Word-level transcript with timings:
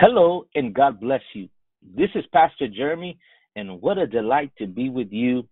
Hello 0.00 0.44
and 0.56 0.74
God 0.74 0.98
bless 0.98 1.22
you. 1.34 1.48
This 1.96 2.08
is 2.16 2.24
Pastor 2.32 2.66
Jeremy, 2.66 3.16
and 3.54 3.80
what 3.80 3.96
a 3.96 4.08
delight 4.08 4.50
to 4.58 4.66
be 4.66 4.88
with 4.88 5.12
you 5.12 5.46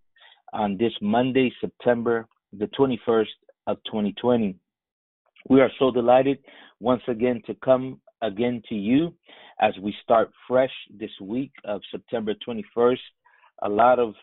on 0.51 0.75
this 0.75 0.91
Monday, 1.01 1.49
September 1.61 2.27
the 2.51 2.65
21st 2.77 3.27
of 3.67 3.77
2020. 3.85 4.57
We 5.47 5.61
are 5.61 5.71
so 5.79 5.91
delighted 5.91 6.39
once 6.81 7.03
again 7.07 7.41
to 7.45 7.55
come 7.63 8.01
again 8.21 8.61
to 8.67 8.75
you 8.75 9.13
as 9.61 9.75
we 9.81 9.95
start 10.03 10.29
fresh 10.45 10.73
this 10.99 11.11
week 11.21 11.53
of 11.63 11.79
September 11.89 12.33
21st. 12.45 12.97
A 13.61 13.69
lot 13.69 13.97
of, 13.97 14.13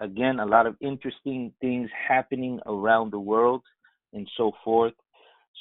again, 0.00 0.40
a 0.40 0.46
lot 0.46 0.66
of 0.66 0.74
interesting 0.80 1.52
things 1.60 1.88
happening 2.08 2.58
around 2.66 3.12
the 3.12 3.20
world 3.20 3.62
and 4.14 4.28
so 4.36 4.50
forth. 4.64 4.94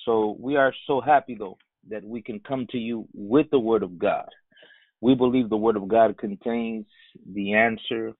So 0.04 0.36
we 0.40 0.56
are 0.56 0.74
so 0.88 1.00
happy 1.00 1.36
though 1.36 1.60
that 1.88 2.04
we 2.04 2.22
can 2.22 2.40
come 2.40 2.68
to 2.72 2.78
you 2.78 3.08
with 3.14 3.50
the 3.52 3.60
Word 3.60 3.84
of 3.84 3.98
God. 3.98 4.28
We 5.02 5.16
believe 5.16 5.50
the 5.50 5.58
Word 5.58 5.78
of 5.78 5.88
God 5.88 6.18
contains 6.18 6.86
the 7.34 7.54
answer 7.54 8.14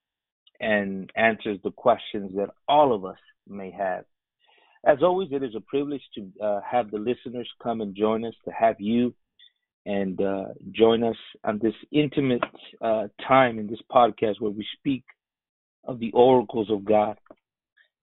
and 0.60 1.10
answers 1.16 1.60
the 1.64 1.72
questions 1.72 2.32
that 2.36 2.50
all 2.68 2.94
of 2.94 3.06
us 3.06 3.18
may 3.48 3.72
have. 3.72 4.06
As 4.86 5.00
always, 5.02 5.30
it 5.32 5.44
is 5.44 5.56
a 5.56 5.62
privilege 5.62 6.02
to 6.16 6.32
uh, 6.44 6.62
have 6.70 6.90
the 6.90 6.98
listeners 6.98 7.50
come 7.62 7.82
and 7.82 7.96
join 7.96 8.24
us, 8.26 8.34
to 8.46 8.52
have 8.52 8.76
you 8.80 9.14
and 9.86 10.22
uh, 10.22 10.46
join 10.72 11.04
us 11.04 11.18
on 11.44 11.60
this 11.62 11.74
intimate 11.92 12.44
uh, 12.82 13.08
time 13.28 13.60
in 13.60 13.68
this 13.68 13.82
podcast 13.92 14.40
where 14.40 14.52
we 14.52 14.66
speak 14.78 15.04
of 15.86 16.00
the 16.00 16.12
oracles 16.14 16.70
of 16.70 16.86
God. 16.86 17.18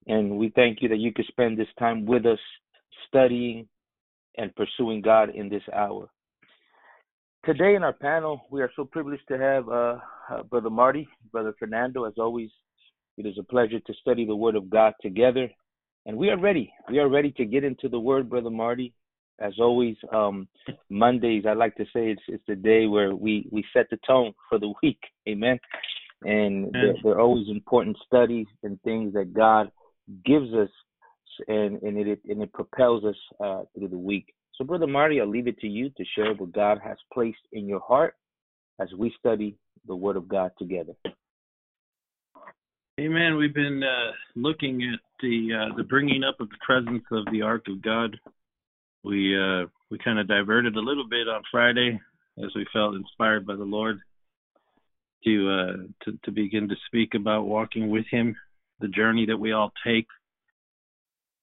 And 0.07 0.39
we 0.39 0.51
thank 0.55 0.83
you 0.83 0.89
that 0.91 0.99
you 0.99 1.13
could 1.13 1.27
spend 1.27 1.59
this 1.59 1.69
time 1.79 2.05
with 2.07 2.27
us 2.27 2.39
studying 3.09 3.69
and 4.37 4.55
pursuing 4.55 5.01
God 5.01 5.31
in 5.35 5.49
this 5.49 5.63
hour. 5.75 6.09
Today 7.45 7.77
in 7.77 7.85
our 7.85 7.93
panel, 7.93 8.41
we 8.51 8.61
are 8.61 8.71
so 8.75 8.85
privileged 8.85 9.23
to 9.29 9.39
have 9.39 9.69
uh, 9.69 9.99
uh, 10.31 10.43
Brother 10.51 10.71
Marty, 10.71 11.07
Brother 11.31 11.55
Fernando. 11.59 12.05
As 12.05 12.15
always, 12.19 12.51
it 13.19 13.25
is 13.25 13.39
a 13.39 13.43
pleasure 13.43 13.79
to 13.79 13.95
study 14.01 14.27
the 14.27 14.35
Word 14.35 14.57
of 14.57 14.69
God 14.69 14.95
together. 15.01 15.49
And 16.07 16.17
we 16.17 16.29
are 16.31 16.39
ready. 16.39 16.73
We 16.91 16.99
are 16.99 17.09
ready 17.09 17.31
to 17.33 17.45
get 17.45 17.65
into 17.65 17.89
the 17.89 18.01
Word, 18.01 18.29
Brother 18.29 18.51
Marty. 18.51 18.93
As 19.39 19.53
always, 19.61 19.97
um, 20.13 20.49
Mondays, 20.89 21.45
I 21.47 21.53
like 21.53 21.77
to 21.77 21.85
say 21.85 22.11
it's, 22.11 22.23
it's 22.27 22.43
the 22.49 22.57
day 22.57 22.87
where 22.87 23.15
we, 23.15 23.49
we 23.53 23.65
set 23.73 23.87
the 23.91 23.99
tone 24.07 24.33
for 24.49 24.59
the 24.59 24.73
week. 24.83 24.99
Amen. 25.29 25.59
And 26.23 26.73
they're, 26.73 26.95
they're 27.03 27.21
always 27.21 27.47
important 27.49 27.97
studies 28.07 28.47
and 28.63 28.81
things 28.83 29.13
that 29.13 29.35
God 29.35 29.71
gives 30.25 30.53
us 30.55 30.71
and 31.49 31.83
and 31.83 31.99
it 31.99 32.21
and 32.29 32.43
it 32.43 32.53
propels 32.53 33.05
us 33.05 33.17
uh, 33.41 33.63
through 33.75 33.89
the 33.89 33.99
week. 33.99 34.35
So, 34.57 34.65
Brother 34.65 34.87
Marty, 34.87 35.21
I'll 35.21 35.29
leave 35.29 35.49
it 35.49 35.59
to 35.59 35.67
you 35.67 35.91
to 35.91 36.05
share 36.15 36.33
what 36.35 36.53
God 36.53 36.79
has 36.83 36.97
placed 37.13 37.39
in 37.53 37.67
your 37.67 37.81
heart 37.81 38.15
as 38.81 38.89
we 38.97 39.13
study 39.19 39.57
the 39.87 39.95
Word 39.95 40.17
of 40.17 40.29
God 40.29 40.51
together. 40.59 40.95
Amen. 42.99 43.37
We've 43.37 43.55
been 43.55 43.83
uh, 43.83 44.13
looking 44.35 44.83
at 44.83 45.01
the 45.21 45.49
uh, 45.53 45.77
the 45.77 45.85
bringing 45.85 46.25
up 46.25 46.41
of 46.41 46.49
the 46.49 46.57
presence 46.65 47.05
of 47.13 47.27
the 47.31 47.43
Ark 47.43 47.67
of 47.69 47.83
God. 47.83 48.17
We 49.05 49.37
uh, 49.39 49.67
we 49.91 49.99
kind 49.99 50.19
of 50.19 50.29
diverted 50.29 50.77
a 50.77 50.81
little 50.81 51.07
bit 51.09 51.29
on 51.29 51.43
Friday 51.51 52.01
as 52.39 52.51
we 52.55 52.67
felt 52.73 52.95
inspired 52.95 53.47
by 53.47 53.57
the 53.57 53.65
Lord 53.65 54.01
to 55.25 55.51
uh, 55.51 55.77
to 56.05 56.19
to 56.25 56.31
begin 56.31 56.69
to 56.69 56.75
speak 56.87 57.15
about 57.15 57.47
walking 57.47 57.91
with 57.91 58.07
Him, 58.11 58.35
the 58.81 58.89
journey 58.89 59.27
that 59.27 59.39
we 59.39 59.53
all 59.53 59.73
take 59.87 60.07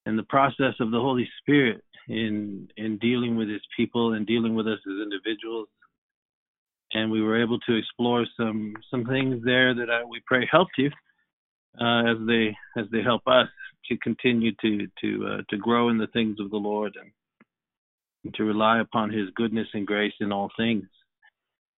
and 0.06 0.18
the 0.18 0.23
process 0.23 0.73
of 0.80 0.92
the 0.92 1.00
Holy 1.00 1.30
Spirit 1.40 1.84
in 2.08 2.68
in 2.78 2.98
dealing 2.98 3.36
with 3.36 3.50
His 3.50 3.62
people 3.76 4.14
and 4.14 4.28
dealing 4.28 4.56
with 4.56 4.68
us 4.68 4.80
as 4.86 5.02
individuals. 5.02 5.68
And 6.94 7.10
we 7.10 7.22
were 7.22 7.42
able 7.42 7.60
to 7.60 7.76
explore 7.76 8.26
some 8.38 8.76
some 8.92 9.06
things 9.06 9.44
there 9.44 9.73
that 9.73 9.90
I, 9.90 10.04
we 10.04 10.22
pray 10.26 10.48
helped 10.52 10.78
you 10.78 10.92
uh, 11.80 12.12
as 12.12 12.18
they 12.28 12.56
as 12.78 12.86
they 12.92 13.02
help 13.02 13.23
us 13.28 13.48
to 13.90 13.98
continue 13.98 14.52
to 14.61 14.88
to 15.02 15.27
uh, 15.27 15.42
to 15.50 15.58
grow 15.58 15.89
in 15.89 15.98
the 15.98 16.08
things 16.08 16.39
of 16.39 16.52
the 16.52 16.58
Lord 16.58 16.95
and, 17.00 17.11
to 18.36 18.45
rely 18.45 18.80
upon 18.80 19.11
His 19.11 19.30
goodness 19.36 19.67
and 19.73 19.86
grace 19.86 20.14
in 20.22 20.32
all 20.32 20.50
things. 20.56 20.86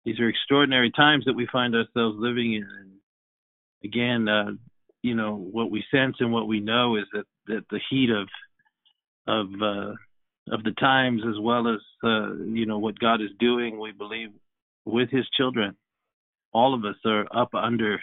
These 0.03 0.19
are 0.19 0.29
extraordinary 0.29 0.91
times 0.91 1.25
that 1.25 1.33
we 1.33 1.47
find 1.51 1.75
ourselves 1.75 2.17
living 2.19 2.53
in. 2.53 2.67
And 2.81 2.91
again, 3.83 4.29
uh, 4.29 4.51
you 5.01 5.16
know 5.16 5.35
what 5.35 5.72
we 5.72 5.83
sense 5.89 6.17
and 6.19 6.31
what 6.31 6.47
we 6.47 6.59
know 6.59 6.97
is 6.97 7.05
that 7.13 7.25
that 7.47 7.66
the 7.69 7.79
heat 7.89 8.09
of 8.09 8.28
of 9.28 9.47
uh, 9.61 9.94
of 10.51 10.63
the 10.63 10.73
times 10.79 11.22
as 11.28 11.39
well 11.39 11.67
as 11.67 11.79
uh, 12.03 12.33
you 12.45 12.66
know 12.66 12.79
what 12.79 13.00
God 13.00 13.22
is 13.22 13.31
doing, 13.39 13.79
we 13.79 13.91
believe 13.91 14.29
with 14.85 15.09
His 15.09 15.28
children. 15.35 15.75
All 16.53 16.73
of 16.73 16.85
us 16.85 16.95
are 17.05 17.25
up 17.35 17.53
under 17.53 17.95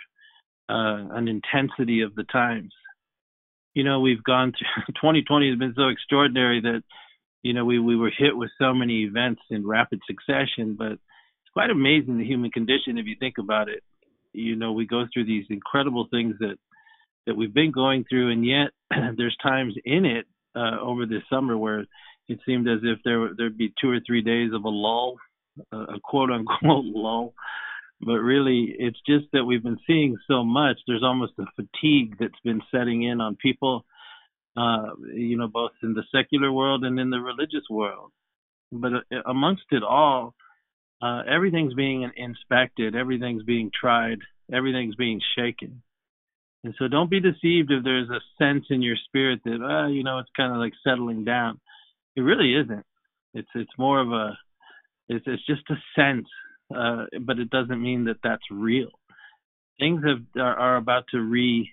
uh, 0.69 1.09
an 1.13 1.29
intensity 1.29 2.03
of 2.03 2.15
the 2.15 2.25
times. 2.25 2.73
You 3.75 3.85
know, 3.85 4.01
we've 4.01 4.23
gone 4.23 4.53
through 4.53 4.95
2020 5.01 5.51
has 5.51 5.59
been 5.59 5.75
so 5.77 5.89
extraordinary 5.89 6.61
that 6.61 6.83
you 7.43 7.53
know 7.53 7.65
we 7.65 7.79
we 7.79 7.97
were 7.97 8.13
hit 8.17 8.37
with 8.37 8.51
so 8.59 8.75
many 8.75 9.05
events 9.05 9.43
in 9.51 9.67
rapid 9.67 10.01
succession, 10.07 10.77
but 10.79 10.93
it's 10.93 11.53
quite 11.53 11.71
amazing 11.71 12.19
the 12.19 12.27
human 12.27 12.51
condition 12.51 12.99
if 12.99 13.07
you 13.07 13.17
think 13.19 13.39
about 13.39 13.69
it. 13.69 13.83
You 14.33 14.57
know, 14.57 14.73
we 14.73 14.87
go 14.87 15.05
through 15.13 15.27
these 15.27 15.45
incredible 15.51 16.09
things 16.11 16.37
that 16.41 16.57
that 17.27 17.37
we've 17.37 17.55
been 17.55 17.73
going 17.73 18.05
through, 18.09 18.31
and 18.33 18.45
yet 18.45 18.71
there's 19.17 19.37
times 19.43 19.75
in 19.85 20.05
it 20.05 20.27
uh, 20.55 20.79
over 20.81 21.07
this 21.07 21.23
summer 21.31 21.57
where 21.57 21.85
it 22.29 22.39
seemed 22.47 22.69
as 22.69 22.81
if 22.83 22.99
there 23.05 23.31
there'd 23.37 23.59
be 23.59 23.73
two 23.81 23.91
or 23.91 24.01
three 24.07 24.23
days 24.23 24.51
of 24.55 24.65
a 24.65 24.69
lull, 24.69 25.17
a 25.73 26.01
quote 26.03 26.31
unquote 26.31 26.85
lull. 26.85 27.35
But 28.01 28.19
really, 28.19 28.75
it's 28.77 28.99
just 29.07 29.27
that 29.33 29.45
we've 29.45 29.63
been 29.63 29.79
seeing 29.87 30.17
so 30.27 30.45
much. 30.45 30.79
There's 30.87 31.05
almost 31.05 31.35
a 31.39 31.45
fatigue 31.55 32.17
that's 32.19 32.41
been 32.43 32.61
setting 32.73 33.05
in 33.05 33.21
on 33.21 33.37
people, 33.37 33.85
uh, 34.57 34.91
you 35.15 35.39
know, 35.39 35.47
both 35.47 35.71
in 35.85 35.95
the 35.95 36.03
secular 36.13 36.51
world 36.51 36.85
and 36.85 36.99
in 36.99 37.11
the 37.11 37.21
religious 37.21 37.63
world. 37.71 38.11
But 38.73 38.93
uh, 38.93 39.23
amongst 39.25 39.65
it 39.71 39.85
all, 39.85 40.35
uh, 41.01 41.23
everything's 41.31 41.75
being 41.75 42.11
inspected, 42.17 42.97
everything's 42.97 43.45
being 43.45 43.71
tried, 43.79 44.19
everything's 44.53 44.97
being 44.97 45.21
shaken. 45.37 45.83
And 46.65 46.75
so 46.79 46.87
don't 46.87 47.11
be 47.11 47.21
deceived 47.21 47.71
if 47.73 47.83
there's 47.83 48.09
a 48.09 48.21
sense 48.39 48.67
in 48.71 48.83
your 48.83 48.97
spirit 49.07 49.41
that, 49.45 49.61
uh, 49.61 49.89
you 49.89 50.05
know, 50.05 50.19
it's 50.19 50.31
kind 50.37 50.53
of 50.53 50.59
like 50.59 50.73
settling 50.85 51.25
down. 51.25 51.61
It 52.15 52.21
really 52.21 52.55
isn't. 52.55 52.85
It's 53.35 53.49
it's 53.55 53.79
more 53.79 54.01
of 54.01 54.13
a, 54.13 54.39
it's 55.09 55.25
it's 55.27 55.47
just 55.47 55.63
a 55.71 55.77
sense, 55.97 56.29
uh, 56.75 57.07
but 57.23 57.39
it 57.39 57.51
doesn't 57.51 57.83
mean 57.83 58.05
that 58.05 58.19
that's 58.23 58.43
real. 58.51 58.91
Things 59.81 60.03
have 60.07 60.23
are, 60.41 60.55
are 60.57 60.77
about 60.77 61.05
to 61.13 61.21
re, 61.21 61.71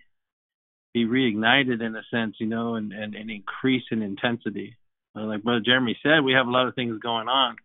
be 0.93 1.05
reignited 1.05 1.81
in 1.83 1.95
a 1.95 2.01
sense, 2.09 2.37
you 2.39 2.47
know, 2.47 2.75
and 2.75 2.91
and, 2.93 3.13
and 3.13 3.29
increase 3.29 3.83
in 3.91 4.01
intensity. 4.01 4.77
Uh, 5.15 5.25
like 5.25 5.43
Brother 5.43 5.61
Jeremy 5.63 5.97
said, 6.01 6.23
we 6.23 6.33
have 6.33 6.47
a 6.47 6.51
lot 6.51 6.67
of 6.67 6.75
things 6.75 6.99
going 6.99 7.27
on 7.27 7.57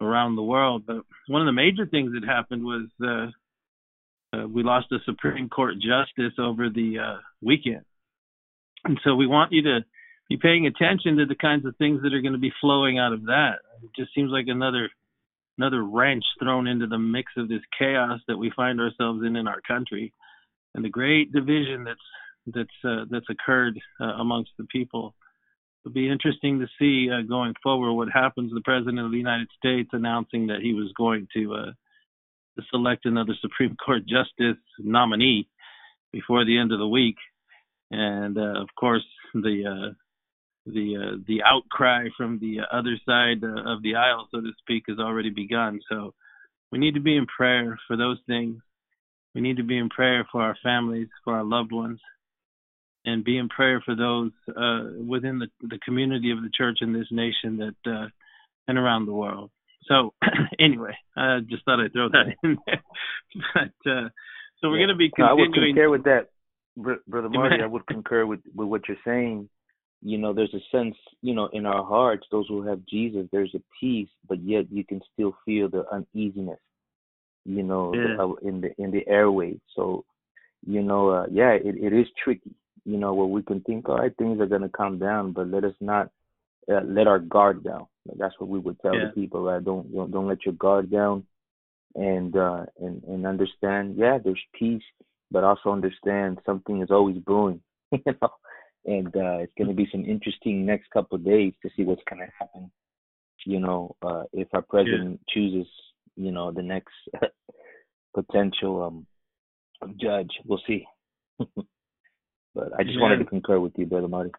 around 0.00 0.34
the 0.34 0.42
world, 0.42 0.82
but 0.86 0.96
one 1.28 1.40
of 1.40 1.46
the 1.46 1.52
major 1.52 1.86
things 1.86 2.12
that 2.12 2.28
happened 2.28 2.64
was. 2.64 2.88
Uh, 3.02 3.30
uh, 4.32 4.46
we 4.48 4.62
lost 4.62 4.92
a 4.92 4.98
Supreme 5.04 5.48
Court 5.48 5.74
justice 5.74 6.34
over 6.38 6.68
the 6.68 6.98
uh, 6.98 7.18
weekend, 7.40 7.84
and 8.84 8.98
so 9.04 9.14
we 9.14 9.26
want 9.26 9.52
you 9.52 9.62
to 9.62 9.80
be 10.28 10.36
paying 10.36 10.66
attention 10.66 11.16
to 11.16 11.26
the 11.26 11.34
kinds 11.34 11.66
of 11.66 11.76
things 11.76 12.02
that 12.02 12.14
are 12.14 12.22
going 12.22 12.32
to 12.32 12.38
be 12.38 12.52
flowing 12.60 12.98
out 12.98 13.12
of 13.12 13.26
that. 13.26 13.56
It 13.82 13.90
just 13.96 14.14
seems 14.14 14.30
like 14.30 14.46
another 14.48 14.88
another 15.58 15.82
wrench 15.82 16.24
thrown 16.42 16.66
into 16.66 16.86
the 16.86 16.98
mix 16.98 17.32
of 17.36 17.48
this 17.48 17.60
chaos 17.78 18.20
that 18.26 18.38
we 18.38 18.50
find 18.56 18.80
ourselves 18.80 19.22
in 19.24 19.36
in 19.36 19.46
our 19.46 19.60
country, 19.60 20.12
and 20.74 20.84
the 20.84 20.88
great 20.88 21.32
division 21.32 21.84
that's 21.84 22.00
that's 22.46 22.84
uh, 22.84 23.04
that's 23.10 23.28
occurred 23.30 23.78
uh, 24.00 24.14
amongst 24.18 24.52
the 24.58 24.64
people. 24.64 25.14
It'll 25.84 25.94
be 25.94 26.08
interesting 26.08 26.60
to 26.60 26.66
see 26.78 27.10
uh, 27.10 27.22
going 27.22 27.54
forward 27.62 27.92
what 27.94 28.08
happens. 28.12 28.52
The 28.52 28.60
president 28.60 29.00
of 29.00 29.10
the 29.10 29.18
United 29.18 29.48
States 29.58 29.90
announcing 29.92 30.46
that 30.46 30.60
he 30.62 30.74
was 30.74 30.92
going 30.96 31.26
to 31.34 31.54
uh, 31.54 31.72
to 32.56 32.64
select 32.70 33.06
another 33.06 33.34
Supreme 33.40 33.76
Court 33.84 34.02
justice 34.06 34.60
nominee 34.78 35.48
before 36.12 36.44
the 36.44 36.58
end 36.58 36.72
of 36.72 36.78
the 36.78 36.88
week, 36.88 37.16
and 37.90 38.36
uh, 38.36 38.60
of 38.60 38.68
course 38.78 39.04
the 39.34 39.64
uh, 39.66 39.92
the 40.66 40.96
uh, 40.96 41.16
the 41.26 41.42
outcry 41.42 42.08
from 42.16 42.38
the 42.38 42.60
other 42.70 42.96
side 43.06 43.42
uh, 43.42 43.70
of 43.70 43.82
the 43.82 43.96
aisle, 43.96 44.28
so 44.30 44.40
to 44.40 44.50
speak, 44.58 44.84
has 44.88 44.98
already 44.98 45.30
begun. 45.30 45.80
So 45.88 46.14
we 46.70 46.78
need 46.78 46.94
to 46.94 47.00
be 47.00 47.16
in 47.16 47.26
prayer 47.26 47.78
for 47.86 47.96
those 47.96 48.18
things. 48.26 48.60
We 49.34 49.40
need 49.40 49.56
to 49.56 49.64
be 49.64 49.78
in 49.78 49.88
prayer 49.88 50.26
for 50.30 50.42
our 50.42 50.56
families, 50.62 51.08
for 51.24 51.34
our 51.34 51.44
loved 51.44 51.72
ones, 51.72 52.00
and 53.04 53.24
be 53.24 53.38
in 53.38 53.48
prayer 53.48 53.82
for 53.84 53.96
those 53.96 54.30
uh, 54.48 55.02
within 55.04 55.38
the, 55.38 55.48
the 55.62 55.78
community 55.84 56.30
of 56.30 56.42
the 56.42 56.50
church 56.54 56.78
in 56.82 56.92
this 56.92 57.08
nation 57.10 57.56
that 57.58 57.90
uh, 57.90 58.08
and 58.68 58.78
around 58.78 59.06
the 59.06 59.12
world. 59.12 59.50
So 59.88 60.14
anyway, 60.60 60.96
I 61.16 61.40
just 61.48 61.64
thought 61.64 61.80
I'd 61.80 61.92
throw 61.92 62.08
that 62.10 62.34
in 62.42 62.58
there. 62.66 62.82
but 63.54 63.90
uh, 63.90 64.08
so 64.60 64.68
we're 64.68 64.78
yeah. 64.78 64.86
going 64.86 64.88
to 64.88 64.96
be 64.96 65.10
continuing. 65.10 65.36
No, 65.36 65.44
I 65.44 65.48
would 65.48 65.54
concur 65.54 65.90
with 65.90 66.04
that, 66.04 66.28
Brother 67.08 67.28
Marty. 67.28 67.62
I 67.62 67.66
would 67.66 67.86
concur 67.86 68.26
with 68.26 68.40
with 68.54 68.68
what 68.68 68.82
you're 68.88 68.96
saying. 69.04 69.48
you 70.02 70.18
know, 70.18 70.32
there's 70.32 70.54
a 70.54 70.76
sense, 70.76 70.96
you 71.22 71.34
know, 71.34 71.48
in 71.52 71.64
our 71.64 71.84
hearts, 71.84 72.26
those 72.30 72.46
who 72.48 72.66
have 72.66 72.84
Jesus, 72.86 73.28
there's 73.30 73.54
a 73.54 73.62
peace, 73.80 74.08
but 74.28 74.42
yet 74.42 74.66
you 74.70 74.84
can 74.84 75.00
still 75.12 75.36
feel 75.44 75.68
the 75.68 75.84
uneasiness, 75.92 76.58
you 77.44 77.62
know, 77.62 77.94
yeah. 77.94 78.48
in 78.48 78.60
the 78.60 78.70
in 78.78 78.90
the 78.90 79.06
airways. 79.06 79.58
So, 79.76 80.04
you 80.66 80.82
know, 80.82 81.10
uh, 81.10 81.26
yeah, 81.30 81.52
it, 81.52 81.76
it 81.76 81.92
is 81.92 82.06
tricky, 82.22 82.54
you 82.84 82.98
know, 82.98 83.14
where 83.14 83.26
we 83.26 83.42
can 83.42 83.60
think, 83.60 83.88
all 83.88 83.98
right, 83.98 84.16
things 84.16 84.40
are 84.40 84.46
gonna 84.46 84.68
calm 84.68 84.98
down, 84.98 85.32
but 85.32 85.48
let 85.48 85.64
us 85.64 85.74
not 85.80 86.10
uh, 86.70 86.80
let 86.84 87.06
our 87.06 87.18
guard 87.18 87.64
down. 87.64 87.86
That's 88.16 88.34
what 88.38 88.48
we 88.48 88.58
would 88.58 88.80
tell 88.80 88.94
yeah. 88.94 89.06
the 89.06 89.20
people, 89.20 89.42
right? 89.42 89.64
Don't, 89.64 89.92
don't 89.92 90.10
don't 90.10 90.28
let 90.28 90.44
your 90.44 90.54
guard 90.54 90.90
down, 90.90 91.24
and 91.94 92.36
uh, 92.36 92.64
and 92.80 93.02
and 93.04 93.26
understand. 93.26 93.96
Yeah, 93.96 94.18
there's 94.22 94.40
peace, 94.58 94.82
but 95.30 95.44
also 95.44 95.70
understand 95.70 96.38
something 96.44 96.82
is 96.82 96.90
always 96.90 97.18
brewing. 97.18 97.60
you 97.92 98.00
know, 98.06 98.30
and 98.84 99.08
uh, 99.08 99.38
it's 99.38 99.52
going 99.56 99.68
to 99.68 99.74
be 99.74 99.88
some 99.92 100.04
interesting 100.04 100.66
next 100.66 100.90
couple 100.90 101.16
of 101.16 101.24
days 101.24 101.52
to 101.62 101.70
see 101.76 101.84
what's 101.84 102.02
going 102.08 102.26
to 102.26 102.32
happen. 102.38 102.70
You 103.46 103.60
know, 103.60 103.96
uh, 104.02 104.24
if 104.32 104.48
our 104.52 104.62
president 104.62 105.20
yeah. 105.26 105.34
chooses, 105.34 105.66
you 106.16 106.30
know, 106.30 106.52
the 106.52 106.62
next 106.62 106.94
potential 108.14 108.82
um, 108.82 109.06
judge, 110.00 110.30
we'll 110.44 110.60
see. 110.66 110.86
but 111.38 112.72
I 112.78 112.82
just 112.82 112.94
yeah. 112.94 113.00
wanted 113.00 113.18
to 113.18 113.24
concur 113.24 113.58
with 113.58 113.72
you, 113.76 113.86
brother 113.86 114.08
Marty. 114.08 114.30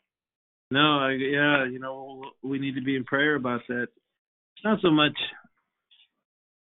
No, 0.73 0.99
I, 0.99 1.11
yeah, 1.11 1.65
you 1.65 1.77
know, 1.77 2.23
we 2.41 2.57
need 2.57 2.75
to 2.75 2.81
be 2.81 2.95
in 2.95 3.03
prayer 3.03 3.35
about 3.35 3.61
that. 3.67 3.83
It's 3.83 4.65
Not 4.65 4.79
so 4.81 4.89
much. 4.89 5.15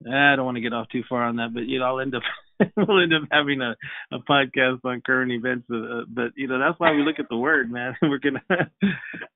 I 0.06 0.36
don't 0.38 0.46
want 0.46 0.56
to 0.56 0.62
get 0.62 0.72
off 0.72 0.88
too 0.90 1.04
far 1.10 1.24
on 1.24 1.36
that, 1.38 1.54
but 1.54 1.68
you 1.68 1.80
know, 1.80 1.86
I'll 1.86 2.00
end 2.00 2.16
up 2.16 2.22
we'll 2.78 3.04
end 3.04 3.14
up 3.14 3.28
having 3.32 3.60
a 3.62 3.76
a 4.16 4.20
podcast 4.20 4.80
on 4.86 5.02
current 5.06 5.34
events. 5.34 5.68
Uh, 5.70 6.04
but 6.08 6.32
you 6.38 6.48
know, 6.48 6.58
that's 6.58 6.80
why 6.80 6.94
we 6.94 7.04
look 7.04 7.20
at 7.20 7.28
the 7.30 7.36
word, 7.36 7.70
man. 7.70 7.98
we're 8.02 8.20
gonna 8.20 8.44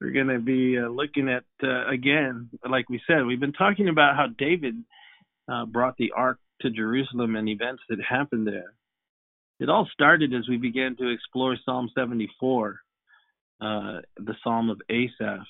we're 0.01 0.11
gonna 0.11 0.39
be 0.39 0.77
uh, 0.79 0.87
looking 0.87 1.27
at 1.27 1.43
uh, 1.61 1.89
again, 1.89 2.49
like 2.69 2.89
we 2.89 3.01
said, 3.07 3.25
we've 3.25 3.41
been 3.41 3.51
talking 3.51 3.89
about 3.89 4.15
how 4.15 4.27
David 4.37 4.75
uh, 5.51 5.65
brought 5.65 5.97
the 5.97 6.13
ark 6.15 6.39
to 6.61 6.69
Jerusalem 6.69 7.35
and 7.35 7.49
events 7.49 7.81
that 7.89 7.97
happened 8.07 8.47
there. 8.47 8.73
It 9.59 9.69
all 9.69 9.89
started 9.91 10.33
as 10.33 10.47
we 10.47 10.55
began 10.55 10.95
to 10.95 11.09
explore 11.09 11.57
Psalm 11.65 11.89
74 11.93 12.79
uh, 13.61 14.01
the 14.17 14.35
Psalm 14.43 14.69
of 14.69 14.81
Asaph. 14.89 15.45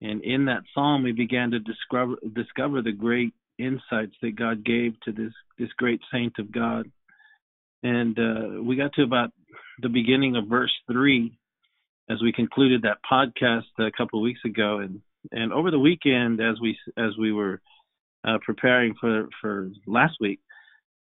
And 0.00 0.22
in 0.22 0.44
that 0.46 0.62
psalm, 0.74 1.02
we 1.02 1.12
began 1.12 1.50
to 1.50 1.58
discover 1.58 2.16
discover 2.34 2.82
the 2.82 2.92
great 2.92 3.32
insights 3.58 4.14
that 4.22 4.36
God 4.36 4.64
gave 4.64 5.00
to 5.00 5.12
this 5.12 5.32
this 5.58 5.72
great 5.76 6.00
saint 6.12 6.34
of 6.38 6.52
God. 6.52 6.90
And 7.82 8.18
uh, 8.18 8.62
we 8.62 8.76
got 8.76 8.92
to 8.94 9.02
about 9.02 9.30
the 9.80 9.88
beginning 9.88 10.36
of 10.36 10.48
verse 10.48 10.72
three 10.90 11.38
as 12.08 12.18
we 12.22 12.32
concluded 12.32 12.82
that 12.82 12.98
podcast 13.10 13.64
a 13.78 13.90
couple 13.90 14.18
of 14.18 14.24
weeks 14.24 14.40
ago. 14.44 14.78
And 14.78 15.00
and 15.32 15.52
over 15.52 15.70
the 15.70 15.78
weekend, 15.78 16.40
as 16.40 16.60
we 16.60 16.78
as 16.96 17.16
we 17.18 17.32
were 17.32 17.60
uh, 18.26 18.38
preparing 18.44 18.94
for 19.00 19.28
for 19.40 19.70
last 19.86 20.16
week, 20.20 20.40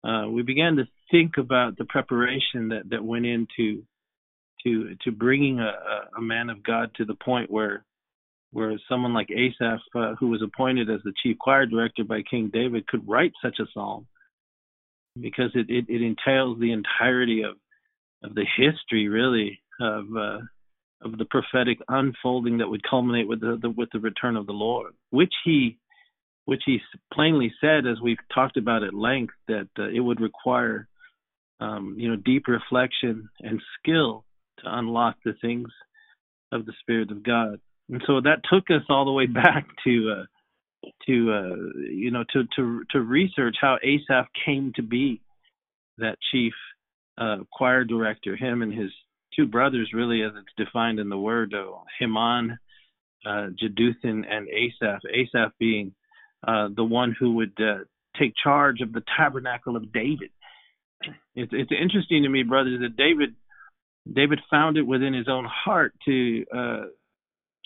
uh, 0.03 0.27
we 0.29 0.41
began 0.41 0.77
to 0.77 0.87
think 1.11 1.37
about 1.37 1.77
the 1.77 1.85
preparation 1.85 2.69
that 2.69 2.89
that 2.89 3.03
went 3.03 3.25
into 3.25 3.83
to 4.65 4.95
to 5.03 5.11
bringing 5.11 5.59
a, 5.59 5.71
a 6.17 6.21
man 6.21 6.49
of 6.49 6.63
God 6.63 6.91
to 6.95 7.05
the 7.05 7.15
point 7.15 7.49
where 7.49 7.85
where 8.51 8.79
someone 8.87 9.13
like 9.13 9.27
Asaph, 9.31 9.81
uh, 9.95 10.15
who 10.17 10.29
was 10.29 10.41
appointed 10.41 10.89
as 10.89 11.01
the 11.03 11.11
chief 11.21 11.37
choir 11.37 11.65
director 11.65 12.05
by 12.05 12.21
King 12.21 12.49
David, 12.53 12.87
could 12.87 13.05
write 13.05 13.33
such 13.43 13.59
a 13.59 13.65
psalm. 13.73 14.07
Because 15.19 15.51
it, 15.55 15.69
it, 15.69 15.85
it 15.89 16.01
entails 16.01 16.59
the 16.59 16.71
entirety 16.71 17.43
of 17.43 17.55
of 18.23 18.33
the 18.33 18.45
history, 18.57 19.07
really, 19.07 19.61
of 19.79 20.05
uh, 20.17 20.39
of 21.01 21.17
the 21.17 21.25
prophetic 21.25 21.79
unfolding 21.87 22.57
that 22.57 22.69
would 22.69 22.81
culminate 22.89 23.27
with 23.27 23.41
the, 23.41 23.59
the, 23.61 23.69
with 23.69 23.89
the 23.93 23.99
return 23.99 24.35
of 24.35 24.45
the 24.45 24.53
Lord, 24.53 24.93
which 25.09 25.33
he 25.43 25.77
which 26.45 26.61
he 26.65 26.79
plainly 27.13 27.51
said, 27.59 27.87
as 27.87 27.99
we've 28.01 28.17
talked 28.33 28.55
about 28.55 28.83
at 28.83 28.93
length, 28.93 29.33
that 29.47 29.67
uh, 29.79 29.89
it 29.89 29.99
would 29.99 30.21
require 30.21 30.87
um, 31.59 31.95
you 31.97 32.09
know 32.09 32.15
deep 32.15 32.47
reflection 32.47 33.29
and 33.41 33.61
skill 33.79 34.25
to 34.65 34.77
unlock 34.77 35.15
the 35.23 35.33
things 35.41 35.69
of 36.51 36.65
the 36.65 36.73
Spirit 36.81 37.11
of 37.11 37.23
God. 37.23 37.59
And 37.89 38.01
so 38.05 38.21
that 38.21 38.41
took 38.51 38.65
us 38.69 38.83
all 38.89 39.05
the 39.05 39.11
way 39.11 39.25
back 39.27 39.67
to 39.85 40.15
uh, 40.19 40.25
to 41.07 41.33
uh, 41.33 41.79
you 41.89 42.11
know 42.11 42.23
to 42.33 42.43
to 42.55 42.83
to 42.91 43.01
research 43.01 43.55
how 43.59 43.77
Asaph 43.83 44.27
came 44.45 44.73
to 44.75 44.83
be 44.83 45.21
that 45.97 46.17
chief 46.31 46.53
uh, 47.17 47.37
choir 47.51 47.83
director. 47.83 48.35
Him 48.35 48.61
and 48.61 48.73
his 48.73 48.91
two 49.35 49.47
brothers, 49.47 49.91
really, 49.93 50.21
as 50.23 50.31
it's 50.35 50.67
defined 50.69 50.99
in 50.99 51.09
the 51.09 51.17
word, 51.17 51.53
uh, 51.53 51.77
Heman, 51.99 52.57
uh, 53.25 53.47
Jeduthun, 53.61 54.23
and 54.29 54.47
Asaph. 54.47 55.01
Asaph 55.13 55.51
being 55.59 55.93
uh, 56.47 56.69
the 56.75 56.83
one 56.83 57.15
who 57.17 57.35
would 57.35 57.53
uh, 57.59 57.83
take 58.19 58.33
charge 58.41 58.81
of 58.81 58.93
the 58.93 59.03
tabernacle 59.17 59.75
of 59.75 59.91
David. 59.91 60.29
It's 61.35 61.51
it's 61.53 61.71
interesting 61.71 62.23
to 62.23 62.29
me, 62.29 62.43
brothers, 62.43 62.79
that 62.81 62.95
David 62.95 63.35
David 64.11 64.39
found 64.49 64.77
it 64.77 64.85
within 64.85 65.13
his 65.13 65.27
own 65.27 65.45
heart 65.45 65.93
to 66.05 66.45
uh, 66.53 66.85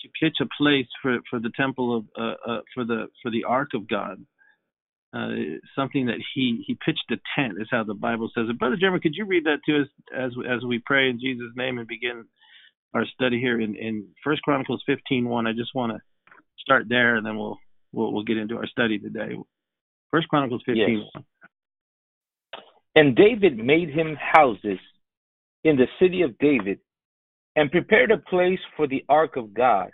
to 0.00 0.08
pitch 0.20 0.36
a 0.40 0.46
place 0.58 0.86
for 1.02 1.18
for 1.28 1.38
the 1.38 1.52
temple 1.56 1.96
of 1.96 2.04
uh, 2.18 2.50
uh, 2.50 2.60
for 2.74 2.84
the 2.84 3.08
for 3.22 3.30
the 3.30 3.44
ark 3.44 3.70
of 3.74 3.88
God. 3.88 4.24
Uh, 5.12 5.58
something 5.74 6.06
that 6.06 6.20
he 6.34 6.62
he 6.66 6.78
pitched 6.84 7.10
a 7.10 7.16
tent 7.36 7.54
is 7.60 7.68
how 7.70 7.84
the 7.84 7.94
Bible 7.94 8.30
says 8.34 8.46
it. 8.48 8.58
Brother 8.58 8.76
Jeremy, 8.76 9.00
could 9.00 9.16
you 9.16 9.26
read 9.26 9.44
that 9.44 9.58
to 9.66 9.82
us 9.82 9.88
as 10.16 10.32
as 10.48 10.64
we 10.64 10.80
pray 10.84 11.10
in 11.10 11.20
Jesus' 11.20 11.52
name 11.56 11.78
and 11.78 11.88
begin 11.88 12.24
our 12.94 13.04
study 13.14 13.38
here 13.38 13.60
in 13.60 13.74
in 13.76 14.08
First 14.24 14.42
Chronicles 14.42 14.82
15:1. 14.88 15.46
I 15.46 15.52
just 15.52 15.74
want 15.74 15.92
to 15.92 15.98
start 16.58 16.86
there 16.88 17.16
and 17.16 17.26
then 17.26 17.36
we'll 17.36 17.58
we'll 17.92 18.12
we'll 18.12 18.24
get 18.24 18.38
into 18.38 18.56
our 18.56 18.66
study 18.66 18.98
today. 18.98 19.36
First 20.10 20.28
Chronicles 20.28 20.62
15:1. 20.66 21.02
Yes. 21.14 21.24
And 22.96 23.14
David 23.14 23.56
made 23.56 23.90
him 23.90 24.16
houses 24.16 24.78
in 25.64 25.76
the 25.76 25.86
city 26.00 26.22
of 26.22 26.38
David, 26.38 26.78
and 27.56 27.70
prepared 27.70 28.10
a 28.10 28.18
place 28.18 28.60
for 28.76 28.86
the 28.86 29.04
ark 29.08 29.36
of 29.36 29.52
God, 29.52 29.90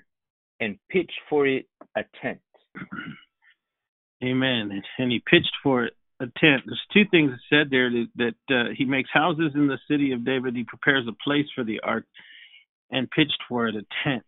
and 0.61 0.79
pitched 0.91 1.21
for 1.29 1.47
it 1.47 1.67
a 1.97 2.03
tent. 2.23 2.41
Amen. 4.23 4.83
And 4.99 5.13
he 5.13 5.23
pitched 5.31 5.53
for 5.63 5.85
it 5.85 5.93
a 6.21 6.25
tent. 6.25 6.63
There's 6.65 6.81
two 6.93 7.05
things 7.11 7.33
said 7.51 7.69
there 7.71 7.91
that, 7.91 8.07
that 8.17 8.55
uh, 8.55 8.71
he 8.77 8.85
makes 8.85 9.11
houses 9.13 9.53
in 9.55 9.67
the 9.67 9.79
city 9.91 10.13
of 10.13 10.25
David. 10.25 10.57
He 10.57 10.65
prepares 10.65 11.07
a 11.09 11.17
place 11.25 11.47
for 11.55 11.65
the 11.65 11.81
ark, 11.81 12.05
and 12.91 13.11
pitched 13.11 13.43
for 13.49 13.69
it 13.69 13.75
a 13.75 13.85
tent. 14.05 14.23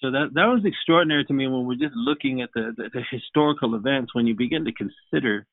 So 0.00 0.12
that 0.12 0.30
that 0.34 0.46
was 0.46 0.62
extraordinary 0.64 1.24
to 1.24 1.32
me 1.32 1.48
when 1.48 1.66
we're 1.66 1.74
just 1.74 1.94
looking 1.94 2.40
at 2.40 2.50
the, 2.54 2.72
the, 2.76 2.90
the 2.92 3.02
historical 3.10 3.74
events. 3.74 4.14
When 4.14 4.26
you 4.26 4.34
begin 4.34 4.64
to 4.64 4.72
consider 4.72 5.46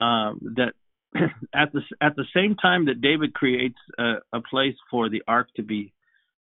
um, 0.00 0.38
that 0.56 0.74
at 1.54 1.72
the 1.72 1.80
at 2.00 2.16
the 2.16 2.24
same 2.34 2.54
time 2.54 2.86
that 2.86 3.00
David 3.00 3.34
creates 3.34 3.78
a, 3.98 4.16
a 4.32 4.40
place 4.40 4.76
for 4.90 5.08
the 5.08 5.22
ark 5.26 5.48
to 5.56 5.62
be 5.62 5.92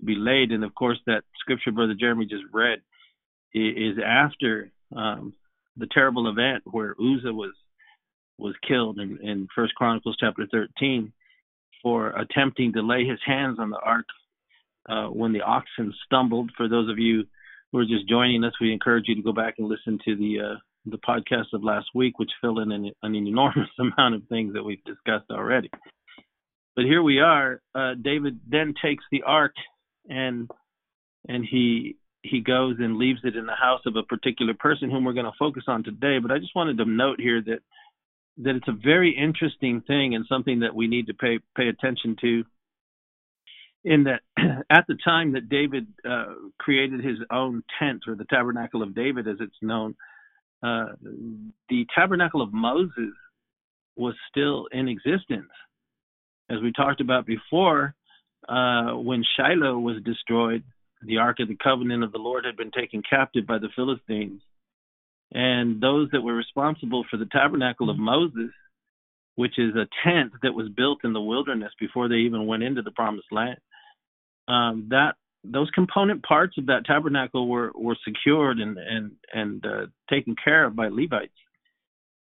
be 0.04 0.14
laid, 0.16 0.50
and 0.52 0.64
of 0.64 0.74
course 0.74 0.98
that 1.06 1.24
scripture 1.40 1.72
Brother 1.72 1.94
Jeremy 1.98 2.26
just 2.26 2.44
read 2.52 2.80
is 3.54 3.96
after 4.04 4.70
um, 4.94 5.34
the 5.76 5.86
terrible 5.86 6.28
event 6.28 6.62
where 6.64 6.94
Uzzah 6.98 7.32
was 7.32 7.52
was 8.38 8.54
killed 8.66 8.98
in, 8.98 9.18
in 9.22 9.48
First 9.54 9.74
Chronicles 9.74 10.16
chapter 10.18 10.46
13 10.50 11.12
for 11.82 12.10
attempting 12.10 12.72
to 12.72 12.82
lay 12.82 13.06
his 13.06 13.18
hands 13.24 13.58
on 13.58 13.70
the 13.70 13.78
ark 13.78 14.06
uh, 14.88 15.06
when 15.06 15.32
the 15.32 15.42
oxen 15.42 15.94
stumbled. 16.06 16.50
For 16.56 16.68
those 16.68 16.90
of 16.90 16.98
you 16.98 17.24
who 17.70 17.78
are 17.78 17.84
just 17.84 18.08
joining 18.08 18.44
us, 18.44 18.52
we 18.60 18.72
encourage 18.72 19.04
you 19.06 19.14
to 19.14 19.22
go 19.22 19.32
back 19.32 19.54
and 19.58 19.68
listen 19.68 19.98
to 20.04 20.16
the 20.16 20.40
uh, 20.40 20.58
the 20.84 20.98
podcast 20.98 21.52
of 21.52 21.62
last 21.62 21.86
week, 21.94 22.18
which 22.18 22.30
fill 22.40 22.58
in 22.58 22.72
an, 22.72 22.90
an 23.02 23.14
enormous 23.14 23.68
amount 23.78 24.14
of 24.14 24.22
things 24.28 24.54
that 24.54 24.64
we've 24.64 24.84
discussed 24.84 25.30
already. 25.30 25.70
But 26.74 26.86
here 26.86 27.02
we 27.02 27.20
are. 27.20 27.60
Uh, 27.74 27.94
David 28.00 28.40
then 28.48 28.74
takes 28.82 29.04
the 29.10 29.22
ark 29.22 29.52
and 30.08 30.50
and 31.28 31.46
he 31.48 31.96
he 32.22 32.40
goes 32.40 32.76
and 32.78 32.98
leaves 32.98 33.20
it 33.24 33.36
in 33.36 33.46
the 33.46 33.54
house 33.54 33.80
of 33.84 33.96
a 33.96 34.02
particular 34.02 34.54
person 34.54 34.90
whom 34.90 35.04
we're 35.04 35.12
going 35.12 35.26
to 35.26 35.32
focus 35.38 35.64
on 35.66 35.82
today. 35.82 36.18
But 36.20 36.30
I 36.30 36.38
just 36.38 36.54
wanted 36.54 36.78
to 36.78 36.84
note 36.84 37.20
here 37.20 37.42
that 37.42 37.58
that 38.38 38.56
it's 38.56 38.68
a 38.68 38.72
very 38.72 39.14
interesting 39.16 39.82
thing 39.82 40.14
and 40.14 40.24
something 40.28 40.60
that 40.60 40.74
we 40.74 40.86
need 40.86 41.08
to 41.08 41.14
pay 41.14 41.38
pay 41.56 41.68
attention 41.68 42.16
to. 42.20 42.44
In 43.84 44.04
that, 44.04 44.20
at 44.70 44.84
the 44.86 44.96
time 45.04 45.32
that 45.32 45.48
David 45.48 45.88
uh, 46.08 46.34
created 46.58 47.04
his 47.04 47.18
own 47.32 47.64
tent 47.80 48.02
or 48.06 48.14
the 48.14 48.24
tabernacle 48.24 48.80
of 48.80 48.94
David, 48.94 49.26
as 49.26 49.38
it's 49.40 49.56
known, 49.60 49.96
uh, 50.62 50.86
the 51.68 51.86
tabernacle 51.94 52.42
of 52.42 52.52
Moses 52.52 53.14
was 53.96 54.14
still 54.30 54.68
in 54.72 54.88
existence. 54.88 55.50
As 56.50 56.60
we 56.62 56.72
talked 56.72 57.00
about 57.00 57.26
before, 57.26 57.94
uh, 58.48 58.92
when 58.92 59.24
Shiloh 59.36 59.78
was 59.78 60.02
destroyed, 60.04 60.62
the 61.02 61.18
Ark 61.18 61.38
of 61.40 61.48
the 61.48 61.56
Covenant 61.62 62.04
of 62.04 62.12
the 62.12 62.18
Lord 62.18 62.44
had 62.44 62.56
been 62.56 62.70
taken 62.70 63.02
captive 63.08 63.46
by 63.46 63.58
the 63.58 63.68
Philistines. 63.74 64.40
And 65.32 65.80
those 65.80 66.08
that 66.12 66.20
were 66.20 66.34
responsible 66.34 67.04
for 67.10 67.16
the 67.16 67.26
tabernacle 67.26 67.90
of 67.90 67.98
Moses, 67.98 68.50
which 69.34 69.58
is 69.58 69.74
a 69.74 69.88
tent 70.04 70.32
that 70.42 70.52
was 70.52 70.68
built 70.68 70.98
in 71.04 71.12
the 71.12 71.20
wilderness 71.20 71.72
before 71.80 72.08
they 72.08 72.16
even 72.16 72.46
went 72.46 72.62
into 72.62 72.82
the 72.82 72.90
promised 72.90 73.32
land, 73.32 73.58
um, 74.46 74.88
that 74.90 75.14
those 75.44 75.70
component 75.70 76.22
parts 76.22 76.56
of 76.58 76.66
that 76.66 76.84
tabernacle 76.84 77.48
were 77.48 77.72
were 77.74 77.96
secured 78.06 78.58
and 78.58 78.78
and 78.78 79.12
and 79.32 79.66
uh, 79.66 79.86
taken 80.08 80.36
care 80.42 80.64
of 80.64 80.76
by 80.76 80.88
Levites. 80.88 81.32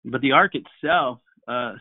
But 0.04 0.20
the 0.20 0.32
ark 0.32 0.52
itself 0.54 1.18
uh, 1.46 1.74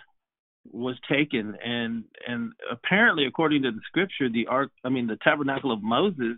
was 0.72 0.96
taken, 1.10 1.56
and 1.64 2.06
and 2.28 2.54
apparently, 2.72 3.26
according 3.26 3.64
to 3.64 3.72
the 3.72 3.82
scripture, 3.88 4.30
the 4.30 4.48
ark, 4.48 4.72
I 4.84 4.90
mean, 4.90 5.08
the 5.08 5.18
tabernacle 5.18 5.72
of 5.72 5.84
Moses, 5.84 6.38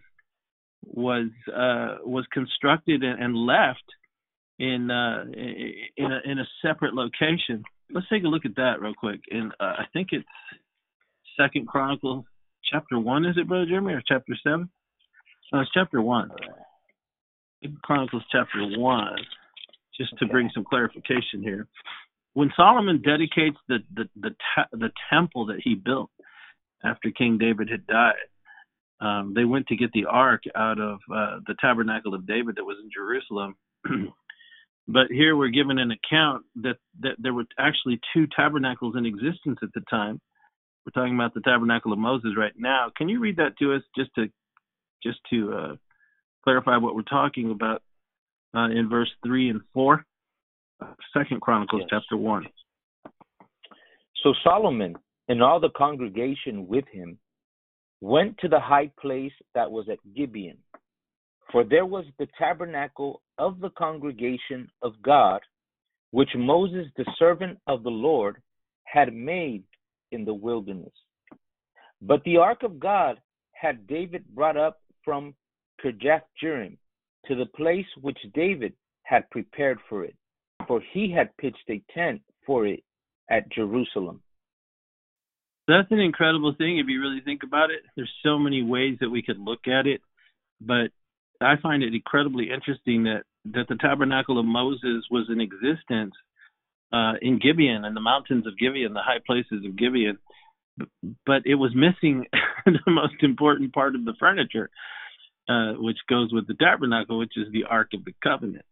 was 0.84 1.29
uh, 1.53 1.98
was 2.03 2.25
constructed 2.31 3.03
and, 3.03 3.22
and 3.22 3.36
left 3.36 3.84
in 4.58 4.89
uh, 4.89 5.25
in 5.98 6.12
a, 6.12 6.31
in 6.31 6.39
a 6.39 6.48
separate 6.62 6.93
location. 6.93 7.63
Let's 7.91 8.10
take 8.10 8.24
a 8.24 8.27
look 8.27 8.46
at 8.46 8.55
that 8.55 8.81
real 8.81 8.93
quick. 8.93 9.22
And 9.31 9.51
uh, 9.60 9.74
I 9.79 9.86
think 9.93 10.10
it's 10.12 10.27
Second 11.38 11.67
Chronicles 11.67 12.25
chapter 12.72 13.00
one, 13.00 13.25
is 13.25 13.38
it, 13.38 13.48
Brother 13.48 13.65
Jeremy, 13.65 13.93
or 13.93 14.03
chapter 14.05 14.34
seven? 14.43 14.69
Chapter 15.74 16.01
one. 16.01 16.32
Chronicles 17.82 18.24
chapter 18.32 18.60
one, 18.77 19.18
just 19.98 20.18
to 20.20 20.27
bring 20.27 20.50
some 20.53 20.63
clarification 20.63 21.41
here. 21.41 21.68
When 22.34 22.51
Solomon 22.56 23.01
dedicates 23.01 23.58
the 23.68 23.79
the 23.94 24.06
the, 24.15 24.29
the 24.72 24.89
temple 25.12 25.48
that 25.48 25.60
he 25.63 25.75
built 25.75 26.12
after 26.84 27.12
King 27.12 27.38
David 27.38 27.70
had 27.70 27.86
died, 27.88 28.29
um, 29.01 29.34
they 29.36 29.44
went 29.44 29.68
to 29.68 29.75
get 29.75 29.91
the 29.91 30.06
ark 30.06 30.44
out 30.56 30.79
of 30.79 31.00
uh, 31.13 31.39
the 31.48 31.56
tabernacle 31.60 32.13
of 32.13 32.27
David 32.27 32.56
that 32.56 32.63
was 32.63 32.77
in 32.82 32.89
Jerusalem. 32.94 33.56
but 34.88 35.08
here 35.10 35.36
we're 35.36 35.50
given 35.50 35.79
an 35.79 35.91
account 35.91 36.46
that 36.58 36.77
that 37.01 37.15
there 37.18 37.34
were 37.34 37.46
actually 37.58 38.00
two 38.13 38.27
tabernacles 38.36 38.96
in 38.96 39.06
existence 39.06 39.60
at 39.63 39.74
the 39.74 39.82
time. 39.89 40.22
We're 40.86 41.01
talking 41.01 41.15
about 41.15 41.34
the 41.34 41.41
tabernacle 41.41 41.91
of 41.91 42.00
Moses 42.00 42.32
right 42.38 42.53
now. 42.58 42.91
Can 42.96 43.10
you 43.10 43.20
read 43.20 43.38
that 43.38 43.58
to 43.60 43.74
us 43.74 43.82
just 43.98 44.12
to 44.15 44.27
just 45.03 45.20
to 45.29 45.53
uh, 45.53 45.75
clarify 46.44 46.77
what 46.77 46.96
we're 46.96 47.01
talking 47.03 47.51
about 47.51 47.82
uh, 48.56 48.70
in 48.70 48.89
verse 48.89 49.10
three 49.25 49.50
and 49.50 49.62
four, 49.74 50.06
Second 51.18 51.41
Chronicles 51.41 51.82
yes. 51.82 51.89
chapter 51.91 52.18
one. 52.18 52.46
So 54.24 54.34
Solomon 54.44 54.96
and 55.27 55.41
all 55.44 55.60
the 55.60 55.70
congregation 55.70 56.68
with 56.68 56.86
him 56.91 57.18
went 58.01 58.38
to 58.39 58.48
the 58.48 58.60
high 58.60 58.91
place 59.00 59.32
that 59.56 59.70
was 59.70 59.88
at 59.89 60.00
Gibeon, 60.15 60.58
for 61.51 61.63
there 61.63 61.86
was 61.86 62.06
the 62.18 62.27
tabernacle 62.38 63.22
of 63.38 63.60
the 63.60 63.70
congregation 63.72 64.70
of 64.82 65.01
God, 65.01 65.41
which 66.12 66.29
Moses 66.36 66.88
the 66.98 67.06
servant 67.18 67.60
of 67.68 67.84
the 67.84 67.89
Lord 67.89 68.41
had 68.86 69.13
made 69.13 69.63
in 70.12 70.25
the 70.25 70.34
wilderness. 70.34 70.94
But 72.01 72.24
the 72.24 72.38
ark 72.38 72.63
of 72.63 72.79
God 72.79 73.20
had 73.51 73.86
David 73.88 74.24
brought 74.34 74.58
up 74.58 74.79
from 75.10 75.34
Kirjath 75.84 76.22
Jearim 76.42 76.78
to 77.25 77.34
the 77.34 77.48
place 77.48 77.88
which 78.00 78.20
David 78.36 78.74
had 79.01 79.28
prepared 79.32 79.80
for 79.89 80.06
it, 80.06 80.16
for 80.68 80.84
he 80.94 81.12
had 81.12 81.36
pitched 81.38 81.68
a 81.68 81.82
tent 81.92 82.22
for 82.46 82.68
it 82.68 82.84
at 83.28 83.51
Jerusalem. 83.51 84.22
That's 85.68 85.89
an 85.89 86.00
incredible 86.00 86.54
thing 86.56 86.78
if 86.78 86.86
you 86.88 87.01
really 87.01 87.22
think 87.25 87.42
about 87.42 87.72
it. 87.72 87.80
There's 87.96 88.12
so 88.24 88.38
many 88.38 88.62
ways 88.62 88.98
that 89.01 89.10
we 89.10 89.24
could 89.24 89.39
look 89.39 89.68
at 89.68 89.88
it, 89.88 90.01
but 90.62 90.92
I 91.42 91.56
find 91.60 91.82
it 91.82 91.96
incredibly 91.96 92.51
interesting 92.51 93.06
that 93.06 93.24
that 93.46 93.68
the 93.68 93.78
tabernacle 93.82 94.38
of 94.38 94.46
Moses 94.46 95.06
was 95.10 95.28
in 95.32 95.42
existence 95.42 96.13
uh, 96.94 97.13
in 97.20 97.39
Gibeon 97.39 97.84
and 97.84 97.96
the 97.96 98.01
mountains 98.01 98.46
of 98.46 98.60
Gibeon, 98.60 98.94
the 98.94 99.01
high 99.01 99.22
places 99.25 99.66
of 99.66 99.75
Gibeon, 99.75 100.20
but 101.25 101.42
it 101.46 101.56
was 101.56 101.72
missing 101.74 102.25
the 102.66 102.92
most 102.92 103.16
important 103.22 103.74
part 103.74 103.96
of 103.96 104.06
the 104.06 104.13
furniture, 104.20 104.70
uh, 105.50 105.74
which 105.74 105.98
goes 106.08 106.32
with 106.32 106.48
the 106.48 106.53
tabernacle, 106.53 107.18
which 107.18 107.34
is 107.36 107.51
the 107.51 107.63
Ark 107.63 107.89
of 107.94 108.06
the 108.06 108.13
Covenant. 108.24 108.65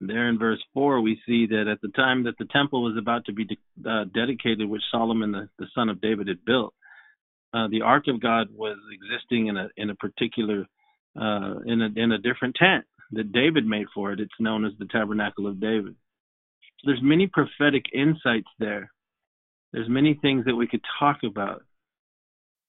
There 0.00 0.28
in 0.28 0.38
verse 0.38 0.62
4, 0.74 1.00
we 1.00 1.20
see 1.26 1.46
that 1.46 1.66
at 1.68 1.80
the 1.80 1.88
time 1.88 2.24
that 2.24 2.38
the 2.38 2.46
temple 2.46 2.82
was 2.82 2.96
about 2.96 3.24
to 3.26 3.32
be 3.32 3.44
de- 3.44 3.90
uh, 3.90 4.04
dedicated, 4.14 4.68
which 4.68 4.82
Solomon, 4.90 5.32
the, 5.32 5.48
the, 5.58 5.66
son 5.74 5.88
of 5.88 6.00
David, 6.00 6.28
had 6.28 6.44
built, 6.44 6.72
uh, 7.52 7.66
the 7.68 7.82
Ark 7.82 8.04
of 8.06 8.20
God 8.20 8.48
was 8.54 8.76
existing 8.92 9.48
in 9.48 9.56
a 9.56 9.68
in 9.76 9.90
a 9.90 9.94
particular 9.96 10.66
uh, 11.20 11.54
in 11.66 11.82
a 11.82 11.88
in 11.96 12.12
a 12.12 12.18
different 12.18 12.54
tent 12.54 12.84
that 13.12 13.32
David 13.32 13.66
made 13.66 13.86
for 13.94 14.12
it. 14.12 14.20
It's 14.20 14.30
known 14.38 14.64
as 14.64 14.72
the 14.78 14.86
Tabernacle 14.86 15.46
of 15.46 15.60
David. 15.60 15.96
There's 16.84 17.02
many 17.02 17.26
prophetic 17.26 17.86
insights 17.92 18.48
there. 18.58 18.92
There's 19.72 19.88
many 19.88 20.14
things 20.14 20.44
that 20.44 20.54
we 20.54 20.68
could 20.68 20.84
talk 20.98 21.18
about. 21.24 21.62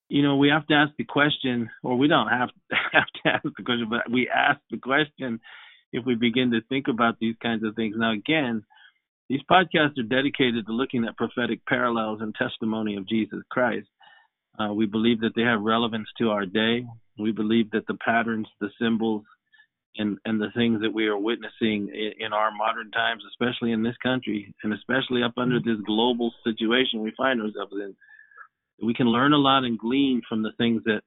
You 0.10 0.24
know, 0.24 0.38
we 0.38 0.50
have 0.50 0.66
to 0.68 0.74
ask 0.74 0.92
the 0.98 1.04
question, 1.04 1.70
or 1.84 1.96
we 1.96 2.08
don't 2.08 2.30
have 2.30 2.50
to, 2.50 2.76
have 2.94 3.08
to 3.24 3.30
ask 3.30 3.44
the 3.44 3.64
question, 3.64 3.88
but 3.90 4.12
we 4.12 4.28
ask 4.28 4.60
the 4.72 4.78
question 4.78 5.40
if 5.92 6.06
we 6.06 6.16
begin 6.16 6.52
to 6.52 6.62
think 6.68 6.88
about 6.88 7.18
these 7.20 7.36
kinds 7.42 7.64
of 7.64 7.76
things. 7.76 7.96
Now, 7.98 8.12
again, 8.12 8.64
these 9.30 9.42
podcasts 9.50 9.98
are 10.00 10.04
dedicated 10.04 10.66
to 10.66 10.74
looking 10.74 11.06
at 11.06 11.18
prophetic 11.18 11.64
parallels 11.68 12.22
and 12.22 12.34
testimony 12.34 12.96
of 12.96 13.08
Jesus 13.08 13.40
Christ. 13.52 13.88
Uh, 14.60 14.74
we 14.74 14.88
believe 14.88 15.22
that 15.22 15.34
they 15.36 15.44
have 15.44 15.62
relevance 15.62 16.08
to 16.18 16.32
our 16.32 16.46
day. 16.46 16.86
We 17.18 17.32
believe 17.32 17.72
that 17.72 17.86
the 17.88 17.98
patterns, 18.04 18.48
the 18.60 18.70
symbols, 18.82 19.24
and 19.98 20.18
and 20.26 20.40
the 20.40 20.52
things 20.56 20.82
that 20.82 20.94
we 20.94 21.08
are 21.08 21.18
witnessing 21.18 21.90
in, 21.94 22.26
in 22.26 22.34
our 22.34 22.52
modern 22.52 22.92
times, 22.92 23.24
especially 23.30 23.72
in 23.72 23.84
this 23.84 23.98
country, 24.02 24.54
and 24.64 24.74
especially 24.74 25.24
up 25.24 25.34
under 25.38 25.60
this 25.60 25.80
global 25.86 26.34
situation 26.44 27.02
we 27.02 27.14
find 27.18 27.42
ourselves 27.42 27.74
in, 27.74 27.96
we 28.84 28.94
can 28.94 29.08
learn 29.08 29.34
a 29.34 29.38
lot 29.38 29.64
and 29.64 29.78
glean 29.78 30.22
from 30.28 30.44
the 30.44 30.52
things 30.58 30.84
that 30.86 31.02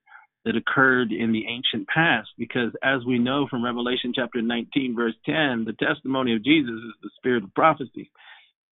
that 0.45 0.57
occurred 0.57 1.12
in 1.12 1.31
the 1.31 1.47
ancient 1.47 1.87
past 1.87 2.29
because 2.37 2.73
as 2.83 3.05
we 3.07 3.19
know 3.19 3.47
from 3.49 3.64
revelation 3.64 4.12
chapter 4.14 4.43
19 4.43 4.95
verse 4.97 5.14
10 5.25 5.64
the 5.64 5.76
testimony 5.79 6.35
of 6.35 6.45
jesus 6.45 6.75
is 6.75 6.95
the 7.02 7.11
spirit 7.17 7.45
of 7.45 7.55
prophecy 7.55 8.11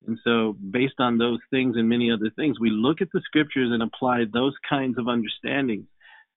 and 0.07 0.19
so 0.25 0.57
based 0.71 0.99
on 0.99 1.19
those 1.19 1.39
things 1.51 1.77
and 1.77 1.89
many 1.89 2.11
other 2.11 2.31
things 2.35 2.59
we 2.59 2.71
look 2.71 3.01
at 3.01 3.13
the 3.13 3.21
scriptures 3.25 3.71
and 3.73 3.83
apply 3.83 4.25
those 4.33 4.55
kinds 4.69 4.99
of 4.99 5.07
understandings 5.07 5.87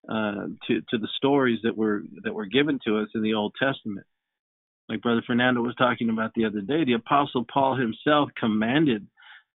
uh, 0.08 0.48
to 0.66 0.80
to 0.90 0.98
the 0.98 1.08
stories 1.16 1.60
that 1.62 1.76
were 1.76 2.02
that 2.22 2.34
were 2.34 2.46
given 2.46 2.78
to 2.86 2.98
us 2.98 3.08
in 3.14 3.22
the 3.22 3.34
Old 3.34 3.54
Testament. 3.58 4.06
Like 4.88 5.00
Brother 5.00 5.22
Fernando 5.26 5.62
was 5.62 5.74
talking 5.76 6.10
about 6.10 6.32
the 6.34 6.44
other 6.44 6.60
day, 6.60 6.84
the 6.84 6.92
Apostle 6.92 7.46
Paul 7.50 7.76
himself 7.76 8.28
commanded 8.38 9.06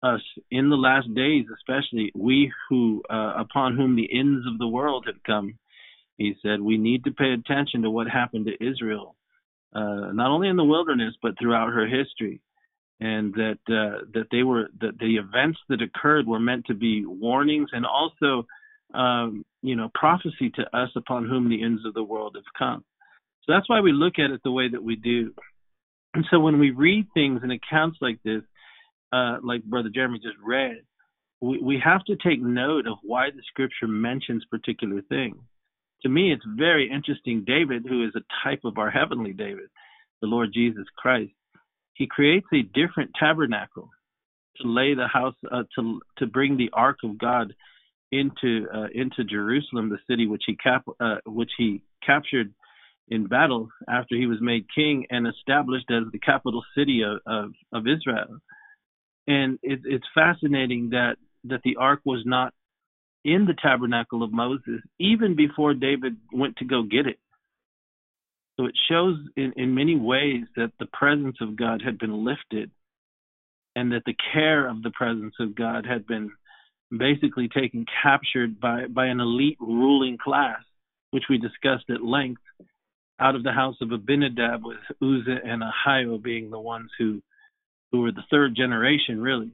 us 0.03 0.21
in 0.51 0.69
the 0.69 0.75
last 0.75 1.13
days, 1.13 1.45
especially 1.55 2.11
we 2.15 2.51
who 2.69 3.03
uh, 3.09 3.33
upon 3.37 3.75
whom 3.75 3.95
the 3.95 4.09
ends 4.11 4.45
of 4.47 4.59
the 4.59 4.67
world 4.67 5.05
have 5.07 5.21
come. 5.25 5.57
He 6.17 6.35
said 6.41 6.61
we 6.61 6.77
need 6.77 7.03
to 7.03 7.11
pay 7.11 7.33
attention 7.33 7.83
to 7.83 7.89
what 7.89 8.07
happened 8.07 8.47
to 8.47 8.65
Israel, 8.65 9.15
uh, 9.73 10.11
not 10.13 10.31
only 10.31 10.49
in 10.49 10.55
the 10.55 10.63
wilderness 10.63 11.13
but 11.21 11.37
throughout 11.39 11.73
her 11.73 11.87
history, 11.87 12.41
and 12.99 13.33
that 13.33 13.59
uh, 13.69 14.05
that 14.13 14.27
they 14.31 14.43
were 14.43 14.67
that 14.81 14.97
the 14.99 15.17
events 15.17 15.59
that 15.69 15.81
occurred 15.81 16.27
were 16.27 16.39
meant 16.39 16.65
to 16.67 16.73
be 16.73 17.05
warnings 17.05 17.69
and 17.73 17.85
also 17.85 18.45
um, 18.93 19.45
you 19.61 19.75
know, 19.75 19.89
prophecy 19.93 20.49
to 20.55 20.77
us 20.77 20.89
upon 20.95 21.27
whom 21.27 21.49
the 21.49 21.63
ends 21.63 21.85
of 21.85 21.93
the 21.93 22.03
world 22.03 22.35
have 22.35 22.53
come. 22.57 22.83
So 23.43 23.53
that's 23.53 23.69
why 23.69 23.81
we 23.81 23.91
look 23.91 24.19
at 24.19 24.31
it 24.31 24.41
the 24.43 24.51
way 24.51 24.69
that 24.69 24.83
we 24.83 24.95
do. 24.95 25.33
And 26.13 26.25
so 26.31 26.39
when 26.39 26.59
we 26.59 26.71
read 26.71 27.07
things 27.13 27.41
and 27.43 27.51
accounts 27.51 27.97
like 28.01 28.19
this, 28.23 28.41
uh, 29.11 29.37
like 29.43 29.63
Brother 29.63 29.89
Jeremy 29.93 30.19
just 30.19 30.37
read, 30.43 30.77
we, 31.41 31.59
we 31.59 31.81
have 31.83 32.03
to 32.05 32.15
take 32.15 32.41
note 32.41 32.87
of 32.87 32.97
why 33.03 33.29
the 33.29 33.41
scripture 33.47 33.87
mentions 33.87 34.45
particular 34.45 35.01
things. 35.09 35.37
To 36.03 36.09
me, 36.09 36.31
it's 36.31 36.45
very 36.57 36.91
interesting. 36.91 37.43
David, 37.45 37.85
who 37.87 38.05
is 38.05 38.13
a 38.15 38.47
type 38.47 38.61
of 38.63 38.77
our 38.77 38.91
heavenly 38.91 39.33
David, 39.33 39.69
the 40.21 40.27
Lord 40.27 40.49
Jesus 40.53 40.85
Christ, 40.95 41.31
he 41.93 42.07
creates 42.07 42.47
a 42.53 42.61
different 42.61 43.11
tabernacle 43.19 43.89
to 44.61 44.67
lay 44.67 44.93
the 44.93 45.07
house, 45.07 45.35
uh, 45.51 45.63
to 45.75 45.99
to 46.17 46.27
bring 46.27 46.57
the 46.57 46.69
ark 46.73 46.97
of 47.03 47.17
God 47.17 47.53
into 48.11 48.67
uh, 48.73 48.87
into 48.93 49.23
Jerusalem, 49.23 49.89
the 49.89 49.99
city 50.09 50.27
which 50.27 50.43
he 50.45 50.55
cap 50.55 50.85
uh, 50.99 51.17
which 51.25 51.51
he 51.57 51.81
captured 52.05 52.53
in 53.09 53.27
battle 53.27 53.69
after 53.89 54.15
he 54.15 54.25
was 54.25 54.39
made 54.41 54.65
king 54.73 55.05
and 55.09 55.27
established 55.27 55.89
as 55.91 56.11
the 56.11 56.19
capital 56.19 56.63
city 56.75 57.01
of 57.03 57.19
of, 57.25 57.51
of 57.73 57.83
Israel. 57.87 58.39
And 59.27 59.59
it, 59.61 59.81
it's 59.83 60.05
fascinating 60.15 60.91
that 60.91 61.17
that 61.45 61.61
the 61.63 61.77
ark 61.77 62.01
was 62.05 62.23
not 62.25 62.53
in 63.23 63.45
the 63.45 63.55
tabernacle 63.61 64.23
of 64.23 64.31
Moses 64.31 64.81
even 64.99 65.35
before 65.35 65.73
David 65.73 66.17
went 66.31 66.57
to 66.57 66.65
go 66.65 66.83
get 66.83 67.07
it. 67.07 67.19
So 68.57 68.65
it 68.65 68.75
shows 68.89 69.17
in, 69.35 69.53
in 69.55 69.75
many 69.75 69.95
ways 69.95 70.45
that 70.55 70.71
the 70.79 70.87
presence 70.87 71.37
of 71.41 71.55
God 71.55 71.81
had 71.85 71.99
been 71.99 72.25
lifted 72.25 72.71
and 73.75 73.91
that 73.91 74.03
the 74.05 74.15
care 74.33 74.67
of 74.67 74.81
the 74.81 74.89
presence 74.89 75.35
of 75.39 75.55
God 75.55 75.85
had 75.85 76.07
been 76.07 76.31
basically 76.95 77.47
taken 77.47 77.85
captured 78.01 78.59
by, 78.59 78.87
by 78.87 79.05
an 79.07 79.19
elite 79.19 79.57
ruling 79.59 80.17
class, 80.17 80.61
which 81.11 81.25
we 81.29 81.37
discussed 81.37 81.89
at 81.89 82.01
length, 82.01 82.41
out 83.19 83.35
of 83.35 83.43
the 83.43 83.51
house 83.51 83.75
of 83.81 83.91
Abinadab, 83.91 84.63
with 84.63 84.77
Uzzah 85.01 85.39
and 85.45 85.61
Ahio 85.61 86.21
being 86.21 86.49
the 86.49 86.59
ones 86.59 86.89
who 86.97 87.21
who 87.91 88.01
were 88.01 88.11
the 88.11 88.23
third 88.29 88.55
generation, 88.55 89.21
really, 89.21 89.51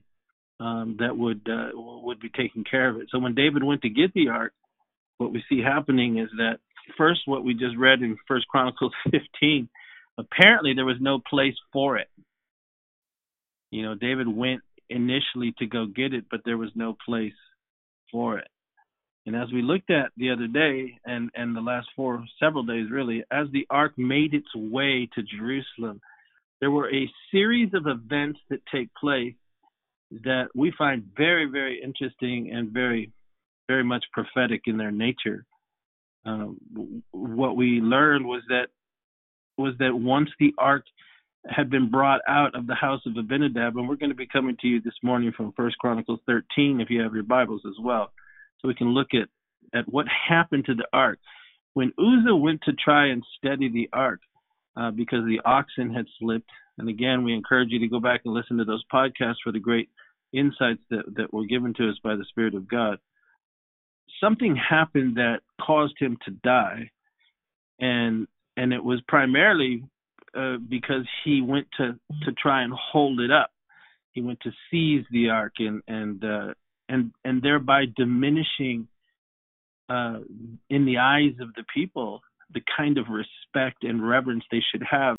um, 0.59 0.97
that 0.99 1.17
would 1.17 1.47
uh, 1.49 1.69
would 1.73 2.19
be 2.19 2.29
taking 2.29 2.63
care 2.63 2.89
of 2.89 2.97
it. 2.97 3.07
So 3.09 3.19
when 3.19 3.35
David 3.35 3.63
went 3.63 3.81
to 3.81 3.89
get 3.89 4.13
the 4.13 4.29
ark, 4.29 4.53
what 5.17 5.31
we 5.31 5.43
see 5.49 5.61
happening 5.61 6.19
is 6.19 6.29
that 6.37 6.59
first 6.97 7.21
what 7.25 7.43
we 7.43 7.53
just 7.53 7.77
read 7.77 8.01
in 8.01 8.17
First 8.27 8.47
Chronicles 8.47 8.93
15. 9.11 9.69
Apparently, 10.17 10.73
there 10.73 10.85
was 10.85 10.97
no 10.99 11.19
place 11.19 11.55
for 11.71 11.97
it. 11.97 12.07
You 13.71 13.83
know, 13.83 13.95
David 13.95 14.27
went 14.27 14.61
initially 14.89 15.53
to 15.57 15.65
go 15.65 15.87
get 15.87 16.13
it, 16.13 16.25
but 16.29 16.41
there 16.45 16.57
was 16.57 16.69
no 16.75 16.95
place 17.05 17.33
for 18.11 18.37
it. 18.37 18.47
And 19.25 19.35
as 19.35 19.51
we 19.51 19.61
looked 19.61 19.89
at 19.89 20.11
the 20.17 20.31
other 20.31 20.47
day, 20.47 20.99
and 21.05 21.29
and 21.33 21.55
the 21.55 21.61
last 21.61 21.87
four 21.95 22.23
several 22.39 22.63
days 22.63 22.91
really, 22.91 23.23
as 23.31 23.47
the 23.51 23.65
ark 23.69 23.93
made 23.97 24.33
its 24.33 24.53
way 24.55 25.09
to 25.15 25.23
Jerusalem, 25.23 26.01
there 26.63 26.71
were 26.71 26.89
a 26.89 27.11
series 27.29 27.73
of 27.73 27.87
events 27.87 28.39
that 28.49 28.61
take 28.73 28.87
place 28.95 29.35
that 30.23 30.45
we 30.55 30.71
find 30.77 31.03
very 31.17 31.45
very 31.45 31.81
interesting 31.83 32.51
and 32.53 32.71
very 32.71 33.11
very 33.67 33.83
much 33.83 34.05
prophetic 34.13 34.61
in 34.65 34.77
their 34.77 34.89
nature. 34.89 35.45
Um, 36.25 37.03
what 37.11 37.57
we 37.57 37.81
learned 37.81 38.25
was 38.25 38.43
that 38.47 38.67
was 39.57 39.73
that 39.79 39.93
once 39.93 40.29
the 40.39 40.53
ark 40.57 40.85
had 41.45 41.69
been 41.69 41.91
brought 41.91 42.21
out 42.29 42.55
of 42.55 42.65
the 42.65 42.75
house 42.75 43.01
of 43.05 43.17
Abinadab, 43.17 43.75
and 43.75 43.89
we're 43.89 43.97
going 43.97 44.11
to 44.11 44.15
be 44.15 44.25
coming 44.25 44.55
to 44.61 44.67
you 44.67 44.79
this 44.79 44.93
morning 45.03 45.33
from 45.35 45.51
First 45.57 45.77
Chronicles 45.79 46.21
13, 46.27 46.79
if 46.79 46.89
you 46.89 47.01
have 47.01 47.13
your 47.13 47.23
Bibles 47.23 47.63
as 47.67 47.75
well, 47.83 48.13
so 48.59 48.69
we 48.69 48.73
can 48.73 48.93
look 48.93 49.07
at 49.13 49.27
at 49.77 49.91
what 49.91 50.05
happened 50.29 50.63
to 50.67 50.75
the 50.75 50.87
ark 50.93 51.19
when 51.73 51.91
Uzzah 51.99 52.37
went 52.37 52.61
to 52.61 52.71
try 52.71 53.07
and 53.07 53.21
steady 53.37 53.67
the 53.67 53.89
ark 53.91 54.21
uh, 54.75 54.91
because 54.91 55.25
the 55.25 55.41
oxen 55.45 55.93
had 55.93 56.05
slipped. 56.19 56.49
And 56.77 56.89
again, 56.89 57.23
we 57.23 57.33
encourage 57.33 57.69
you 57.69 57.79
to 57.79 57.87
go 57.87 57.99
back 57.99 58.21
and 58.25 58.33
listen 58.33 58.57
to 58.57 58.65
those 58.65 58.83
podcasts 58.91 59.41
for 59.43 59.51
the 59.51 59.59
great 59.59 59.89
insights 60.33 60.81
that 60.89 61.03
that 61.15 61.33
were 61.33 61.45
given 61.45 61.73
to 61.75 61.89
us 61.89 61.97
by 62.03 62.15
the 62.15 62.25
Spirit 62.25 62.55
of 62.55 62.67
God 62.67 62.97
something 64.23 64.55
happened 64.55 65.17
that 65.17 65.39
caused 65.61 65.95
him 65.99 66.17
to 66.25 66.31
die, 66.31 66.91
and 67.79 68.27
and 68.55 68.73
it 68.73 68.83
was 68.83 69.01
primarily 69.07 69.83
uh, 70.37 70.57
because 70.69 71.07
he 71.23 71.41
went 71.41 71.67
to 71.77 71.99
to 72.25 72.31
try 72.31 72.63
and 72.63 72.73
hold 72.73 73.19
it 73.19 73.31
up. 73.31 73.51
He 74.11 74.21
went 74.21 74.39
to 74.41 74.51
seize 74.69 75.05
the 75.11 75.29
ark 75.29 75.53
and 75.59 75.81
and 75.87 76.23
uh, 76.23 76.53
and 76.89 77.11
and 77.23 77.41
thereby 77.41 77.85
diminishing 77.95 78.87
uh, 79.89 80.19
in 80.69 80.85
the 80.85 80.97
eyes 80.99 81.33
of 81.41 81.53
the 81.55 81.63
people 81.73 82.21
the 82.53 82.61
kind 82.75 82.97
of 82.97 83.05
respect 83.09 83.83
and 83.83 84.07
reverence 84.07 84.43
they 84.51 84.61
should 84.71 84.83
have 84.89 85.17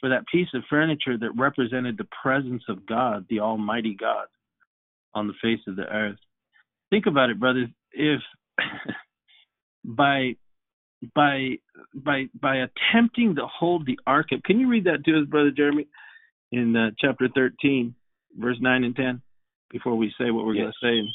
for 0.00 0.10
that 0.10 0.26
piece 0.26 0.48
of 0.54 0.62
furniture 0.68 1.16
that 1.16 1.30
represented 1.36 1.96
the 1.96 2.08
presence 2.22 2.62
of 2.68 2.86
God, 2.86 3.26
the 3.30 3.40
Almighty 3.40 3.96
God, 3.98 4.26
on 5.14 5.28
the 5.28 5.34
face 5.42 5.60
of 5.66 5.76
the 5.76 5.86
earth. 5.86 6.18
Think 6.90 7.06
about 7.06 7.30
it, 7.30 7.40
brothers 7.40 7.68
if 7.94 8.20
by 9.84 10.36
by 11.14 11.56
by 11.94 12.24
by 12.40 12.56
attempting 12.56 13.36
to 13.36 13.46
hold 13.46 13.86
the 13.86 13.98
ark 14.06 14.26
up. 14.34 14.42
Can 14.44 14.58
you 14.58 14.68
read 14.68 14.84
that 14.84 15.04
to 15.04 15.20
us, 15.20 15.28
brother 15.28 15.50
Jeremy, 15.50 15.86
in 16.52 16.76
uh, 16.76 16.90
chapter 16.98 17.28
thirteen, 17.34 17.94
verse 18.36 18.58
nine 18.60 18.84
and 18.84 18.96
ten, 18.96 19.22
before 19.70 19.96
we 19.96 20.12
say 20.18 20.30
what 20.30 20.44
we're 20.44 20.54
yes. 20.54 20.72
going 20.82 21.02
to 21.02 21.02
say? 21.02 21.14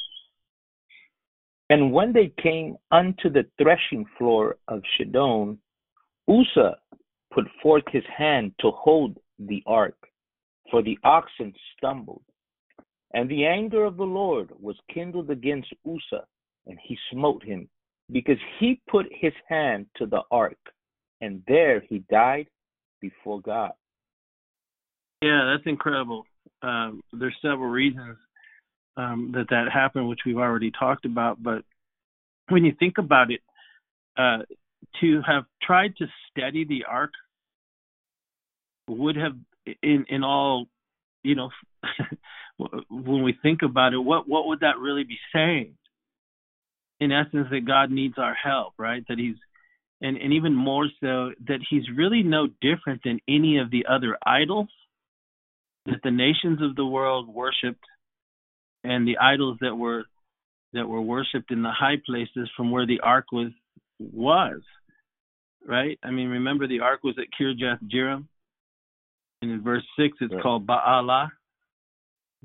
And 1.69 1.93
when 1.93 2.13
they 2.13 2.33
came 2.41 2.77
unto 2.91 3.29
the 3.29 3.45
threshing 3.61 4.05
floor 4.17 4.57
of 4.67 4.81
Chidon, 4.97 5.57
Uzzah 6.27 6.77
put 7.31 7.45
forth 7.61 7.83
his 7.91 8.03
hand 8.15 8.53
to 8.59 8.71
hold 8.71 9.17
the 9.37 9.61
ark, 9.67 9.97
for 10.71 10.81
the 10.81 10.97
oxen 11.03 11.53
stumbled. 11.77 12.23
And 13.13 13.29
the 13.29 13.45
anger 13.45 13.85
of 13.85 13.97
the 13.97 14.03
Lord 14.03 14.49
was 14.59 14.75
kindled 14.93 15.29
against 15.29 15.73
Uzzah, 15.85 16.25
and 16.67 16.77
he 16.83 16.97
smote 17.11 17.43
him, 17.43 17.69
because 18.11 18.37
he 18.59 18.81
put 18.89 19.05
his 19.11 19.33
hand 19.47 19.85
to 19.97 20.05
the 20.05 20.21
ark, 20.31 20.57
and 21.21 21.43
there 21.47 21.81
he 21.81 21.99
died 22.09 22.47
before 23.01 23.41
God. 23.41 23.71
Yeah, 25.21 25.51
that's 25.51 25.67
incredible. 25.67 26.25
Um, 26.61 27.01
there's 27.13 27.35
several 27.41 27.69
reasons 27.69 28.17
um, 28.99 29.31
that 29.33 29.47
that 29.49 29.65
happened, 29.73 30.07
which 30.07 30.21
we've 30.25 30.37
already 30.37 30.71
talked 30.71 31.05
about. 31.05 31.41
But 31.41 31.63
when 32.49 32.65
you 32.65 32.73
think 32.77 32.97
about 32.97 33.31
it, 33.31 33.41
uh, 34.17 34.39
to 35.01 35.21
have 35.25 35.43
tried 35.61 35.95
to 35.97 36.05
steady 36.29 36.65
the 36.65 36.85
ark 36.89 37.11
would 38.87 39.15
have, 39.15 39.33
in 39.81 40.05
in 40.09 40.23
all, 40.23 40.67
you 41.23 41.35
know, 41.35 41.49
when 42.89 43.23
we 43.23 43.35
think 43.41 43.61
about 43.61 43.93
it, 43.93 43.99
what 43.99 44.27
what 44.27 44.47
would 44.47 44.61
that 44.61 44.79
really 44.79 45.03
be 45.03 45.17
saying? 45.33 45.75
in 46.99 47.11
essence 47.11 47.47
that 47.51 47.65
God 47.65 47.91
needs 47.91 48.15
our 48.17 48.33
help, 48.33 48.73
right? 48.77 49.03
That 49.07 49.17
he's 49.17 49.35
and, 50.01 50.17
and 50.17 50.33
even 50.33 50.55
more 50.55 50.87
so 51.01 51.31
that 51.47 51.59
he's 51.69 51.83
really 51.95 52.23
no 52.23 52.47
different 52.61 53.01
than 53.03 53.19
any 53.27 53.57
of 53.57 53.69
the 53.69 53.85
other 53.89 54.17
idols 54.25 54.69
that 55.85 55.99
the 56.03 56.11
nations 56.11 56.61
of 56.61 56.75
the 56.75 56.85
world 56.85 57.27
worshipped 57.27 57.83
and 58.83 59.07
the 59.07 59.17
idols 59.17 59.57
that 59.61 59.75
were 59.75 60.03
that 60.73 60.87
were 60.87 61.01
worshipped 61.01 61.51
in 61.51 61.63
the 61.63 61.71
high 61.71 61.97
places 62.05 62.49
from 62.55 62.71
where 62.71 62.85
the 62.85 62.99
ark 63.01 63.25
was 63.31 63.51
was 63.99 64.61
right? 65.65 65.99
I 66.03 66.11
mean 66.11 66.29
remember 66.29 66.67
the 66.67 66.81
ark 66.81 67.03
was 67.03 67.15
at 67.17 67.27
kirjath 67.39 67.79
jearim? 67.83 68.25
And 69.41 69.51
in 69.51 69.63
verse 69.63 69.85
6 69.97 70.17
it's 70.21 70.33
called 70.41 70.67
baalah 70.67 71.29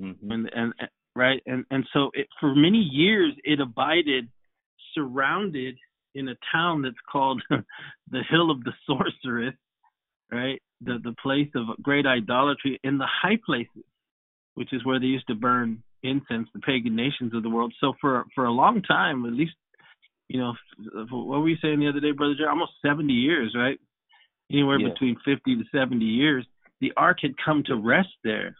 mm-hmm. 0.01 0.31
and, 0.31 0.49
and 0.53 0.73
right? 1.15 1.41
And 1.45 1.65
and 1.71 1.85
so 1.93 2.11
it, 2.13 2.27
for 2.39 2.53
many 2.55 2.79
years 2.79 3.33
it 3.43 3.59
abided 3.59 4.29
surrounded 4.93 5.75
in 6.13 6.29
a 6.29 6.35
town 6.51 6.83
that's 6.83 6.95
called 7.11 7.41
the 7.49 8.21
Hill 8.29 8.49
of 8.49 8.63
the 8.63 8.71
Sorceress, 8.85 9.55
right? 10.31 10.61
The 10.81 10.99
the 11.03 11.15
place 11.21 11.49
of 11.55 11.81
great 11.81 12.05
idolatry 12.05 12.79
in 12.83 12.97
the 12.97 13.07
high 13.07 13.39
places, 13.45 13.83
which 14.53 14.73
is 14.73 14.85
where 14.85 14.99
they 14.99 15.07
used 15.07 15.27
to 15.27 15.35
burn 15.35 15.83
incense, 16.09 16.47
the 16.53 16.59
pagan 16.59 16.95
nations 16.95 17.33
of 17.33 17.43
the 17.43 17.49
world. 17.49 17.73
So 17.79 17.93
for 18.01 18.25
for 18.35 18.45
a 18.45 18.51
long 18.51 18.81
time, 18.81 19.25
at 19.25 19.33
least, 19.33 19.55
you 20.27 20.39
know, 20.39 20.53
what 21.09 21.39
were 21.39 21.49
you 21.49 21.57
saying 21.61 21.79
the 21.79 21.89
other 21.89 21.99
day, 21.99 22.11
brother? 22.11 22.35
Joe? 22.37 22.49
Almost 22.49 22.73
seventy 22.85 23.13
years, 23.13 23.55
right? 23.57 23.79
Anywhere 24.51 24.79
yeah. 24.79 24.89
between 24.89 25.15
fifty 25.25 25.55
to 25.55 25.63
seventy 25.71 26.05
years, 26.05 26.45
the 26.81 26.93
ark 26.95 27.17
had 27.21 27.33
come 27.43 27.63
to 27.65 27.75
rest 27.75 28.15
there, 28.23 28.55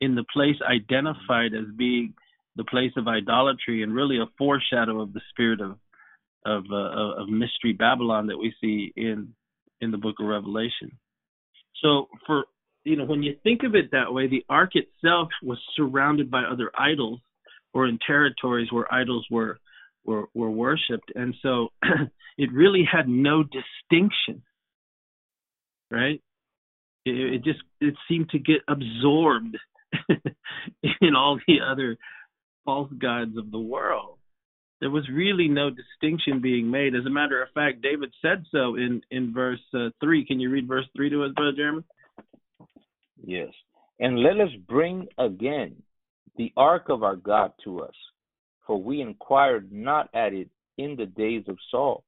in 0.00 0.14
the 0.14 0.24
place 0.32 0.56
identified 0.68 1.52
as 1.54 1.66
being 1.76 2.14
the 2.56 2.64
place 2.64 2.92
of 2.96 3.06
idolatry 3.06 3.82
and 3.82 3.94
really 3.94 4.18
a 4.18 4.26
foreshadow 4.36 5.00
of 5.00 5.12
the 5.12 5.20
spirit 5.30 5.60
of 5.60 5.78
of 6.44 6.64
uh, 6.72 7.22
of 7.22 7.28
mystery 7.28 7.72
Babylon 7.72 8.26
that 8.28 8.38
we 8.38 8.52
see 8.60 8.92
in 8.96 9.34
in 9.80 9.90
the 9.90 9.98
book 9.98 10.16
of 10.20 10.26
Revelation. 10.26 10.90
So 11.82 12.08
for 12.26 12.44
you 12.84 12.96
know 12.96 13.04
when 13.04 13.22
you 13.22 13.36
think 13.42 13.62
of 13.64 13.74
it 13.74 13.90
that 13.92 14.12
way, 14.12 14.26
the 14.26 14.44
ark 14.48 14.72
itself 14.74 15.28
was 15.42 15.58
surrounded 15.76 16.30
by 16.30 16.42
other 16.42 16.70
idols 16.78 17.20
or 17.72 17.86
in 17.86 17.98
territories 18.04 18.68
where 18.70 18.92
idols 18.92 19.26
were 19.30 19.58
were 20.04 20.26
were 20.34 20.50
worshipped, 20.50 21.12
and 21.14 21.34
so 21.42 21.68
it 22.38 22.52
really 22.52 22.84
had 22.90 23.08
no 23.08 23.42
distinction, 23.42 24.42
right? 25.90 26.22
It, 27.04 27.34
it 27.34 27.44
just 27.44 27.60
it 27.80 27.94
seemed 28.08 28.30
to 28.30 28.38
get 28.38 28.62
absorbed 28.68 29.56
in 31.00 31.14
all 31.16 31.38
the 31.46 31.58
other 31.60 31.96
false 32.64 32.90
gods 32.98 33.36
of 33.36 33.50
the 33.50 33.58
world. 33.58 34.16
There 34.80 34.90
was 34.90 35.08
really 35.12 35.48
no 35.48 35.68
distinction 35.68 36.40
being 36.40 36.70
made. 36.70 36.94
As 36.94 37.04
a 37.04 37.10
matter 37.10 37.42
of 37.42 37.50
fact, 37.52 37.82
David 37.82 38.12
said 38.22 38.44
so 38.50 38.76
in 38.76 39.02
in 39.10 39.34
verse 39.34 39.60
uh, 39.74 39.90
three. 40.02 40.24
Can 40.24 40.40
you 40.40 40.50
read 40.50 40.66
verse 40.66 40.86
three 40.96 41.10
to 41.10 41.24
us, 41.24 41.32
brother 41.34 41.52
Jeremy? 41.54 41.84
Yes. 43.24 43.48
And 43.98 44.22
let 44.22 44.40
us 44.40 44.50
bring 44.68 45.08
again 45.18 45.82
the 46.36 46.52
ark 46.56 46.86
of 46.88 47.02
our 47.02 47.16
God 47.16 47.52
to 47.64 47.80
us, 47.80 47.94
for 48.66 48.82
we 48.82 49.00
inquired 49.00 49.70
not 49.72 50.08
at 50.14 50.32
it 50.32 50.48
in 50.78 50.96
the 50.96 51.06
days 51.06 51.44
of 51.48 51.58
Saul. 51.70 52.04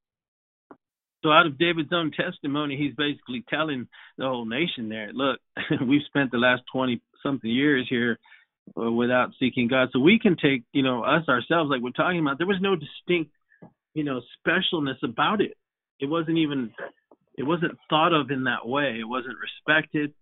So, 1.22 1.31
out 1.31 1.46
of 1.46 1.59
David's 1.59 1.92
own 1.92 2.11
testimony, 2.11 2.77
he's 2.77 2.94
basically 2.96 3.44
telling 3.48 3.87
the 4.18 4.25
whole 4.25 4.44
nation 4.44 4.88
there, 4.88 5.11
look, 5.12 5.38
we've 5.87 6.03
spent 6.07 6.33
the 6.33 6.38
last 6.38 6.62
20 6.72 7.01
something 7.22 7.51
years 7.51 7.87
here 7.88 8.18
uh, 8.81 8.90
without 8.90 9.31
seeking 9.38 9.68
God. 9.68 9.88
So 9.92 10.01
we 10.01 10.18
can 10.18 10.37
take, 10.37 10.64
you 10.72 10.83
know, 10.83 11.03
us 11.05 11.29
ourselves, 11.29 11.70
like 11.70 11.83
we're 11.83 11.90
talking 11.90 12.20
about. 12.20 12.38
There 12.38 12.46
was 12.46 12.61
no 12.61 12.75
distinct, 12.75 13.33
you 13.94 14.05
know, 14.05 14.20
specialness 14.44 15.03
about 15.05 15.40
it. 15.40 15.57
It 16.01 16.07
wasn't 16.07 16.38
even, 16.38 16.72
it 17.37 17.44
wasn't 17.44 17.79
thought 17.88 18.12
of 18.12 18.31
in 18.31 18.44
that 18.44 18.66
way. 18.66 18.96
It 18.98 19.09
wasn't 19.09 19.37
respected. 19.38 20.12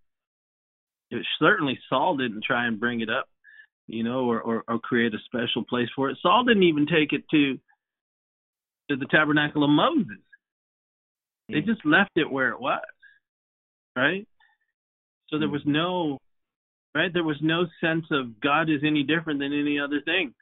It 1.11 1.27
certainly 1.39 1.79
Saul 1.89 2.17
didn't 2.17 2.45
try 2.45 2.67
and 2.67 2.79
bring 2.79 3.01
it 3.01 3.11
up, 3.11 3.29
you 3.87 4.05
know, 4.05 4.31
or, 4.31 4.41
or, 4.41 4.65
or 4.69 4.79
create 4.79 5.15
a 5.15 5.19
special 5.25 5.65
place 5.69 5.89
for 5.95 6.11
it. 6.11 6.19
Saul 6.23 6.45
didn't 6.45 6.63
even 6.63 6.87
take 6.87 7.13
it 7.13 7.25
to 7.31 7.59
to 8.91 8.97
the 8.97 9.07
tabernacle 9.07 9.63
of 9.63 9.71
Moses. 9.71 10.19
They 11.49 11.61
just 11.61 11.85
left 11.85 12.11
it 12.17 12.31
where 12.31 12.51
it 12.51 12.61
was, 12.61 12.81
right? 13.97 14.27
So 15.29 15.39
there 15.39 15.49
hmm. 15.49 15.53
was 15.53 15.63
no 15.65 16.19
right? 16.95 17.13
There 17.13 17.25
was 17.25 17.39
no 17.41 17.67
sense 17.81 18.07
of 18.11 18.41
God 18.41 18.69
is 18.69 18.83
any 18.85 19.03
different 19.05 19.41
than 19.41 19.53
any 19.53 19.79
other 19.79 20.01
thing. 20.05 20.35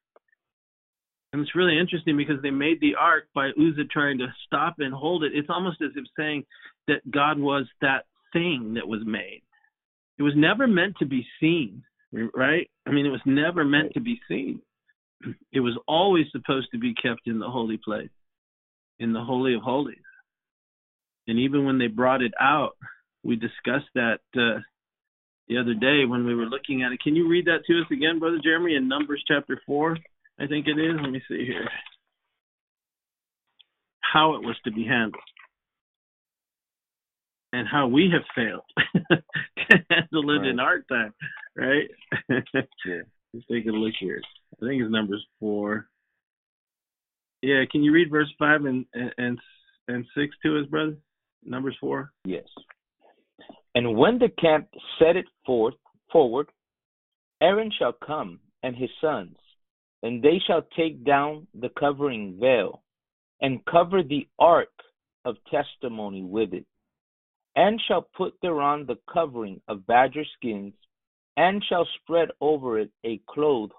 And 1.33 1.43
it's 1.43 1.55
really 1.55 1.79
interesting 1.79 2.17
because 2.17 2.41
they 2.43 2.51
made 2.51 2.81
the 2.81 2.95
ark 2.99 3.25
by 3.35 3.49
Uzzah 3.51 3.85
trying 3.91 4.19
to 4.19 4.33
stop 4.47 4.77
and 4.79 4.95
hold 4.95 5.25
it. 5.25 5.33
It's 5.35 5.51
almost 5.51 5.83
as 5.83 5.91
if 5.95 6.07
saying 6.19 6.45
that 6.87 7.11
God 7.11 7.39
was 7.39 7.67
that 7.83 8.07
thing 8.33 8.75
that 8.75 8.89
was 8.89 9.01
made. 9.05 9.43
It 10.19 10.23
was 10.23 10.35
never 10.37 10.67
meant 10.67 10.97
to 10.99 11.07
be 11.07 11.27
seen, 11.41 11.83
right? 12.13 12.69
I 12.87 12.91
mean, 12.91 13.07
it 13.07 13.11
was 13.11 13.21
never 13.25 13.65
meant 13.65 13.95
to 13.95 14.01
be 14.01 14.21
seen. 14.29 14.61
It 15.53 15.61
was 15.61 15.77
always 15.89 16.27
supposed 16.31 16.69
to 16.73 16.79
be 16.79 16.95
kept 16.95 17.27
in 17.27 17.41
the 17.41 17.51
holy 17.51 17.77
place, 17.77 18.11
in 19.01 19.13
the 19.13 19.23
Holy 19.23 19.55
of 19.55 19.63
Holies. 19.63 19.97
And 21.27 21.41
even 21.41 21.65
when 21.65 21.79
they 21.79 21.89
brought 21.89 22.23
it 22.23 22.33
out, 22.41 22.77
we 23.25 23.35
discussed 23.35 23.91
that 23.95 24.21
uh, 24.37 24.61
the 25.49 25.59
other 25.59 25.75
day 25.75 26.05
when 26.05 26.25
we 26.25 26.35
were 26.35 26.47
looking 26.47 26.83
at 26.83 26.93
it. 26.93 27.01
Can 27.01 27.17
you 27.17 27.29
read 27.29 27.47
that 27.47 27.65
to 27.67 27.81
us 27.81 27.87
again, 27.91 28.19
Brother 28.19 28.39
Jeremy, 28.43 28.77
in 28.77 28.87
Numbers 28.87 29.23
chapter 29.27 29.61
4? 29.67 29.97
I 30.39 30.47
think 30.47 30.67
it 30.67 30.79
is. 30.79 30.97
Let 31.03 31.11
me 31.11 31.23
see 31.29 31.45
here. 31.45 31.69
How 34.01 34.35
it 34.37 34.43
was 34.43 34.57
to 34.65 34.71
be 34.71 34.85
handled. 34.85 35.23
And 37.53 37.67
how 37.67 37.87
we 37.87 38.13
have 38.13 38.23
failed 38.35 38.63
to 39.11 39.77
handle 39.91 40.31
it 40.31 40.41
right. 40.41 40.49
in 40.49 40.61
our 40.61 40.81
time, 40.81 41.15
right? 41.57 41.89
yeah. 42.29 43.01
Let's 43.33 43.47
take 43.51 43.67
a 43.67 43.71
look 43.71 43.95
here. 43.99 44.21
I 44.55 44.67
think 44.67 44.83
it's 44.83 44.91
numbers 44.91 45.25
four. 45.41 45.89
Yeah, 47.43 47.65
can 47.71 47.83
you 47.83 47.93
read 47.93 48.11
verse 48.11 48.33
five 48.39 48.65
and 48.65 48.85
and 48.95 49.39
and 49.87 50.05
six 50.17 50.37
to 50.45 50.59
us, 50.59 50.67
brother? 50.67 50.97
Numbers 51.45 51.77
four. 51.81 52.13
Yes. 52.25 52.45
And 53.75 53.97
when 53.97 54.19
the 54.19 54.29
camp 54.41 54.69
set 54.99 55.17
it 55.17 55.27
forth 55.47 55.75
forward, 56.11 56.49
Aaron 57.41 57.71
shall 57.79 57.93
come 57.93 58.41
and 58.63 58.75
his 58.75 58.91
sons, 59.01 59.37
and 60.03 60.23
they 60.23 60.41
shall 60.47 60.63
take 60.77 61.05
down 61.05 61.47
the 61.55 61.69
covering 61.79 62.39
veil, 62.41 62.83
and 63.41 63.65
cover 63.67 64.03
the 64.03 64.27
ark 64.39 64.73
of 65.25 65.37
testimony 65.51 66.25
with 66.25 66.53
it, 66.55 66.67
and 67.59 67.83
shall 67.89 68.09
put 68.17 68.35
thereon 68.41 68.87
the 68.87 68.97
covering 69.13 69.61
of 69.67 69.85
badger 69.85 70.23
skins, 70.37 70.75
and 71.37 71.61
shall 71.69 71.89
spread 72.01 72.29
over 72.41 72.79
it 72.79 72.89
a 73.05 73.21
cloth 73.29 73.71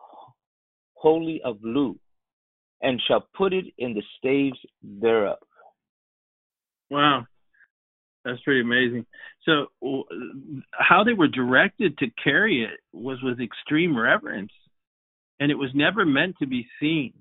wholly 0.95 1.41
of 1.45 1.61
blue, 1.61 1.97
and 2.81 3.01
shall 3.07 3.25
put 3.37 3.53
it 3.53 3.63
in 3.77 3.93
the 3.93 4.03
staves 4.17 4.59
thereof. 4.83 5.37
Wow, 6.89 7.25
that's 8.25 8.41
pretty 8.41 8.59
amazing. 8.59 9.05
So, 9.45 9.67
how 10.73 11.05
they 11.05 11.13
were 11.13 11.29
directed 11.29 11.97
to 11.99 12.07
carry 12.21 12.65
it 12.65 12.81
was 12.91 13.19
with 13.23 13.39
extreme 13.39 13.97
reverence 13.97 14.51
and 15.39 15.51
it 15.51 15.55
was 15.55 15.69
never 15.73 16.05
meant 16.05 16.35
to 16.39 16.47
be 16.47 16.67
seen 16.81 17.13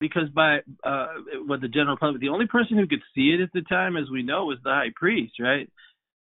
because 0.00 0.28
by 0.34 0.58
uh 0.84 1.08
what 1.46 1.60
the 1.60 1.68
general 1.68 1.96
public 1.96 2.20
the 2.20 2.28
only 2.28 2.46
person 2.46 2.76
who 2.76 2.86
could 2.86 3.02
see 3.14 3.30
it 3.30 3.42
at 3.42 3.52
the 3.52 3.62
time 3.62 3.96
as 3.96 4.10
we 4.10 4.22
know 4.22 4.46
was 4.46 4.58
the 4.62 4.70
high 4.70 4.92
priest 4.94 5.34
right? 5.40 5.68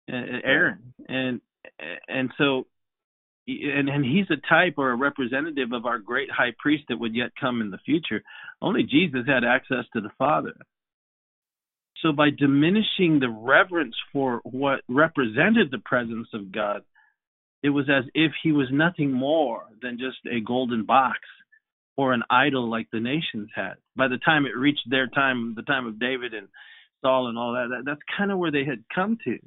Aaron. 0.09 0.93
And 1.07 1.41
and 2.07 2.31
so 2.37 2.65
and 3.47 3.89
and 3.89 4.05
he's 4.05 4.29
a 4.29 4.47
type 4.47 4.75
or 4.77 4.91
a 4.91 4.95
representative 4.95 5.73
of 5.73 5.85
our 5.85 5.99
great 5.99 6.29
high 6.31 6.53
priest 6.59 6.85
that 6.89 6.99
would 6.99 7.15
yet 7.15 7.31
come 7.39 7.61
in 7.61 7.71
the 7.71 7.79
future. 7.85 8.21
Only 8.61 8.83
jesus 8.83 9.25
had 9.27 9.43
access 9.43 9.85
to 9.93 10.01
the 10.01 10.11
father. 10.17 10.53
So 12.01 12.11
by 12.11 12.31
diminishing 12.31 13.19
the 13.19 13.29
reverence 13.29 13.95
for 14.11 14.41
what 14.43 14.81
represented 14.89 15.71
the 15.71 15.79
presence 15.79 16.27
of 16.33 16.51
god 16.51 16.83
it 17.63 17.69
was 17.69 17.89
as 17.89 18.03
if 18.13 18.33
he 18.43 18.51
was 18.51 18.67
nothing 18.71 19.11
more 19.11 19.63
than 19.81 19.97
just 19.97 20.17
a 20.29 20.41
golden 20.41 20.85
box 20.85 21.19
or 21.97 22.13
an 22.13 22.23
idol 22.29 22.69
like 22.69 22.87
the 22.91 22.99
nations 22.99 23.49
had. 23.55 23.75
By 23.95 24.07
the 24.07 24.17
time 24.17 24.45
it 24.45 24.57
reached 24.57 24.89
their 24.89 25.07
time, 25.07 25.53
the 25.55 25.61
time 25.61 25.85
of 25.85 25.99
David 25.99 26.33
and 26.33 26.47
Saul 27.01 27.27
and 27.27 27.37
all 27.37 27.53
that, 27.53 27.67
that 27.69 27.83
that's 27.85 28.01
kind 28.17 28.31
of 28.31 28.39
where 28.39 28.51
they 28.51 28.65
had 28.65 28.83
come 28.93 29.17
to. 29.25 29.37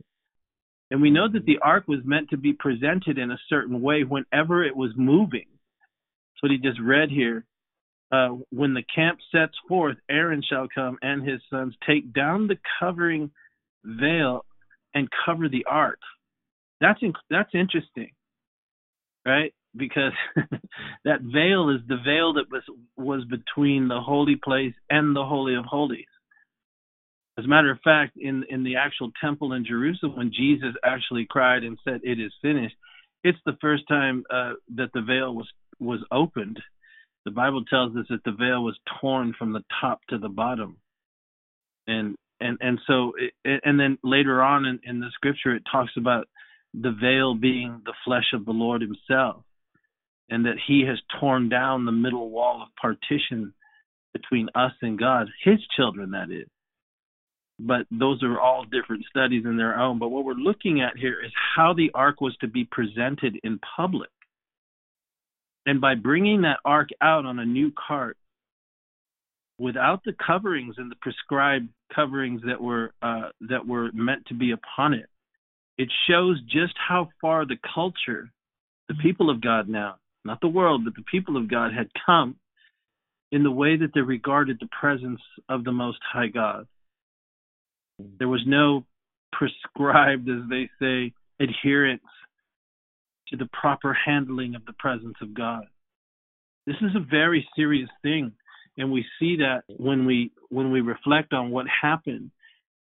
And 0.90 1.02
we 1.02 1.10
know 1.10 1.28
that 1.32 1.44
the 1.44 1.58
ark 1.62 1.84
was 1.88 2.00
meant 2.04 2.30
to 2.30 2.36
be 2.36 2.52
presented 2.52 3.18
in 3.18 3.30
a 3.30 3.38
certain 3.48 3.82
way 3.82 4.04
whenever 4.04 4.64
it 4.64 4.76
was 4.76 4.92
moving. 4.96 5.46
That's 5.48 6.42
what 6.42 6.52
he 6.52 6.58
just 6.58 6.80
read 6.80 7.10
here. 7.10 7.44
Uh, 8.12 8.36
when 8.50 8.72
the 8.72 8.84
camp 8.94 9.18
sets 9.32 9.54
forth, 9.68 9.96
Aaron 10.08 10.42
shall 10.48 10.68
come 10.72 10.96
and 11.02 11.28
his 11.28 11.40
sons 11.50 11.74
take 11.84 12.12
down 12.12 12.46
the 12.46 12.58
covering 12.78 13.32
veil 13.84 14.44
and 14.94 15.08
cover 15.24 15.48
the 15.48 15.64
ark. 15.68 15.98
That's 16.80 17.02
in, 17.02 17.14
that's 17.30 17.50
interesting, 17.52 18.12
right? 19.26 19.52
Because 19.76 20.12
that 21.04 21.20
veil 21.20 21.70
is 21.70 21.80
the 21.88 21.98
veil 22.04 22.34
that 22.34 22.50
was 22.50 22.62
was 22.96 23.24
between 23.24 23.88
the 23.88 24.00
holy 24.00 24.36
place 24.36 24.74
and 24.90 25.14
the 25.14 25.24
holy 25.24 25.54
of 25.54 25.64
holies. 25.64 26.06
As 27.38 27.44
a 27.44 27.48
matter 27.48 27.70
of 27.70 27.78
fact, 27.84 28.16
in 28.16 28.44
in 28.48 28.64
the 28.64 28.76
actual 28.76 29.10
temple 29.20 29.52
in 29.52 29.66
Jerusalem, 29.66 30.16
when 30.16 30.32
Jesus 30.32 30.74
actually 30.84 31.26
cried 31.28 31.64
and 31.64 31.78
said, 31.84 32.00
"It 32.02 32.18
is 32.18 32.32
finished," 32.40 32.76
it's 33.24 33.38
the 33.44 33.58
first 33.60 33.84
time 33.88 34.24
uh, 34.30 34.54
that 34.76 34.92
the 34.94 35.02
veil 35.02 35.34
was 35.34 35.48
was 35.78 36.00
opened. 36.10 36.58
The 37.24 37.30
Bible 37.32 37.64
tells 37.64 37.96
us 37.96 38.06
that 38.08 38.24
the 38.24 38.32
veil 38.32 38.62
was 38.62 38.78
torn 39.00 39.34
from 39.36 39.52
the 39.52 39.64
top 39.80 40.00
to 40.08 40.18
the 40.18 40.28
bottom, 40.28 40.78
and 41.86 42.16
and 42.40 42.56
and 42.60 42.80
so 42.86 43.12
it, 43.18 43.60
and 43.64 43.78
then 43.78 43.98
later 44.02 44.42
on 44.42 44.64
in, 44.64 44.80
in 44.84 45.00
the 45.00 45.10
scripture 45.12 45.54
it 45.54 45.62
talks 45.70 45.92
about 45.96 46.28
the 46.72 46.92
veil 46.92 47.34
being 47.34 47.82
the 47.84 47.94
flesh 48.04 48.32
of 48.32 48.44
the 48.44 48.52
Lord 48.52 48.82
Himself, 48.82 49.44
and 50.30 50.44
that 50.46 50.56
He 50.66 50.84
has 50.86 50.98
torn 51.20 51.48
down 51.48 51.84
the 51.84 51.92
middle 51.92 52.30
wall 52.30 52.62
of 52.62 52.68
partition 52.80 53.52
between 54.12 54.48
us 54.54 54.72
and 54.82 54.98
God, 54.98 55.28
His 55.44 55.58
children, 55.76 56.10
that 56.12 56.30
is. 56.30 56.48
But 57.58 57.86
those 57.90 58.22
are 58.22 58.38
all 58.38 58.64
different 58.64 59.04
studies 59.08 59.44
in 59.46 59.56
their 59.56 59.78
own. 59.78 59.98
But 59.98 60.08
what 60.10 60.24
we're 60.24 60.34
looking 60.34 60.82
at 60.82 60.96
here 60.96 61.22
is 61.24 61.32
how 61.56 61.72
the 61.72 61.90
ark 61.94 62.20
was 62.20 62.36
to 62.40 62.48
be 62.48 62.68
presented 62.70 63.38
in 63.44 63.58
public. 63.76 64.10
And 65.64 65.80
by 65.80 65.94
bringing 65.94 66.42
that 66.42 66.58
ark 66.64 66.90
out 67.00 67.24
on 67.24 67.38
a 67.38 67.44
new 67.44 67.72
cart, 67.88 68.16
without 69.58 70.04
the 70.04 70.14
coverings 70.24 70.74
and 70.78 70.90
the 70.90 70.96
prescribed 70.96 71.68
coverings 71.94 72.42
that 72.46 72.60
were 72.60 72.92
uh, 73.02 73.30
that 73.48 73.66
were 73.66 73.90
meant 73.92 74.26
to 74.26 74.34
be 74.34 74.52
upon 74.52 74.92
it, 74.94 75.08
it 75.78 75.88
shows 76.08 76.40
just 76.42 76.74
how 76.76 77.08
far 77.20 77.46
the 77.46 77.58
culture, 77.74 78.30
the 78.88 78.94
people 79.02 79.30
of 79.30 79.40
God 79.40 79.68
now, 79.68 79.96
not 80.26 80.40
the 80.40 80.48
world, 80.48 80.84
but 80.84 80.94
the 80.94 81.04
people 81.10 81.36
of 81.36 81.50
God 81.50 81.72
had 81.72 81.88
come 82.04 82.36
in 83.32 83.42
the 83.42 83.50
way 83.50 83.76
that 83.76 83.90
they 83.94 84.00
regarded 84.00 84.58
the 84.60 84.68
presence 84.78 85.20
of 85.48 85.64
the 85.64 85.72
Most 85.72 85.98
High 86.12 86.28
God. 86.28 86.66
There 88.18 88.28
was 88.28 88.42
no 88.46 88.84
prescribed, 89.32 90.28
as 90.28 90.48
they 90.48 90.68
say, 90.80 91.12
adherence 91.40 92.02
to 93.28 93.36
the 93.36 93.48
proper 93.52 93.94
handling 93.94 94.54
of 94.54 94.64
the 94.66 94.74
presence 94.78 95.16
of 95.20 95.34
God. 95.34 95.64
This 96.66 96.76
is 96.82 96.94
a 96.94 97.04
very 97.10 97.46
serious 97.56 97.88
thing, 98.02 98.32
and 98.76 98.92
we 98.92 99.04
see 99.18 99.36
that 99.36 99.62
when 99.68 100.06
we 100.06 100.32
when 100.48 100.72
we 100.72 100.80
reflect 100.80 101.32
on 101.32 101.50
what 101.50 101.66
happened 101.82 102.30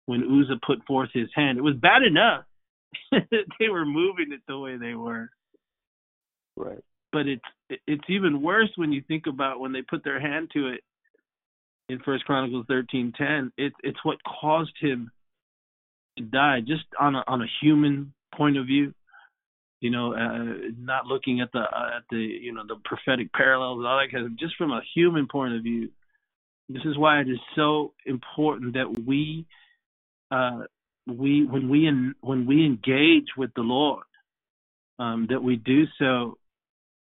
when 0.09 0.23
Uzzah 0.23 0.59
put 0.67 0.85
forth 0.87 1.11
his 1.13 1.29
hand. 1.35 1.59
It 1.59 1.63
was 1.63 1.75
bad 1.77 2.03
enough 2.03 2.45
that 3.13 3.45
they 3.61 3.69
were 3.69 3.85
moving 3.85 4.33
it 4.33 4.41
the 4.49 4.59
way 4.59 4.79
they 4.79 4.95
were. 4.95 5.29
Right. 6.57 6.83
But 7.13 7.27
it's 7.27 7.43
it's 7.87 8.05
even 8.09 8.43
worse 8.43 8.71
when 8.77 8.93
you 8.93 9.03
think 9.07 9.27
about 9.27 9.61
when 9.61 9.73
they 9.73 9.83
put 9.83 10.05
their 10.05 10.21
hand 10.21 10.51
to 10.55 10.69
it 10.69 10.81
in 11.89 12.01
First 12.01 12.25
Chronicles 12.25 12.67
thirteen 12.69 13.13
ten. 13.17 13.53
It's 13.57 13.77
it's 13.83 14.05
what 14.05 14.19
caused 14.25 14.75
him 14.81 15.11
to 16.19 16.25
die, 16.25 16.61
just 16.61 16.85
on 16.99 17.15
a 17.15 17.25
on 17.27 17.43
a 17.43 17.47
human 17.61 18.13
point 18.35 18.59
of 18.59 18.67
view. 18.67 18.93
You 19.81 19.91
know, 19.91 20.13
uh, 20.13 20.71
not 20.77 21.07
looking 21.07 21.41
at 21.41 21.53
the 21.53 21.61
uh, 21.61 21.97
at 21.97 22.03
the 22.11 22.19
you 22.19 22.53
know 22.53 22.65
the 22.67 22.77
prophetic 22.85 23.33
parallels 23.33 23.79
and 23.79 23.87
all 23.87 23.99
that 23.99 24.13
kind 24.13 24.27
of 24.27 24.37
just 24.39 24.57
from 24.57 24.73
a 24.73 24.83
human 24.95 25.29
point 25.29 25.55
of 25.55 25.63
view. 25.63 25.91
This 26.69 26.83
is 26.85 26.99
why 26.99 27.21
it 27.21 27.29
is 27.29 27.39
so 27.57 27.95
important 28.05 28.75
that 28.75 29.07
we 29.07 29.47
uh, 30.31 30.63
we 31.07 31.47
when 31.47 31.69
we 31.69 31.87
in, 31.87 32.15
when 32.21 32.47
we 32.47 32.67
engage 32.67 33.29
with 33.37 33.51
the 33.55 33.63
Lord, 33.63 34.05
um, 34.99 35.27
that 35.31 35.43
we 35.43 35.57
do 35.57 35.85
so 35.99 36.39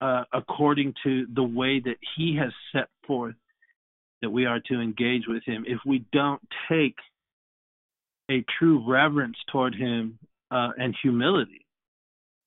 uh, 0.00 0.24
according 0.32 0.94
to 1.04 1.26
the 1.34 1.42
way 1.42 1.80
that 1.80 1.96
He 2.16 2.36
has 2.40 2.52
set 2.72 2.88
forth 3.06 3.34
that 4.22 4.30
we 4.30 4.46
are 4.46 4.60
to 4.60 4.80
engage 4.80 5.22
with 5.28 5.42
Him. 5.44 5.64
If 5.66 5.78
we 5.86 6.04
don't 6.12 6.42
take 6.68 6.96
a 8.30 8.44
true 8.58 8.84
reverence 8.86 9.36
toward 9.50 9.74
Him 9.74 10.18
uh, 10.50 10.70
and 10.78 10.94
humility, 11.02 11.66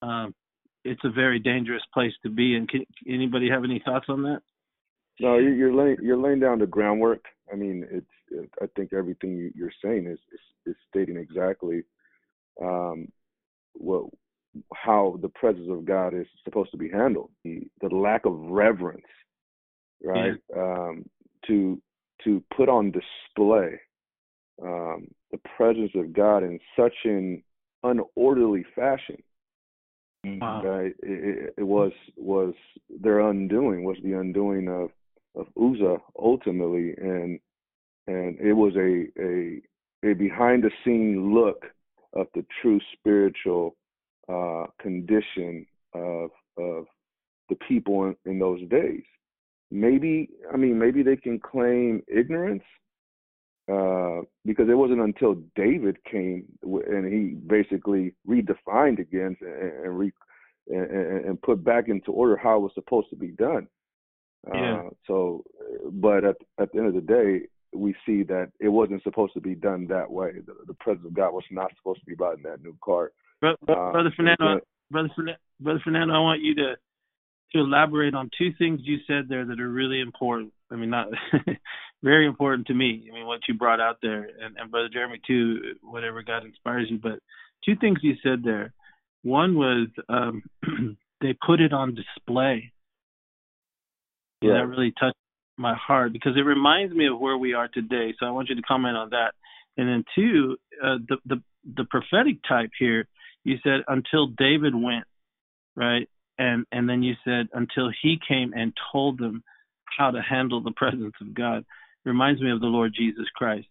um, 0.02 0.34
it's 0.84 1.02
a 1.04 1.10
very 1.10 1.40
dangerous 1.40 1.84
place 1.94 2.14
to 2.24 2.30
be. 2.30 2.56
And 2.56 2.68
can 2.70 2.86
anybody 3.08 3.50
have 3.50 3.64
any 3.64 3.82
thoughts 3.84 4.06
on 4.10 4.24
that? 4.24 4.42
No, 5.20 5.38
you're 5.38 5.74
laying 5.74 5.98
you're 6.02 6.18
laying 6.18 6.40
down 6.40 6.60
the 6.60 6.66
groundwork. 6.66 7.26
I 7.52 7.56
mean, 7.56 7.86
it's 7.92 8.50
I 8.62 8.68
think 8.76 8.94
everything 8.94 9.52
you're 9.54 9.74
saying 9.84 10.06
is 10.06 10.20
is, 10.34 10.40
is 10.66 10.76
stating 10.90 11.18
exactly 11.18 11.84
um, 12.62 13.12
what 13.74 14.06
how 14.74 15.20
the 15.22 15.30
presence 15.30 15.68
of 15.70 15.86
God 15.86 16.14
is 16.14 16.26
supposed 16.44 16.72
to 16.72 16.78
be 16.78 16.90
handled. 16.90 17.30
The, 17.44 17.68
the 17.82 17.94
lack 17.96 18.26
of 18.26 18.34
reverence 18.34 19.06
right? 20.04 20.34
Yeah. 20.50 20.62
Um, 20.62 21.06
to 21.48 21.82
to 22.24 22.44
put 22.56 22.70
on 22.70 22.92
display 22.92 23.80
um, 24.62 25.08
the 25.32 25.40
presence 25.56 25.92
of 25.96 26.14
God 26.14 26.44
in 26.44 26.60
such 26.78 26.94
an 27.06 27.44
unorderly 27.84 28.64
fashion. 28.76 29.22
Wow. 30.26 30.62
Right? 30.64 30.94
It, 31.02 31.54
it, 31.58 31.64
was 31.64 31.94
was 32.18 32.54
their 32.90 33.22
undoing 33.22 33.84
was 33.84 33.98
the 34.04 34.14
undoing 34.14 34.68
of 34.68 34.90
of 35.36 35.48
Uzzah 35.58 35.98
ultimately, 36.18 36.94
and 36.98 37.40
and 38.08 38.38
it 38.40 38.54
was 38.54 38.76
a 38.76 39.08
a 39.22 39.62
a 40.04 40.14
behind 40.14 40.64
the 40.64 40.72
scene 40.84 41.34
look 41.34 41.66
of 42.14 42.28
the 42.34 42.46
true 42.62 42.80
spiritual 42.94 43.76
uh, 44.30 44.66
condition 44.80 45.66
of 45.94 46.30
of 46.58 46.86
the 47.50 47.56
people 47.68 48.06
in, 48.06 48.16
in 48.26 48.40
those 48.40 48.62
days. 48.70 49.04
Maybe 49.72 50.30
I 50.54 50.58
mean 50.58 50.78
maybe 50.78 51.04
they 51.04 51.18
can 51.18 51.40
claim 51.40 52.04
ignorance 52.08 52.64
uh, 53.72 54.22
because 54.46 54.68
it 54.70 54.78
wasn't 54.78 55.02
until 55.02 55.36
David 55.56 55.98
came 56.10 56.46
and 56.64 57.12
he 57.12 57.36
basically 57.36 58.14
redefined 58.28 59.00
again 59.00 59.36
and 59.42 59.86
and, 59.86 60.00
re, 60.00 60.12
and, 60.68 61.26
and 61.26 61.42
put 61.42 61.64
back 61.64 61.88
into 61.88 62.12
order 62.12 62.38
how 62.38 62.58
it 62.58 62.62
was 62.62 62.72
supposed 62.74 63.10
to 63.10 63.16
be 63.16 63.30
done. 63.30 63.68
Yeah. 64.54 64.76
Uh, 64.76 64.90
so, 65.06 65.44
but 65.92 66.24
at 66.24 66.38
at 66.60 66.72
the 66.72 66.80
end 66.80 66.88
of 66.88 66.94
the 66.94 67.02
day, 67.02 67.48
we 67.74 67.94
see 68.06 68.24
that 68.24 68.52
it 68.60 68.70
wasn't 68.70 69.04
supposed 69.04 69.34
to 69.34 69.42
be 69.42 69.56
done 69.56 69.86
that 69.88 70.10
way. 70.10 70.32
The, 70.46 70.56
the 70.66 70.74
presence 70.76 71.06
of 71.06 71.14
God 71.14 71.32
was 71.34 71.44
not 71.52 71.72
supposed 71.78 72.00
to 72.00 72.06
be 72.06 72.16
brought 72.16 72.38
in 72.38 72.44
that 72.44 72.64
new 72.64 72.76
cart. 72.84 73.14
Brother, 73.42 73.58
uh, 73.68 73.92
Brother 73.92 74.14
Fernando, 74.16 74.60
Brother 74.92 75.10
Fernando, 75.16 75.40
Brother 75.60 75.82
Fernando, 75.84 76.14
I 76.14 76.20
want 76.20 76.42
you 76.42 76.56
to 76.56 76.76
to 77.54 77.60
elaborate 77.60 78.14
on 78.14 78.30
two 78.38 78.52
things 78.60 78.82
you 78.84 79.00
said 79.08 79.26
there 79.28 79.46
that 79.46 79.60
are 79.60 79.70
really 79.70 80.02
important. 80.02 80.54
I 80.72 80.76
mean, 80.76 80.92
not 80.92 81.08
very 82.04 82.28
important 82.28 82.68
to 82.68 82.74
me. 82.76 83.10
I 83.10 83.14
mean, 83.14 83.26
what 83.26 83.40
you 83.48 83.56
brought 83.56 83.80
out 83.80 83.98
there, 84.02 84.30
and, 84.40 84.56
and 84.58 84.70
Brother 84.70 84.90
Jeremy 84.92 85.20
too. 85.26 85.76
Whatever 85.82 86.22
God 86.22 86.46
inspires 86.46 86.88
you, 86.90 87.00
but 87.02 87.20
two 87.66 87.76
things 87.76 88.00
you 88.02 88.16
said 88.24 88.44
there. 88.44 88.74
One 89.24 89.56
was 89.56 89.88
um, 90.08 90.44
they 91.22 91.36
put 91.46 91.60
it 91.60 91.74
on 91.74 91.96
display. 91.96 92.72
Yeah. 94.42 94.52
And 94.52 94.60
that 94.60 94.68
really 94.68 94.94
touched 95.00 95.18
my 95.58 95.76
heart 95.76 96.14
because 96.14 96.38
it 96.38 96.42
reminds 96.42 96.94
me 96.94 97.08
of 97.08 97.20
where 97.20 97.38
we 97.38 97.54
are 97.54 97.68
today. 97.68 98.14
So 98.18 98.26
I 98.26 98.32
want 98.32 98.48
you 98.48 98.56
to 98.56 98.62
comment 98.62 98.96
on 98.96 99.10
that. 99.10 99.34
And 99.78 99.90
then 99.90 100.04
two, 100.16 100.58
uh, 100.84 100.98
the 101.08 101.18
the 101.26 101.44
the 101.76 101.86
prophetic 101.86 102.38
type 102.48 102.72
here. 102.80 103.08
You 103.44 103.58
said 103.64 103.82
until 103.88 104.28
David 104.28 104.74
went, 104.76 105.06
right? 105.76 106.08
And 106.38 106.66
and 106.72 106.88
then 106.90 107.04
you 107.04 107.14
said 107.24 107.48
until 107.54 107.90
he 108.02 108.18
came 108.28 108.54
and 108.56 108.74
told 108.92 109.20
them 109.20 109.44
how 109.98 110.12
to 110.12 110.22
handle 110.22 110.62
the 110.62 110.72
presence 110.76 111.16
of 111.22 111.34
God. 111.34 111.66
Reminds 112.06 112.42
me 112.42 112.52
of 112.52 112.62
the 112.62 112.68
Lord 112.68 112.94
Jesus 112.96 113.26
Christ 113.36 113.68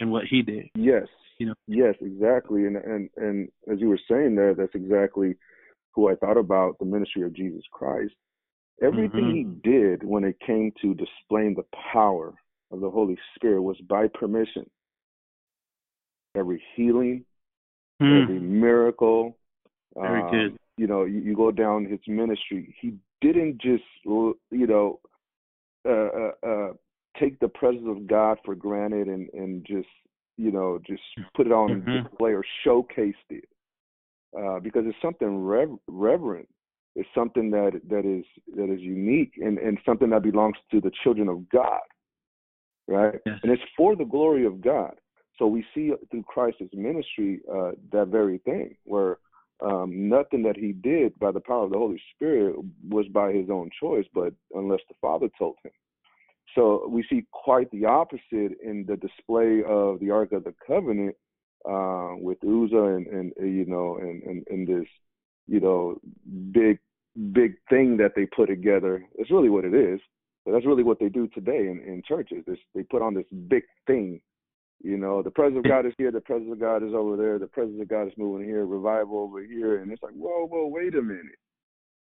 and 0.00 0.10
what 0.10 0.24
he 0.28 0.42
did. 0.42 0.68
Yes. 0.74 1.06
You 1.38 1.46
know. 1.46 1.54
Yes, 1.66 1.94
exactly. 2.00 2.66
And 2.66 2.76
and 2.76 3.10
and 3.16 3.48
as 3.70 3.80
you 3.80 3.88
were 3.88 4.00
saying 4.10 4.34
there, 4.34 4.54
that's 4.54 4.74
exactly 4.74 5.36
who 5.94 6.10
I 6.10 6.14
thought 6.16 6.36
about 6.36 6.78
the 6.78 6.84
ministry 6.84 7.22
of 7.22 7.34
Jesus 7.34 7.62
Christ. 7.72 8.14
Everything 8.82 9.24
mm-hmm. 9.24 9.70
he 9.70 9.70
did 9.70 10.02
when 10.02 10.24
it 10.24 10.36
came 10.44 10.72
to 10.82 10.94
displaying 10.94 11.54
the 11.54 11.66
power 11.92 12.34
of 12.72 12.80
the 12.80 12.90
Holy 12.90 13.16
Spirit 13.36 13.62
was 13.62 13.76
by 13.88 14.08
permission. 14.08 14.68
Every 16.34 16.62
healing, 16.74 17.24
mm. 18.02 18.22
every 18.22 18.40
miracle. 18.40 19.36
Very 19.96 20.22
um, 20.22 20.30
good. 20.30 20.58
You 20.76 20.86
know, 20.86 21.04
you, 21.04 21.20
you, 21.20 21.36
go 21.36 21.50
down 21.50 21.84
his 21.84 22.00
ministry. 22.06 22.74
He 22.80 22.94
didn't 23.20 23.60
just, 23.60 23.84
you 24.04 24.36
know, 24.50 25.00
uh, 25.88 25.90
uh, 25.90 26.32
uh, 26.46 26.72
take 27.20 27.38
the 27.40 27.48
presence 27.48 27.86
of 27.86 28.06
God 28.06 28.38
for 28.44 28.54
granted 28.54 29.08
and 29.08 29.28
and 29.34 29.64
just, 29.66 29.88
you 30.38 30.50
know, 30.50 30.80
just 30.86 31.02
put 31.36 31.46
it 31.46 31.52
on 31.52 31.82
mm-hmm. 31.82 32.08
display 32.08 32.32
or 32.32 32.44
showcased 32.66 33.14
it. 33.30 33.44
Uh, 34.38 34.58
because 34.60 34.84
it's 34.86 34.96
something 35.02 35.44
rev- 35.44 35.78
reverent 35.88 36.48
It's 36.96 37.08
something 37.14 37.50
that 37.50 37.80
that 37.90 38.06
is 38.06 38.24
that 38.56 38.72
is 38.72 38.80
unique 38.80 39.34
and, 39.36 39.58
and 39.58 39.78
something 39.84 40.08
that 40.08 40.22
belongs 40.22 40.56
to 40.70 40.80
the 40.80 40.90
children 41.02 41.28
of 41.28 41.48
God, 41.50 41.82
right? 42.88 43.20
Yes. 43.26 43.40
And 43.42 43.52
it's 43.52 43.62
for 43.76 43.94
the 43.94 44.06
glory 44.06 44.46
of 44.46 44.62
God. 44.62 44.94
So 45.38 45.46
we 45.46 45.64
see 45.74 45.92
through 46.10 46.24
Christ's 46.24 46.72
ministry 46.72 47.40
uh, 47.52 47.72
that 47.92 48.08
very 48.08 48.38
thing, 48.38 48.76
where 48.84 49.18
um, 49.60 50.08
nothing 50.08 50.42
that 50.42 50.56
he 50.56 50.72
did 50.72 51.18
by 51.18 51.30
the 51.32 51.40
power 51.40 51.64
of 51.64 51.70
the 51.70 51.78
Holy 51.78 52.00
Spirit 52.14 52.56
was 52.88 53.06
by 53.08 53.32
his 53.32 53.48
own 53.50 53.70
choice, 53.80 54.06
but 54.14 54.34
unless 54.54 54.80
the 54.88 54.94
Father 55.00 55.28
told 55.38 55.56
him. 55.64 55.72
So 56.54 56.86
we 56.88 57.04
see 57.08 57.24
quite 57.32 57.70
the 57.70 57.86
opposite 57.86 58.58
in 58.62 58.84
the 58.86 58.96
display 58.96 59.62
of 59.66 60.00
the 60.00 60.10
Ark 60.10 60.32
of 60.32 60.44
the 60.44 60.54
Covenant 60.66 61.16
uh, 61.68 62.14
with 62.16 62.38
Uzzah 62.44 62.96
and, 62.96 63.06
and 63.06 63.32
you 63.38 63.64
know 63.64 63.98
and, 63.98 64.22
and, 64.24 64.44
and 64.50 64.66
this 64.66 64.88
you 65.46 65.60
know, 65.60 66.00
big 66.52 66.78
big 67.32 67.56
thing 67.68 67.98
that 67.98 68.12
they 68.16 68.26
put 68.26 68.46
together. 68.46 69.04
It's 69.16 69.30
really 69.30 69.50
what 69.50 69.64
it 69.64 69.74
is. 69.74 70.00
But 70.44 70.52
that's 70.52 70.66
really 70.66 70.82
what 70.82 70.98
they 70.98 71.08
do 71.08 71.28
today 71.28 71.68
in, 71.68 71.80
in 71.86 72.02
churches. 72.06 72.42
This, 72.46 72.58
they 72.74 72.82
put 72.82 73.02
on 73.02 73.14
this 73.14 73.26
big 73.48 73.62
thing. 73.86 74.20
You 74.82 74.96
know, 74.96 75.22
the 75.22 75.30
presence 75.30 75.58
of 75.58 75.64
God 75.64 75.86
is 75.86 75.92
here, 75.96 76.10
the 76.10 76.20
presence 76.20 76.50
of 76.52 76.60
God 76.60 76.82
is 76.82 76.92
over 76.92 77.16
there, 77.16 77.38
the 77.38 77.46
presence 77.46 77.80
of 77.80 77.88
God 77.88 78.08
is 78.08 78.12
moving 78.16 78.46
here, 78.46 78.66
revival 78.66 79.18
over 79.18 79.40
here, 79.42 79.80
and 79.80 79.92
it's 79.92 80.02
like, 80.02 80.14
whoa, 80.14 80.46
whoa, 80.46 80.66
wait 80.66 80.94
a 80.94 81.02
minute. 81.02 81.38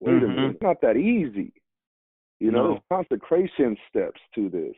Wait 0.00 0.14
mm-hmm. 0.14 0.24
a 0.24 0.28
minute. 0.28 0.50
It's 0.52 0.62
not 0.62 0.80
that 0.82 0.96
easy. 0.96 1.52
You 2.40 2.50
know, 2.50 2.62
no. 2.62 2.68
there's 2.70 3.06
consecration 3.08 3.76
steps 3.88 4.20
to 4.34 4.48
this. 4.48 4.74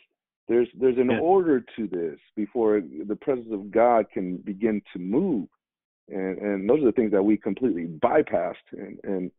There's 0.49 0.69
there's 0.79 0.99
an 0.99 1.11
yeah. 1.11 1.19
order 1.19 1.65
to 1.77 1.87
this 1.89 2.19
before 2.37 2.81
the 2.81 3.17
presence 3.17 3.49
of 3.53 3.71
God 3.71 4.07
can 4.13 4.37
begin 4.39 4.81
to 4.93 4.99
move 4.99 5.49
and 6.11 6.39
and 6.39 6.69
those 6.69 6.83
are 6.83 6.87
the 6.87 6.93
things 6.93 7.13
that 7.13 7.23
we 7.23 7.37
completely 7.37 7.87
bypassed 7.87 8.55
and 8.73 8.99
and 9.05 9.31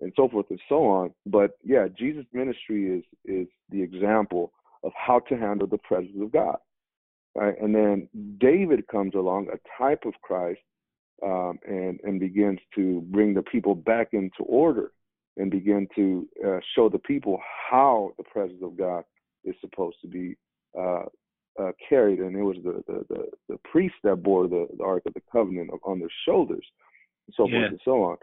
and 0.00 0.12
so 0.14 0.28
forth 0.28 0.46
and 0.50 0.60
so 0.68 0.86
on. 0.86 1.10
But 1.24 1.52
yeah, 1.64 1.86
Jesus' 1.98 2.26
ministry 2.32 2.98
is 2.98 3.04
is 3.24 3.48
the 3.70 3.82
example 3.82 4.52
of 4.82 4.92
how 4.94 5.20
to 5.20 5.36
handle 5.36 5.66
the 5.66 5.78
presence 5.78 6.16
of 6.20 6.32
God. 6.32 6.56
Right? 7.36 7.54
And 7.60 7.74
then 7.74 8.08
David 8.38 8.88
comes 8.88 9.14
along, 9.14 9.48
a 9.52 9.58
type 9.78 10.04
of 10.06 10.14
Christ, 10.22 10.60
um, 11.22 11.58
and 11.66 12.00
and 12.02 12.18
begins 12.18 12.58
to 12.74 13.02
bring 13.10 13.34
the 13.34 13.42
people 13.42 13.74
back 13.74 14.08
into 14.12 14.42
order 14.46 14.92
and 15.36 15.50
begin 15.50 15.86
to 15.94 16.26
uh, 16.46 16.58
show 16.74 16.88
the 16.88 16.98
people 16.98 17.38
how 17.70 18.12
the 18.16 18.24
presence 18.24 18.60
of 18.62 18.76
God 18.76 19.04
is 19.44 19.54
supposed 19.60 19.96
to 20.00 20.08
be 20.08 20.36
uh, 20.78 21.04
uh, 21.60 21.72
carried, 21.88 22.20
and 22.20 22.34
it 22.36 22.42
was 22.42 22.56
the, 22.64 22.82
the, 22.86 23.04
the, 23.08 23.24
the 23.50 23.58
priest 23.70 23.94
that 24.02 24.16
bore 24.16 24.48
the, 24.48 24.66
the 24.76 24.84
Ark 24.84 25.02
of 25.06 25.14
the 25.14 25.22
Covenant 25.30 25.70
on 25.84 25.98
their 25.98 26.12
shoulders, 26.26 26.64
and 27.26 27.34
so 27.36 27.46
yeah. 27.46 27.60
forth 27.60 27.70
and 27.70 27.80
so 27.84 28.02
on. 28.02 28.16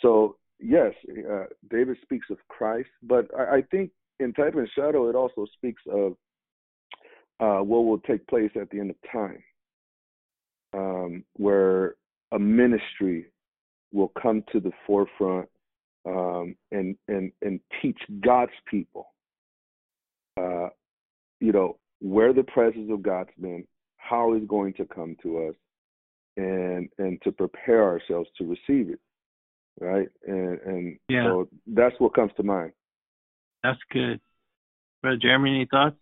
So 0.00 0.36
yes, 0.60 0.92
uh, 1.30 1.44
David 1.68 1.96
speaks 2.02 2.26
of 2.30 2.38
Christ, 2.48 2.90
but 3.02 3.26
I, 3.36 3.56
I 3.56 3.62
think 3.70 3.90
in 4.20 4.32
Type 4.32 4.54
and 4.54 4.68
Shadow 4.74 5.08
it 5.08 5.16
also 5.16 5.46
speaks 5.56 5.82
of 5.90 6.14
uh, 7.40 7.58
what 7.58 7.84
will 7.84 7.98
take 7.98 8.26
place 8.26 8.50
at 8.60 8.70
the 8.70 8.80
end 8.80 8.90
of 8.90 8.96
time, 9.10 9.42
um, 10.74 11.24
where 11.34 11.96
a 12.32 12.38
ministry 12.38 13.26
will 13.92 14.12
come 14.20 14.42
to 14.52 14.60
the 14.60 14.72
forefront 14.86 15.48
um, 16.06 16.56
and 16.70 16.96
and 17.08 17.32
and 17.42 17.60
teach 17.80 17.98
God's 18.20 18.52
people. 18.66 19.08
Uh, 20.40 20.68
you 21.40 21.52
know, 21.52 21.78
where 22.00 22.32
the 22.32 22.42
presence 22.42 22.90
of 22.90 23.02
God's 23.02 23.30
been, 23.40 23.66
how 23.96 24.32
it's 24.34 24.46
going 24.46 24.72
to 24.74 24.84
come 24.86 25.16
to 25.22 25.48
us, 25.48 25.54
and 26.36 26.88
and 26.98 27.20
to 27.22 27.32
prepare 27.32 27.84
ourselves 27.84 28.28
to 28.38 28.44
receive 28.44 28.90
it, 28.90 29.00
right? 29.80 30.08
And 30.26 30.58
and 30.60 30.98
yeah. 31.08 31.24
so 31.24 31.48
that's 31.66 31.94
what 31.98 32.14
comes 32.14 32.32
to 32.36 32.42
mind. 32.42 32.72
That's 33.62 33.78
good, 33.92 34.20
Brother 35.02 35.18
Jeremy. 35.20 35.50
Any 35.54 35.68
thoughts? 35.70 35.96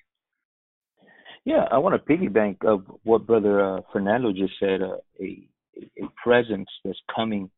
Yeah, 1.44 1.64
I 1.70 1.78
want 1.78 1.94
to 1.94 2.12
piggyback 2.12 2.64
of 2.64 2.84
what 3.04 3.26
Brother 3.26 3.60
uh, 3.60 3.80
Fernando 3.92 4.32
just 4.32 4.54
said. 4.60 4.82
Uh, 4.82 4.96
a 5.20 5.46
a 5.96 6.06
presence 6.22 6.68
that's 6.84 6.98
coming 7.14 7.48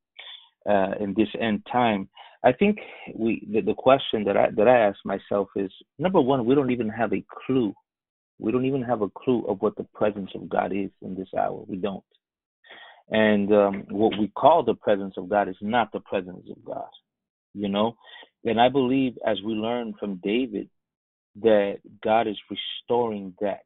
uh, 0.69 0.93
in 1.01 1.13
this 1.17 1.29
end 1.41 1.67
time. 1.73 2.09
I 2.45 2.53
think 2.53 2.79
we 3.17 3.45
the, 3.53 3.63
the 3.63 3.75
question 3.75 4.23
that 4.25 4.37
I 4.37 4.51
that 4.57 4.69
I 4.69 4.79
ask 4.79 4.99
myself 5.05 5.49
is 5.57 5.73
number 5.99 6.21
one, 6.21 6.45
we 6.45 6.55
don't 6.55 6.71
even 6.71 6.89
have 6.89 7.13
a 7.13 7.25
clue 7.47 7.75
we 8.43 8.51
don't 8.51 8.65
even 8.65 8.83
have 8.83 9.03
a 9.03 9.09
clue 9.09 9.45
of 9.47 9.63
what 9.63 9.77
the 9.77 9.87
presence 9.95 10.31
of 10.35 10.49
God 10.49 10.73
is 10.73 10.91
in 11.01 11.15
this 11.15 11.29
hour. 11.39 11.63
We 11.69 11.77
don't. 11.77 12.03
And 13.11 13.53
um, 13.53 13.85
what 13.89 14.19
we 14.19 14.29
call 14.29 14.65
the 14.65 14.75
presence 14.75 15.15
of 15.17 15.29
God 15.29 15.49
is 15.49 15.57
not 15.61 15.93
the 15.93 16.01
presence 16.01 16.47
of 16.51 16.65
God, 16.65 16.89
you 17.55 17.69
know? 17.69 17.95
And 18.45 18.61
I 18.61 18.69
believe, 18.69 19.17
as 19.25 19.41
we 19.45 19.53
learn 19.53 19.95
from 20.01 20.21
David, 20.25 20.69
that 21.41 21.79
God 22.03 22.29
is 22.29 22.37
restoring 22.51 23.35
that 23.41 23.63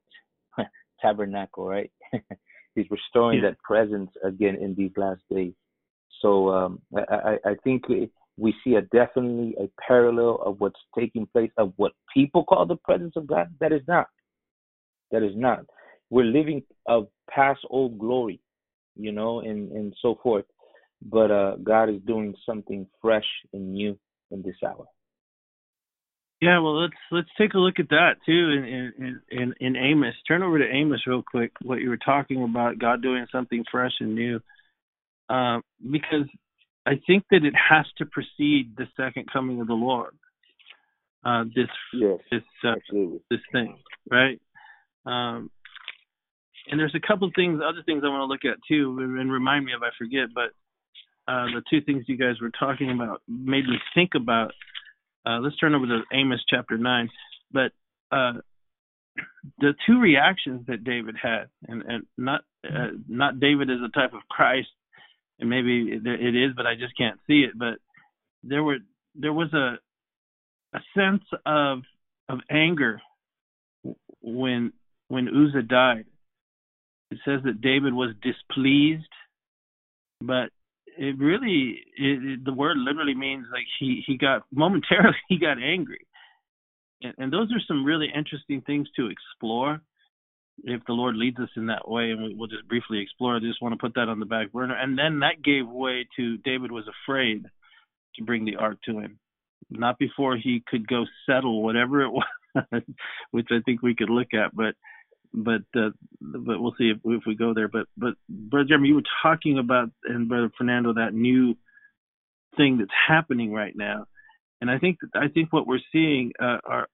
tabernacle, 1.00 1.66
right? 1.66 1.90
He's 2.74 2.86
restoring 2.90 3.42
yeah. 3.42 3.50
that 3.50 3.62
presence 3.62 4.10
again 4.22 4.56
in 4.56 4.74
these 4.74 4.92
last 4.96 5.22
days. 5.30 5.54
So 6.20 6.50
um, 6.50 6.80
I, 6.96 7.14
I, 7.14 7.50
I 7.50 7.54
think 7.64 7.84
we 8.36 8.54
see 8.62 8.74
a 8.74 8.82
definitely 8.82 9.54
a 9.58 9.68
parallel 9.86 10.40
of 10.44 10.60
what's 10.60 10.80
taking 10.96 11.26
place 11.26 11.50
of 11.56 11.72
what 11.76 11.92
people 12.12 12.44
call 12.44 12.66
the 12.66 12.76
presence 12.76 13.14
of 13.16 13.26
God. 13.26 13.48
That 13.60 13.72
is 13.72 13.82
not. 13.88 14.08
That 15.10 15.22
is 15.22 15.32
not. 15.34 15.64
We're 16.10 16.24
living 16.24 16.62
of 16.86 17.08
past 17.30 17.60
old 17.70 17.98
glory, 17.98 18.40
you 18.94 19.12
know, 19.12 19.40
and 19.40 19.72
and 19.72 19.94
so 20.02 20.18
forth. 20.22 20.44
But 21.02 21.30
uh, 21.30 21.56
God 21.62 21.90
is 21.90 22.00
doing 22.06 22.34
something 22.44 22.86
fresh 23.02 23.26
and 23.52 23.72
new 23.72 23.98
in 24.30 24.42
this 24.42 24.56
hour. 24.64 24.86
Yeah, 26.40 26.58
well, 26.58 26.82
let's 26.82 26.94
let's 27.10 27.28
take 27.38 27.54
a 27.54 27.58
look 27.58 27.78
at 27.78 27.88
that 27.88 28.16
too 28.26 28.32
in 28.32 28.92
in 28.98 29.20
in, 29.30 29.54
in 29.58 29.76
Amos. 29.76 30.14
Turn 30.28 30.42
over 30.42 30.58
to 30.58 30.70
Amos 30.70 31.00
real 31.06 31.22
quick. 31.22 31.52
What 31.62 31.80
you 31.80 31.88
were 31.88 31.96
talking 31.96 32.42
about, 32.42 32.78
God 32.78 33.02
doing 33.02 33.26
something 33.32 33.64
fresh 33.70 33.92
and 34.00 34.14
new, 34.14 34.40
uh, 35.30 35.60
because 35.90 36.28
I 36.84 37.00
think 37.06 37.24
that 37.30 37.44
it 37.44 37.54
has 37.54 37.86
to 37.98 38.06
precede 38.06 38.76
the 38.76 38.86
second 38.96 39.32
coming 39.32 39.60
of 39.60 39.66
the 39.66 39.72
Lord. 39.72 40.14
Uh, 41.24 41.44
this 41.54 41.68
yes, 41.94 42.18
this 42.30 42.42
uh, 42.64 42.74
this 43.30 43.40
thing, 43.50 43.78
right? 44.10 44.38
Um, 45.06 45.50
and 46.68 46.78
there's 46.78 46.94
a 46.94 47.06
couple 47.06 47.30
things, 47.34 47.60
other 47.64 47.82
things 47.86 48.02
I 48.04 48.08
want 48.08 48.20
to 48.20 48.26
look 48.26 48.44
at 48.44 48.60
too, 48.68 48.96
and 49.18 49.32
remind 49.32 49.64
me 49.64 49.72
if 49.72 49.82
I 49.82 49.90
forget. 49.98 50.28
But 50.34 50.52
uh, 51.32 51.46
the 51.46 51.62
two 51.70 51.80
things 51.80 52.04
you 52.08 52.18
guys 52.18 52.40
were 52.40 52.50
talking 52.50 52.90
about 52.90 53.22
made 53.26 53.66
me 53.66 53.78
think 53.94 54.10
about 54.14 54.52
uh, 55.26 55.40
let's 55.40 55.56
turn 55.56 55.74
over 55.74 55.86
to 55.86 56.02
Amos 56.12 56.42
chapter 56.48 56.78
9. 56.78 57.10
But 57.52 57.72
uh, 58.12 58.34
the 59.58 59.74
two 59.86 60.00
reactions 60.00 60.66
that 60.68 60.84
David 60.84 61.16
had, 61.20 61.46
and, 61.66 61.82
and 61.82 62.06
not 62.16 62.42
uh, 62.64 62.90
not 63.08 63.40
David 63.40 63.70
as 63.70 63.78
a 63.84 63.90
type 63.90 64.12
of 64.12 64.20
Christ, 64.28 64.68
and 65.38 65.50
maybe 65.50 65.88
it 65.92 66.36
is, 66.36 66.52
but 66.56 66.66
I 66.66 66.74
just 66.74 66.96
can't 66.96 67.18
see 67.26 67.40
it. 67.40 67.58
But 67.58 67.78
there 68.42 68.62
were 68.62 68.78
there 69.14 69.32
was 69.32 69.52
a 69.52 69.78
a 70.76 70.80
sense 70.94 71.24
of 71.44 71.80
of 72.28 72.40
anger 72.50 73.00
when 74.20 74.72
when 75.08 75.28
Uzzah 75.28 75.62
died. 75.62 76.04
It 77.10 77.18
says 77.24 77.40
that 77.44 77.60
David 77.60 77.94
was 77.94 78.14
displeased, 78.20 79.04
but 80.20 80.50
it 80.96 81.18
really 81.18 81.80
it, 81.96 82.44
the 82.44 82.52
word 82.52 82.76
literally 82.78 83.14
means 83.14 83.46
like 83.52 83.66
he 83.78 84.02
he 84.06 84.16
got 84.16 84.42
momentarily 84.52 85.16
he 85.28 85.38
got 85.38 85.62
angry. 85.62 86.06
And, 87.02 87.14
and 87.18 87.32
those 87.32 87.52
are 87.52 87.60
some 87.68 87.84
really 87.84 88.08
interesting 88.14 88.62
things 88.62 88.88
to 88.96 89.08
explore. 89.08 89.80
If 90.64 90.82
the 90.86 90.94
lord 90.94 91.16
leads 91.16 91.38
us 91.38 91.50
in 91.56 91.66
that 91.66 91.88
way 91.88 92.10
and 92.10 92.22
we, 92.22 92.34
we'll 92.34 92.48
just 92.48 92.66
briefly 92.68 93.00
explore 93.00 93.36
i 93.36 93.40
just 93.40 93.60
want 93.60 93.74
to 93.74 93.78
put 93.78 93.94
that 93.94 94.08
on 94.08 94.20
the 94.20 94.26
back 94.26 94.52
burner. 94.52 94.74
And 94.74 94.98
then 94.98 95.20
that 95.20 95.42
gave 95.42 95.68
way 95.68 96.06
to 96.16 96.38
david 96.38 96.72
was 96.72 96.84
afraid 96.88 97.44
to 98.16 98.24
bring 98.24 98.44
the 98.44 98.56
ark 98.56 98.78
to 98.86 98.98
him. 98.98 99.18
Not 99.68 99.98
before 99.98 100.36
he 100.36 100.62
could 100.66 100.88
go 100.88 101.04
settle 101.26 101.62
whatever 101.62 102.02
it 102.02 102.10
was 102.12 102.82
which 103.32 103.48
i 103.50 103.60
think 103.66 103.82
we 103.82 103.94
could 103.94 104.08
look 104.08 104.32
at 104.32 104.56
but 104.56 104.74
but 105.36 105.62
uh, 105.76 105.90
but 106.20 106.60
we'll 106.60 106.74
see 106.78 106.90
if, 106.90 106.98
if 107.04 107.22
we 107.26 107.36
go 107.36 107.52
there. 107.52 107.68
But 107.68 107.86
but 107.96 108.14
brother 108.28 108.64
Jeremy, 108.68 108.88
you 108.88 108.94
were 108.96 109.02
talking 109.22 109.58
about 109.58 109.90
and 110.04 110.28
brother 110.28 110.50
Fernando 110.56 110.94
that 110.94 111.12
new 111.12 111.54
thing 112.56 112.78
that's 112.78 112.90
happening 113.06 113.52
right 113.52 113.74
now, 113.76 114.06
and 114.60 114.70
I 114.70 114.78
think 114.78 114.98
I 115.14 115.28
think 115.28 115.52
what 115.52 115.66
we're 115.66 115.78
seeing 115.92 116.32
uh, 116.40 116.58
are, 116.64 116.88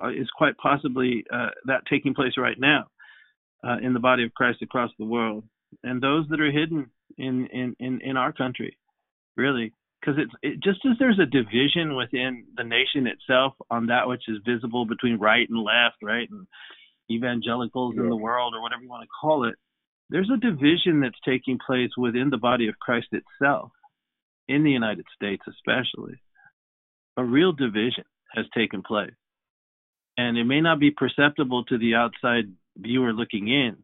are, 0.00 0.12
is 0.12 0.28
quite 0.36 0.56
possibly 0.56 1.24
uh, 1.32 1.48
that 1.66 1.86
taking 1.90 2.14
place 2.14 2.34
right 2.38 2.58
now 2.58 2.86
uh, 3.64 3.78
in 3.82 3.94
the 3.94 4.00
body 4.00 4.24
of 4.24 4.32
Christ 4.32 4.62
across 4.62 4.92
the 4.98 5.04
world, 5.04 5.44
and 5.82 6.00
those 6.00 6.26
that 6.30 6.40
are 6.40 6.52
hidden 6.52 6.90
in 7.18 7.48
in 7.48 7.76
in, 7.80 8.00
in 8.02 8.16
our 8.16 8.32
country, 8.32 8.78
really. 9.36 9.72
Because 10.00 10.20
it's 10.22 10.32
it, 10.42 10.62
just 10.62 10.78
as 10.88 10.96
there's 11.00 11.18
a 11.18 11.26
division 11.26 11.96
within 11.96 12.44
the 12.56 12.62
nation 12.62 13.08
itself 13.08 13.54
on 13.68 13.86
that 13.86 14.06
which 14.06 14.22
is 14.28 14.38
visible 14.46 14.86
between 14.86 15.18
right 15.18 15.48
and 15.48 15.58
left, 15.58 15.96
right, 16.00 16.30
and 16.30 16.46
evangelicals 17.10 17.94
yeah. 17.96 18.02
in 18.02 18.08
the 18.08 18.16
world 18.16 18.54
or 18.54 18.62
whatever 18.62 18.82
you 18.82 18.88
want 18.88 19.02
to 19.02 19.08
call 19.20 19.48
it, 19.48 19.54
there's 20.10 20.30
a 20.32 20.38
division 20.38 21.00
that's 21.00 21.18
taking 21.24 21.58
place 21.64 21.90
within 21.96 22.30
the 22.30 22.38
body 22.38 22.68
of 22.68 22.78
Christ 22.78 23.08
itself, 23.12 23.72
in 24.48 24.64
the 24.64 24.70
United 24.70 25.04
States 25.14 25.42
especially. 25.48 26.20
A 27.16 27.24
real 27.24 27.52
division 27.52 28.04
has 28.34 28.46
taken 28.56 28.82
place. 28.82 29.12
And 30.16 30.36
it 30.36 30.44
may 30.44 30.60
not 30.60 30.80
be 30.80 30.90
perceptible 30.90 31.64
to 31.64 31.78
the 31.78 31.94
outside 31.94 32.52
viewer 32.76 33.12
looking 33.12 33.48
in, 33.48 33.76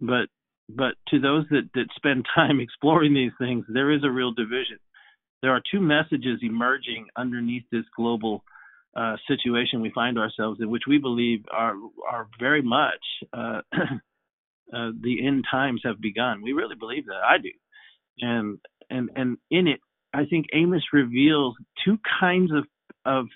but 0.00 0.28
but 0.68 0.94
to 1.08 1.20
those 1.20 1.44
that, 1.50 1.70
that 1.74 1.86
spend 1.94 2.26
time 2.34 2.60
exploring 2.60 3.14
these 3.14 3.32
things, 3.38 3.64
there 3.68 3.92
is 3.92 4.02
a 4.04 4.10
real 4.10 4.32
division. 4.32 4.78
There 5.42 5.52
are 5.52 5.62
two 5.70 5.80
messages 5.80 6.40
emerging 6.42 7.06
underneath 7.16 7.64
this 7.70 7.84
global 7.96 8.42
uh, 8.96 9.16
situation 9.28 9.82
we 9.82 9.90
find 9.90 10.18
ourselves 10.18 10.58
in, 10.60 10.70
which 10.70 10.84
we 10.88 10.98
believe 10.98 11.44
are 11.50 11.74
are 12.10 12.28
very 12.40 12.62
much 12.62 13.04
uh, 13.32 13.60
uh, 13.74 14.90
the 15.02 15.26
end 15.26 15.44
times 15.50 15.82
have 15.84 16.00
begun. 16.00 16.42
We 16.42 16.52
really 16.52 16.76
believe 16.76 17.06
that. 17.06 17.20
I 17.28 17.36
do, 17.38 17.50
and 18.20 18.58
and 18.88 19.10
and 19.14 19.36
in 19.50 19.68
it, 19.68 19.80
I 20.14 20.24
think 20.24 20.46
Amos 20.54 20.82
reveals 20.92 21.56
two 21.84 21.98
kinds 22.20 22.50
of 22.52 22.64
of 23.04 23.26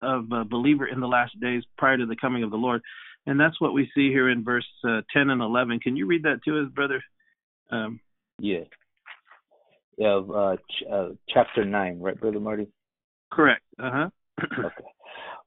of 0.00 0.32
a 0.32 0.44
believer 0.44 0.86
in 0.86 1.00
the 1.00 1.06
last 1.06 1.38
days 1.38 1.64
prior 1.76 1.98
to 1.98 2.06
the 2.06 2.16
coming 2.16 2.42
of 2.42 2.50
the 2.50 2.56
Lord, 2.56 2.80
and 3.26 3.38
that's 3.38 3.60
what 3.60 3.74
we 3.74 3.90
see 3.94 4.08
here 4.08 4.30
in 4.30 4.42
verse 4.42 4.66
uh, 4.88 5.02
ten 5.12 5.28
and 5.28 5.42
eleven. 5.42 5.80
Can 5.80 5.96
you 5.96 6.06
read 6.06 6.22
that 6.22 6.42
to 6.46 6.60
us, 6.62 6.72
brother? 6.74 7.02
Um, 7.70 8.00
yeah. 8.38 8.64
Yeah, 9.98 10.20
uh, 10.20 10.56
ch- 10.56 10.84
uh, 10.90 11.08
chapter 11.28 11.64
nine, 11.64 11.98
right, 12.00 12.18
brother 12.18 12.40
Marty? 12.40 12.68
Correct. 13.30 13.62
Uh 13.78 13.90
huh 13.92 14.08
okay. 14.42 14.88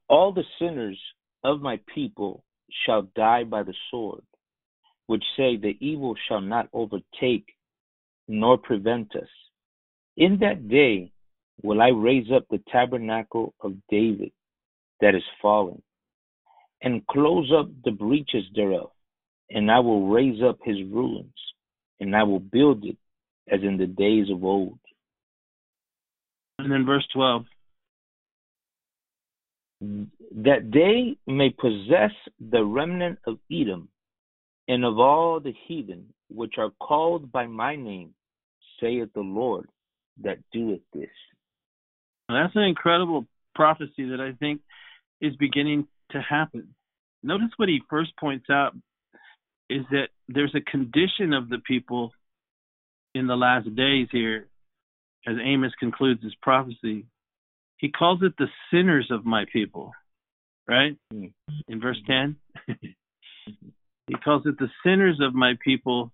All 0.08 0.32
the 0.32 0.44
sinners 0.58 0.98
of 1.44 1.60
my 1.60 1.80
people 1.94 2.44
shall 2.86 3.02
die 3.16 3.44
by 3.44 3.62
the 3.62 3.74
sword, 3.90 4.22
which 5.06 5.24
say 5.36 5.56
the 5.56 5.76
evil 5.80 6.14
shall 6.28 6.40
not 6.40 6.68
overtake 6.72 7.46
nor 8.28 8.58
prevent 8.58 9.14
us. 9.16 9.28
In 10.16 10.38
that 10.40 10.68
day 10.68 11.12
will 11.62 11.80
I 11.80 11.88
raise 11.88 12.30
up 12.34 12.46
the 12.50 12.62
tabernacle 12.70 13.54
of 13.60 13.74
David 13.88 14.32
that 15.00 15.14
is 15.14 15.22
fallen, 15.40 15.82
and 16.82 17.06
close 17.06 17.52
up 17.56 17.68
the 17.84 17.90
breaches 17.90 18.44
thereof, 18.54 18.90
and 19.50 19.70
I 19.70 19.80
will 19.80 20.08
raise 20.08 20.42
up 20.42 20.58
his 20.64 20.76
ruins, 20.90 21.34
and 22.00 22.14
I 22.14 22.22
will 22.22 22.40
build 22.40 22.84
it 22.84 22.96
as 23.50 23.60
in 23.62 23.76
the 23.76 23.86
days 23.86 24.30
of 24.30 24.44
old. 24.44 24.78
And 26.58 26.70
then 26.70 26.86
verse 26.86 27.06
12 27.12 27.44
that 29.82 30.70
they 30.72 31.16
may 31.26 31.50
possess 31.50 32.12
the 32.38 32.64
remnant 32.64 33.18
of 33.26 33.38
Edom 33.50 33.88
and 34.68 34.84
of 34.84 34.98
all 34.98 35.40
the 35.40 35.54
heathen 35.66 36.12
which 36.28 36.54
are 36.58 36.70
called 36.80 37.32
by 37.32 37.46
my 37.46 37.74
name, 37.74 38.14
saith 38.80 39.08
the 39.14 39.20
Lord 39.20 39.68
that 40.22 40.38
doeth 40.52 40.80
this. 40.92 41.10
That's 42.28 42.54
an 42.54 42.62
incredible 42.62 43.26
prophecy 43.54 44.08
that 44.10 44.20
I 44.20 44.32
think 44.38 44.60
is 45.20 45.34
beginning 45.36 45.86
to 46.12 46.20
happen. 46.20 46.74
Notice 47.22 47.50
what 47.56 47.68
he 47.68 47.80
first 47.90 48.16
points 48.18 48.46
out 48.50 48.74
is 49.68 49.82
that 49.90 50.08
there's 50.28 50.54
a 50.54 50.70
condition 50.70 51.32
of 51.32 51.48
the 51.48 51.58
people 51.58 52.12
in 53.14 53.26
the 53.26 53.36
last 53.36 53.74
days 53.74 54.08
here, 54.10 54.46
as 55.26 55.36
Amos 55.42 55.72
concludes 55.78 56.22
his 56.22 56.34
prophecy, 56.40 57.06
he 57.82 57.90
calls 57.90 58.20
it 58.22 58.32
the 58.38 58.46
sinners 58.70 59.08
of 59.10 59.26
my 59.26 59.44
people, 59.52 59.92
right? 60.68 60.96
Mm-hmm. 61.12 61.26
In 61.68 61.80
verse 61.80 61.98
10, 62.06 62.36
he 64.06 64.14
calls 64.24 64.44
it 64.46 64.56
the 64.58 64.70
sinners 64.86 65.18
of 65.20 65.34
my 65.34 65.54
people 65.62 66.12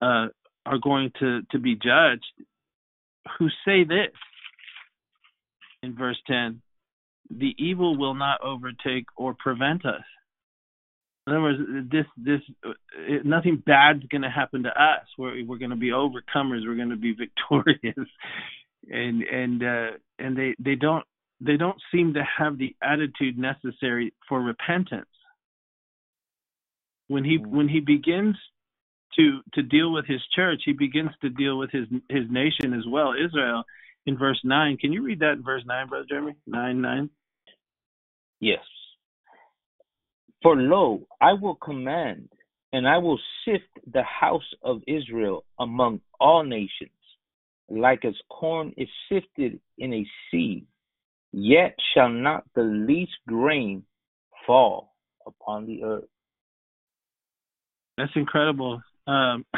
uh, 0.00 0.28
are 0.66 0.78
going 0.80 1.10
to, 1.18 1.40
to 1.50 1.58
be 1.58 1.74
judged 1.74 2.24
who 3.38 3.48
say 3.64 3.84
this 3.84 4.14
in 5.82 5.94
verse 5.96 6.18
10 6.26 6.62
the 7.30 7.54
evil 7.58 7.96
will 7.96 8.14
not 8.14 8.40
overtake 8.42 9.06
or 9.16 9.34
prevent 9.34 9.86
us. 9.86 10.02
In 11.26 11.34
other 11.34 11.42
words, 11.42 11.58
this 11.90 12.06
this 12.16 12.40
uh, 12.66 12.72
nothing 13.24 13.62
bad's 13.64 14.02
going 14.10 14.22
to 14.22 14.30
happen 14.30 14.64
to 14.64 14.70
us. 14.70 15.06
We're 15.16 15.44
we're 15.44 15.58
going 15.58 15.70
to 15.70 15.76
be 15.76 15.90
overcomers. 15.90 16.66
We're 16.66 16.76
going 16.76 16.90
to 16.90 16.96
be 16.96 17.12
victorious 17.18 18.08
and 18.88 19.22
and 19.22 19.62
uh, 19.62 19.90
and 20.18 20.36
they 20.36 20.54
they 20.58 20.74
don't 20.74 21.04
they 21.40 21.56
don't 21.56 21.80
seem 21.92 22.14
to 22.14 22.22
have 22.38 22.58
the 22.58 22.74
attitude 22.82 23.38
necessary 23.38 24.12
for 24.28 24.40
repentance. 24.40 25.06
When 27.08 27.24
he 27.24 27.38
when 27.38 27.68
he 27.68 27.80
begins 27.80 28.36
to 29.16 29.40
to 29.54 29.62
deal 29.62 29.92
with 29.92 30.06
his 30.06 30.20
church, 30.34 30.62
he 30.64 30.72
begins 30.72 31.10
to 31.22 31.30
deal 31.30 31.58
with 31.58 31.70
his 31.70 31.86
his 32.08 32.24
nation 32.30 32.72
as 32.72 32.84
well, 32.88 33.12
Israel. 33.12 33.64
In 34.06 34.16
verse 34.16 34.40
nine, 34.44 34.76
can 34.76 34.92
you 34.92 35.02
read 35.02 35.20
that 35.20 35.32
in 35.32 35.42
verse 35.42 35.62
nine, 35.66 35.88
brother 35.88 36.06
Jeremy? 36.08 36.34
Nine 36.46 36.80
nine. 36.80 37.10
Yes. 38.40 38.64
For 40.42 40.56
lo, 40.56 41.02
I 41.20 41.34
will 41.34 41.56
command, 41.56 42.30
and 42.72 42.88
I 42.88 42.96
will 42.96 43.20
sift 43.44 43.68
the 43.92 44.02
house 44.02 44.54
of 44.62 44.80
Israel 44.86 45.44
among 45.58 46.00
all 46.18 46.44
nations 46.44 46.90
like 47.70 48.04
as 48.04 48.14
corn 48.28 48.74
is 48.76 48.88
sifted 49.10 49.60
in 49.78 49.94
a 49.94 50.06
sieve, 50.30 50.66
yet 51.32 51.76
shall 51.94 52.10
not 52.10 52.44
the 52.54 52.62
least 52.62 53.12
grain 53.26 53.84
fall 54.46 54.92
upon 55.26 55.66
the 55.66 55.84
earth. 55.84 56.08
That's 57.96 58.12
incredible. 58.16 58.82
Um, 59.06 59.44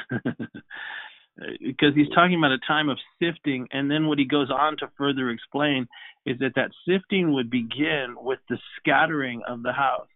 because 1.61 1.95
he's 1.95 2.09
talking 2.15 2.37
about 2.39 2.53
a 2.53 2.59
time 2.67 2.89
of 2.89 2.99
sifting, 3.23 3.69
and 3.73 3.91
then 3.91 4.07
what 4.07 4.19
he 4.19 4.25
goes 4.27 4.51
on 4.51 4.77
to 4.79 4.91
further 4.99 5.31
explain 5.31 5.87
is 6.27 6.39
that 6.41 6.53
that 6.57 6.71
sifting 6.87 7.33
would 7.33 7.51
begin 7.51 8.17
with 8.19 8.39
the 8.49 8.59
scattering 8.79 9.43
of 9.49 9.63
the 9.63 9.73
house. 9.73 10.09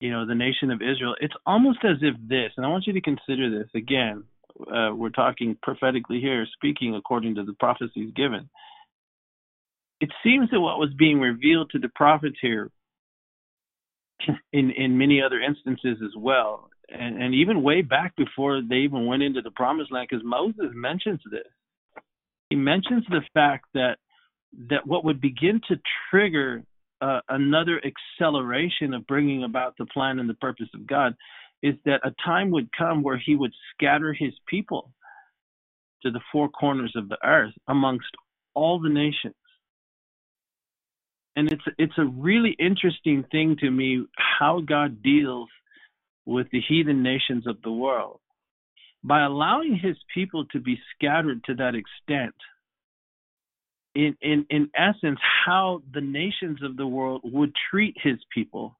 You 0.00 0.10
know, 0.10 0.26
the 0.26 0.34
nation 0.34 0.70
of 0.70 0.82
Israel. 0.82 1.14
It's 1.20 1.34
almost 1.46 1.78
as 1.82 1.96
if 2.02 2.14
this, 2.28 2.52
and 2.56 2.66
I 2.66 2.68
want 2.68 2.86
you 2.86 2.92
to 2.94 3.00
consider 3.00 3.50
this 3.50 3.70
again. 3.74 4.24
Uh, 4.60 4.94
we're 4.94 5.10
talking 5.10 5.56
prophetically 5.62 6.20
here, 6.20 6.46
speaking 6.54 6.94
according 6.94 7.34
to 7.34 7.44
the 7.44 7.52
prophecies 7.54 8.12
given. 8.14 8.48
It 10.00 10.10
seems 10.22 10.50
that 10.50 10.60
what 10.60 10.78
was 10.78 10.90
being 10.98 11.20
revealed 11.20 11.70
to 11.70 11.78
the 11.78 11.90
prophets 11.94 12.36
here, 12.40 12.70
in 14.52 14.70
in 14.70 14.98
many 14.98 15.22
other 15.22 15.40
instances 15.40 15.98
as 16.04 16.14
well, 16.16 16.70
and, 16.88 17.22
and 17.22 17.34
even 17.34 17.62
way 17.62 17.82
back 17.82 18.14
before 18.16 18.62
they 18.62 18.76
even 18.76 19.06
went 19.06 19.22
into 19.22 19.42
the 19.42 19.50
promised 19.50 19.92
land, 19.92 20.08
because 20.10 20.24
Moses 20.24 20.70
mentions 20.74 21.20
this. 21.30 21.46
He 22.50 22.56
mentions 22.56 23.04
the 23.08 23.22
fact 23.34 23.66
that 23.74 23.98
that 24.70 24.86
what 24.86 25.04
would 25.04 25.20
begin 25.20 25.60
to 25.68 25.78
trigger 26.10 26.62
uh, 27.00 27.20
another 27.28 27.80
acceleration 27.84 28.94
of 28.94 29.06
bringing 29.06 29.44
about 29.44 29.76
the 29.78 29.86
plan 29.86 30.18
and 30.18 30.28
the 30.28 30.34
purpose 30.34 30.68
of 30.74 30.86
God 30.86 31.14
is 31.62 31.74
that 31.84 32.00
a 32.04 32.14
time 32.24 32.50
would 32.50 32.68
come 32.76 33.02
where 33.02 33.18
He 33.18 33.34
would 33.36 33.52
scatter 33.74 34.12
His 34.12 34.32
people 34.48 34.92
to 36.02 36.10
the 36.10 36.20
four 36.30 36.48
corners 36.48 36.92
of 36.96 37.08
the 37.08 37.18
earth 37.24 37.54
amongst 37.68 38.08
all 38.54 38.80
the 38.80 38.88
nations. 38.88 39.34
And 41.34 41.52
it's 41.52 41.64
it's 41.78 41.98
a 41.98 42.04
really 42.04 42.56
interesting 42.58 43.24
thing 43.30 43.56
to 43.60 43.70
me 43.70 44.06
how 44.16 44.60
God 44.60 45.02
deals 45.02 45.48
with 46.24 46.48
the 46.50 46.62
heathen 46.66 47.02
nations 47.02 47.46
of 47.46 47.60
the 47.62 47.70
world. 47.72 48.20
By 49.04 49.22
allowing 49.22 49.76
his 49.76 49.96
people 50.12 50.46
to 50.46 50.60
be 50.60 50.78
scattered 50.94 51.44
to 51.44 51.54
that 51.56 51.74
extent, 51.74 52.34
in, 53.94 54.16
in, 54.20 54.46
in 54.50 54.70
essence, 54.76 55.18
how 55.46 55.82
the 55.94 56.00
nations 56.00 56.62
of 56.62 56.76
the 56.76 56.86
world 56.86 57.22
would 57.24 57.52
treat 57.70 57.96
his 58.02 58.18
people 58.34 58.76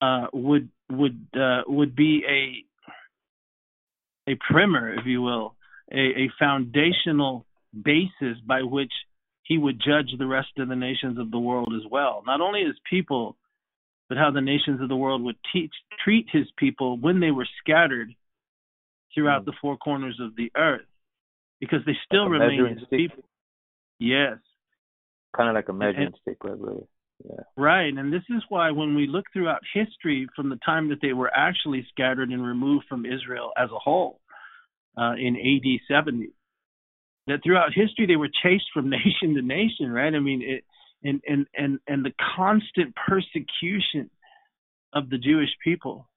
uh, 0.00 0.26
would 0.32 0.68
would 0.90 1.26
uh, 1.34 1.62
would 1.66 1.96
be 1.96 2.22
a 2.28 4.30
a 4.30 4.38
primer, 4.50 4.94
if 4.94 5.06
you 5.06 5.22
will, 5.22 5.54
a, 5.92 5.98
a 5.98 6.30
foundational 6.38 7.46
basis 7.84 8.38
by 8.46 8.62
which 8.62 8.92
he 9.42 9.58
would 9.58 9.78
judge 9.78 10.10
the 10.18 10.26
rest 10.26 10.48
of 10.58 10.68
the 10.68 10.76
nations 10.76 11.18
of 11.18 11.30
the 11.30 11.38
world 11.38 11.72
as 11.76 11.90
well. 11.90 12.22
Not 12.26 12.40
only 12.40 12.64
his 12.64 12.76
people, 12.90 13.36
but 14.08 14.18
how 14.18 14.30
the 14.30 14.40
nations 14.40 14.80
of 14.80 14.88
the 14.88 14.96
world 14.96 15.22
would 15.22 15.36
teach, 15.52 15.72
treat 16.04 16.26
his 16.32 16.46
people 16.56 16.98
when 16.98 17.20
they 17.20 17.30
were 17.30 17.46
scattered 17.62 18.12
throughout 19.14 19.42
mm. 19.42 19.46
the 19.46 19.52
four 19.60 19.76
corners 19.76 20.18
of 20.20 20.34
the 20.36 20.50
earth, 20.56 20.86
because 21.60 21.80
they 21.86 21.96
still 22.04 22.24
like 22.24 22.40
remain 22.40 22.76
his 22.76 22.86
stick. 22.86 22.98
people. 22.98 23.24
Yes. 23.98 24.36
Kind 25.36 25.48
of 25.48 25.54
like 25.54 25.68
a 25.68 25.72
measuring 25.72 26.06
and, 26.06 26.18
stick, 26.22 26.42
right? 26.42 26.58
Yeah. 27.24 27.44
Right, 27.56 27.92
and 27.92 28.12
this 28.12 28.22
is 28.28 28.42
why 28.48 28.70
when 28.70 28.94
we 28.94 29.06
look 29.06 29.24
throughout 29.32 29.62
history, 29.72 30.28
from 30.36 30.50
the 30.50 30.58
time 30.64 30.90
that 30.90 30.98
they 31.00 31.14
were 31.14 31.30
actually 31.34 31.86
scattered 31.90 32.30
and 32.30 32.46
removed 32.46 32.84
from 32.88 33.06
Israel 33.06 33.52
as 33.56 33.70
a 33.70 33.78
whole, 33.78 34.20
uh, 34.98 35.14
in 35.18 35.36
AD 35.36 35.80
70, 35.88 36.28
that 37.26 37.40
throughout 37.42 37.72
history 37.74 38.06
they 38.06 38.16
were 38.16 38.28
chased 38.42 38.66
from 38.72 38.90
nation 38.90 39.34
to 39.34 39.42
nation. 39.42 39.90
Right? 39.90 40.14
I 40.14 40.20
mean, 40.20 40.42
it 40.42 40.64
and 41.02 41.20
and 41.26 41.46
and 41.54 41.78
and 41.86 42.04
the 42.04 42.12
constant 42.36 42.94
persecution 42.94 44.10
of 44.92 45.10
the 45.10 45.18
Jewish 45.18 45.50
people, 45.62 46.08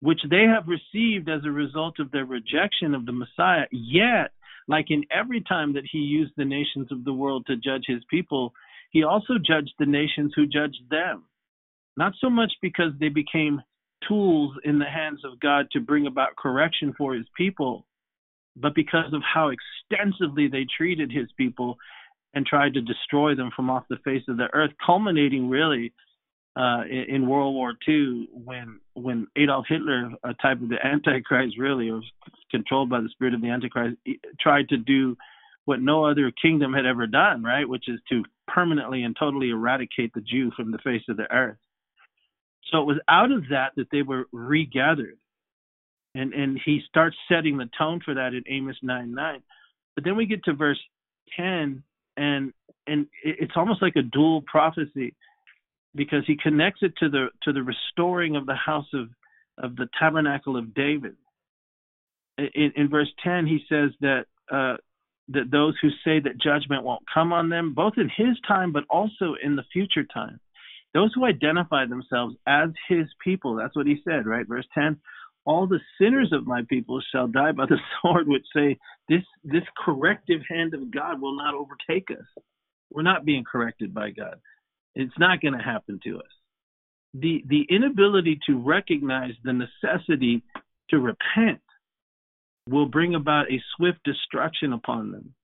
which 0.00 0.20
they 0.28 0.44
have 0.44 0.66
received 0.68 1.28
as 1.28 1.42
a 1.44 1.50
result 1.50 2.00
of 2.00 2.10
their 2.10 2.24
rejection 2.24 2.94
of 2.94 3.06
the 3.06 3.12
Messiah. 3.12 3.66
Yet, 3.70 4.32
like 4.68 4.86
in 4.90 5.04
every 5.10 5.42
time 5.42 5.74
that 5.74 5.84
he 5.90 5.98
used 5.98 6.32
the 6.36 6.44
nations 6.44 6.88
of 6.90 7.04
the 7.04 7.12
world 7.12 7.46
to 7.46 7.56
judge 7.56 7.84
his 7.86 8.02
people, 8.10 8.52
he 8.94 9.02
also 9.02 9.34
judged 9.44 9.72
the 9.78 9.86
nations 9.86 10.32
who 10.34 10.46
judged 10.46 10.88
them. 10.88 11.24
Not 11.96 12.14
so 12.20 12.30
much 12.30 12.52
because 12.62 12.92
they 12.98 13.08
became 13.08 13.60
tools 14.08 14.54
in 14.64 14.78
the 14.78 14.86
hands 14.86 15.20
of 15.24 15.40
God 15.40 15.66
to 15.72 15.80
bring 15.80 16.06
about 16.06 16.36
correction 16.36 16.94
for 16.96 17.12
his 17.12 17.26
people, 17.36 17.86
but 18.56 18.74
because 18.74 19.12
of 19.12 19.22
how 19.22 19.50
extensively 19.50 20.46
they 20.46 20.64
treated 20.76 21.10
his 21.10 21.26
people 21.36 21.76
and 22.34 22.46
tried 22.46 22.74
to 22.74 22.80
destroy 22.80 23.34
them 23.34 23.50
from 23.54 23.68
off 23.68 23.84
the 23.90 23.98
face 24.04 24.22
of 24.28 24.36
the 24.36 24.48
earth, 24.52 24.70
culminating 24.84 25.48
really 25.48 25.92
uh, 26.56 26.82
in, 26.88 27.16
in, 27.16 27.28
World 27.28 27.54
War 27.54 27.74
II 27.88 28.28
when 28.32 28.78
when 28.92 29.26
Adolf 29.34 29.66
Hitler, 29.68 30.12
a 30.22 30.34
type 30.34 30.62
of 30.62 30.68
the 30.68 30.84
Antichrist, 30.84 31.58
really, 31.58 31.90
or 31.90 32.00
controlled 32.52 32.90
by 32.90 33.00
the 33.00 33.08
spirit 33.08 33.34
of 33.34 33.40
the 33.40 33.50
Antichrist, 33.50 33.96
tried 34.38 34.68
to 34.68 34.76
do 34.76 35.16
what 35.64 35.80
no 35.80 36.04
other 36.04 36.30
kingdom 36.30 36.72
had 36.72 36.86
ever 36.86 37.06
done, 37.06 37.42
right? 37.42 37.68
Which 37.68 37.88
is 37.88 38.00
to 38.10 38.24
permanently 38.46 39.02
and 39.02 39.16
totally 39.18 39.50
eradicate 39.50 40.12
the 40.14 40.20
Jew 40.20 40.50
from 40.56 40.70
the 40.70 40.78
face 40.78 41.02
of 41.08 41.16
the 41.16 41.30
earth. 41.32 41.56
So 42.70 42.80
it 42.80 42.86
was 42.86 42.98
out 43.08 43.32
of 43.32 43.48
that 43.50 43.72
that 43.76 43.88
they 43.90 44.02
were 44.02 44.26
regathered. 44.32 45.18
And 46.14 46.32
and 46.32 46.60
he 46.64 46.80
starts 46.88 47.16
setting 47.28 47.56
the 47.56 47.68
tone 47.76 48.00
for 48.04 48.14
that 48.14 48.34
in 48.34 48.44
Amos 48.48 48.76
9 48.82 49.12
9. 49.12 49.42
But 49.94 50.04
then 50.04 50.16
we 50.16 50.26
get 50.26 50.44
to 50.44 50.54
verse 50.54 50.80
10 51.36 51.82
and 52.16 52.52
and 52.86 53.06
it's 53.22 53.54
almost 53.56 53.82
like 53.82 53.96
a 53.96 54.02
dual 54.02 54.42
prophecy 54.42 55.14
because 55.94 56.22
he 56.26 56.36
connects 56.36 56.80
it 56.82 56.92
to 56.98 57.08
the 57.08 57.28
to 57.42 57.52
the 57.52 57.62
restoring 57.62 58.36
of 58.36 58.46
the 58.46 58.54
house 58.54 58.86
of 58.92 59.08
of 59.58 59.76
the 59.76 59.88
tabernacle 59.98 60.56
of 60.56 60.74
David. 60.74 61.16
In, 62.36 62.72
in 62.74 62.88
verse 62.88 63.12
10, 63.22 63.46
he 63.46 63.60
says 63.68 63.90
that 64.00 64.26
uh, 64.50 64.76
that 65.28 65.50
those 65.50 65.74
who 65.80 65.88
say 66.04 66.20
that 66.20 66.40
judgment 66.40 66.84
won't 66.84 67.02
come 67.12 67.32
on 67.32 67.48
them, 67.48 67.74
both 67.74 67.94
in 67.96 68.10
his 68.14 68.36
time 68.46 68.72
but 68.72 68.84
also 68.90 69.34
in 69.42 69.56
the 69.56 69.64
future 69.72 70.04
time, 70.04 70.38
those 70.92 71.12
who 71.14 71.24
identify 71.24 71.86
themselves 71.86 72.36
as 72.46 72.70
his 72.88 73.06
people, 73.22 73.56
that's 73.56 73.74
what 73.74 73.86
he 73.86 73.96
said, 74.04 74.26
right? 74.26 74.46
Verse 74.46 74.66
10, 74.74 74.98
all 75.44 75.66
the 75.66 75.80
sinners 76.00 76.30
of 76.32 76.46
my 76.46 76.62
people 76.68 77.02
shall 77.12 77.26
die 77.26 77.52
by 77.52 77.66
the 77.66 77.78
sword, 78.02 78.28
which 78.28 78.44
say, 78.54 78.78
this, 79.08 79.22
this 79.42 79.64
corrective 79.84 80.40
hand 80.48 80.74
of 80.74 80.92
God 80.92 81.20
will 81.20 81.36
not 81.36 81.54
overtake 81.54 82.10
us. 82.10 82.42
We're 82.90 83.02
not 83.02 83.24
being 83.24 83.44
corrected 83.44 83.92
by 83.92 84.10
God. 84.10 84.40
It's 84.94 85.18
not 85.18 85.40
going 85.40 85.54
to 85.54 85.62
happen 85.64 86.00
to 86.04 86.18
us. 86.18 86.30
The, 87.14 87.44
the 87.48 87.66
inability 87.68 88.40
to 88.46 88.58
recognize 88.58 89.32
the 89.42 89.52
necessity 89.52 90.42
to 90.90 90.98
repent 90.98 91.60
will 92.68 92.86
bring 92.86 93.14
about 93.14 93.50
a 93.50 93.62
swift 93.76 93.98
destruction 94.04 94.72
upon 94.72 95.12
them. 95.12 95.34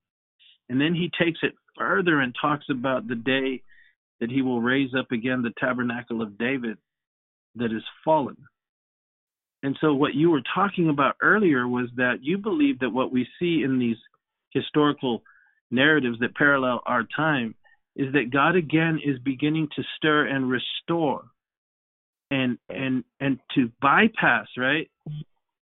And 0.69 0.81
then 0.81 0.95
he 0.95 1.11
takes 1.19 1.41
it 1.43 1.55
further 1.77 2.21
and 2.21 2.35
talks 2.41 2.67
about 2.71 3.09
the 3.09 3.17
day 3.17 3.63
that 4.21 4.31
he 4.31 4.43
will 4.43 4.61
raise 4.61 4.95
up 4.99 5.11
again 5.13 5.43
the 5.43 5.53
tabernacle 5.59 6.23
of 6.23 6.39
David 6.39 6.79
that 7.57 7.73
is 7.73 7.83
fallen. 8.05 8.37
And 9.63 9.77
so, 9.81 9.93
what 9.93 10.15
you 10.15 10.31
were 10.31 10.43
talking 10.55 10.89
about 10.89 11.17
earlier 11.21 11.69
was 11.69 11.89
that 11.97 12.19
you 12.23 12.39
believe 12.39 12.79
that 12.79 12.91
what 12.91 13.13
we 13.13 13.27
see 13.39 13.63
in 13.63 13.79
these 13.79 13.97
historical 14.53 15.23
narratives 15.71 16.19
that 16.21 16.35
parallel 16.35 16.81
our 16.87 17.07
time 17.15 17.55
is 17.95 18.13
that 18.15 18.31
God 18.33 18.57
again 18.57 19.01
is 19.05 19.19
beginning 19.19 19.69
to 19.77 19.83
stir 19.97 20.27
and 20.27 20.49
restore 20.49 21.25
and 22.31 22.59
and 22.69 23.05
and 23.21 23.39
to 23.55 23.71
bypass, 23.83 24.47
right? 24.57 24.91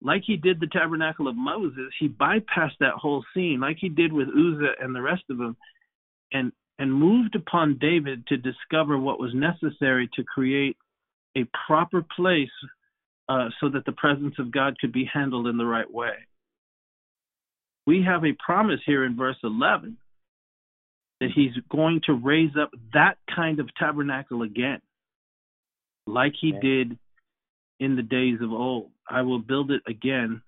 Like 0.02 0.22
he 0.26 0.36
did 0.36 0.60
the 0.60 0.66
tabernacle 0.66 1.28
of 1.28 1.36
Moses, 1.36 1.92
he 1.98 2.08
bypassed 2.08 2.78
that 2.80 2.94
whole 2.94 3.24
scene, 3.34 3.60
like 3.60 3.76
he 3.78 3.88
did 3.88 4.12
with 4.12 4.28
Uzzah 4.28 4.74
and 4.80 4.94
the 4.94 5.02
rest 5.02 5.24
of 5.30 5.38
them, 5.38 5.56
and 6.32 6.52
and 6.78 6.92
moved 6.92 7.34
upon 7.34 7.76
David 7.78 8.26
to 8.28 8.38
discover 8.38 8.98
what 8.98 9.20
was 9.20 9.34
necessary 9.34 10.08
to 10.14 10.24
create 10.24 10.78
a 11.36 11.44
proper 11.66 12.02
place 12.16 12.48
uh, 13.28 13.48
so 13.60 13.68
that 13.68 13.84
the 13.84 13.92
presence 13.92 14.34
of 14.38 14.50
God 14.50 14.78
could 14.80 14.92
be 14.92 15.08
handled 15.12 15.46
in 15.46 15.58
the 15.58 15.66
right 15.66 15.90
way. 15.90 16.14
We 17.86 18.02
have 18.02 18.24
a 18.24 18.36
promise 18.44 18.80
here 18.86 19.04
in 19.04 19.14
verse 19.16 19.36
11 19.44 19.98
that 21.20 21.30
he's 21.34 21.52
going 21.70 22.00
to 22.06 22.14
raise 22.14 22.52
up 22.60 22.70
that 22.94 23.18
kind 23.34 23.60
of 23.60 23.68
tabernacle 23.78 24.42
again, 24.42 24.80
like 26.06 26.32
he 26.40 26.52
did 26.52 26.98
in 27.80 27.96
the 27.96 28.02
days 28.02 28.38
of 28.40 28.52
old. 28.52 28.90
I 29.08 29.22
will 29.22 29.40
build 29.40 29.72
it 29.72 29.82
again 29.88 30.42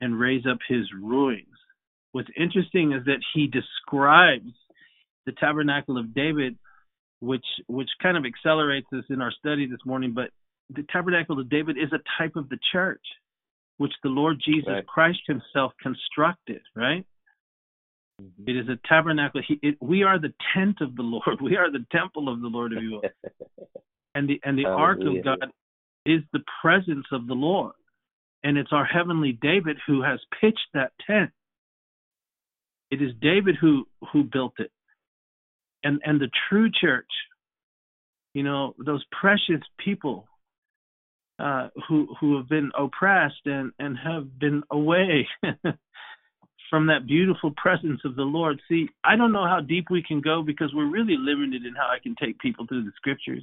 and 0.00 0.18
raise 0.18 0.44
up 0.48 0.58
his 0.68 0.86
ruins. 0.94 1.46
What's 2.12 2.28
interesting 2.36 2.92
is 2.92 3.04
that 3.06 3.20
he 3.34 3.48
describes 3.48 4.52
the 5.26 5.32
tabernacle 5.32 5.98
of 5.98 6.14
David, 6.14 6.56
which 7.20 7.44
which 7.66 7.88
kind 8.00 8.16
of 8.16 8.24
accelerates 8.24 8.86
this 8.92 9.04
in 9.10 9.20
our 9.20 9.32
study 9.32 9.66
this 9.66 9.80
morning, 9.84 10.12
but 10.14 10.30
the 10.70 10.84
tabernacle 10.92 11.40
of 11.40 11.50
David 11.50 11.76
is 11.76 11.92
a 11.92 12.00
type 12.22 12.36
of 12.36 12.48
the 12.48 12.58
church, 12.72 13.02
which 13.78 13.92
the 14.02 14.08
Lord 14.10 14.40
Jesus 14.44 14.68
right. 14.68 14.86
Christ 14.86 15.20
himself 15.26 15.72
constructed, 15.82 16.60
right? 16.76 17.04
Mm-hmm. 18.20 18.50
It 18.50 18.56
is 18.56 18.68
a 18.68 18.78
tabernacle. 18.88 19.42
He, 19.46 19.58
it, 19.62 19.76
we 19.80 20.02
are 20.02 20.18
the 20.18 20.32
tent 20.54 20.78
of 20.80 20.96
the 20.96 21.02
Lord. 21.02 21.24
We 21.42 21.56
are 21.56 21.70
the 21.70 21.84
temple 21.92 22.28
of 22.32 22.40
the 22.40 22.48
Lord 22.48 22.72
of 22.72 22.82
you. 22.82 23.02
and 24.14 24.28
the 24.28 24.40
and 24.44 24.58
the 24.58 24.66
ark 24.66 24.98
of 25.00 25.24
God 25.24 25.50
is 26.08 26.22
the 26.32 26.42
presence 26.62 27.06
of 27.12 27.26
the 27.26 27.34
Lord. 27.34 27.74
And 28.44 28.56
it's 28.56 28.72
our 28.72 28.84
heavenly 28.84 29.32
David 29.32 29.78
who 29.86 30.02
has 30.02 30.20
pitched 30.40 30.68
that 30.74 30.92
tent. 31.06 31.30
It 32.90 33.02
is 33.02 33.10
David 33.20 33.56
who 33.60 33.86
who 34.12 34.24
built 34.24 34.54
it. 34.58 34.70
And 35.82 36.00
and 36.04 36.20
the 36.20 36.30
true 36.48 36.70
church, 36.70 37.10
you 38.32 38.42
know, 38.42 38.74
those 38.78 39.04
precious 39.20 39.62
people 39.84 40.26
uh, 41.38 41.68
who 41.88 42.08
who 42.20 42.36
have 42.36 42.48
been 42.48 42.70
oppressed 42.78 43.46
and 43.46 43.72
and 43.78 43.96
have 43.98 44.38
been 44.38 44.62
away 44.70 45.28
from 46.70 46.86
that 46.86 47.06
beautiful 47.06 47.52
presence 47.56 48.00
of 48.04 48.16
the 48.16 48.22
Lord. 48.22 48.60
See, 48.68 48.88
I 49.04 49.16
don't 49.16 49.32
know 49.32 49.46
how 49.46 49.60
deep 49.60 49.86
we 49.90 50.02
can 50.02 50.20
go 50.20 50.42
because 50.42 50.72
we're 50.74 50.90
really 50.90 51.16
limited 51.18 51.64
in 51.64 51.74
how 51.74 51.88
I 51.88 51.98
can 52.02 52.14
take 52.20 52.38
people 52.38 52.66
through 52.66 52.84
the 52.84 52.92
scriptures. 52.96 53.42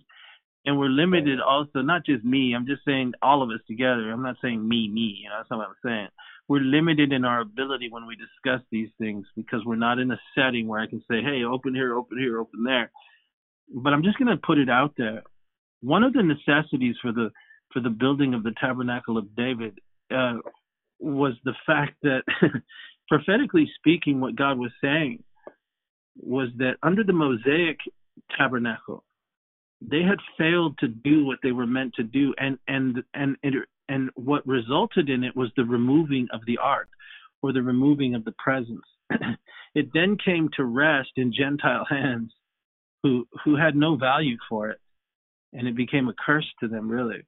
And 0.65 0.79
we're 0.79 0.87
limited 0.87 1.39
also, 1.39 1.81
not 1.81 2.05
just 2.05 2.23
me, 2.25 2.53
I'm 2.55 2.65
just 2.65 2.83
saying 2.85 3.13
all 3.21 3.43
of 3.43 3.49
us 3.49 3.61
together. 3.67 4.11
I'm 4.11 4.23
not 4.23 4.37
saying 4.41 4.67
me, 4.67 4.89
me, 4.89 5.19
you 5.21 5.29
know, 5.29 5.35
that's 5.37 5.51
not 5.51 5.59
what 5.59 5.67
I'm 5.67 5.75
saying. 5.83 6.07
We're 6.47 6.61
limited 6.61 7.11
in 7.11 7.23
our 7.23 7.41
ability 7.41 7.89
when 7.89 8.07
we 8.07 8.15
discuss 8.15 8.65
these 8.71 8.89
things 8.99 9.25
because 9.35 9.61
we're 9.65 9.75
not 9.75 9.99
in 9.99 10.11
a 10.11 10.19
setting 10.35 10.67
where 10.67 10.79
I 10.79 10.87
can 10.87 11.01
say, 11.09 11.21
hey, 11.21 11.43
open 11.43 11.75
here, 11.75 11.95
open 11.95 12.17
here, 12.17 12.39
open 12.39 12.63
there. 12.63 12.91
But 13.73 13.93
I'm 13.93 14.03
just 14.03 14.17
going 14.17 14.35
to 14.35 14.37
put 14.37 14.57
it 14.57 14.69
out 14.69 14.93
there. 14.97 15.23
One 15.81 16.03
of 16.03 16.13
the 16.13 16.23
necessities 16.23 16.95
for 17.01 17.11
the 17.11 17.31
for 17.73 17.81
the 17.81 17.89
building 17.89 18.33
of 18.33 18.43
the 18.43 18.53
tabernacle 18.59 19.17
of 19.17 19.35
David 19.35 19.79
uh, 20.13 20.37
was 20.99 21.33
the 21.43 21.55
fact 21.65 21.95
that 22.03 22.21
prophetically 23.09 23.69
speaking, 23.75 24.19
what 24.19 24.35
God 24.35 24.57
was 24.57 24.71
saying 24.81 25.23
was 26.17 26.49
that 26.57 26.77
under 26.81 27.03
the 27.03 27.13
Mosaic 27.13 27.79
tabernacle, 28.37 29.03
they 29.81 30.01
had 30.01 30.19
failed 30.37 30.77
to 30.79 30.87
do 30.87 31.25
what 31.25 31.39
they 31.43 31.51
were 31.51 31.67
meant 31.67 31.93
to 31.95 32.03
do, 32.03 32.33
and 32.37 32.57
and 32.67 33.03
and 33.13 33.37
and 33.89 34.09
what 34.15 34.47
resulted 34.47 35.09
in 35.09 35.23
it 35.23 35.35
was 35.35 35.51
the 35.55 35.65
removing 35.65 36.27
of 36.33 36.41
the 36.47 36.57
ark, 36.57 36.89
or 37.41 37.53
the 37.53 37.61
removing 37.61 38.15
of 38.15 38.23
the 38.25 38.33
presence. 38.37 38.85
it 39.75 39.89
then 39.93 40.17
came 40.23 40.49
to 40.55 40.63
rest 40.63 41.11
in 41.17 41.33
Gentile 41.33 41.85
hands, 41.89 42.33
who 43.03 43.27
who 43.43 43.55
had 43.55 43.75
no 43.75 43.95
value 43.95 44.37
for 44.49 44.69
it, 44.69 44.79
and 45.53 45.67
it 45.67 45.75
became 45.75 46.07
a 46.07 46.15
curse 46.25 46.49
to 46.59 46.67
them, 46.67 46.89
really. 46.89 47.23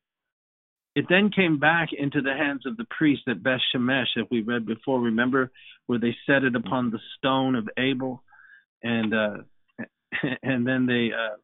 It 0.96 1.06
then 1.10 1.30
came 1.30 1.60
back 1.60 1.90
into 1.96 2.22
the 2.22 2.34
hands 2.34 2.66
of 2.66 2.76
the 2.76 2.88
priest 2.98 3.22
at 3.28 3.44
Beth 3.44 3.60
Shemesh, 3.72 4.18
as 4.18 4.26
we 4.32 4.42
read 4.42 4.66
before. 4.66 5.00
Remember 5.00 5.52
where 5.86 6.00
they 6.00 6.16
set 6.26 6.44
it 6.44 6.56
upon 6.56 6.90
the 6.90 7.00
stone 7.18 7.54
of 7.54 7.70
Abel, 7.78 8.24
and 8.82 9.14
uh, 9.14 9.38
and 10.42 10.66
then 10.66 10.88
they 10.88 11.12
uh, 11.14 11.36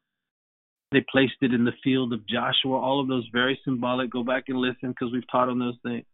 they 0.94 1.06
placed 1.12 1.36
it 1.42 1.54
in 1.54 1.66
the 1.66 1.74
field 1.84 2.14
of 2.14 2.28
Joshua. 2.28 2.78
All 2.78 3.02
of 3.02 3.08
those 3.08 3.28
very 3.32 3.60
symbolic. 3.64 4.12
Go 4.12 4.24
back 4.24 4.46
and 4.48 4.58
listen 4.58 4.90
because 4.90 5.12
we've 5.12 5.30
taught 5.32 5.50
on 5.50 5.60
those 5.60 5.78
things. 5.84 6.06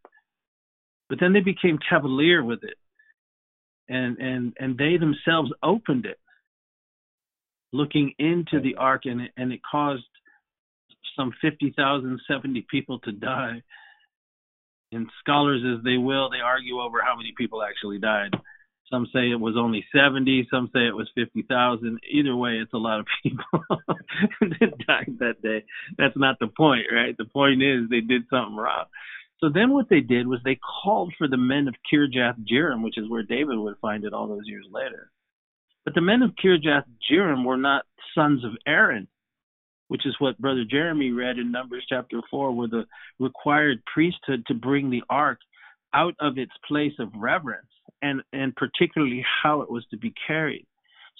But 1.09 1.19
then 1.19 1.33
they 1.33 1.39
became 1.39 1.79
cavalier 1.89 2.43
with 2.43 2.63
it, 2.63 2.77
and 3.87 4.17
and 4.17 4.53
and 4.59 4.77
they 4.77 4.97
themselves 4.97 5.51
opened 5.63 6.05
it, 6.05 6.19
looking 7.73 8.13
into 8.19 8.59
the 8.61 8.75
ark, 8.75 9.01
and 9.05 9.21
it, 9.21 9.31
and 9.35 9.51
it 9.51 9.61
caused 9.69 10.03
some 11.15 11.33
50,000, 11.41 12.21
70 12.27 12.65
people 12.69 12.99
to 12.99 13.11
die. 13.11 13.61
And 14.91 15.07
scholars, 15.19 15.61
as 15.65 15.83
they 15.83 15.97
will, 15.97 16.29
they 16.29 16.39
argue 16.39 16.79
over 16.79 17.01
how 17.03 17.15
many 17.15 17.33
people 17.37 17.61
actually 17.61 17.99
died. 17.99 18.31
Some 18.91 19.07
say 19.13 19.29
it 19.29 19.39
was 19.39 19.55
only 19.57 19.85
70, 19.93 20.47
some 20.49 20.69
say 20.73 20.87
it 20.87 20.95
was 20.95 21.09
50,000. 21.15 21.99
Either 22.09 22.35
way, 22.35 22.53
it's 22.53 22.73
a 22.73 22.77
lot 22.77 22.99
of 22.99 23.05
people 23.23 23.45
that 24.41 24.77
died 24.87 25.17
that 25.19 25.41
day. 25.43 25.63
That's 25.97 26.17
not 26.17 26.37
the 26.39 26.47
point, 26.47 26.85
right? 26.91 27.15
The 27.17 27.25
point 27.25 27.61
is 27.61 27.89
they 27.89 28.01
did 28.01 28.23
something 28.29 28.55
wrong. 28.55 28.85
So 29.39 29.49
then 29.49 29.71
what 29.71 29.89
they 29.89 30.01
did 30.01 30.27
was 30.27 30.39
they 30.43 30.59
called 30.83 31.13
for 31.17 31.27
the 31.27 31.37
men 31.37 31.67
of 31.67 31.75
Kirjath 31.91 32.37
Jearim, 32.51 32.83
which 32.83 32.97
is 32.97 33.09
where 33.09 33.23
David 33.23 33.57
would 33.57 33.77
find 33.81 34.03
it 34.03 34.13
all 34.13 34.27
those 34.27 34.47
years 34.47 34.65
later. 34.71 35.11
But 35.85 35.93
the 35.93 36.01
men 36.01 36.23
of 36.23 36.31
Kirjath 36.31 36.85
Jearim 37.09 37.45
were 37.45 37.57
not 37.57 37.85
sons 38.15 38.43
of 38.43 38.51
Aaron 38.67 39.07
which 39.89 40.05
is 40.05 40.15
what 40.19 40.37
Brother 40.37 40.63
Jeremy 40.69 41.11
read 41.11 41.39
in 41.39 41.51
Numbers 41.51 41.83
chapter 41.89 42.21
4, 42.29 42.51
where 42.51 42.67
the 42.67 42.85
required 43.19 43.83
priesthood 43.91 44.45
to 44.47 44.53
bring 44.53 44.89
the 44.89 45.03
ark 45.09 45.39
out 45.93 46.13
of 46.19 46.37
its 46.37 46.51
place 46.67 46.93
of 46.99 47.09
reverence 47.15 47.67
and, 48.01 48.21
and 48.33 48.55
particularly 48.55 49.25
how 49.43 49.61
it 49.61 49.69
was 49.69 49.85
to 49.91 49.97
be 49.97 50.13
carried. 50.27 50.65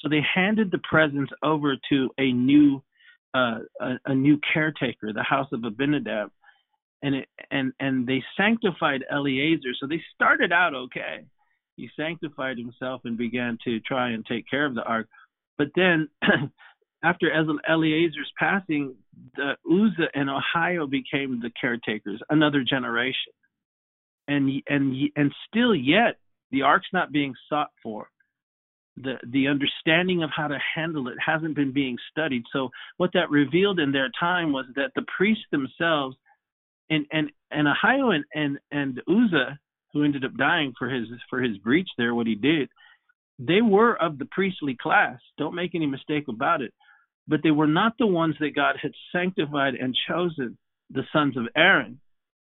So 0.02 0.10
they 0.10 0.22
handed 0.34 0.72
the 0.72 0.80
presents 0.80 1.32
over 1.44 1.76
to 1.90 2.10
a 2.18 2.32
new 2.32 2.82
uh, 3.34 3.60
a, 3.80 3.94
a, 4.08 4.16
new 4.16 4.40
caretaker, 4.54 5.14
the 5.14 5.22
house 5.22 5.50
of 5.54 5.64
Abinadab, 5.64 6.32
and 7.04 7.16
it, 7.16 7.28
and 7.52 7.74
and 7.80 8.08
they 8.08 8.24
sanctified 8.36 9.04
Eleazar. 9.12 9.70
So 9.80 9.86
they 9.88 10.02
started 10.16 10.52
out 10.52 10.74
okay. 10.74 11.26
He 11.76 11.90
sanctified 11.96 12.58
himself 12.58 13.02
and 13.06 13.18
began 13.18 13.58
to 13.66 13.80
try 13.82 14.12
and 14.12 14.26
take 14.26 14.50
care 14.50 14.66
of 14.66 14.74
the 14.74 14.84
ark. 14.84 15.08
But 15.58 15.68
then 15.76 16.10
after 17.04 17.32
Eleazar's 17.32 18.32
passing, 18.38 18.96
the 19.36 19.54
Uzzah 19.70 20.10
and 20.14 20.30
Ahio 20.30 20.90
became 20.90 21.40
the 21.40 21.52
caretakers, 21.60 22.22
another 22.30 22.64
generation. 22.68 23.34
And 24.28 24.62
and 24.68 24.96
and 25.16 25.32
still 25.48 25.74
yet 25.74 26.18
the 26.52 26.64
ark's 26.64 26.88
not 26.94 27.12
being 27.12 27.34
sought 27.48 27.72
for. 27.82 28.10
The 28.98 29.16
the 29.32 29.48
understanding 29.48 30.24
of 30.24 30.30
how 30.36 30.48
to 30.48 30.58
handle 30.76 31.08
it 31.08 31.18
hasn't 31.26 31.56
been 31.56 31.72
being 31.72 31.98
studied. 32.12 32.44
So 32.52 32.70
what 32.98 33.12
that 33.14 33.30
revealed 33.30 33.80
in 33.80 33.92
their 33.92 34.10
time 34.20 34.52
was 34.52 34.66
that 34.76 34.92
the 34.96 35.06
priests 35.16 35.46
themselves 35.52 36.16
and 36.90 37.06
and 37.12 37.32
and 37.52 37.68
Ahio 37.68 38.14
and 38.14 38.26
and, 38.34 38.60
and 38.72 39.02
Uzzah, 39.08 39.60
who 39.94 40.04
ended 40.04 40.26
up 40.26 40.36
dying 40.38 40.74
for 40.78 40.90
his 40.90 41.08
for 41.30 41.42
his 41.42 41.58
breach 41.58 41.90
there, 41.98 42.14
what 42.14 42.28
he 42.28 42.36
did, 42.36 42.70
they 43.38 43.62
were 43.62 43.96
of 44.02 44.18
the 44.18 44.26
priestly 44.26 44.76
class. 44.82 45.20
Don't 45.38 45.56
make 45.56 45.76
any 45.76 45.86
mistake 45.86 46.26
about 46.28 46.62
it 46.62 46.74
but 47.30 47.42
they 47.44 47.52
were 47.52 47.68
not 47.68 47.94
the 48.00 48.08
ones 48.08 48.36
that 48.40 48.56
God 48.56 48.76
had 48.82 48.92
sanctified 49.14 49.76
and 49.76 49.96
chosen, 50.10 50.58
the 50.90 51.04
sons 51.14 51.38
of 51.38 51.44
Aaron, 51.56 52.00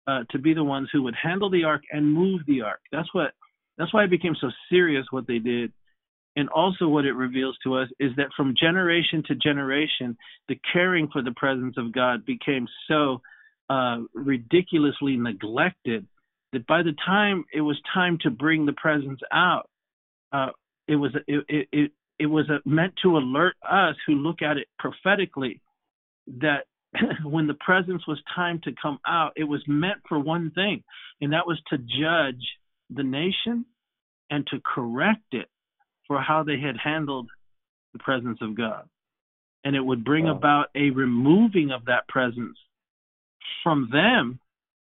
uh, 0.08 0.24
to 0.32 0.40
be 0.40 0.54
the 0.54 0.64
ones 0.64 0.88
who 0.92 1.04
would 1.04 1.16
handle 1.22 1.50
the 1.50 1.66
ark 1.66 1.82
and 1.92 2.12
move 2.12 2.42
the 2.48 2.62
ark. 2.62 2.80
That's 2.92 3.14
what. 3.14 3.34
That's 3.80 3.94
why 3.94 4.04
it 4.04 4.12
became 4.12 4.36
so 4.40 4.52
serious 4.70 5.06
what 5.10 5.26
they 5.26 5.40
did. 5.40 5.72
And 6.36 6.50
also, 6.50 6.88
what 6.88 7.06
it 7.06 7.14
reveals 7.14 7.58
to 7.64 7.76
us 7.76 7.88
is 8.00 8.12
that 8.18 8.28
from 8.38 8.54
generation 8.60 9.24
to 9.28 9.36
generation, 9.36 10.18
the 10.48 10.60
caring 10.72 11.08
for 11.12 11.24
the 11.24 11.32
presence 11.32 11.76
of 11.78 11.92
God 11.92 12.26
became 12.26 12.68
so 12.88 13.22
uh, 13.70 14.00
ridiculously 14.14 15.18
neglected 15.18 16.06
that 16.54 16.68
by 16.68 16.84
the 16.84 16.94
time 17.06 17.46
it 17.54 17.62
was 17.62 17.80
time 17.94 18.18
to 18.22 18.30
bring 18.30 18.66
the 18.66 18.74
presence 18.74 19.20
out, 19.32 19.70
uh, 20.32 20.50
it 20.88 20.96
was 20.96 21.12
it, 21.28 21.68
it, 21.72 21.92
it 22.20 22.26
was 22.26 22.50
a, 22.50 22.60
meant 22.68 22.94
to 23.04 23.18
alert 23.18 23.56
us 23.68 23.96
who 24.06 24.14
look 24.14 24.42
at 24.42 24.58
it 24.58 24.68
prophetically 24.78 25.62
that 26.40 26.66
when 27.24 27.48
the 27.48 27.56
presence 27.56 28.06
was 28.08 28.22
time 28.36 28.60
to 28.64 28.72
come 28.82 29.00
out, 29.08 29.34
it 29.36 29.44
was 29.46 29.62
meant 29.68 30.00
for 30.08 30.20
one 30.20 30.52
thing, 30.52 30.84
and 31.22 31.34
that 31.34 31.48
was 31.48 31.60
to 31.70 31.78
judge 31.78 32.46
the 32.90 33.04
nation 33.04 33.66
and 34.30 34.46
to 34.48 34.60
correct 34.66 35.34
it 35.34 35.48
for 36.08 36.22
how 36.22 36.44
they 36.44 36.60
had 36.60 36.76
handled 36.84 37.30
the 37.94 38.00
presence 38.00 38.40
of 38.42 38.58
God. 38.58 38.88
And 39.64 39.76
it 39.76 39.82
would 39.82 40.06
bring 40.06 40.26
wow. 40.26 40.36
about 40.36 40.66
a 40.76 40.90
removing 40.92 41.72
of 41.72 41.86
that 41.86 42.08
presence 42.08 42.58
from 43.64 43.90
them, 43.92 44.40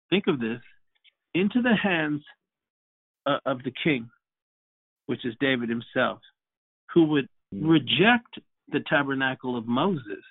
think 0.10 0.26
of 0.28 0.40
this, 0.40 0.62
into 1.34 1.62
the 1.62 1.76
hands 1.76 2.22
uh, 3.26 3.38
of 3.46 3.64
the 3.64 3.74
king, 3.84 4.10
which 5.08 5.26
is 5.26 5.36
David 5.40 5.70
himself 5.70 6.20
who 6.94 7.06
would 7.06 7.28
mm-hmm. 7.54 7.68
reject 7.68 8.40
the 8.70 8.82
tabernacle 8.88 9.58
of 9.58 9.68
Moses 9.68 10.24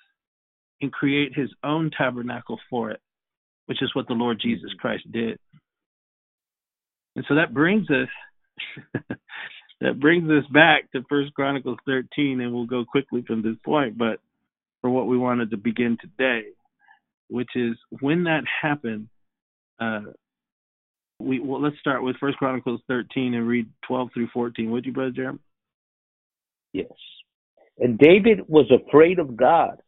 and 0.81 0.91
create 0.91 1.33
his 1.35 1.49
own 1.63 1.91
tabernacle 1.95 2.59
for 2.69 2.91
it, 2.91 2.99
which 3.65 3.81
is 3.81 3.93
what 3.93 4.07
the 4.07 4.13
Lord 4.13 4.39
Jesus 4.41 4.69
mm-hmm. 4.71 4.79
Christ 4.79 5.11
did. 5.11 5.37
And 7.19 7.25
so 7.27 7.35
that 7.35 7.53
brings 7.53 7.85
us 7.89 8.07
that 9.81 9.99
brings 9.99 10.31
us 10.31 10.49
back 10.53 10.89
to 10.93 11.03
First 11.09 11.33
Chronicles 11.33 11.77
13, 11.85 12.39
and 12.39 12.53
we'll 12.53 12.65
go 12.65 12.85
quickly 12.85 13.25
from 13.27 13.41
this 13.41 13.57
point, 13.65 13.97
but 13.97 14.21
for 14.79 14.89
what 14.89 15.07
we 15.07 15.17
wanted 15.17 15.51
to 15.51 15.57
begin 15.57 15.97
today, 15.99 16.43
which 17.27 17.49
is 17.57 17.75
when 17.99 18.23
that 18.23 18.43
happened. 18.61 19.09
Uh, 19.81 20.13
we 21.19 21.41
well, 21.41 21.61
let's 21.61 21.77
start 21.81 22.03
with 22.03 22.15
First 22.21 22.37
Chronicles 22.37 22.79
13 22.87 23.33
and 23.33 23.45
read 23.45 23.67
12 23.85 24.11
through 24.13 24.29
14. 24.33 24.71
Would 24.71 24.85
you, 24.85 24.93
Brother 24.93 25.11
Jeremy? 25.11 25.39
Yes. 26.71 26.87
And 27.79 27.97
David 27.97 28.47
was 28.47 28.71
afraid 28.71 29.19
of 29.19 29.35
God 29.35 29.81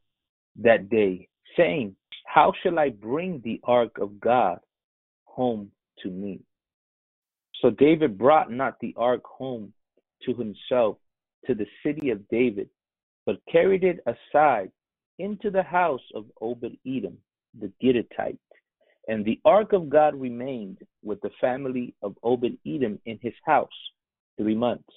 that 0.61 0.89
day, 0.89 1.29
saying, 1.55 1.95
How 2.25 2.51
shall 2.61 2.77
I 2.77 2.89
bring 2.89 3.39
the 3.41 3.61
ark 3.63 3.99
of 4.01 4.19
God 4.19 4.59
home 5.23 5.71
to 6.03 6.09
me? 6.09 6.41
So 7.61 7.69
David 7.69 8.17
brought 8.17 8.51
not 8.51 8.77
the 8.79 8.93
ark 8.97 9.21
home 9.23 9.73
to 10.25 10.33
himself 10.33 10.97
to 11.45 11.55
the 11.55 11.67
city 11.85 12.09
of 12.09 12.27
David, 12.29 12.69
but 13.25 13.37
carried 13.51 13.83
it 13.83 13.99
aside 14.05 14.71
into 15.19 15.51
the 15.51 15.63
house 15.63 16.01
of 16.15 16.25
Obed 16.41 16.77
Edom 16.85 17.17
the 17.59 17.71
Gittite. 17.81 18.37
And 19.07 19.25
the 19.25 19.39
ark 19.45 19.73
of 19.73 19.89
God 19.89 20.19
remained 20.19 20.77
with 21.03 21.19
the 21.21 21.31
family 21.41 21.93
of 22.01 22.15
Obed 22.23 22.57
Edom 22.65 22.99
in 23.05 23.19
his 23.21 23.33
house 23.45 23.69
three 24.37 24.55
months. 24.55 24.89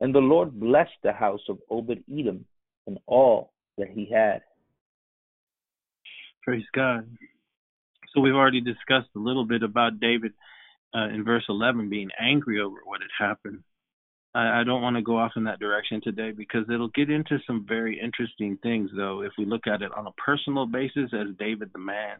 And 0.00 0.14
the 0.14 0.18
Lord 0.18 0.58
blessed 0.58 0.90
the 1.02 1.12
house 1.12 1.42
of 1.48 1.58
Obed 1.70 2.02
Edom 2.12 2.44
and 2.86 2.98
all 3.06 3.52
that 3.78 3.88
he 3.88 4.10
had. 4.10 4.42
Praise 6.42 6.64
God. 6.74 7.08
So 8.12 8.20
we've 8.20 8.34
already 8.34 8.60
discussed 8.60 9.10
a 9.14 9.20
little 9.20 9.44
bit 9.44 9.62
about 9.62 10.00
David 10.00 10.32
uh, 10.94 11.08
in 11.08 11.24
verse 11.24 11.44
11 11.48 11.88
being 11.88 12.10
angry 12.20 12.60
over 12.60 12.76
what 12.84 13.00
had 13.00 13.26
happened. 13.28 13.62
I, 14.34 14.60
I 14.60 14.64
don't 14.64 14.82
want 14.82 14.96
to 14.96 15.02
go 15.02 15.18
off 15.18 15.32
in 15.36 15.44
that 15.44 15.60
direction 15.60 16.00
today 16.02 16.32
because 16.32 16.64
it'll 16.72 16.88
get 16.88 17.10
into 17.10 17.38
some 17.46 17.66
very 17.68 18.00
interesting 18.00 18.58
things, 18.62 18.90
though, 18.94 19.22
if 19.22 19.32
we 19.38 19.44
look 19.44 19.66
at 19.66 19.82
it 19.82 19.92
on 19.96 20.06
a 20.06 20.12
personal 20.12 20.66
basis 20.66 21.10
as 21.12 21.36
David 21.38 21.70
the 21.72 21.78
man 21.78 22.18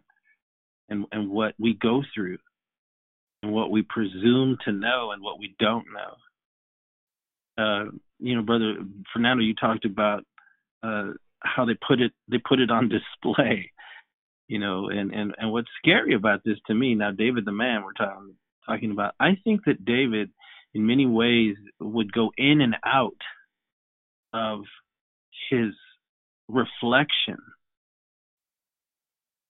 and, 0.89 1.07
and 1.12 1.31
what 1.31 1.55
we 1.59 1.75
go 1.75 2.03
through 2.14 2.39
and 3.43 3.53
what 3.53 3.70
we 3.70 3.83
presume 3.83 4.57
to 4.64 4.73
know 4.73 5.11
and 5.12 5.23
what 5.23 5.39
we 5.39 5.55
don't 5.59 5.87
know. 5.93 6.16
Uh, 7.62 7.85
you 8.18 8.35
know, 8.37 8.43
brother 8.43 8.77
Fernando, 9.12 9.43
you 9.43 9.55
talked 9.55 9.85
about 9.85 10.25
uh, 10.83 11.11
how 11.41 11.64
they 11.64 11.77
put 11.87 12.01
it 12.01 12.12
they 12.31 12.39
put 12.39 12.61
it 12.61 12.70
on 12.70 12.89
display. 13.25 13.70
You 14.49 14.59
know, 14.59 14.89
and 14.89 15.12
and 15.12 15.35
and 15.39 15.53
what's 15.53 15.68
scary 15.79 16.14
about 16.14 16.45
this 16.45 16.59
to 16.66 16.75
me 16.75 16.95
now, 16.95 17.11
David 17.11 17.45
the 17.45 17.53
man, 17.53 17.83
we're 17.85 17.93
talking 17.93 18.35
talking 18.67 18.91
about. 18.91 19.15
I 19.21 19.37
think 19.45 19.63
that 19.67 19.85
David, 19.85 20.31
in 20.75 20.87
many 20.87 21.07
ways, 21.07 21.57
would 21.81 22.13
go 22.13 22.33
in 22.37 22.61
and 22.61 22.77
out 22.85 23.21
of 24.33 24.61
his 25.51 25.75
reflection 26.49 27.39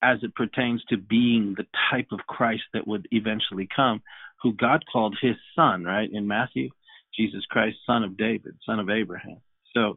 as 0.03 0.19
it 0.23 0.35
pertains 0.35 0.83
to 0.89 0.97
being 0.97 1.55
the 1.57 1.67
type 1.91 2.09
of 2.11 2.27
Christ 2.27 2.65
that 2.75 2.89
would 2.89 3.07
eventually 3.13 3.69
come, 3.75 4.03
who 4.43 4.53
God 4.53 4.85
called 4.93 5.17
his 5.21 5.37
son, 5.55 5.85
right? 5.85 6.11
In 6.13 6.27
Matthew, 6.27 6.71
Jesus 7.17 7.45
Christ, 7.49 7.77
son 7.87 8.03
of 8.03 8.17
David, 8.17 8.57
son 8.67 8.81
of 8.81 8.91
Abraham. 8.91 9.41
So 9.75 9.97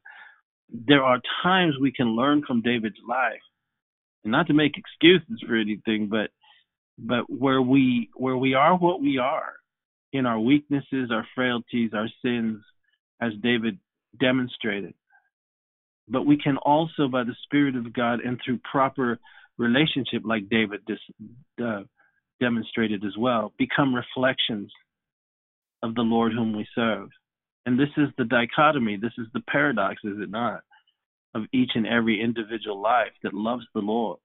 there 0.70 1.03
are 1.03 1.20
times 1.41 1.76
we 1.80 1.91
can 1.91 2.16
learn 2.16 2.43
from 2.45 2.61
David's 2.61 2.99
life, 3.07 3.41
and 4.24 4.32
not 4.32 4.47
to 4.47 4.53
make 4.53 4.78
excuses 4.78 5.43
for 5.47 5.55
anything, 5.55 6.07
but 6.07 6.30
but 6.97 7.29
where 7.29 7.61
we 7.61 8.09
where 8.15 8.37
we 8.37 8.53
are 8.53 8.75
what 8.75 9.01
we 9.01 9.17
are 9.17 9.53
in 10.13 10.25
our 10.25 10.39
weaknesses, 10.39 11.11
our 11.11 11.27
frailties, 11.35 11.91
our 11.93 12.07
sins, 12.21 12.61
as 13.21 13.33
David 13.41 13.77
demonstrated. 14.19 14.93
But 16.07 16.25
we 16.25 16.37
can 16.37 16.57
also, 16.57 17.07
by 17.07 17.23
the 17.23 17.35
Spirit 17.43 17.75
of 17.75 17.91
God 17.91 18.19
and 18.21 18.39
through 18.43 18.59
proper 18.69 19.19
relationship, 19.57 20.21
like 20.23 20.49
David 20.49 20.81
uh, 21.61 21.81
demonstrated 22.39 23.03
as 23.03 23.17
well, 23.17 23.51
become 23.57 23.93
reflections 23.93 24.71
of 25.83 25.95
the 25.95 26.01
Lord 26.01 26.31
whom 26.31 26.55
we 26.55 26.67
serve. 26.75 27.09
And 27.65 27.79
this 27.79 27.89
is 27.97 28.09
the 28.17 28.25
dichotomy, 28.25 28.97
this 28.97 29.13
is 29.17 29.27
the 29.33 29.41
paradox, 29.41 30.01
is 30.03 30.17
it 30.19 30.29
not, 30.29 30.61
of 31.33 31.43
each 31.51 31.71
and 31.75 31.87
every 31.87 32.21
individual 32.21 32.79
life 32.79 33.11
that 33.23 33.33
loves 33.33 33.65
the 33.73 33.81
Lord 33.81 34.19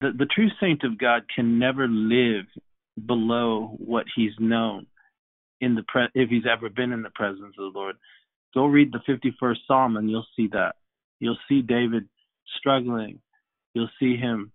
the, 0.00 0.12
the 0.16 0.26
true 0.26 0.48
saint 0.60 0.84
of 0.84 0.98
God 0.98 1.22
can 1.34 1.58
never 1.58 1.88
live 1.88 2.44
below 3.06 3.76
what 3.78 4.06
he's 4.14 4.32
known 4.38 4.86
in 5.60 5.74
the 5.74 5.84
pre- 5.86 6.08
if 6.14 6.28
he's 6.28 6.46
ever 6.50 6.68
been 6.68 6.92
in 6.92 7.02
the 7.02 7.10
presence 7.10 7.54
of 7.58 7.72
the 7.72 7.78
Lord. 7.78 7.96
Go 8.54 8.66
read 8.66 8.92
the 8.92 9.00
51st 9.08 9.56
Psalm 9.66 9.96
and 9.96 10.10
you'll 10.10 10.26
see 10.36 10.48
that. 10.52 10.76
You'll 11.18 11.38
see 11.48 11.62
David 11.62 12.08
struggling. 12.58 13.20
You'll 13.74 13.90
see 14.00 14.16
him 14.16 14.52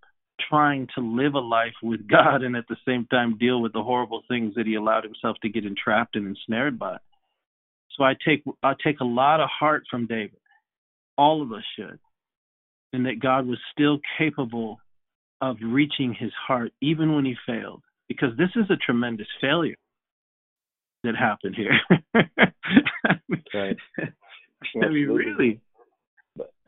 trying 0.49 0.87
to 0.95 1.01
live 1.01 1.35
a 1.35 1.39
life 1.39 1.73
with 1.83 2.07
God 2.07 2.41
and 2.41 2.55
at 2.55 2.67
the 2.67 2.77
same 2.87 3.05
time 3.05 3.37
deal 3.37 3.61
with 3.61 3.73
the 3.73 3.83
horrible 3.83 4.23
things 4.27 4.55
that 4.55 4.65
he 4.65 4.75
allowed 4.75 5.03
himself 5.03 5.37
to 5.41 5.49
get 5.49 5.65
entrapped 5.65 6.15
and 6.15 6.27
ensnared 6.27 6.79
by. 6.79 6.97
So 7.97 8.03
I 8.03 8.13
take 8.25 8.43
I 8.63 8.73
take 8.83 9.01
a 9.01 9.05
lot 9.05 9.39
of 9.39 9.49
heart 9.49 9.83
from 9.89 10.07
David. 10.07 10.39
All 11.17 11.41
of 11.41 11.51
us 11.51 11.63
should. 11.75 11.99
And 12.93 13.05
that 13.05 13.19
God 13.21 13.45
was 13.45 13.59
still 13.71 13.99
capable 14.17 14.79
of 15.41 15.57
reaching 15.61 16.13
his 16.13 16.31
heart 16.47 16.71
even 16.81 17.15
when 17.15 17.25
he 17.25 17.35
failed 17.45 17.81
because 18.07 18.37
this 18.37 18.49
is 18.55 18.69
a 18.69 18.75
tremendous 18.77 19.27
failure 19.41 19.75
that 21.03 21.15
happened 21.15 21.55
here. 21.55 21.79
Right. 23.53 23.77
I 23.99 24.87
mean 24.87 25.09
really. 25.09 25.59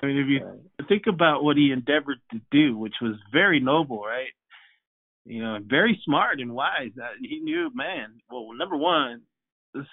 I 0.01 0.05
mean 0.05 0.17
if 0.17 0.27
you 0.27 0.45
right. 0.45 0.87
think 0.89 1.03
about 1.07 1.43
what 1.43 1.55
he 1.55 1.71
endeavored 1.71 2.17
to 2.31 2.41
do 2.51 2.77
which 2.77 2.95
was 3.01 3.15
very 3.31 3.59
noble 3.59 4.03
right? 4.03 4.33
You 5.25 5.41
know 5.41 5.59
very 5.65 5.99
smart 6.03 6.39
and 6.39 6.53
wise. 6.53 6.91
Uh, 7.01 7.07
he 7.21 7.39
knew 7.39 7.69
man 7.73 8.19
well 8.29 8.49
number 8.53 8.75
one 8.75 9.21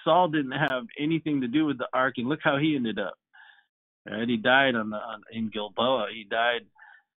saul 0.03 0.27
didn't 0.27 0.51
have 0.51 0.83
anything 0.99 1.41
to 1.41 1.47
do 1.47 1.65
with 1.65 1.77
the 1.77 1.87
ark 1.93 2.15
and 2.17 2.27
look 2.27 2.39
how 2.43 2.57
he 2.57 2.75
ended 2.75 2.99
up. 2.99 3.13
Right? 4.09 4.27
He 4.27 4.37
died 4.37 4.75
on 4.75 4.89
the 4.89 4.97
on, 4.97 5.21
in 5.31 5.49
gilboa. 5.49 6.07
He 6.13 6.25
died 6.29 6.61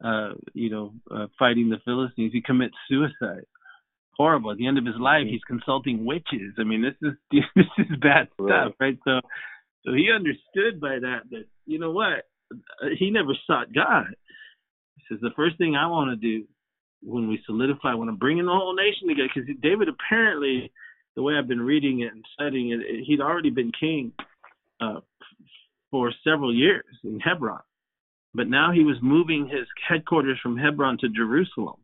uh, 0.05 0.35
you 0.53 0.71
know, 0.71 0.93
uh, 1.11 1.27
fighting 1.39 1.71
the 1.71 1.79
Philistines. 1.85 2.33
He 2.33 2.43
commits 2.43 2.75
suicide. 2.89 3.47
Horrible. 4.17 4.53
At 4.53 4.59
the 4.59 4.67
end 4.67 4.79
of 4.79 4.87
his 4.87 4.97
life, 5.01 5.25
he's 5.29 5.43
consulting 5.47 6.05
witches. 6.05 6.55
I 6.59 6.65
mean, 6.65 6.83
this 6.83 6.95
is 7.03 7.17
this 7.57 7.67
is 7.79 7.97
bad 8.01 8.29
stuff, 8.35 8.75
right? 8.79 8.99
So, 9.05 9.21
so 9.85 9.93
he 9.93 10.11
understood 10.15 10.81
by 10.81 10.99
that 11.01 11.21
that 11.31 11.45
you 11.67 11.79
know 11.79 11.91
what, 11.91 12.29
uh, 12.53 12.89
he 12.99 13.11
never 13.11 13.33
sought 13.47 13.73
God. 13.75 14.15
He 14.97 15.03
says 15.09 15.19
the 15.21 15.31
first 15.35 15.59
thing 15.59 15.75
I 15.75 15.89
want 15.89 16.11
to 16.11 16.17
do 16.17 16.45
when 17.03 17.29
we 17.29 17.41
solidify, 17.45 17.95
when 17.95 18.09
I'm 18.09 18.17
bringing 18.17 18.47
the 18.47 18.53
whole 18.53 18.75
nation 18.75 19.09
together, 19.09 19.29
because 19.35 19.49
David 19.63 19.89
apparently, 19.89 20.71
the 21.17 21.23
way 21.23 21.35
I've 21.35 21.49
been 21.49 21.61
reading 21.61 22.01
it 22.01 22.13
and 22.13 22.25
studying 22.35 22.73
it, 22.73 23.05
he'd 23.07 23.21
already 23.21 23.51
been 23.51 23.73
king 23.79 24.13
uh, 24.81 25.01
for 25.91 26.13
several 26.25 26.55
years 26.55 26.85
in 27.05 27.21
Hebron. 27.21 27.61
But 28.35 28.49
now 28.49 28.73
he 28.73 28.83
was 28.83 28.97
moving 29.01 29.49
his 29.49 29.67
headquarters 29.89 30.39
from 30.43 30.57
Hebron 30.57 30.99
to 30.99 31.09
Jerusalem, 31.09 31.77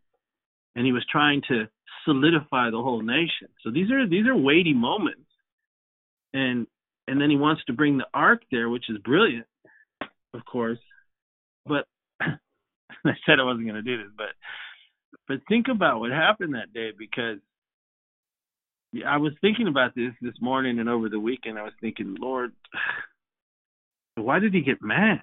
and 0.75 0.85
he 0.85 0.93
was 0.93 1.07
trying 1.11 1.43
to 1.49 1.69
solidify 2.05 2.71
the 2.71 2.83
whole 2.83 3.03
nation. 3.03 3.49
So 3.63 3.71
these 3.71 3.91
are 3.91 4.09
these 4.09 4.27
are 4.27 4.37
weighty 4.37 4.75
moments, 4.75 5.29
and 6.33 6.67
and 7.07 7.21
then 7.21 7.31
he 7.31 7.37
wants 7.37 7.63
to 7.67 7.73
bring 7.73 7.99
the 7.99 8.07
ark 8.13 8.43
there, 8.51 8.69
which 8.69 8.91
is 8.91 8.99
brilliant, 8.99 9.47
of 10.35 10.45
course. 10.45 10.79
But 11.67 11.87
I 12.21 13.13
said 13.27 13.39
I 13.39 13.45
wasn't 13.45 13.67
going 13.67 13.83
to 13.83 13.83
do 13.83 13.99
this, 13.99 14.13
but 14.17 14.29
but 15.29 15.39
think 15.49 15.67
about 15.69 16.01
what 16.01 16.11
happened 16.11 16.55
that 16.55 16.73
day 16.73 16.91
because 16.97 17.39
I 19.07 19.19
was 19.19 19.33
thinking 19.41 19.69
about 19.69 19.95
this 19.95 20.13
this 20.21 20.35
morning 20.41 20.81
and 20.81 20.89
over 20.89 21.09
the 21.09 21.21
weekend. 21.21 21.59
I 21.59 21.63
was 21.63 21.73
thinking, 21.81 22.17
Lord, 22.19 22.53
why 24.17 24.41
did 24.41 24.53
he 24.53 24.63
get 24.63 24.83
mad? 24.83 25.21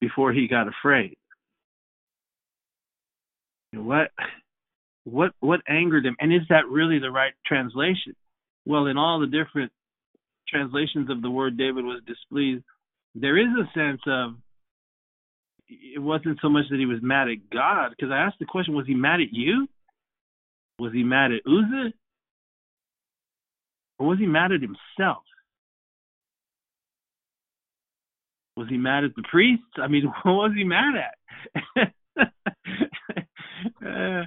Before 0.00 0.32
he 0.32 0.48
got 0.48 0.66
afraid. 0.68 1.16
What 3.72 4.10
what 5.04 5.32
what 5.40 5.60
angered 5.68 6.04
him? 6.04 6.16
And 6.20 6.32
is 6.32 6.42
that 6.48 6.66
really 6.68 6.98
the 6.98 7.10
right 7.10 7.32
translation? 7.46 8.14
Well, 8.66 8.86
in 8.86 8.96
all 8.98 9.20
the 9.20 9.26
different 9.26 9.72
translations 10.48 11.08
of 11.10 11.22
the 11.22 11.30
word 11.30 11.56
David 11.56 11.84
was 11.84 12.02
displeased, 12.06 12.64
there 13.14 13.38
is 13.38 13.48
a 13.58 13.78
sense 13.78 14.00
of 14.06 14.34
it 15.68 16.00
wasn't 16.00 16.38
so 16.42 16.48
much 16.48 16.64
that 16.70 16.80
he 16.80 16.86
was 16.86 16.98
mad 17.00 17.28
at 17.28 17.48
God, 17.52 17.90
because 17.90 18.10
I 18.12 18.18
asked 18.18 18.40
the 18.40 18.44
question, 18.46 18.74
was 18.74 18.86
he 18.86 18.94
mad 18.94 19.20
at 19.20 19.32
you? 19.32 19.68
Was 20.80 20.92
he 20.92 21.04
mad 21.04 21.30
at 21.30 21.46
Uzzah? 21.46 21.92
Or 24.00 24.08
was 24.08 24.18
he 24.18 24.26
mad 24.26 24.50
at 24.50 24.62
himself? 24.62 25.22
Was 28.60 28.68
he 28.68 28.76
mad 28.76 29.04
at 29.04 29.16
the 29.16 29.22
priests? 29.22 29.64
I 29.78 29.88
mean, 29.88 30.04
what 30.22 30.32
was 30.34 30.52
he 30.54 30.64
mad 30.64 30.92
at? 30.94 31.94
uh, 33.86 34.24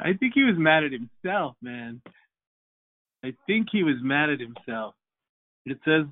I 0.00 0.14
think 0.18 0.32
he 0.34 0.44
was 0.44 0.54
mad 0.56 0.84
at 0.84 0.92
himself, 0.92 1.56
man. 1.60 2.00
I 3.22 3.34
think 3.46 3.66
he 3.70 3.82
was 3.82 3.96
mad 4.00 4.30
at 4.30 4.40
himself. 4.40 4.94
It 5.66 5.78
says 5.84 6.06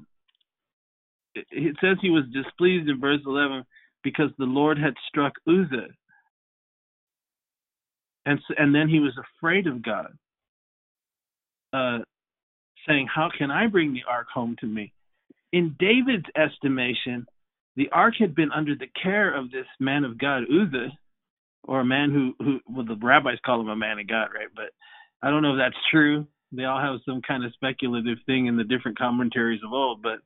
it 1.34 1.76
says 1.80 1.96
he 2.02 2.10
was 2.10 2.24
displeased 2.34 2.88
in 2.88 3.00
verse 3.00 3.20
11 3.24 3.64
because 4.02 4.28
the 4.36 4.44
Lord 4.44 4.78
had 4.78 4.92
struck 5.08 5.32
Uzzah. 5.48 5.88
And 8.26 8.40
and 8.58 8.74
then 8.74 8.90
he 8.90 9.00
was 9.00 9.16
afraid 9.16 9.66
of 9.66 9.82
God. 9.82 10.12
Uh, 11.72 12.00
saying, 12.86 13.06
"How 13.06 13.30
can 13.36 13.50
I 13.50 13.68
bring 13.68 13.94
the 13.94 14.04
ark 14.06 14.26
home 14.32 14.54
to 14.60 14.66
me?" 14.66 14.92
In 15.52 15.76
David's 15.78 16.26
estimation, 16.36 17.26
the 17.76 17.88
ark 17.92 18.14
had 18.18 18.34
been 18.34 18.52
under 18.52 18.74
the 18.74 18.88
care 19.02 19.34
of 19.34 19.50
this 19.50 19.66
man 19.80 20.04
of 20.04 20.18
God, 20.18 20.44
Uzzah, 20.44 20.90
or 21.64 21.80
a 21.80 21.84
man 21.84 22.10
who, 22.10 22.44
who 22.44 22.60
well, 22.68 22.86
the 22.86 22.96
rabbis 23.02 23.38
call 23.44 23.60
him 23.60 23.68
a 23.68 23.76
man 23.76 23.98
of 23.98 24.06
God, 24.06 24.28
right? 24.34 24.48
But 24.54 24.70
I 25.22 25.30
don't 25.30 25.42
know 25.42 25.54
if 25.54 25.58
that's 25.58 25.82
true, 25.90 26.26
They 26.52 26.64
all 26.64 26.80
have 26.80 27.00
some 27.06 27.22
kind 27.22 27.44
of 27.44 27.52
speculative 27.54 28.18
thing 28.26 28.46
in 28.46 28.56
the 28.56 28.64
different 28.64 28.98
commentaries 28.98 29.60
of 29.64 29.72
old, 29.72 30.02
but 30.02 30.18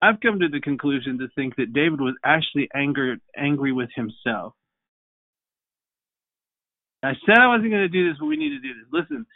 I've 0.00 0.20
come 0.20 0.40
to 0.40 0.48
the 0.48 0.60
conclusion 0.60 1.18
to 1.18 1.28
think 1.34 1.56
that 1.56 1.72
David 1.72 2.00
was 2.00 2.14
actually 2.24 2.68
angered, 2.74 3.20
angry 3.36 3.72
with 3.72 3.90
himself. 3.94 4.54
I 7.02 7.12
said 7.26 7.38
I 7.38 7.48
wasn't 7.48 7.70
going 7.70 7.82
to 7.82 7.88
do 7.88 8.08
this, 8.08 8.18
but 8.18 8.26
we 8.26 8.36
need 8.36 8.50
to 8.50 8.60
do 8.60 8.74
this. 8.74 8.86
Listen, 8.92 9.26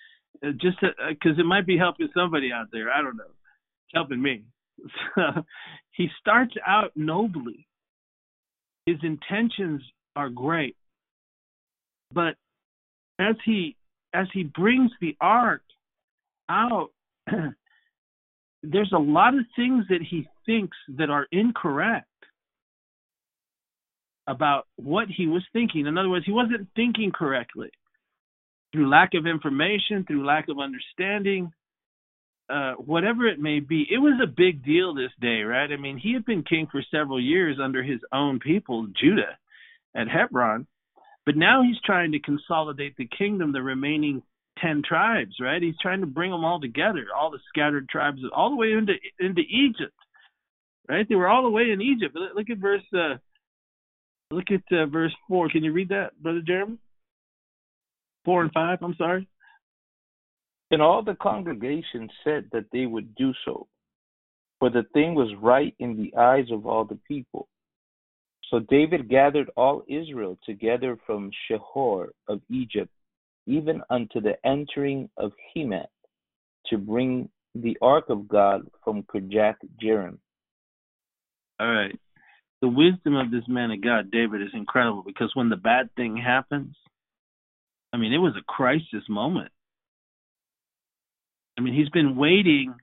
uh, 0.45 0.53
just 0.61 0.79
because 0.81 1.39
uh, 1.39 1.41
it 1.41 1.47
might 1.47 1.67
be 1.67 1.79
helping 1.79 2.09
somebody 2.15 2.51
out 2.53 2.69
there. 2.73 2.91
I 2.91 3.03
don't 3.03 3.17
know. 3.17 3.25
It's 3.25 3.95
helping 3.95 4.21
me. 4.23 4.45
he 5.93 6.09
starts 6.21 6.55
out 6.67 6.93
nobly. 6.97 7.67
His 8.87 8.97
intentions 9.03 9.83
are 10.17 10.29
great, 10.29 10.77
but 12.13 12.35
as 13.19 13.37
he 13.45 13.77
as 14.15 14.27
he 14.35 14.43
brings 14.43 14.91
the 15.01 15.17
ark 15.21 15.63
out, 16.49 16.91
there's 18.63 18.93
a 18.93 18.99
lot 18.99 19.35
of 19.35 19.45
things 19.57 19.85
that 19.89 20.03
he 20.09 20.27
thinks 20.45 20.77
that 20.99 21.11
are 21.11 21.27
incorrect 21.33 22.07
about 24.27 24.67
what 24.77 25.09
he 25.09 25.27
was 25.27 25.43
thinking. 25.53 25.87
In 25.87 25.99
other 25.99 26.09
words, 26.09 26.27
he 26.27 26.33
wasn't 26.33 26.69
thinking 26.77 27.11
correctly 27.13 27.71
through 28.73 28.89
lack 28.89 29.11
of 29.15 29.27
information, 29.27 30.05
through 30.07 30.27
lack 30.27 30.49
of 30.49 30.59
understanding, 30.59 31.53
uh, 32.53 32.75
whatever 32.75 33.27
it 33.27 33.41
may 33.41 33.61
be. 33.61 33.87
It 33.91 33.99
was 33.99 34.21
a 34.23 34.27
big 34.27 34.65
deal 34.65 34.95
this 34.95 35.11
day, 35.21 35.43
right? 35.43 35.71
I 35.71 35.77
mean, 35.77 35.97
he 35.97 36.13
had 36.13 36.25
been 36.25 36.43
king 36.43 36.69
for 36.71 36.83
several 36.91 37.21
years 37.21 37.59
under 37.63 37.83
his 37.83 38.01
own 38.13 38.41
people, 38.41 38.89
Judah, 39.01 39.39
at 39.97 40.09
Hebron. 40.09 40.67
But 41.25 41.37
now 41.37 41.63
he's 41.63 41.81
trying 41.85 42.13
to 42.13 42.19
consolidate 42.19 42.97
the 42.97 43.09
kingdom, 43.17 43.53
the 43.53 43.63
remaining 43.63 44.23
10 44.61 44.83
tribes, 44.87 45.37
right? 45.41 45.63
He's 45.63 45.79
trying 45.81 46.01
to 46.01 46.07
bring 46.07 46.31
them 46.31 46.45
all 46.45 46.61
together, 46.61 47.07
all 47.17 47.31
the 47.31 47.39
scattered 47.49 47.89
tribes, 47.89 48.21
all 48.35 48.51
the 48.51 48.57
way 48.57 48.73
into 48.73 48.95
into 49.19 49.43
Egypt, 49.43 49.95
right? 50.89 51.09
They 51.09 51.15
were 51.15 51.29
all 51.29 51.45
the 51.45 51.51
way 51.51 51.71
in 51.71 51.81
Egypt. 51.81 52.17
Look 52.35 52.51
at 52.51 52.59
verse 52.59 52.83
uh, 52.93 53.17
look 54.31 54.51
at 54.51 54.77
uh, 54.77 54.87
verse 54.87 55.15
4. 55.29 55.49
Can 55.51 55.65
you 55.65 55.73
read 55.73 55.91
that, 55.91 56.21
Brother 56.21 56.43
Jeremy? 56.47 56.79
4 58.25 58.43
and 58.43 58.53
5, 58.53 58.79
I'm 58.83 58.95
sorry. 58.97 59.29
And 60.73 60.81
all 60.81 61.03
the 61.03 61.15
congregation 61.15 62.09
said 62.25 62.49
that 62.53 62.65
they 62.73 62.87
would 62.87 63.15
do 63.15 63.33
so, 63.45 63.69
for 64.59 64.71
the 64.71 64.85
thing 64.95 65.15
was 65.15 65.29
right 65.39 65.75
in 65.79 65.97
the 65.97 66.19
eyes 66.19 66.47
of 66.51 66.67
all 66.67 66.87
the 66.87 66.99
people. 67.07 67.47
So 68.51 68.59
David 68.59 69.11
gathered 69.11 69.51
all 69.55 69.83
Israel 69.87 70.39
together 70.47 70.99
from 71.07 71.31
Shihor 71.47 72.09
of 72.27 72.41
Egypt, 72.51 72.91
even 73.47 73.83
unto 73.91 74.23
the 74.23 74.35
entering 74.47 75.11
of 75.19 75.33
Hemath, 75.55 75.87
to 76.69 76.79
bring 76.79 77.29
the 77.55 77.77
ark 77.83 78.07
of 78.09 78.27
God 78.27 78.63
from 78.83 79.03
Kirjath 79.03 79.57
Jearim. 79.83 80.17
All 81.61 81.71
right. 81.71 81.99
The 82.63 82.69
wisdom 82.69 83.15
of 83.15 83.31
this 83.31 83.45
man 83.47 83.73
of 83.73 83.83
God, 83.83 84.11
David, 84.11 84.41
is 84.41 84.55
incredible 84.55 85.03
because 85.05 85.33
when 85.35 85.51
the 85.51 85.57
bad 85.57 85.95
thing 85.97 86.17
happens, 86.17 86.75
I 87.93 87.99
mean, 87.99 88.15
it 88.15 88.19
was 88.19 88.35
a 88.39 88.45
crisis 88.51 89.07
moment. 89.11 89.53
I 91.59 91.61
mean, 91.61 91.75
he's 91.75 91.91
been 91.91 92.17
waiting 92.17 92.75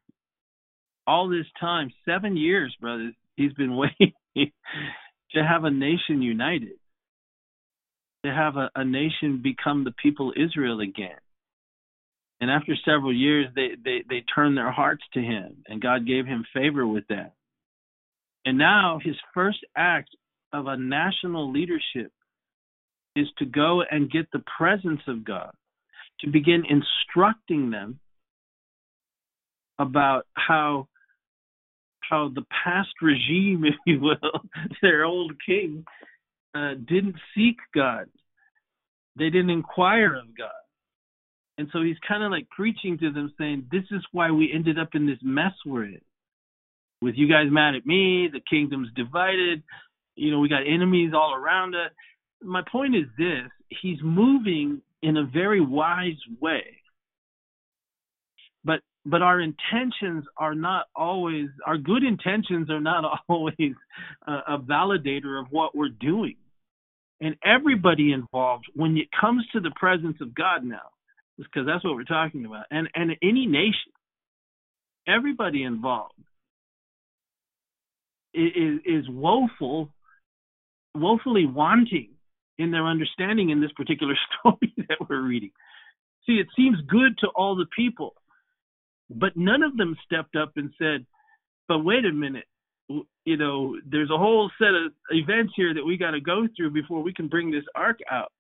all 1.07 1.27
this 1.27 1.47
time, 1.59 1.91
seven 2.05 2.37
years, 2.37 2.75
brothers. 2.79 3.13
He's 3.35 3.53
been 3.53 3.75
waiting 3.75 4.13
to 4.35 5.43
have 5.43 5.63
a 5.63 5.71
nation 5.71 6.21
united, 6.21 6.77
to 8.25 8.31
have 8.31 8.57
a, 8.57 8.69
a 8.75 8.85
nation 8.85 9.41
become 9.41 9.83
the 9.83 9.93
people 10.01 10.33
Israel 10.35 10.81
again. 10.81 11.17
And 12.41 12.49
after 12.49 12.73
several 12.85 13.13
years, 13.13 13.47
they, 13.53 13.69
they, 13.83 14.03
they 14.07 14.23
turned 14.33 14.55
their 14.55 14.71
hearts 14.71 15.03
to 15.13 15.19
him, 15.19 15.57
and 15.67 15.81
God 15.81 16.07
gave 16.07 16.25
him 16.25 16.45
favor 16.53 16.87
with 16.87 17.03
that. 17.09 17.33
And 18.45 18.57
now 18.57 18.99
his 19.03 19.15
first 19.33 19.59
act 19.75 20.09
of 20.53 20.67
a 20.67 20.77
national 20.77 21.51
leadership 21.51 22.11
is 23.15 23.27
to 23.39 23.45
go 23.45 23.81
and 23.89 24.11
get 24.11 24.31
the 24.31 24.43
presence 24.57 25.01
of 25.07 25.25
God, 25.25 25.51
to 26.21 26.29
begin 26.29 26.63
instructing 26.69 27.71
them 27.71 27.99
about 29.79 30.25
how 30.33 30.87
how 32.01 32.29
the 32.33 32.45
past 32.63 32.89
regime, 33.01 33.63
if 33.65 33.75
you 33.85 33.99
will, 33.99 34.41
their 34.81 35.05
old 35.05 35.33
king, 35.45 35.85
uh, 36.55 36.73
didn't 36.87 37.15
seek 37.35 37.57
God. 37.73 38.07
They 39.17 39.29
didn't 39.29 39.51
inquire 39.51 40.15
of 40.15 40.37
God. 40.37 40.49
And 41.57 41.67
so 41.73 41.81
he's 41.81 41.97
kind 42.07 42.23
of 42.23 42.31
like 42.31 42.49
preaching 42.49 42.97
to 42.99 43.11
them, 43.11 43.33
saying, 43.37 43.67
This 43.71 43.83
is 43.91 44.01
why 44.11 44.31
we 44.31 44.51
ended 44.53 44.79
up 44.79 44.89
in 44.93 45.05
this 45.05 45.19
mess 45.21 45.51
we're 45.65 45.85
in. 45.85 46.01
With 47.01 47.15
you 47.15 47.29
guys 47.29 47.47
mad 47.49 47.75
at 47.75 47.85
me, 47.85 48.29
the 48.31 48.41
kingdom's 48.49 48.89
divided, 48.95 49.63
you 50.15 50.31
know, 50.31 50.39
we 50.39 50.49
got 50.49 50.63
enemies 50.67 51.11
all 51.13 51.33
around 51.33 51.75
us. 51.75 51.91
My 52.41 52.61
point 52.71 52.95
is 52.95 53.05
this 53.17 53.49
he's 53.81 53.99
moving 54.01 54.81
in 55.01 55.17
a 55.17 55.23
very 55.23 55.61
wise 55.61 56.17
way 56.41 56.79
but 58.63 58.81
our 59.21 59.39
intentions 59.39 60.25
are 60.37 60.55
not 60.55 60.87
always 60.95 61.47
our 61.65 61.77
good 61.77 62.03
intentions 62.03 62.69
are 62.69 62.81
not 62.81 63.03
always 63.29 63.73
a, 64.27 64.31
a 64.47 64.59
validator 64.59 65.39
of 65.39 65.47
what 65.51 65.75
we're 65.75 65.89
doing. 65.89 66.35
And 67.21 67.35
everybody 67.43 68.13
involved 68.13 68.65
when 68.75 68.97
it 68.97 69.07
comes 69.19 69.45
to 69.53 69.59
the 69.59 69.71
presence 69.75 70.17
of 70.21 70.33
god 70.33 70.63
now 70.63 70.89
because 71.37 71.65
that's 71.65 71.83
what 71.83 71.95
we're 71.95 72.03
talking 72.03 72.45
about 72.45 72.65
and 72.71 72.89
and 72.95 73.11
any 73.21 73.45
nation 73.45 73.91
everybody 75.07 75.63
involved 75.63 76.13
is 78.33 78.79
is 78.85 79.05
woeful 79.09 79.89
woefully 80.95 81.45
wanting 81.45 82.09
in 82.57 82.71
their 82.71 82.85
understanding 82.85 83.49
in 83.49 83.61
this 83.61 83.71
particular 83.75 84.15
story 84.39 84.73
that 84.89 84.97
we're 85.09 85.21
reading. 85.21 85.51
See 86.25 86.33
it 86.33 86.47
seems 86.55 86.77
good 86.87 87.17
to 87.19 87.27
all 87.35 87.55
the 87.55 87.67
people 87.75 88.13
but 89.09 89.35
none 89.35 89.63
of 89.63 89.75
them 89.77 89.97
stepped 90.05 90.35
up 90.35 90.53
and 90.55 90.71
said, 90.77 91.05
but 91.67 91.79
wait 91.79 92.05
a 92.05 92.11
minute, 92.11 92.45
you 93.25 93.37
know, 93.37 93.75
there's 93.85 94.09
a 94.09 94.17
whole 94.17 94.49
set 94.59 94.69
of 94.69 94.91
events 95.11 95.53
here 95.55 95.73
that 95.73 95.85
we 95.85 95.97
got 95.97 96.11
to 96.11 96.21
go 96.21 96.47
through 96.55 96.71
before 96.71 97.01
we 97.01 97.13
can 97.13 97.27
bring 97.27 97.51
this 97.51 97.63
ark 97.75 97.99
out. 98.11 98.31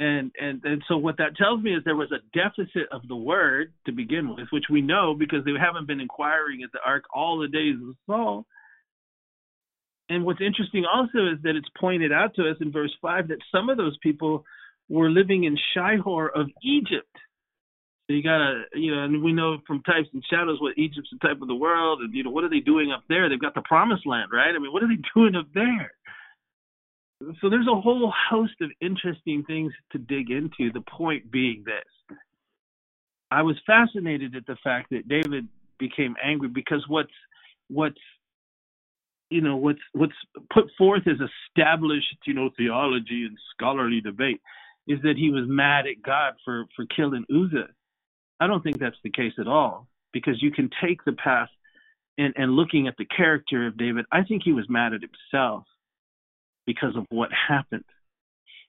And 0.00 0.30
and 0.40 0.62
and 0.64 0.82
so 0.86 0.96
what 0.96 1.16
that 1.18 1.36
tells 1.36 1.60
me 1.60 1.74
is 1.74 1.82
there 1.84 1.96
was 1.96 2.12
a 2.12 2.22
deficit 2.32 2.88
of 2.92 3.06
the 3.08 3.16
word 3.16 3.72
to 3.86 3.92
begin 3.92 4.32
with, 4.32 4.46
which 4.52 4.66
we 4.70 4.80
know 4.80 5.14
because 5.18 5.44
they 5.44 5.50
haven't 5.58 5.88
been 5.88 6.00
inquiring 6.00 6.62
at 6.62 6.70
the 6.72 6.78
ark 6.84 7.04
all 7.12 7.38
the 7.38 7.48
days 7.48 7.74
of 7.82 7.96
Saul. 8.06 8.46
And 10.08 10.24
what's 10.24 10.40
interesting 10.40 10.84
also 10.84 11.32
is 11.32 11.42
that 11.42 11.56
it's 11.56 11.68
pointed 11.80 12.12
out 12.12 12.34
to 12.36 12.48
us 12.48 12.56
in 12.60 12.70
verse 12.70 12.94
five 13.02 13.28
that 13.28 13.38
some 13.52 13.68
of 13.68 13.76
those 13.76 13.96
people 14.00 14.44
were 14.88 15.10
living 15.10 15.44
in 15.44 15.58
Shihor 15.76 16.28
of 16.32 16.46
Egypt 16.62 17.14
you 18.08 18.22
gotta, 18.22 18.62
you 18.74 18.94
know, 18.94 19.04
and 19.04 19.22
we 19.22 19.32
know 19.32 19.58
from 19.66 19.82
types 19.82 20.08
and 20.14 20.24
shadows 20.30 20.60
what 20.60 20.78
Egypt's 20.78 21.10
the 21.12 21.26
type 21.26 21.42
of 21.42 21.48
the 21.48 21.54
world, 21.54 22.00
and 22.00 22.12
you 22.14 22.24
know, 22.24 22.30
what 22.30 22.44
are 22.44 22.48
they 22.48 22.60
doing 22.60 22.90
up 22.90 23.04
there? 23.08 23.28
They've 23.28 23.40
got 23.40 23.54
the 23.54 23.62
promised 23.62 24.06
land, 24.06 24.30
right? 24.32 24.54
I 24.54 24.58
mean, 24.58 24.72
what 24.72 24.82
are 24.82 24.88
they 24.88 25.02
doing 25.14 25.34
up 25.34 25.48
there? 25.54 25.92
So 27.40 27.50
there's 27.50 27.66
a 27.66 27.80
whole 27.80 28.12
host 28.30 28.54
of 28.60 28.70
interesting 28.80 29.44
things 29.44 29.72
to 29.92 29.98
dig 29.98 30.30
into. 30.30 30.72
The 30.72 30.84
point 30.88 31.30
being 31.30 31.64
this: 31.66 32.16
I 33.30 33.42
was 33.42 33.56
fascinated 33.66 34.34
at 34.36 34.46
the 34.46 34.56
fact 34.64 34.90
that 34.90 35.08
David 35.08 35.48
became 35.78 36.14
angry 36.22 36.48
because 36.48 36.84
what's 36.88 37.12
what's 37.68 38.00
you 39.30 39.42
know 39.42 39.56
what's 39.56 39.80
what's 39.92 40.14
put 40.50 40.64
forth 40.78 41.02
as 41.06 41.18
established 41.50 42.16
you 42.24 42.34
know 42.34 42.50
theology 42.56 43.26
and 43.26 43.36
scholarly 43.54 44.00
debate 44.00 44.40
is 44.86 44.98
that 45.02 45.16
he 45.18 45.30
was 45.30 45.44
mad 45.46 45.86
at 45.86 46.02
God 46.02 46.34
for 46.44 46.64
for 46.74 46.86
killing 46.86 47.26
Uzzah 47.30 47.68
I 48.40 48.46
don't 48.46 48.62
think 48.62 48.78
that's 48.78 48.96
the 49.02 49.10
case 49.10 49.32
at 49.38 49.48
all 49.48 49.88
because 50.12 50.42
you 50.42 50.50
can 50.50 50.70
take 50.82 51.04
the 51.04 51.12
path 51.12 51.48
and, 52.16 52.34
and 52.36 52.52
looking 52.52 52.88
at 52.88 52.96
the 52.96 53.04
character 53.04 53.66
of 53.66 53.78
David, 53.78 54.04
I 54.10 54.22
think 54.22 54.42
he 54.44 54.52
was 54.52 54.68
mad 54.68 54.92
at 54.92 55.00
himself 55.00 55.64
because 56.66 56.96
of 56.96 57.06
what 57.10 57.30
happened. 57.32 57.84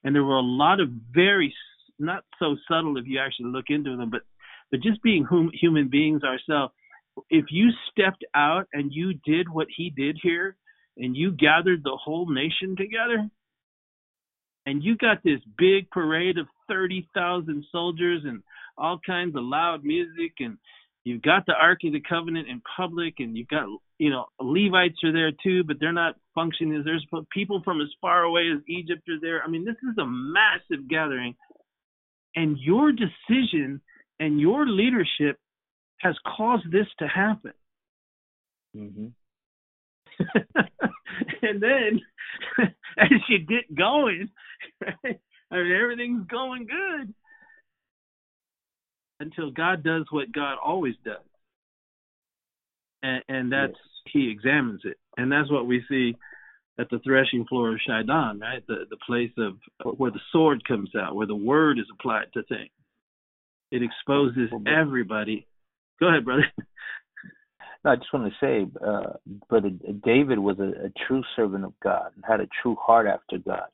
And 0.03 0.15
there 0.15 0.23
were 0.23 0.37
a 0.37 0.41
lot 0.41 0.79
of 0.79 0.89
very 1.11 1.53
not 1.97 2.23
so 2.39 2.55
subtle 2.69 2.97
if 2.97 3.05
you 3.05 3.19
actually 3.19 3.49
look 3.49 3.65
into 3.69 3.97
them, 3.97 4.09
but 4.09 4.21
but 4.71 4.81
just 4.81 5.01
being 5.01 5.25
hum, 5.25 5.49
human 5.53 5.89
beings 5.89 6.21
ourselves. 6.23 6.73
If 7.29 7.45
you 7.49 7.71
stepped 7.91 8.23
out 8.35 8.67
and 8.71 8.93
you 8.93 9.13
did 9.25 9.49
what 9.49 9.67
he 9.75 9.89
did 9.89 10.17
here, 10.21 10.55
and 10.95 11.17
you 11.17 11.31
gathered 11.31 11.83
the 11.83 11.97
whole 12.01 12.29
nation 12.29 12.75
together, 12.77 13.29
and 14.65 14.83
you 14.83 14.95
got 14.95 15.23
this 15.23 15.39
big 15.57 15.89
parade 15.89 16.37
of 16.37 16.45
thirty 16.69 17.09
thousand 17.13 17.65
soldiers 17.71 18.21
and 18.25 18.41
all 18.77 18.99
kinds 19.05 19.35
of 19.35 19.43
loud 19.43 19.83
music 19.83 20.33
and 20.39 20.57
you've 21.03 21.21
got 21.21 21.45
the 21.45 21.53
Ark 21.53 21.79
of 21.83 21.93
the 21.93 22.01
Covenant 22.07 22.47
in 22.47 22.61
public 22.77 23.15
and 23.19 23.37
you've 23.37 23.47
got 23.47 23.65
you 23.97 24.09
know 24.09 24.25
Levites 24.39 25.03
are 25.03 25.11
there 25.11 25.31
too, 25.43 25.63
but 25.63 25.77
they're 25.79 25.91
not 25.91 26.15
functioning. 26.35 26.81
There's 26.85 27.05
people 27.31 27.61
from 27.63 27.81
as 27.81 27.89
far 27.99 28.23
away 28.23 28.49
as 28.53 28.61
Egypt 28.67 29.07
are 29.09 29.19
there. 29.21 29.41
I 29.43 29.49
mean, 29.49 29.65
this 29.65 29.75
is 29.83 29.97
a 29.97 30.05
massive 30.05 30.87
gathering, 30.89 31.35
and 32.35 32.57
your 32.57 32.91
decision 32.91 33.81
and 34.19 34.39
your 34.39 34.67
leadership 34.67 35.37
has 35.99 36.15
caused 36.37 36.71
this 36.71 36.87
to 36.99 37.07
happen. 37.07 37.53
Mm-hmm. 38.75 39.07
and 41.41 41.61
then 41.61 42.01
as 42.97 43.09
you 43.27 43.39
get 43.39 43.73
going, 43.75 44.29
right, 45.03 45.19
I 45.51 45.57
mean, 45.57 45.71
everything's 45.81 46.27
going 46.27 46.67
good 46.67 47.13
until 49.19 49.51
God 49.51 49.83
does 49.83 50.05
what 50.11 50.31
God 50.31 50.57
always 50.63 50.95
does, 51.03 51.17
and, 53.01 53.23
and 53.27 53.51
that's 53.51 53.73
yes. 53.73 53.85
He 54.13 54.29
examines 54.31 54.81
it, 54.85 54.97
and 55.17 55.31
that's 55.31 55.51
what 55.51 55.67
we 55.67 55.83
see 55.89 56.15
at 56.79 56.89
the 56.89 56.99
threshing 56.99 57.45
floor 57.45 57.73
of 57.73 57.79
Chidon, 57.87 58.39
right? 58.39 58.65
The 58.67 58.85
the 58.89 58.97
place 59.05 59.31
of 59.37 59.57
where 59.97 60.11
the 60.11 60.21
sword 60.31 60.65
comes 60.67 60.89
out, 60.95 61.15
where 61.15 61.27
the 61.27 61.35
word 61.35 61.77
is 61.77 61.85
applied 61.93 62.27
to 62.33 62.43
things. 62.43 62.71
It 63.71 63.83
exposes 63.83 64.49
everybody. 64.65 65.45
Go 65.99 66.09
ahead, 66.09 66.25
brother. 66.25 66.45
No, 67.85 67.91
I 67.91 67.95
just 67.95 68.11
want 68.11 68.29
to 68.29 68.45
say, 68.45 68.67
uh, 68.85 69.13
brother 69.47 69.69
David 70.03 70.37
was 70.37 70.59
a, 70.59 70.87
a 70.87 70.91
true 71.07 71.23
servant 71.37 71.63
of 71.63 71.71
God 71.81 72.11
and 72.13 72.25
had 72.27 72.41
a 72.41 72.47
true 72.61 72.75
heart 72.75 73.07
after 73.07 73.37
God. 73.37 73.69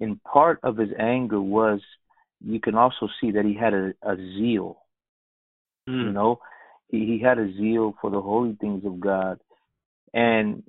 And 0.00 0.22
part 0.24 0.60
of 0.62 0.76
his 0.76 0.90
anger 0.98 1.40
was, 1.40 1.80
you 2.42 2.58
can 2.58 2.74
also 2.74 3.08
see 3.20 3.32
that 3.32 3.44
he 3.44 3.54
had 3.54 3.74
a, 3.74 3.92
a 4.02 4.16
zeal. 4.16 4.78
Mm. 5.88 6.06
You 6.06 6.12
know, 6.12 6.40
he, 6.88 7.06
he 7.06 7.20
had 7.22 7.38
a 7.38 7.52
zeal 7.52 7.94
for 8.00 8.10
the 8.10 8.20
holy 8.20 8.56
things 8.60 8.84
of 8.84 8.98
God, 8.98 9.40
and 10.14 10.62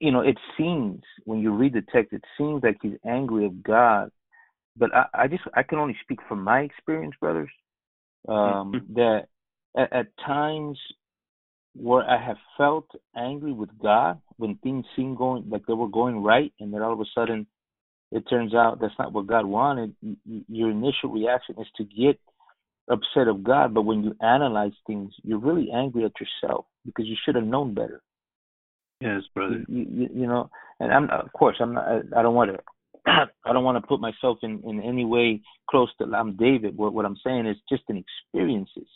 you 0.00 0.12
know, 0.12 0.20
it 0.20 0.36
seems 0.56 1.02
when 1.24 1.40
you 1.40 1.52
read 1.52 1.72
the 1.72 1.82
text, 1.92 2.12
it 2.12 2.24
seems 2.36 2.62
like 2.62 2.78
he's 2.82 2.98
angry 3.06 3.46
of 3.46 3.62
God. 3.62 4.10
But 4.76 4.94
I, 4.94 5.06
I 5.14 5.28
just 5.28 5.42
I 5.54 5.62
can 5.62 5.78
only 5.78 5.96
speak 6.02 6.20
from 6.28 6.44
my 6.44 6.60
experience, 6.60 7.14
brothers. 7.20 7.50
Um, 8.28 8.72
mm-hmm. 8.72 8.94
that 8.94 9.26
at, 9.76 9.92
at 9.92 10.06
times 10.24 10.78
where 11.74 12.08
I 12.08 12.22
have 12.22 12.36
felt 12.56 12.88
angry 13.16 13.52
with 13.52 13.70
God 13.82 14.20
when 14.36 14.56
things 14.56 14.84
seem 14.96 15.14
going 15.14 15.48
like 15.48 15.66
they 15.66 15.74
were 15.74 15.88
going 15.88 16.22
right, 16.22 16.52
and 16.60 16.72
then 16.72 16.82
all 16.82 16.92
of 16.92 17.00
a 17.00 17.04
sudden 17.14 17.46
it 18.10 18.24
turns 18.28 18.54
out 18.54 18.80
that's 18.80 18.98
not 18.98 19.12
what 19.12 19.26
God 19.26 19.44
wanted. 19.46 19.94
Your 20.48 20.70
initial 20.70 21.10
reaction 21.10 21.56
is 21.58 21.66
to 21.76 21.84
get 21.84 22.18
upset 22.90 23.28
of 23.28 23.44
God, 23.44 23.74
but 23.74 23.82
when 23.82 24.02
you 24.02 24.14
analyze 24.22 24.72
things, 24.86 25.12
you're 25.22 25.38
really 25.38 25.70
angry 25.74 26.04
at 26.04 26.12
yourself 26.20 26.64
because 26.86 27.06
you 27.06 27.16
should 27.24 27.34
have 27.34 27.44
known 27.44 27.74
better. 27.74 28.00
Yes, 29.00 29.22
brother. 29.34 29.64
You, 29.68 29.86
you, 29.90 30.08
you 30.12 30.26
know, 30.26 30.50
and 30.80 30.92
I'm 30.92 31.08
of 31.10 31.32
course 31.32 31.56
I'm 31.60 31.74
not. 31.74 31.86
I 32.16 32.22
don't 32.22 32.34
want 32.34 32.50
to. 32.50 32.58
I 33.44 33.52
don't 33.52 33.64
want 33.64 33.76
to 33.82 33.86
put 33.86 34.00
myself 34.00 34.38
in 34.42 34.60
in 34.64 34.82
any 34.82 35.04
way 35.04 35.40
close 35.70 35.90
to 35.98 36.06
I'm 36.14 36.36
David. 36.36 36.76
What 36.76 36.94
what 36.94 37.04
I'm 37.04 37.16
saying 37.24 37.46
is 37.46 37.56
just 37.68 37.84
in 37.88 38.02
experiences 38.02 38.88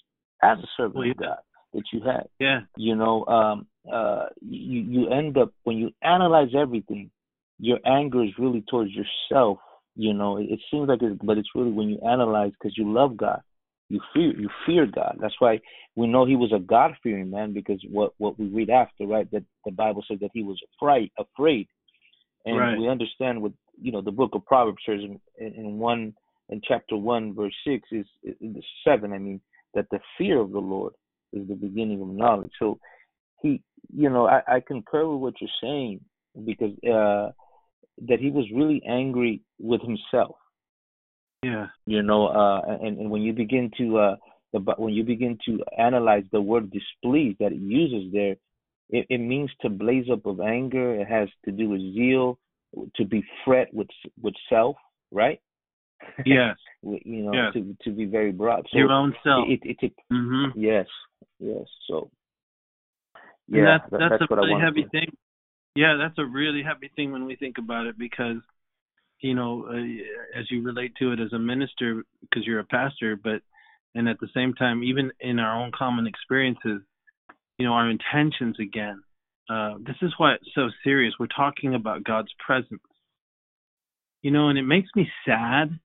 as 0.42 0.58
a 0.58 0.66
servant 0.76 0.96
well, 0.96 1.06
yeah. 1.06 1.12
of 1.12 1.18
God 1.18 1.38
that 1.74 1.84
you 1.92 2.00
had. 2.00 2.28
Yeah. 2.40 2.60
You 2.76 2.96
know, 2.96 3.24
um, 3.26 3.66
uh, 3.90 4.26
you 4.40 4.80
you 4.80 5.08
end 5.10 5.38
up 5.38 5.52
when 5.64 5.76
you 5.76 5.90
analyze 6.02 6.50
everything, 6.56 7.10
your 7.62 7.78
anger 7.86 8.24
is 8.24 8.30
really 8.38 8.64
towards 8.68 8.90
yourself. 8.90 9.58
You 9.94 10.12
know, 10.12 10.36
it, 10.36 10.48
it 10.50 10.60
seems 10.70 10.88
like 10.88 11.00
it, 11.00 11.24
but 11.24 11.38
it's 11.38 11.54
really 11.54 11.70
when 11.70 11.88
you 11.88 11.98
analyze 12.06 12.50
because 12.50 12.76
you 12.76 12.92
love 12.92 13.16
God, 13.16 13.40
you 13.88 14.00
fear 14.12 14.32
you 14.38 14.48
fear 14.66 14.86
God. 14.86 15.18
That's 15.20 15.36
why 15.38 15.60
we 15.94 16.08
know 16.08 16.26
he 16.26 16.34
was 16.34 16.52
a 16.52 16.58
God 16.58 16.92
fearing 17.02 17.30
man 17.30 17.52
because 17.52 17.80
what 17.88 18.14
what 18.18 18.38
we 18.38 18.46
read 18.46 18.68
after, 18.68 19.06
right? 19.06 19.30
That 19.30 19.44
the 19.64 19.70
Bible 19.70 20.04
says 20.08 20.18
that 20.20 20.30
he 20.34 20.42
was 20.42 20.58
afraid 20.74 21.12
afraid, 21.16 21.68
and 22.44 22.58
right. 22.58 22.76
we 22.76 22.88
understand 22.88 23.40
what 23.40 23.52
you 23.80 23.92
know 23.92 24.02
the 24.02 24.10
book 24.10 24.30
of 24.34 24.44
Proverbs 24.44 24.82
says 24.84 25.00
in, 25.00 25.20
in 25.38 25.78
one 25.78 26.14
in 26.48 26.60
chapter 26.66 26.96
one 26.96 27.32
verse 27.32 27.54
six 27.64 27.88
is 27.92 28.06
in 28.40 28.54
the 28.54 28.62
seven. 28.84 29.12
I 29.12 29.18
mean 29.18 29.40
that 29.74 29.86
the 29.92 30.00
fear 30.18 30.40
of 30.40 30.50
the 30.50 30.58
Lord 30.58 30.94
is 31.32 31.46
the 31.46 31.54
beginning 31.54 32.02
of 32.02 32.08
knowledge. 32.08 32.50
So 32.58 32.80
he, 33.40 33.62
you 33.94 34.10
know, 34.10 34.26
I, 34.26 34.42
I 34.48 34.60
concur 34.66 35.06
with 35.06 35.20
what 35.20 35.34
you're 35.40 35.50
saying 35.62 36.00
because 36.44 36.72
uh, 36.84 37.30
that 38.09 38.20
he 38.20 38.30
was 38.30 38.47
really 38.55 38.82
angry 38.88 39.43
with 39.59 39.80
himself. 39.82 40.36
Yeah. 41.43 41.66
You 41.86 42.03
know, 42.03 42.28
uh, 42.28 42.61
and 42.80 42.99
and 42.99 43.11
when 43.11 43.22
you 43.22 43.32
begin 43.32 43.70
to 43.78 43.99
uh, 43.99 44.16
the 44.53 44.61
when 44.78 44.95
you 44.95 45.05
begin 45.05 45.38
to 45.47 45.61
analyze 45.76 46.24
the 46.30 46.40
word 46.40 46.70
displeased 46.70 47.38
that 47.40 47.53
it 47.53 47.61
uses 47.61 48.12
there, 48.12 48.36
it, 48.90 49.07
it 49.09 49.18
means 49.18 49.51
to 49.62 49.68
blaze 49.68 50.07
up 50.12 50.26
of 50.26 50.40
anger. 50.40 50.95
It 50.95 51.09
has 51.09 51.28
to 51.45 51.53
do 51.53 51.68
with 51.70 51.80
zeal, 51.80 52.38
to 52.97 53.05
be 53.05 53.24
fret 53.45 53.72
with 53.72 53.88
with 54.20 54.34
self, 54.49 54.76
right? 55.11 55.40
Yes. 56.24 56.57
you 56.82 57.22
know, 57.24 57.32
yes. 57.32 57.55
to 57.55 57.76
to 57.84 57.90
be 57.97 58.05
very 58.05 58.32
broad. 58.32 58.66
So 58.70 58.78
Your 58.78 58.93
own 58.93 59.14
self. 59.24 59.49
It, 59.49 59.61
it, 59.62 59.76
it, 59.82 59.93
mm-hmm. 60.12 60.59
Yes, 60.59 60.86
yes. 61.38 61.66
So 61.88 62.11
yeah, 63.49 63.78
that's, 63.78 63.90
that's, 63.90 64.14
that's 64.20 64.30
a 64.30 64.36
really 64.36 64.61
heavy 64.61 64.86
thing. 64.90 65.16
Yeah, 65.74 65.96
that's 65.98 66.18
a 66.18 66.24
really 66.26 66.62
heavy 66.62 66.90
thing 66.94 67.12
when 67.12 67.24
we 67.24 67.36
think 67.36 67.56
about 67.58 67.86
it 67.86 67.98
because 67.98 68.38
you 69.22 69.34
know, 69.34 69.66
uh, 69.68 70.38
as 70.38 70.50
you 70.50 70.62
relate 70.62 70.92
to 70.98 71.12
it 71.12 71.20
as 71.20 71.32
a 71.32 71.38
minister 71.38 72.04
because 72.20 72.44
you're 72.44 72.58
a 72.58 72.64
pastor, 72.64 73.16
but 73.16 73.40
and 73.94 74.08
at 74.08 74.18
the 74.20 74.28
same 74.34 74.54
time, 74.54 74.82
even 74.82 75.12
in 75.20 75.38
our 75.38 75.62
own 75.62 75.70
common 75.76 76.06
experiences, 76.06 76.82
you 77.58 77.66
know, 77.66 77.72
our 77.72 77.88
intentions 77.88 78.56
again. 78.60 79.02
Uh, 79.48 79.74
this 79.86 79.96
is 80.02 80.12
why 80.16 80.34
it's 80.34 80.48
so 80.54 80.68
serious. 80.82 81.14
We're 81.18 81.26
talking 81.26 81.74
about 81.74 82.04
God's 82.04 82.32
presence. 82.44 82.80
You 84.22 84.30
know, 84.30 84.48
and 84.48 84.58
it 84.58 84.62
makes 84.62 84.88
me 84.96 85.08
sad 85.26 85.78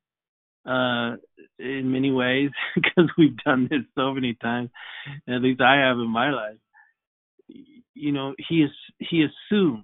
uh, 0.66 1.18
in 1.60 1.92
many 1.92 2.12
ways 2.12 2.52
because 2.76 3.10
we've 3.18 3.38
done 3.38 3.68
this 3.70 3.82
so 3.96 4.14
many 4.14 4.36
times. 4.36 4.70
At 5.28 5.42
least 5.42 5.62
I 5.62 5.88
have 5.88 5.98
in 5.98 6.08
my 6.08 6.32
life. 6.32 6.58
You 7.98 8.12
know, 8.12 8.36
he 8.50 8.62
is 8.64 8.72
he 9.00 9.26
assumed, 9.26 9.84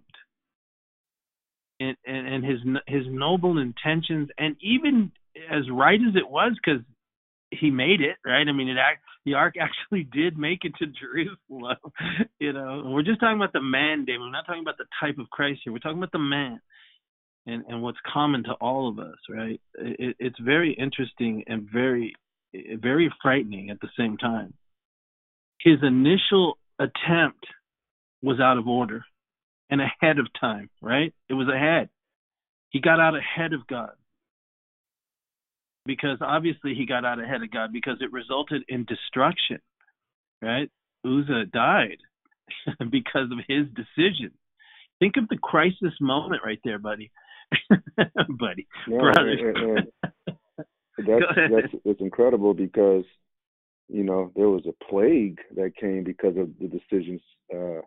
and 1.80 1.95
and, 2.05 2.28
and 2.28 2.45
his 2.45 2.59
his 2.88 3.03
noble 3.07 3.57
intentions, 3.57 4.30
and 4.38 4.55
even 4.61 5.11
as 5.51 5.70
right 5.72 5.99
as 5.99 6.16
it 6.16 6.30
was, 6.30 6.53
because 6.64 6.82
he 7.51 7.70
made 7.70 8.01
it 8.01 8.18
right. 8.26 8.47
I 8.47 8.51
mean, 8.51 8.70
it 8.70 8.78
act 8.78 9.03
the 9.26 9.36
ark 9.36 9.55
actually 9.61 10.03
did 10.03 10.38
make 10.38 10.59
it 10.64 10.74
to 10.80 10.86
Jerusalem. 10.88 11.78
you 12.39 12.53
know, 12.53 12.84
we're 12.86 13.03
just 13.03 13.20
talking 13.20 13.38
about 13.38 13.53
the 13.53 13.61
man, 13.61 14.05
David. 14.05 14.22
We're 14.22 14.32
not 14.32 14.45
talking 14.45 14.64
about 14.64 14.78
the 14.78 14.86
type 14.99 15.18
of 15.18 15.30
Christ 15.30 15.61
here. 15.64 15.74
We're 15.74 15.80
talking 15.80 15.97
about 15.97 16.11
the 16.11 16.20
man 16.20 16.59
and 17.45 17.64
and 17.68 17.82
what's 17.82 17.97
common 18.11 18.43
to 18.43 18.53
all 18.53 18.89
of 18.89 18.99
us, 18.99 19.18
right? 19.30 19.59
It, 19.76 20.16
it's 20.20 20.39
very 20.39 20.74
interesting 20.74 21.43
and 21.47 21.68
very 21.72 22.14
very 22.82 23.11
frightening 23.22 23.70
at 23.70 23.80
the 23.82 23.89
same 23.97 24.18
time. 24.18 24.53
His 25.59 25.78
initial 25.82 26.57
attempt 26.80 27.45
was 28.24 28.40
out 28.40 28.58
of 28.58 28.68
order 28.68 29.04
and 29.70 29.82
ahead 29.82 30.18
of 30.18 30.28
time, 30.40 30.70
right? 30.82 31.14
It 31.30 31.34
was 31.34 31.48
ahead. 31.48 31.90
He 32.70 32.80
got 32.80 33.00
out 33.00 33.16
ahead 33.16 33.54
of 33.54 33.68
God. 33.68 33.92
Because 35.86 36.20
obviously 36.22 36.74
he 36.74 36.86
got 36.86 37.04
out 37.04 37.20
ahead 37.20 37.44
of 37.44 37.52
God 37.52 37.72
because 37.74 37.98
it 38.00 38.14
resulted 38.14 38.64
in 38.70 38.86
destruction, 38.86 39.60
right? 40.42 40.72
Uzzah 41.06 41.46
died 41.52 41.98
because 42.90 43.30
of 43.32 43.40
his 43.48 43.68
decision. 43.76 44.32
Think 45.00 45.18
of 45.18 45.28
the 45.28 45.38
crisis 45.38 45.94
moment 46.00 46.42
right 46.46 46.60
there, 46.64 46.80
buddy. 46.80 47.12
buddy, 47.98 48.68
brother. 48.88 49.84
that's 50.98 51.26
that's 51.36 51.74
it's 51.86 52.02
incredible 52.02 52.54
because 52.54 53.04
you 53.90 54.04
know 54.04 54.32
there 54.36 54.50
was 54.50 54.64
a 54.66 54.86
plague 54.86 55.40
that 55.56 55.76
came 55.76 56.04
because 56.04 56.38
of 56.38 56.50
the 56.60 56.68
decisions 56.68 57.22
uh, 57.54 57.82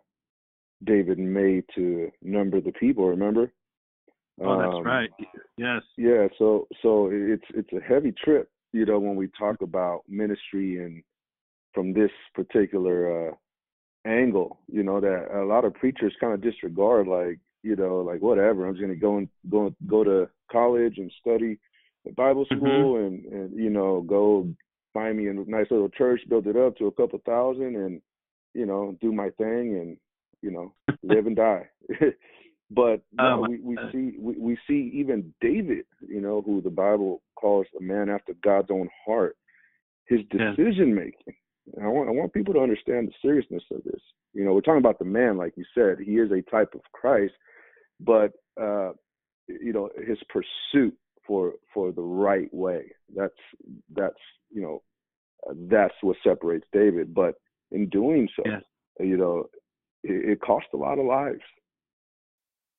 David 0.83 1.17
made 1.17 1.63
to 1.75 2.11
number 2.21 2.61
the 2.61 2.71
people. 2.73 3.07
Remember? 3.07 3.51
Oh, 4.39 4.59
that's 4.59 4.75
um, 4.75 4.83
right. 4.83 5.09
Yes. 5.57 5.81
Yeah. 5.97 6.27
So 6.37 6.67
so 6.81 7.09
it's 7.11 7.45
it's 7.53 7.73
a 7.73 7.81
heavy 7.81 8.13
trip, 8.23 8.49
you 8.71 8.85
know, 8.85 8.99
when 8.99 9.15
we 9.15 9.29
talk 9.37 9.61
about 9.61 10.03
ministry 10.07 10.83
and 10.83 11.03
from 11.73 11.93
this 11.93 12.11
particular 12.35 13.29
uh, 13.29 13.33
angle, 14.05 14.59
you 14.67 14.83
know, 14.83 14.99
that 14.99 15.27
a 15.33 15.43
lot 15.43 15.65
of 15.65 15.73
preachers 15.73 16.15
kind 16.19 16.33
of 16.33 16.41
disregard, 16.41 17.07
like 17.07 17.39
you 17.63 17.75
know, 17.75 17.97
like 17.97 18.21
whatever. 18.21 18.67
I'm 18.67 18.73
just 18.73 18.81
gonna 18.81 18.95
go 18.95 19.17
and 19.17 19.29
go 19.49 19.73
go 19.87 20.03
to 20.03 20.29
college 20.51 20.97
and 20.97 21.11
study 21.19 21.57
at 22.05 22.15
Bible 22.15 22.45
mm-hmm. 22.45 22.57
school 22.57 22.95
mm-hmm. 22.95 23.05
and 23.05 23.33
and 23.33 23.59
you 23.59 23.71
know 23.71 24.01
go 24.01 24.47
find 24.93 25.17
me 25.17 25.27
a 25.27 25.33
nice 25.33 25.67
little 25.71 25.89
church, 25.89 26.21
build 26.29 26.47
it 26.47 26.55
up 26.55 26.77
to 26.77 26.85
a 26.85 26.91
couple 26.91 27.19
thousand, 27.25 27.75
and 27.75 28.01
you 28.53 28.67
know 28.67 28.95
do 29.01 29.11
my 29.11 29.29
thing 29.31 29.77
and 29.77 29.97
you 30.41 30.51
know 30.51 30.73
live 31.03 31.27
and 31.27 31.35
die. 31.35 31.67
but 32.71 33.01
oh, 33.19 33.45
we 33.47 33.59
we 33.61 33.77
see 33.91 34.17
we, 34.19 34.35
we 34.37 34.57
see 34.67 34.91
even 34.93 35.33
David, 35.41 35.85
you 36.07 36.21
know, 36.21 36.41
who 36.45 36.61
the 36.61 36.69
Bible 36.69 37.21
calls 37.35 37.67
a 37.79 37.83
man 37.83 38.09
after 38.09 38.33
God's 38.43 38.71
own 38.71 38.89
heart. 39.05 39.35
His 40.05 40.21
decision 40.31 40.95
making. 40.95 41.35
I 41.81 41.87
want 41.87 42.09
I 42.09 42.11
want 42.11 42.33
people 42.33 42.53
to 42.53 42.61
understand 42.61 43.07
the 43.07 43.13
seriousness 43.21 43.63
of 43.71 43.83
this. 43.83 44.01
You 44.33 44.45
know, 44.45 44.53
we're 44.53 44.61
talking 44.61 44.79
about 44.79 44.99
the 44.99 45.05
man, 45.05 45.37
like 45.37 45.53
you 45.57 45.65
said. 45.73 45.97
He 46.03 46.13
is 46.13 46.31
a 46.31 46.49
type 46.49 46.73
of 46.73 46.81
Christ, 46.93 47.33
but 47.99 48.31
uh, 48.61 48.91
you 49.47 49.73
know 49.73 49.89
his 50.07 50.17
pursuit 50.29 50.95
for 51.25 51.53
for 51.73 51.91
the 51.91 52.01
right 52.01 52.51
way. 52.53 52.91
That's 53.15 53.33
that's 53.93 54.15
you 54.49 54.61
know 54.61 54.83
that's 55.69 55.93
what 56.01 56.17
separates 56.23 56.65
David. 56.71 57.13
But 57.13 57.35
in 57.71 57.89
doing 57.89 58.27
so, 58.35 58.43
yes. 58.45 58.61
you 58.99 59.17
know, 59.17 59.47
it, 60.03 60.31
it 60.31 60.41
cost 60.41 60.65
a 60.73 60.77
lot 60.77 60.99
of 60.99 61.05
lives. 61.05 61.41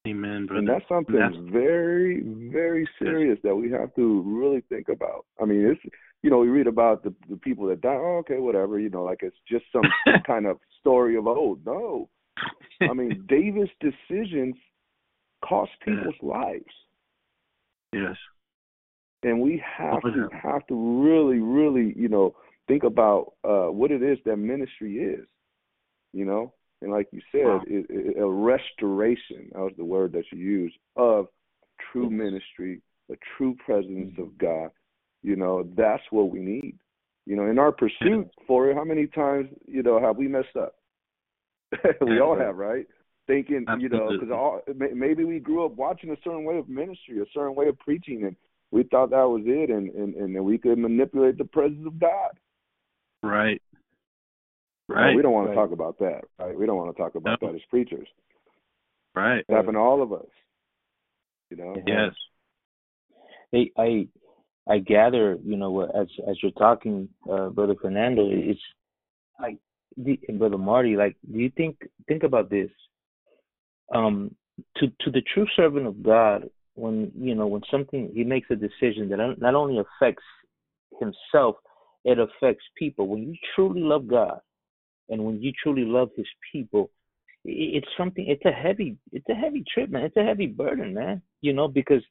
Amen, 0.07 0.47
brother. 0.47 0.61
And 0.61 0.69
that's 0.69 0.89
something 0.89 1.16
That's- 1.16 1.39
very, 1.53 2.21
very 2.23 2.89
serious 2.99 3.39
that 3.43 3.55
we 3.55 3.71
have 3.73 3.95
to 3.97 4.23
really 4.23 4.62
think 4.69 4.89
about. 4.89 5.27
I 5.41 5.45
mean, 5.45 5.66
it's 5.66 5.95
you 6.23 6.31
know, 6.31 6.39
we 6.39 6.49
read 6.49 6.66
about 6.66 7.03
the 7.05 7.14
the 7.29 7.37
people 7.37 7.66
that 7.66 7.81
die. 7.81 7.95
Oh, 7.95 8.19
okay, 8.21 8.39
whatever. 8.39 8.79
You 8.79 8.89
know, 8.91 9.05
like 9.05 9.21
it's 9.23 9.37
just 9.49 9.64
some, 9.73 9.83
some 10.07 10.23
kind 10.27 10.47
of 10.47 10.59
story 10.81 11.16
of 11.16 11.27
old. 11.27 11.64
No, 11.66 12.09
I 12.81 12.93
mean, 12.95 13.25
David's 13.29 13.71
decisions 13.81 14.57
cost 15.45 15.71
Yeah. 15.87 15.95
people's 15.97 16.14
lives, 16.23 16.75
yes. 17.93 18.16
and 19.23 19.41
we 19.41 19.62
have 19.77 20.01
Oh, 20.05 20.11
to 20.11 20.29
yeah. 20.33 20.41
have 20.41 20.66
to 20.69 20.75
really, 21.05 21.39
really, 21.39 21.93
you 21.97 22.09
know, 22.09 22.35
think 22.66 22.83
about 22.85 23.35
uh 23.45 23.66
what 23.66 23.91
it 23.91 24.03
is 24.03 24.19
that 24.25 24.37
ministry 24.39 24.97
is. 24.99 25.27
You 26.14 26.25
know, 26.25 26.55
and 26.83 26.91
like 26.93 27.09
you 27.12 27.20
said, 27.33 27.45
Wow. 27.45 27.64
it, 27.66 27.87
it, 27.89 28.18
a 28.18 28.29
restoration. 28.29 29.51
That 29.53 29.61
was 29.61 29.72
the 29.76 29.85
word 29.85 30.12
that 30.12 30.24
you 30.33 30.39
used 30.39 30.76
of 30.97 31.26
true 31.93 32.11
ministry, 32.11 32.81
a 33.11 33.14
true 33.37 33.57
presence 33.64 34.12
Mm-hmm. 34.12 34.22
of 34.22 34.39
God. 34.39 34.70
You 35.22 35.37
know, 35.37 35.68
that's 35.76 36.03
what 36.11 36.31
we 36.31 36.39
need. 36.39 36.79
You 37.26 37.37
know, 37.37 37.47
in 37.47 37.59
our 37.59 37.72
pursuit 37.72 38.29
for 38.47 38.70
it, 38.70 38.76
how 38.76 38.85
many 38.85 39.07
times 39.07 39.49
you 39.66 39.83
know 39.83 40.01
have 40.01 40.16
we 40.16 40.29
messed 40.29 40.57
up? 40.57 40.76
we 42.01 42.20
all 42.20 42.39
have, 42.39 42.57
right? 42.57 42.87
Thinking, 43.26 43.66
you 43.79 43.91
know, 43.91 44.16
because 44.18 44.62
maybe 44.95 45.24
we 45.24 45.39
grew 45.39 45.66
up 45.66 45.72
watching 45.72 46.11
a 46.11 46.16
certain 46.24 46.45
way 46.45 46.57
of 46.57 46.68
ministry, 46.68 47.20
a 47.20 47.26
certain 47.35 47.55
way 47.55 47.68
of 47.68 47.79
preaching, 47.79 48.24
and 48.24 48.35
we 48.70 48.85
thought 48.85 49.11
that 49.11 49.29
was 49.29 49.43
it, 49.45 49.68
and 49.68 49.91
and 49.95 50.14
and 50.14 50.45
we 50.45 50.57
could 50.57 50.79
manipulate 50.79 51.37
the 51.37 51.45
presence 51.45 51.87
of 51.87 51.99
God. 51.99 52.31
Right. 53.22 53.61
No, 54.89 54.95
Right. 54.95 55.16
we 55.16 55.22
don't 55.22 55.32
want 55.32 55.49
Right. 55.49 55.55
to 55.55 55.61
talk 55.61 55.72
about 55.72 55.99
that, 55.99 56.24
right? 56.39 56.57
We 56.59 56.66
don't 56.66 56.76
want 56.78 56.97
to 56.97 57.03
talk 57.03 57.14
about 57.14 57.41
No. 57.43 57.49
that 57.49 57.55
as 57.57 57.64
preachers. 57.66 58.09
Right. 59.14 59.45
It 59.47 59.53
happened 59.53 59.74
to 59.74 59.80
all 59.80 60.01
of 60.03 60.12
us. 60.12 60.28
You 61.51 61.57
know. 61.59 61.82
Yes. 61.86 62.14
Hey, 63.53 63.70
I 63.76 64.09
I 64.66 64.78
gather, 64.78 65.36
you 65.36 65.57
know, 65.57 65.80
as 65.80 66.09
as 66.26 66.43
you're 66.43 66.53
talking, 66.53 67.09
uh, 67.28 67.49
brother 67.49 67.74
Fernando, 67.74 68.28
it's 68.30 68.61
like 69.41 69.59
the 69.97 70.20
and 70.28 70.39
brother 70.39 70.59
Marty, 70.59 70.97
like, 70.97 71.16
do 71.30 71.39
you 71.39 71.51
think 71.51 71.78
think 72.07 72.22
about 72.22 72.51
this? 72.51 72.70
Um, 73.95 74.34
to 74.76 74.89
to 75.01 75.11
the 75.11 75.22
true 75.22 75.47
servant 75.57 75.86
of 75.86 76.03
God, 76.03 76.51
when 76.74 77.11
you 77.14 77.34
know 77.34 77.47
when 77.47 77.62
something 77.70 78.11
he 78.14 78.24
makes 78.24 78.51
a 78.51 78.57
decision 78.57 79.09
that 79.09 79.39
not 79.39 79.55
only 79.55 79.78
affects 79.78 80.24
himself, 81.01 81.57
it 82.05 82.18
affects 82.18 82.64
people. 82.76 83.07
When 83.09 83.22
you 83.22 83.36
truly 83.55 83.80
love 83.80 84.07
God, 84.07 84.41
and 85.09 85.25
when 85.25 85.41
you 85.43 85.53
truly 85.63 85.85
love 85.85 86.11
His 86.17 86.27
people, 86.53 86.91
it's 87.45 87.89
something. 87.97 88.27
It's 88.29 88.45
a 88.45 88.51
heavy. 88.51 88.97
It's 89.13 89.29
a 89.29 89.35
heavy 89.35 89.65
trip, 89.73 89.91
man. 89.91 90.05
It's 90.05 90.17
a 90.17 90.25
heavy 90.25 90.47
burden, 90.47 90.95
man. 90.95 91.23
You 91.41 91.53
know, 91.53 91.69
because 91.69 92.03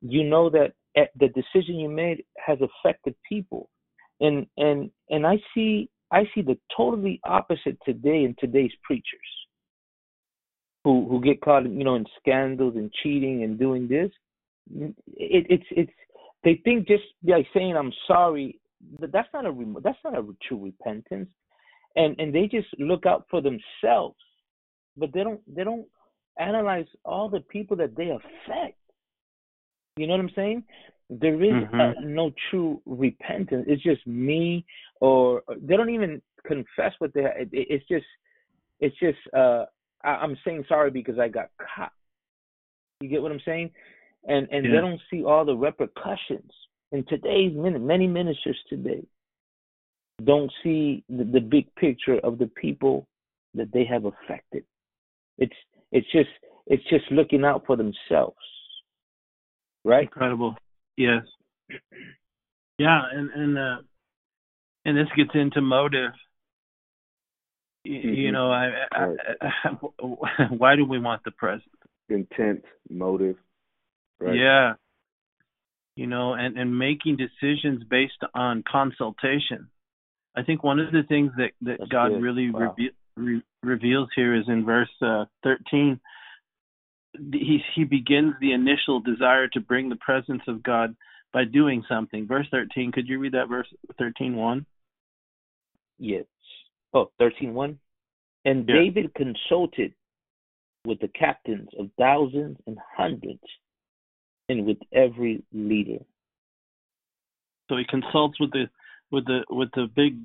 you 0.00 0.24
know 0.24 0.50
that 0.50 0.72
eh, 0.96 1.06
the 1.18 1.28
decision 1.28 1.76
you 1.76 1.88
made 1.88 2.24
has 2.44 2.58
affected 2.60 3.14
people, 3.28 3.70
and 4.20 4.46
and 4.56 4.90
and 5.10 5.26
I 5.26 5.38
see 5.54 5.88
I 6.10 6.24
see 6.34 6.42
the 6.42 6.58
totally 6.76 7.20
opposite 7.24 7.78
today 7.84 8.24
in 8.24 8.34
today's 8.38 8.72
preachers, 8.82 9.04
who 10.84 11.08
who 11.08 11.20
get 11.22 11.40
caught, 11.40 11.64
you 11.64 11.84
know, 11.84 11.94
in 11.94 12.06
scandals 12.20 12.74
and 12.76 12.92
cheating 13.02 13.44
and 13.44 13.58
doing 13.58 13.88
this. 13.88 14.10
It, 14.74 15.46
it's 15.48 15.66
it's 15.70 15.92
they 16.44 16.60
think 16.64 16.88
just 16.88 17.04
by 17.22 17.46
saying 17.54 17.76
I'm 17.76 17.92
sorry, 18.06 18.60
but 18.98 19.12
that's 19.12 19.28
not 19.32 19.46
a 19.46 19.74
that's 19.82 19.98
not 20.04 20.18
a 20.18 20.24
true 20.46 20.64
repentance, 20.64 21.30
and 21.96 22.18
and 22.18 22.34
they 22.34 22.46
just 22.46 22.68
look 22.78 23.06
out 23.06 23.26
for 23.30 23.40
themselves, 23.40 24.16
but 24.96 25.12
they 25.12 25.22
don't 25.22 25.40
they 25.54 25.64
don't 25.64 25.86
analyze 26.38 26.86
all 27.04 27.28
the 27.28 27.40
people 27.40 27.76
that 27.76 27.94
they 27.96 28.10
affect. 28.10 28.78
You 29.96 30.06
know 30.06 30.12
what 30.14 30.20
I'm 30.20 30.30
saying? 30.34 30.64
There 31.10 31.42
is 31.42 31.62
uh, 31.74 31.92
Mhm. 31.92 32.04
no 32.04 32.32
true 32.50 32.80
repentance. 32.86 33.66
It's 33.68 33.82
just 33.82 34.06
me, 34.06 34.64
or 35.00 35.42
or 35.46 35.56
they 35.56 35.76
don't 35.76 35.90
even 35.90 36.22
confess 36.44 36.92
what 36.98 37.12
they. 37.12 37.24
It, 37.24 37.48
it- 37.52 37.66
it's 37.70 37.88
just, 37.88 38.06
it's 38.80 38.96
just. 38.98 39.18
uh 39.34 39.66
I, 40.04 40.10
I'm 40.16 40.36
saying 40.44 40.64
sorry 40.68 40.90
because 40.90 41.18
I 41.18 41.28
got 41.28 41.50
caught. 41.58 41.92
You 43.00 43.08
get 43.08 43.22
what 43.22 43.30
I'm 43.32 43.40
saying? 43.44 43.70
And 44.26 44.48
and 44.50 44.64
they 44.66 44.80
don't 44.80 45.00
see 45.10 45.22
all 45.24 45.44
the 45.44 45.54
repercussions. 45.56 46.50
In 46.92 47.04
today's 47.04 47.54
minute, 47.54 47.82
many 47.82 48.06
ministers 48.06 48.58
today 48.68 49.02
don't 50.24 50.52
see 50.62 51.04
the, 51.08 51.24
the 51.24 51.40
big 51.40 51.72
picture 51.76 52.18
of 52.18 52.38
the 52.38 52.46
people 52.46 53.06
that 53.54 53.72
they 53.72 53.84
have 53.84 54.04
affected. 54.04 54.64
It's 55.38 55.54
it's 55.90 56.10
just 56.12 56.30
it's 56.66 56.82
just 56.88 57.10
looking 57.10 57.44
out 57.44 57.64
for 57.66 57.76
themselves, 57.76 58.36
right? 59.84 60.04
Incredible. 60.04 60.56
Yes. 60.96 61.22
Yeah, 62.78 63.02
and 63.12 63.30
and 63.30 63.58
uh 63.58 63.76
and 64.84 64.96
this 64.96 65.08
gets 65.16 65.30
into 65.34 65.60
motive. 65.60 66.12
You 67.84 68.30
Mhm. 68.30 68.32
know, 68.32 68.52
I, 68.52 68.86
I, 68.92 69.16
I 69.40 70.46
why 70.56 70.76
do 70.76 70.84
we 70.84 71.00
want 71.00 71.24
the 71.24 71.32
present? 71.32 71.72
Intent, 72.08 72.64
motive. 72.88 73.36
Right. 74.20 74.36
Yeah. 74.36 74.74
You 75.96 76.06
know, 76.06 76.34
and 76.34 76.56
and 76.56 76.78
making 76.78 77.16
decisions 77.16 77.84
based 77.84 78.22
on 78.34 78.62
consultation. 78.62 79.68
I 80.34 80.42
think 80.42 80.62
one 80.62 80.78
of 80.80 80.92
the 80.92 81.02
things 81.08 81.32
that 81.36 81.52
that 81.62 81.78
That's 81.78 81.90
God 81.90 82.08
good. 82.10 82.22
really 82.22 82.50
Wow. 82.50 82.74
reve- 82.76 82.94
re- 83.16 83.42
reveals 83.62 84.08
here 84.14 84.34
is 84.34 84.48
in 84.48 84.64
verse 84.64 84.90
uh, 85.02 85.26
13. 85.42 86.00
He 87.32 87.62
he 87.74 87.84
begins 87.84 88.34
the 88.40 88.52
initial 88.52 89.00
desire 89.00 89.48
to 89.48 89.60
bring 89.60 89.88
the 89.88 89.96
presence 89.96 90.42
of 90.48 90.62
God 90.62 90.96
by 91.32 91.44
doing 91.44 91.84
something. 91.88 92.26
Verse 92.26 92.46
13. 92.50 92.92
Could 92.92 93.08
you 93.08 93.18
read 93.18 93.32
that 93.32 93.48
verse 93.48 93.68
13:1? 94.00 94.64
Yes. 95.98 96.24
Oh, 96.94 97.10
13.1. 97.20 97.78
And 98.44 98.66
Yeah. 98.68 98.74
David 98.76 99.14
consulted 99.14 99.94
with 100.84 100.98
the 101.00 101.08
captains 101.08 101.68
of 101.78 101.90
thousands 101.98 102.58
and 102.66 102.76
hundreds 102.96 103.42
and 104.48 104.66
with 104.66 104.78
every 104.92 105.42
leader. 105.52 105.98
So 107.68 107.76
he 107.76 107.84
consults 107.84 108.40
with 108.40 108.50
the 108.50 108.68
with 109.12 109.26
the 109.26 109.44
with 109.50 109.68
the 109.74 109.86
big 109.94 110.16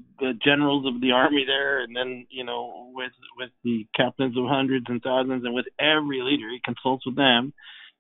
generals 0.44 0.86
of 0.88 1.02
the 1.02 1.12
army 1.12 1.44
there, 1.46 1.82
and 1.84 1.96
then 1.96 2.26
you 2.30 2.44
know 2.44 2.92
with 2.96 3.12
with 3.38 3.50
the 3.64 3.86
captains 3.96 4.38
of 4.38 4.46
hundreds 4.48 4.86
and 4.88 5.02
thousands, 5.04 5.44
and 5.46 5.54
with 5.54 5.66
every 5.80 6.22
leader. 6.22 6.50
He 6.50 6.62
consults 6.64 7.06
with 7.06 7.16
them. 7.16 7.54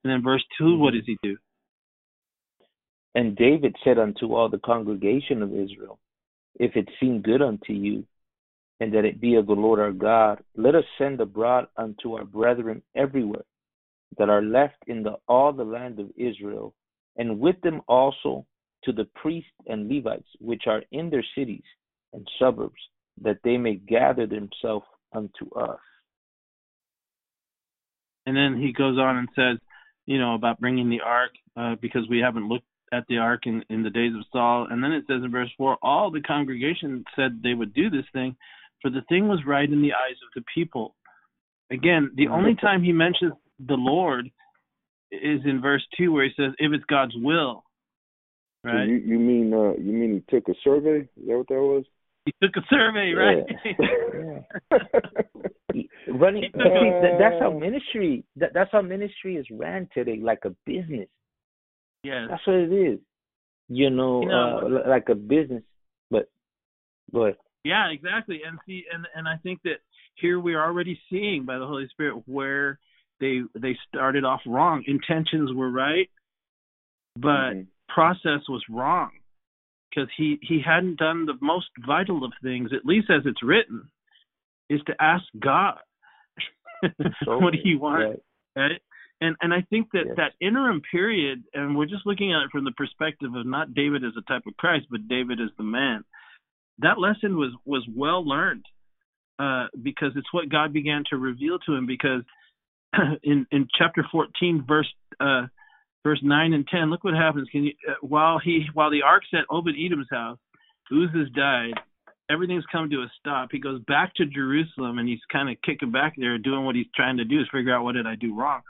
And 0.04 0.14
then 0.14 0.24
verse 0.24 0.44
2 0.58 0.78
what 0.78 0.94
does 0.94 1.04
he 1.06 1.18
do? 1.22 1.38
And 3.14 3.36
David 3.36 3.76
said 3.84 3.98
unto 3.98 4.34
all 4.34 4.48
the 4.48 4.60
congregation 4.60 5.42
of 5.42 5.52
Israel, 5.52 6.00
If 6.56 6.76
it 6.76 6.88
seem 7.00 7.22
good 7.22 7.42
unto 7.42 7.74
you, 7.74 8.06
and 8.80 8.94
that 8.94 9.06
it 9.06 9.20
be 9.20 9.36
of 9.36 9.48
the 9.48 9.54
Lord 9.54 9.80
our 9.80 9.92
God, 9.92 10.42
let 10.56 10.76
us 10.76 10.84
send 10.98 11.20
abroad 11.20 11.68
unto 11.76 12.14
our 12.14 12.26
brethren 12.26 12.84
everywhere 12.96 13.44
that 14.18 14.30
are 14.30 14.44
left 14.44 14.78
in 14.86 15.04
the, 15.04 15.16
all 15.28 15.52
the 15.52 15.64
land 15.64 16.00
of 16.00 16.12
Israel, 16.16 16.74
and 17.18 17.40
with 17.40 17.60
them 17.62 17.82
also 17.88 18.46
to 18.84 18.92
the 18.92 19.08
priests 19.16 19.50
and 19.66 19.90
Levites 19.90 20.28
which 20.40 20.64
are 20.68 20.84
in 20.92 21.10
their 21.10 21.26
cities 21.36 21.64
and 22.14 22.28
suburbs, 22.40 22.82
that 23.22 23.40
they 23.44 23.58
may 23.58 23.76
gather 23.76 24.28
themselves 24.28 24.86
unto 25.14 25.50
us. 25.56 25.80
And 28.26 28.36
then 28.36 28.62
he 28.62 28.74
goes 28.74 28.98
on 28.98 29.18
and 29.18 29.30
says, 29.36 29.58
you 30.06 30.20
know, 30.20 30.36
about 30.36 30.60
bringing 30.60 30.90
the 30.90 31.02
ark 31.02 31.32
uh, 31.56 31.76
because 31.82 32.08
we 32.10 32.20
haven't 32.20 32.48
looked 32.48 32.66
at 32.94 33.06
the 33.10 33.18
ark 33.18 33.42
in, 33.46 33.64
in 33.70 33.84
the 33.84 33.90
days 33.90 34.14
of 34.16 34.26
Saul. 34.32 34.68
And 34.70 34.84
then 34.84 34.92
it 34.92 35.06
says 35.08 35.22
in 35.24 35.32
verse 35.32 35.52
4 35.58 35.78
all 35.82 36.12
the 36.12 36.22
congregation 36.22 37.04
said 37.16 37.42
they 37.42 37.54
would 37.54 37.74
do 37.74 37.90
this 37.90 38.06
thing, 38.14 38.36
for 38.82 38.90
the 38.90 39.02
thing 39.10 39.28
was 39.28 39.40
right 39.46 39.70
in 39.70 39.82
the 39.82 39.94
eyes 39.94 40.18
of 40.24 40.30
the 40.36 40.44
people. 40.54 40.96
Again, 41.72 42.12
the 42.16 42.28
only 42.28 42.56
time 42.56 42.84
he 42.84 42.94
mentions 42.94 43.34
the 43.60 43.76
Lord 43.76 44.30
is 45.12 45.42
in 45.46 45.62
verse 45.62 45.86
2 45.98 46.12
where 46.12 46.26
he 46.26 46.32
says, 46.38 46.54
if 46.58 46.72
it's 46.74 46.86
God's 46.86 47.16
will. 47.16 47.64
So 48.72 48.78
you 48.84 48.95
you 48.97 49.20
mean 49.20 49.53
uh 49.53 49.74
you 49.74 49.93
mean 49.93 50.13
he 50.13 50.36
took 50.36 50.47
a 50.49 50.53
survey? 50.63 51.01
Is 51.01 51.28
that 51.28 51.38
what 51.38 51.47
that 51.47 51.55
was? 51.55 51.86
he 52.26 52.34
took 52.41 52.55
a 52.57 52.61
survey, 52.70 53.13
right? 53.13 53.45
Running, 56.07 56.43
He 56.43 56.59
you 56.59 56.65
see, 56.65 56.91
that, 57.01 57.18
that's 57.20 57.36
how 57.39 57.51
ministry. 57.51 58.24
That, 58.38 58.53
that's 58.53 58.72
how 58.72 58.82
ministry 58.82 59.36
is 59.36 59.45
ran 59.51 59.88
today, 59.93 60.20
like 60.22 60.39
a 60.45 60.49
business. 60.65 61.07
yes. 62.03 62.28
That's 62.30 62.45
what 62.47 62.55
it 62.55 62.72
is. 62.72 62.99
You 63.70 63.89
know, 63.89 64.22
You 64.22 64.30
know, 64.30 64.82
uh, 64.86 64.89
like 64.89 65.09
a 65.09 65.15
business. 65.15 65.63
But 66.09 66.30
but. 67.11 67.38
Yeah, 67.63 67.89
exactly. 67.91 68.41
And 68.47 68.57
see, 68.65 68.86
and 68.91 69.05
and 69.15 69.28
I 69.28 69.38
think 69.38 69.61
that 69.63 69.78
here 70.15 70.39
we 70.39 70.53
are 70.55 70.65
already 70.65 70.99
seeing 71.09 71.45
by 71.45 71.57
the 71.59 71.68
Holy 71.68 71.88
Spirit 71.89 72.24
where 72.26 72.80
they 73.20 73.41
they 73.55 73.78
started 73.88 74.24
off 74.24 74.41
wrong. 74.45 74.84
Intentions 74.88 75.51
were 75.53 75.70
right, 75.70 76.09
but 77.15 77.53
Mhm. 77.53 77.68
Process 77.90 78.42
was 78.50 78.64
wrong. 78.70 79.12
because 79.90 80.10
he 80.18 80.40
he 80.42 80.62
hadn't 80.66 80.98
done 80.98 81.26
the 81.26 81.38
most 81.42 81.68
vital 81.86 82.24
of 82.24 82.32
things, 82.44 82.72
at 82.74 82.86
least 82.86 83.10
as 83.10 83.24
it's 83.26 83.44
written, 83.44 83.90
is 84.70 84.82
to 84.88 84.94
ask 85.00 85.24
God, 85.40 85.78
what 87.26 87.54
he 87.54 87.70
you 87.70 87.80
want? 87.80 88.04
Right. 88.04 88.20
right? 88.56 88.82
And 89.22 89.36
and 89.42 89.54
I 89.54 89.66
think 89.70 89.88
that 89.94 90.06
yes. 90.08 90.18
that 90.18 90.46
interim 90.46 90.82
period, 90.92 91.44
and 91.54 91.76
we're 91.76 91.86
just 91.86 92.06
looking 92.06 92.34
at 92.34 92.44
it 92.44 92.52
from 92.52 92.66
the 92.66 92.72
perspective 92.72 93.32
of 93.36 93.46
not 93.46 93.74
David 93.74 94.04
as 94.04 94.14
a 94.18 94.22
type 94.32 94.44
of 94.48 94.58
Christ, 94.58 94.88
but 94.92 95.08
David 95.08 95.40
as 95.42 95.50
the 95.58 95.64
man. 95.64 96.04
That 96.80 97.00
lesson 97.00 97.38
was 97.38 97.52
was 97.66 97.88
well 97.96 98.28
learned 98.28 98.66
uh, 99.40 99.68
because 99.82 100.12
it's 100.16 100.32
what 100.32 100.50
God 100.50 100.72
began 100.72 101.04
to 101.10 101.18
reveal 101.18 101.58
to 101.60 101.74
him. 101.74 101.88
Because 101.88 102.22
in 103.24 103.48
in 103.52 103.68
chapter 103.76 104.06
14, 104.12 104.66
verse 104.68 104.92
uh, 105.20 105.48
verse 106.08 106.20
9 106.24 106.53
and 106.53 106.68
10, 106.68 106.89
look 106.89 107.03
what 107.03 107.14
happens. 107.14 107.47
Can 107.51 107.66
you 107.66 107.74
uh, 107.88 107.93
while 108.01 108.39
he 108.43 108.66
while 108.74 108.91
the 108.91 109.03
ark's 109.03 109.28
at 109.34 109.45
Obed 109.49 109.76
Edom's 109.78 110.08
house, 110.10 110.39
Uzzah 110.91 111.30
died. 111.36 111.74
Everything's 112.30 112.66
come 112.72 112.89
to 112.89 112.97
a 112.97 113.12
stop. 113.20 113.49
He 113.51 113.60
goes 113.60 113.82
back 113.88 114.14
to 114.16 114.26
Jerusalem 114.26 114.97
and 114.99 115.08
he's 115.08 115.20
kind 115.32 115.49
of 115.49 115.55
kicking 115.66 115.91
back 115.91 116.14
there, 116.18 116.38
doing 116.38 116.66
what 116.66 116.76
he's 116.76 116.88
trying 116.93 117.18
to 117.18 117.26
do 117.26 117.39
is 117.39 117.47
figure 117.53 117.74
out 117.74 117.84
what 117.84 117.93
did 117.93 118.05
I 118.05 118.16
do 118.16 118.36
wrong 118.36 118.62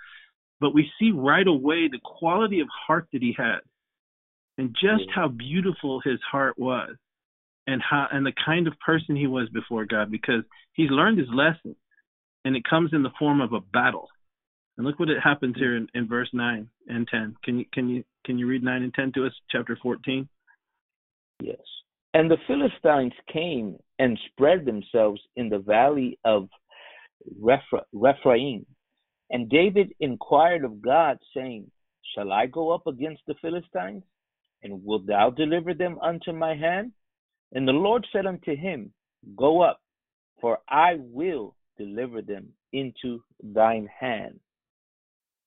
but 0.59 0.73
we 0.73 0.89
see 0.99 1.11
right 1.11 1.47
away 1.47 1.87
the 1.87 1.99
quality 2.03 2.59
of 2.59 2.67
heart 2.87 3.07
that 3.13 3.21
he 3.21 3.35
had 3.37 3.59
and 4.57 4.75
just 4.81 5.09
how 5.13 5.27
beautiful 5.27 6.01
his 6.03 6.19
heart 6.29 6.57
was 6.57 6.95
and 7.67 7.81
how 7.81 8.07
and 8.11 8.25
the 8.25 8.33
kind 8.45 8.67
of 8.67 8.73
person 8.83 9.15
he 9.15 9.27
was 9.27 9.49
before 9.49 9.85
God 9.85 10.09
because 10.09 10.43
he's 10.73 10.89
learned 10.89 11.19
his 11.19 11.27
lesson 11.31 11.75
and 12.43 12.55
it 12.55 12.63
comes 12.67 12.91
in 12.93 13.03
the 13.03 13.11
form 13.19 13.41
of 13.41 13.53
a 13.53 13.59
battle. 13.59 14.07
And 14.77 14.85
look 14.85 14.99
what 14.99 15.09
it 15.09 15.21
happens 15.23 15.55
here 15.57 15.75
in, 15.75 15.87
in 15.95 16.07
verse 16.07 16.29
nine 16.33 16.69
and 16.87 17.07
ten. 17.07 17.35
Can 17.43 17.59
you 17.59 17.65
can 17.73 17.89
you 17.89 18.03
can 18.25 18.37
you 18.37 18.47
read 18.47 18.63
nine 18.63 18.83
and 18.83 18.93
ten 18.93 19.11
to 19.13 19.25
us, 19.25 19.33
chapter 19.49 19.77
fourteen? 19.81 20.27
Yes. 21.41 21.57
And 22.13 22.29
the 22.29 22.37
Philistines 22.47 23.13
came 23.31 23.77
and 23.99 24.19
spread 24.31 24.65
themselves 24.65 25.21
in 25.35 25.49
the 25.49 25.59
valley 25.59 26.17
of 26.25 26.47
Rephaim 27.93 28.65
and 29.29 29.49
David 29.49 29.93
inquired 29.99 30.63
of 30.63 30.81
God, 30.81 31.17
saying, 31.35 31.69
Shall 32.15 32.31
I 32.31 32.45
go 32.45 32.71
up 32.71 32.87
against 32.87 33.21
the 33.27 33.35
Philistines? 33.41 34.03
And 34.63 34.83
wilt 34.83 35.05
thou 35.05 35.29
deliver 35.29 35.73
them 35.73 35.99
unto 36.01 36.31
my 36.31 36.55
hand? 36.55 36.91
And 37.53 37.67
the 37.67 37.73
Lord 37.73 38.05
said 38.11 38.25
unto 38.25 38.55
him, 38.55 38.91
Go 39.35 39.61
up, 39.61 39.81
for 40.41 40.59
I 40.69 40.95
will 40.99 41.55
deliver 41.77 42.21
them 42.21 42.49
into 42.73 43.21
thine 43.43 43.87
hand. 43.99 44.39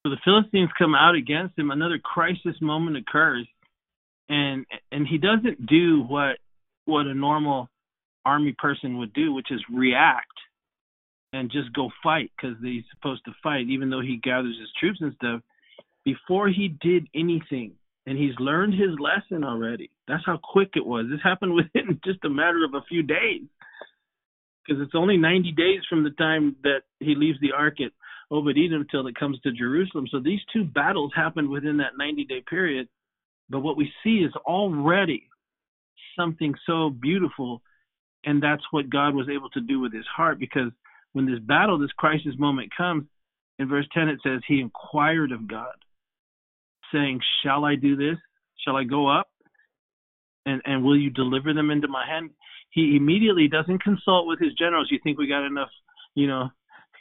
So 0.03 0.11
the 0.11 0.19
Philistines 0.25 0.71
come 0.79 0.95
out 0.95 1.15
against 1.15 1.59
him. 1.59 1.71
Another 1.71 1.99
crisis 1.99 2.57
moment 2.61 2.97
occurs, 2.97 3.47
and 4.29 4.65
and 4.91 5.07
he 5.07 5.19
doesn't 5.19 5.67
do 5.67 6.03
what 6.03 6.39
what 6.87 7.07
a 7.07 7.15
normal 7.15 7.69
army 8.25 8.55
person 8.59 8.99
would 8.99 9.13
do, 9.13 9.33
which 9.33 9.51
is 9.51 9.63
react 9.73 10.27
and 11.33 11.51
just 11.51 11.73
go 11.73 11.91
fight 12.03 12.31
because 12.37 12.57
he's 12.63 12.83
supposed 12.95 13.25
to 13.25 13.33
fight, 13.43 13.67
even 13.69 13.91
though 13.91 14.01
he 14.01 14.17
gathers 14.17 14.57
his 14.59 14.71
troops 14.79 14.99
and 15.01 15.15
stuff. 15.15 15.41
Before 16.05 16.49
he 16.49 16.69
did 16.81 17.07
anything, 17.15 17.75
and 18.07 18.19
he's 18.19 18.35
learned 18.39 18.75
his 18.75 18.99
lesson 18.99 19.45
already. 19.45 19.91
That's 20.09 20.25
how 20.27 20.41
quick 20.43 20.71
it 20.75 20.85
was. 20.85 21.07
This 21.11 21.21
happened 21.23 21.55
within 21.75 22.01
just 22.05 22.25
a 22.25 22.31
matter 22.31 22.65
of 22.65 22.75
a 22.75 22.85
few 22.89 23.03
days, 23.03 23.43
because 24.67 24.83
it's 24.83 24.95
only 24.95 25.17
90 25.17 25.53
days 25.53 25.83
from 25.89 26.05
the 26.05 26.11
time 26.11 26.57
that 26.63 26.83
he 26.99 27.15
leaves 27.15 27.39
the 27.41 27.53
ark 27.53 27.81
at 27.81 27.93
Obed 28.31 28.57
Edom 28.57 28.87
till 28.91 29.07
it 29.07 29.17
comes 29.17 29.41
to 29.41 29.53
Jerusalem. 29.53 30.07
So 30.11 30.21
these 30.21 30.41
two 30.53 30.65
battles 30.65 31.13
happened 31.15 31.49
within 31.49 31.79
that 31.79 31.99
90 31.99 32.25
day 32.25 32.43
period. 32.49 32.89
But 33.49 33.61
what 33.61 33.77
we 33.77 33.93
see 34.05 34.19
is 34.19 34.33
already 34.47 35.29
something 36.17 36.55
so 36.67 36.91
beautiful, 36.91 37.63
and 38.25 38.43
that's 38.43 38.63
what 38.71 38.91
God 38.91 39.15
was 39.15 39.29
able 39.29 39.51
to 39.51 39.61
do 39.61 39.81
with 39.81 39.93
his 39.93 40.07
heart 40.07 40.39
because 40.39 40.71
when 41.13 41.27
this 41.27 41.41
battle, 41.41 41.79
this 41.79 41.91
crisis 41.97 42.35
moment 42.39 42.71
comes, 42.77 43.05
in 43.59 43.69
verse 43.69 43.87
10 43.93 44.09
it 44.09 44.21
says, 44.23 44.41
He 44.47 44.61
inquired 44.61 45.33
of 45.33 45.49
God, 45.49 45.75
saying, 46.93 47.21
Shall 47.43 47.65
I 47.65 47.75
do 47.75 47.97
this? 47.97 48.17
Shall 48.65 48.77
I 48.77 48.85
go 48.85 49.09
up? 49.09 49.29
And, 50.47 50.63
and 50.65 50.85
will 50.85 50.99
you 50.99 51.11
deliver 51.11 51.53
them 51.53 51.71
into 51.71 51.89
my 51.89 52.07
hand? 52.07 52.31
He 52.71 52.97
immediately 52.97 53.49
doesn't 53.49 53.83
consult 53.83 54.29
with 54.29 54.39
his 54.39 54.55
generals. 54.55 54.89
You 54.91 55.01
think 55.03 55.19
we 55.19 55.27
got 55.27 55.45
enough, 55.45 55.71
you 56.15 56.29
know, 56.29 56.51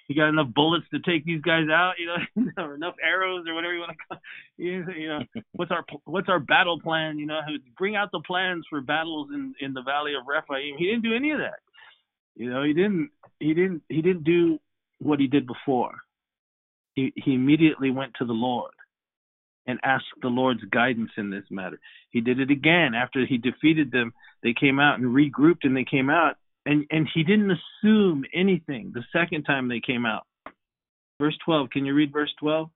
you 0.09 0.15
got 0.15 0.27
enough 0.27 0.47
bullets 0.55 0.85
to 0.91 0.99
take 0.99 1.23
these 1.23 1.41
guys 1.41 1.67
out, 1.71 1.93
you 1.99 2.07
know, 2.07 2.51
or 2.63 2.73
enough 2.73 2.95
arrows 3.01 3.45
or 3.47 3.53
whatever 3.53 3.75
you 3.75 3.79
want 3.79 3.91
to 3.91 3.97
call. 4.07 4.17
It. 4.57 4.97
You 4.97 5.07
know, 5.07 5.19
what's 5.53 5.71
our 5.71 5.85
what's 6.05 6.27
our 6.27 6.39
battle 6.39 6.81
plan? 6.81 7.19
You 7.19 7.27
know, 7.27 7.39
bring 7.77 7.95
out 7.95 8.11
the 8.11 8.21
plans 8.25 8.65
for 8.69 8.81
battles 8.81 9.29
in 9.31 9.53
in 9.61 9.73
the 9.73 9.83
valley 9.83 10.13
of 10.15 10.27
Rephaim. 10.27 10.77
He 10.77 10.87
didn't 10.87 11.03
do 11.03 11.15
any 11.15 11.29
of 11.29 11.37
that. 11.37 11.59
You 12.35 12.49
know, 12.49 12.63
he 12.63 12.73
didn't 12.73 13.11
he 13.39 13.53
didn't 13.53 13.83
he 13.87 14.01
didn't 14.01 14.23
do 14.23 14.59
what 14.97 15.19
he 15.19 15.27
did 15.27 15.45
before. 15.45 15.93
He 16.95 17.13
he 17.15 17.35
immediately 17.35 17.91
went 17.91 18.15
to 18.17 18.25
the 18.25 18.33
Lord 18.33 18.71
and 19.67 19.79
asked 19.83 20.05
the 20.23 20.29
Lord's 20.29 20.63
guidance 20.71 21.11
in 21.17 21.29
this 21.29 21.45
matter. 21.51 21.79
He 22.09 22.21
did 22.21 22.39
it 22.39 22.49
again 22.49 22.95
after 22.95 23.27
he 23.27 23.37
defeated 23.37 23.91
them. 23.91 24.13
They 24.41 24.55
came 24.59 24.79
out 24.79 24.97
and 24.97 25.13
regrouped 25.15 25.65
and 25.65 25.77
they 25.77 25.85
came 25.85 26.09
out 26.09 26.37
and 26.69 26.85
and 26.91 27.09
he 27.13 27.23
didn't 27.23 27.51
assume 27.51 28.23
anything 28.33 28.91
the 28.93 29.03
second 29.11 29.43
time 29.43 29.67
they 29.67 29.81
came 29.85 30.05
out. 30.05 30.25
Verse 31.19 31.37
12, 31.43 31.69
can 31.71 31.85
you 31.85 31.93
read 31.93 32.13
verse 32.13 32.31
12? 32.39 32.69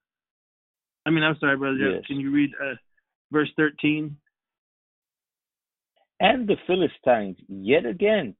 I 1.06 1.10
mean, 1.12 1.24
I'm 1.24 1.38
sorry, 1.40 1.58
brother. 1.58 1.78
Yes. 1.78 2.04
Can 2.08 2.20
you 2.20 2.32
read 2.32 2.50
uh, 2.62 2.76
verse 3.32 3.50
13? 3.56 4.18
And 6.20 6.48
the 6.48 6.58
Philistines 6.68 7.38
yet 7.48 7.86
again 7.86 8.36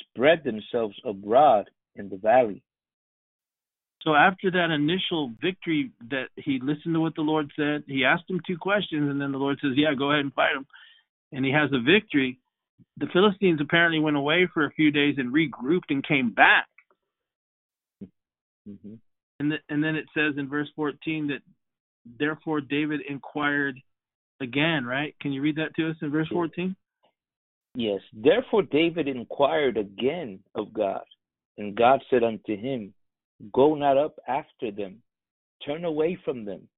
spread 0.00 0.44
themselves 0.44 0.96
abroad 1.04 1.68
in 1.96 2.08
the 2.08 2.16
valley. 2.16 2.62
So 4.02 4.14
after 4.14 4.50
that 4.50 4.70
initial 4.70 5.32
victory 5.40 5.90
that 6.10 6.28
he 6.36 6.60
listened 6.62 6.94
to 6.94 7.00
what 7.00 7.14
the 7.14 7.22
Lord 7.22 7.50
said, 7.56 7.84
he 7.86 8.04
asked 8.04 8.28
him 8.28 8.40
two 8.46 8.58
questions, 8.58 9.10
and 9.10 9.20
then 9.20 9.32
the 9.32 9.38
Lord 9.38 9.58
says, 9.62 9.72
Yeah, 9.76 9.94
go 9.98 10.10
ahead 10.10 10.24
and 10.24 10.34
fight 10.34 10.54
him. 10.54 10.66
And 11.32 11.44
he 11.44 11.52
has 11.52 11.70
a 11.72 11.80
victory. 11.80 12.38
The 12.96 13.06
Philistines 13.12 13.60
apparently 13.60 13.98
went 13.98 14.16
away 14.16 14.48
for 14.52 14.64
a 14.64 14.72
few 14.72 14.90
days 14.90 15.16
and 15.18 15.32
regrouped 15.32 15.90
and 15.90 16.06
came 16.06 16.32
back. 16.32 16.66
Mm-hmm. 18.68 18.94
And, 19.40 19.52
the, 19.52 19.56
and 19.68 19.82
then 19.82 19.96
it 19.96 20.06
says 20.14 20.34
in 20.38 20.48
verse 20.48 20.68
14 20.76 21.28
that 21.28 21.40
therefore 22.18 22.60
David 22.60 23.00
inquired 23.08 23.76
again, 24.40 24.84
right? 24.84 25.14
Can 25.20 25.32
you 25.32 25.42
read 25.42 25.56
that 25.56 25.74
to 25.76 25.90
us 25.90 25.96
in 26.02 26.10
verse 26.10 26.28
14? 26.32 26.76
Yes. 27.74 28.00
Therefore 28.12 28.62
David 28.62 29.08
inquired 29.08 29.76
again 29.76 30.40
of 30.54 30.72
God, 30.72 31.02
and 31.58 31.74
God 31.74 32.00
said 32.08 32.22
unto 32.22 32.56
him, 32.56 32.94
Go 33.52 33.74
not 33.74 33.98
up 33.98 34.14
after 34.28 34.70
them, 34.70 35.02
turn 35.66 35.84
away 35.84 36.16
from 36.24 36.44
them, 36.44 36.68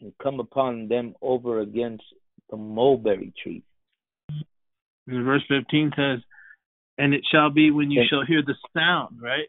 and 0.00 0.12
come 0.22 0.38
upon 0.38 0.88
them 0.88 1.14
over 1.20 1.60
against 1.60 2.04
the 2.50 2.56
mulberry 2.56 3.32
tree. 3.42 3.62
And 5.06 5.24
verse 5.24 5.42
15 5.48 5.92
says, 5.96 6.18
And 6.98 7.14
it 7.14 7.22
shall 7.30 7.50
be 7.50 7.70
when 7.70 7.90
you 7.90 8.04
shall 8.08 8.24
hear 8.24 8.42
the 8.42 8.54
sound, 8.74 9.20
right? 9.20 9.48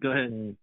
Go 0.00 0.10
ahead. 0.10 0.30
Mm. 0.30 0.56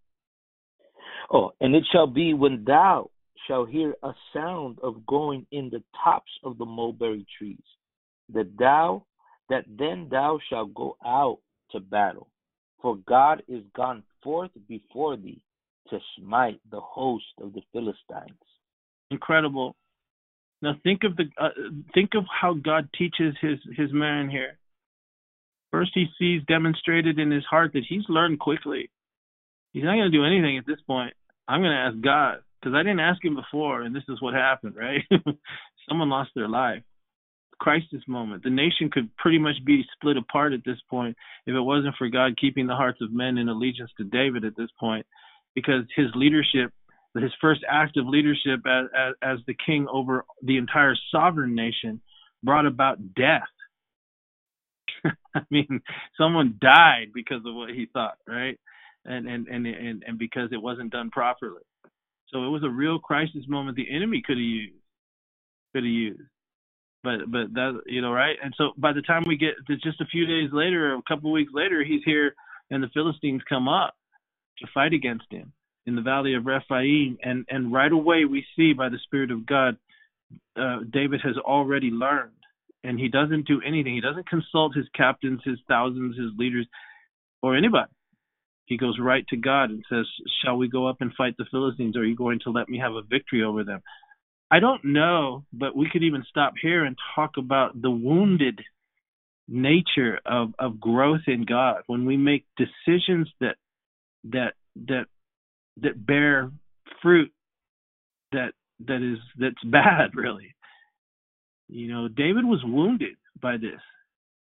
Oh, 1.31 1.51
and 1.61 1.75
it 1.75 1.83
shall 1.91 2.07
be 2.07 2.33
when 2.33 2.63
thou 2.65 3.09
shalt 3.47 3.69
hear 3.69 3.95
a 4.03 4.11
sound 4.33 4.79
of 4.81 5.05
going 5.05 5.45
in 5.51 5.69
the 5.69 5.83
tops 6.03 6.31
of 6.43 6.57
the 6.57 6.65
mulberry 6.65 7.25
trees, 7.37 7.57
that 8.33 8.57
thou 8.57 9.05
that 9.49 9.65
then 9.67 10.07
thou 10.11 10.39
shalt 10.49 10.73
go 10.75 10.95
out 11.03 11.39
to 11.71 11.79
battle, 11.79 12.29
for 12.81 12.97
God 13.07 13.41
is 13.47 13.63
gone 13.75 14.03
forth 14.23 14.51
before 14.67 15.17
thee 15.17 15.41
to 15.89 15.99
smite 16.17 16.59
the 16.69 16.79
host 16.79 17.25
of 17.41 17.53
the 17.53 17.61
Philistines. 17.71 18.37
Incredible. 19.09 19.75
Now 20.61 20.75
think 20.83 21.03
of 21.03 21.15
the 21.15 21.25
uh, 21.39 21.49
think 21.93 22.11
of 22.15 22.25
how 22.29 22.53
God 22.53 22.89
teaches 22.97 23.35
his 23.41 23.59
his 23.77 23.93
man 23.93 24.29
here. 24.29 24.57
First, 25.71 25.91
he 25.93 26.07
sees 26.17 26.41
demonstrated 26.47 27.19
in 27.19 27.31
his 27.31 27.45
heart 27.45 27.73
that 27.73 27.83
he's 27.87 28.03
learned 28.09 28.39
quickly. 28.39 28.89
He's 29.71 29.83
not 29.83 29.93
going 29.93 30.11
to 30.11 30.17
do 30.17 30.25
anything 30.25 30.57
at 30.57 30.65
this 30.65 30.81
point. 30.87 31.13
I'm 31.47 31.61
going 31.61 31.71
to 31.71 31.77
ask 31.77 32.03
God 32.03 32.39
because 32.59 32.75
I 32.75 32.81
didn't 32.81 32.99
ask 32.99 33.23
him 33.23 33.35
before, 33.35 33.83
and 33.83 33.95
this 33.95 34.03
is 34.09 34.21
what 34.21 34.33
happened, 34.33 34.75
right? 34.75 35.01
Someone 35.87 36.09
lost 36.09 36.31
their 36.35 36.49
life 36.49 36.81
crisis 37.59 38.01
moment. 38.07 38.43
The 38.43 38.49
nation 38.49 38.89
could 38.91 39.15
pretty 39.17 39.37
much 39.37 39.55
be 39.65 39.83
split 39.93 40.17
apart 40.17 40.53
at 40.53 40.61
this 40.65 40.79
point 40.89 41.15
if 41.45 41.53
it 41.53 41.61
wasn't 41.61 41.95
for 41.97 42.09
God 42.09 42.37
keeping 42.39 42.67
the 42.67 42.75
hearts 42.75 42.99
of 43.01 43.11
men 43.11 43.37
in 43.37 43.49
allegiance 43.49 43.91
to 43.97 44.03
David 44.03 44.45
at 44.45 44.57
this 44.57 44.69
point, 44.79 45.05
because 45.53 45.83
his 45.95 46.07
leadership, 46.15 46.71
his 47.15 47.33
first 47.41 47.61
act 47.69 47.97
of 47.97 48.07
leadership 48.07 48.61
as, 48.67 48.85
as, 48.97 49.13
as 49.23 49.39
the 49.47 49.55
king 49.65 49.87
over 49.91 50.25
the 50.43 50.57
entire 50.57 50.95
sovereign 51.11 51.55
nation, 51.55 52.01
brought 52.43 52.65
about 52.65 52.99
death. 53.15 53.43
I 55.35 55.41
mean, 55.49 55.81
someone 56.17 56.57
died 56.61 57.07
because 57.13 57.41
of 57.45 57.55
what 57.55 57.69
he 57.69 57.87
thought, 57.93 58.17
right? 58.27 58.59
And 59.05 59.27
and 59.27 59.47
and 59.47 59.65
and, 59.67 60.03
and 60.07 60.19
because 60.19 60.49
it 60.51 60.61
wasn't 60.61 60.91
done 60.91 61.09
properly. 61.11 61.61
So 62.29 62.45
it 62.45 62.49
was 62.49 62.63
a 62.63 62.69
real 62.69 62.99
crisis 62.99 63.43
moment 63.47 63.77
the 63.77 63.89
enemy 63.95 64.21
could 64.25 64.37
have 64.37 64.43
used. 64.43 64.75
Could 65.73 65.83
have 65.83 65.91
used. 65.91 66.21
but 67.03 67.19
but 67.31 67.53
that 67.53 67.81
you 67.85 68.01
know 68.01 68.11
right 68.11 68.37
and 68.43 68.53
so 68.57 68.71
by 68.77 68.93
the 68.93 69.01
time 69.03 69.23
we 69.27 69.37
get 69.37 69.55
to 69.67 69.75
just 69.77 70.01
a 70.01 70.05
few 70.05 70.25
days 70.25 70.49
later 70.51 70.95
a 70.95 71.01
couple 71.07 71.31
weeks 71.31 71.51
later 71.53 71.83
he's 71.83 72.03
here 72.05 72.35
and 72.71 72.83
the 72.83 72.89
philistines 72.93 73.41
come 73.47 73.67
up 73.67 73.95
to 74.59 74.67
fight 74.73 74.93
against 74.93 75.25
him 75.31 75.51
in 75.85 75.95
the 75.95 76.01
valley 76.01 76.33
of 76.35 76.45
rephaim 76.45 77.17
and 77.23 77.45
and 77.49 77.71
right 77.71 77.91
away 77.91 78.25
we 78.25 78.45
see 78.55 78.73
by 78.73 78.89
the 78.89 78.99
spirit 79.03 79.31
of 79.31 79.45
god 79.45 79.77
uh, 80.55 80.79
david 80.91 81.21
has 81.23 81.37
already 81.37 81.89
learned 81.89 82.31
and 82.83 82.99
he 82.99 83.09
doesn't 83.09 83.47
do 83.47 83.61
anything. 83.65 83.95
He 83.95 84.01
doesn't 84.01 84.29
consult 84.29 84.75
his 84.75 84.87
captains 84.95 85.41
his 85.43 85.59
thousands 85.67 86.17
his 86.17 86.31
leaders 86.37 86.67
or 87.41 87.55
anybody. 87.55 87.91
He 88.65 88.77
goes 88.77 88.97
right 88.99 89.25
to 89.29 89.37
god 89.37 89.71
and 89.71 89.83
says 89.89 90.05
shall 90.43 90.57
we 90.57 90.67
go 90.67 90.87
up 90.87 90.97
and 91.01 91.13
fight 91.17 91.35
the 91.37 91.45
philistines? 91.51 91.97
Are 91.97 92.05
you 92.05 92.15
going 92.15 92.39
to 92.43 92.51
let 92.51 92.69
me 92.69 92.79
have 92.79 92.93
a 92.93 93.01
victory 93.01 93.43
over 93.43 93.63
them? 93.63 93.81
I 94.51 94.59
don't 94.59 94.83
know, 94.83 95.45
but 95.53 95.75
we 95.75 95.89
could 95.91 96.03
even 96.03 96.23
stop 96.27 96.53
here 96.59 96.83
and 96.83 96.95
talk 97.15 97.31
about 97.37 97.79
the 97.79 97.91
wounded 97.91 98.59
nature 99.47 100.19
of, 100.25 100.53
of 100.57 100.79
growth 100.79 101.21
in 101.27 101.45
God. 101.45 101.83
When 101.87 102.05
we 102.05 102.17
make 102.17 102.45
decisions 102.57 103.29
that 103.41 103.55
that 104.25 104.53
that 104.87 105.05
that 105.81 106.05
bear 106.05 106.51
fruit 107.01 107.31
that 108.31 108.53
that 108.87 109.01
is 109.01 109.19
that's 109.37 109.63
bad 109.63 110.15
really. 110.15 110.55
You 111.67 111.87
know, 111.87 112.07
David 112.07 112.45
was 112.45 112.61
wounded 112.63 113.15
by 113.41 113.57
this. 113.57 113.79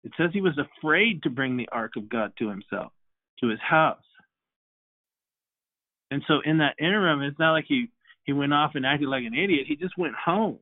It 0.03 0.11
says 0.15 0.29
he 0.31 0.41
was 0.41 0.57
afraid 0.59 1.23
to 1.23 1.31
bring 1.31 1.57
the 1.57 1.69
ark 1.71 1.93
of 1.97 2.07
God 2.07 2.33
to 2.37 2.49
himself, 2.49 2.91
to 3.39 3.47
his 3.47 3.59
house. 3.59 3.97
And 6.11 6.21
so 6.27 6.35
in 6.45 6.59
that 6.59 6.75
interim, 6.79 7.23
it's 7.23 7.39
not 7.39 7.53
like 7.53 7.65
he 7.67 7.89
he 8.23 8.33
went 8.33 8.53
off 8.53 8.71
and 8.75 8.85
acted 8.85 9.07
like 9.07 9.23
an 9.25 9.33
idiot. 9.33 9.65
He 9.67 9.75
just 9.75 9.97
went 9.97 10.13
home. 10.15 10.59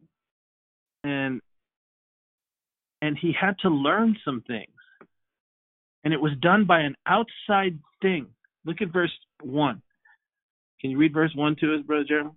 And 1.04 1.42
and 3.02 3.18
he 3.20 3.34
had 3.40 3.58
to 3.60 3.70
learn 3.70 4.16
some 4.24 4.44
things. 4.48 4.70
And 6.06 6.14
it 6.14 6.22
was 6.22 6.32
done 6.42 6.66
by 6.66 6.82
an 6.82 6.96
outside 7.06 7.80
thing. 8.02 8.28
Look 8.66 8.82
at 8.82 8.94
verse 8.94 9.12
1. 9.42 9.82
Can 10.84 10.92
you 10.92 10.98
read 10.98 11.14
verse 11.14 11.32
1 11.34 11.56
to 11.62 11.76
us, 11.76 11.82
Brother 11.86 12.04
Jeremy? 12.06 12.32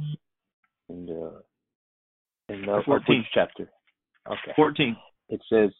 Uh, 0.00 0.04
in 0.88 1.06
the, 1.06 1.42
in 2.48 2.62
the 2.62 2.82
14th 2.84 3.22
chapter. 3.32 3.70
Okay. 4.26 4.52
14. 4.56 4.96
It 5.28 5.40
says, 5.48 5.70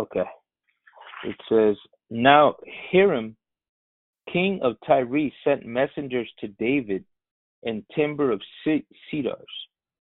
okay. 0.00 0.24
It 1.22 1.36
says, 1.48 1.76
Now 2.10 2.56
Hiram, 2.90 3.36
king 4.32 4.58
of 4.64 4.74
Tyre, 4.84 5.30
sent 5.44 5.64
messengers 5.64 6.28
to 6.40 6.48
David 6.48 7.04
and 7.62 7.84
timber 7.94 8.32
of 8.32 8.40
cedars, 8.64 9.36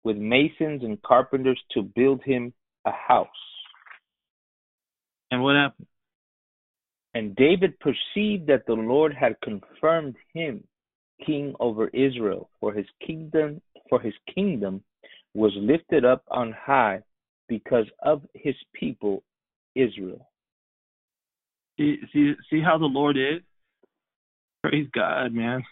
with 0.03 0.17
masons 0.17 0.81
and 0.83 0.99
carpenters 1.03 1.61
to 1.75 1.83
build 1.83 2.23
him 2.23 2.53
a 2.85 2.91
house. 2.91 3.27
And 5.29 5.43
what 5.43 5.55
happened? 5.55 5.87
And 7.15 7.33
David 7.37 7.79
perceived 7.79 8.45
that 8.47 8.65
the 8.67 8.73
Lord 8.73 9.13
had 9.13 9.39
confirmed 9.41 10.15
him 10.33 10.63
king 11.25 11.55
over 11.61 11.87
Israel, 11.87 12.49
for 12.59 12.73
his 12.73 12.85
kingdom 13.05 13.61
for 13.89 14.01
his 14.01 14.13
kingdom 14.33 14.83
was 15.33 15.53
lifted 15.55 16.03
up 16.03 16.23
on 16.29 16.51
high 16.51 16.99
because 17.47 17.85
of 18.03 18.21
his 18.33 18.55
people 18.73 19.23
Israel. 19.75 20.29
See 21.77 21.99
see 22.11 22.33
see 22.49 22.61
how 22.61 22.77
the 22.77 22.85
Lord 22.85 23.17
is? 23.17 23.41
Praise 24.61 24.87
God, 24.93 25.33
man. 25.33 25.63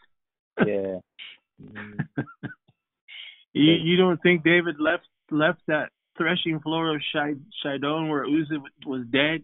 Yeah. 0.66 1.00
you 3.54 3.72
you 3.74 3.98
don't 3.98 4.22
think 4.22 4.46
David 4.46 4.76
left 4.80 5.08
left 5.30 5.60
that 5.68 5.90
threshing 6.18 6.62
floor 6.62 6.96
of 6.96 7.02
Chidon 7.14 8.10
where 8.10 8.26
Uzzah 8.26 8.62
was 8.86 9.06
dead, 9.12 9.44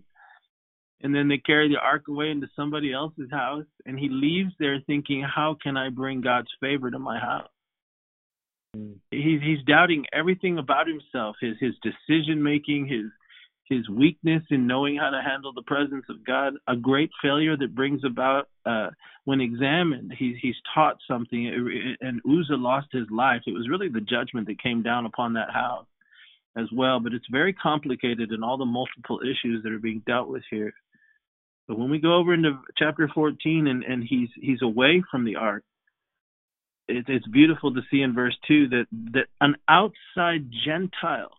and 1.02 1.14
then 1.16 1.28
they 1.28 1.38
carry 1.38 1.70
the 1.70 1.80
ark 1.80 2.08
away 2.08 2.30
into 2.30 2.48
somebody 2.56 2.92
else's 2.94 3.32
house, 3.32 3.66
and 3.86 3.98
he 3.98 4.10
leaves 4.10 4.54
there 4.60 4.80
thinking, 4.86 5.22
"How 5.22 5.56
can 5.62 5.78
I 5.78 5.90
bring 5.90 6.22
God's 6.22 6.52
favor 6.60 6.92
to 6.92 7.00
my 7.00 7.20
house?" 7.20 7.50
Mm. 8.76 9.00
He's 9.12 9.42
he's 9.42 9.64
doubting 9.66 10.06
everything 10.14 10.58
about 10.58 10.88
himself, 10.88 11.38
his 11.42 11.58
his 11.60 11.76
decision 11.82 12.44
making, 12.44 12.88
his 12.88 13.12
his 13.70 13.88
weakness 13.88 14.44
in 14.50 14.66
knowing 14.68 14.98
how 14.98 15.12
to 15.12 15.22
handle 15.22 15.54
the 15.54 15.62
presence 15.62 16.06
of 16.10 16.26
God, 16.26 16.56
a 16.68 16.76
great 16.76 17.12
failure 17.22 17.56
that 17.56 17.76
brings 17.76 18.04
about, 18.04 18.50
uh, 18.66 18.90
when 19.26 19.40
examined, 19.40 20.12
he, 20.18 20.36
he's 20.42 20.56
taught 20.74 20.98
something, 21.08 21.96
and 22.02 22.20
Uzzah 22.26 22.56
lost 22.56 22.88
his 22.92 23.06
life. 23.12 23.44
It 23.46 23.54
was 23.54 23.70
really 23.70 23.88
the 23.88 24.02
judgment 24.02 24.48
that 24.48 24.62
came 24.62 24.82
down 24.82 25.06
upon 25.06 25.34
that 25.34 25.52
house 25.52 25.86
as 26.58 26.66
well, 26.74 27.00
but 27.00 27.14
it's 27.14 27.28
very 27.32 27.54
complicated 27.54 28.32
and 28.32 28.44
all 28.44 28.58
the 28.58 28.66
multiple 28.66 29.20
issues 29.22 29.62
that 29.64 29.72
are 29.72 29.80
being 29.80 30.02
dealt 30.08 30.30
with 30.30 30.44
here. 30.50 30.74
But 31.70 31.78
when 31.78 31.92
we 31.92 32.00
go 32.00 32.16
over 32.16 32.34
into 32.34 32.60
chapter 32.78 33.08
14 33.14 33.68
and, 33.68 33.84
and 33.84 34.04
he's 34.04 34.30
he's 34.36 34.64
away 34.64 35.04
from 35.12 35.24
the 35.24 35.36
ark, 35.36 35.64
it, 36.88 37.06
it's 37.08 37.28
beautiful 37.28 37.76
to 37.76 37.82
see 37.92 38.02
in 38.02 38.16
verse 38.16 38.36
2 38.48 38.70
that, 38.70 38.86
that 39.14 39.28
an 39.40 39.56
outside 39.70 40.50
Gentile, 40.66 41.32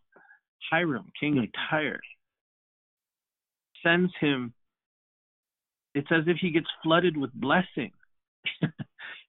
Hiram, 0.70 1.10
king 1.18 1.38
of 1.38 1.46
Tyre, 1.68 1.98
sends 3.84 4.12
him, 4.20 4.54
it's 5.96 6.12
as 6.12 6.22
if 6.28 6.36
he 6.40 6.52
gets 6.52 6.68
flooded 6.84 7.16
with 7.16 7.32
blessing. 7.34 7.90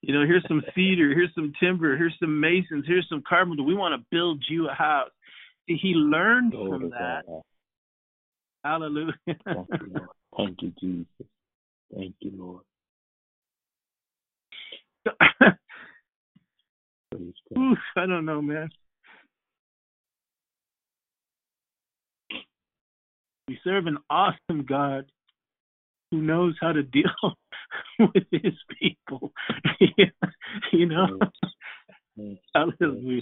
you 0.02 0.14
know, 0.14 0.24
here's 0.24 0.46
some 0.48 0.62
cedar, 0.76 1.16
here's 1.16 1.34
some 1.34 1.52
timber, 1.60 1.98
here's 1.98 2.16
some 2.20 2.40
masons, 2.40 2.86
here's 2.86 3.10
some 3.10 3.24
carpenter. 3.28 3.64
We 3.64 3.74
want 3.74 4.00
to 4.00 4.06
build 4.12 4.44
you 4.48 4.70
a 4.70 4.74
house. 4.74 5.10
See, 5.68 5.80
he 5.82 5.94
learned 5.96 6.54
oh, 6.56 6.70
from 6.70 6.92
that. 6.92 7.24
Hallelujah. 8.64 9.16
Thank 10.38 10.62
you, 10.62 10.72
Jesus. 10.80 11.28
Thank 11.94 12.16
you, 12.20 12.32
Lord. 12.36 12.64
Oof, 17.58 17.78
I 17.98 18.06
don't 18.06 18.26
know, 18.26 18.42
man. 18.42 18.70
We 23.48 23.60
serve 23.64 23.88
an 23.88 23.98
awesome 24.10 24.66
God 24.68 25.12
who 26.12 26.22
knows 26.22 26.56
how 26.62 26.72
to 26.72 26.84
deal 26.84 27.04
with 28.00 28.24
his 28.32 28.54
people. 28.80 29.34
you 30.72 30.86
know? 30.86 31.20
Hallelujah. 32.56 33.22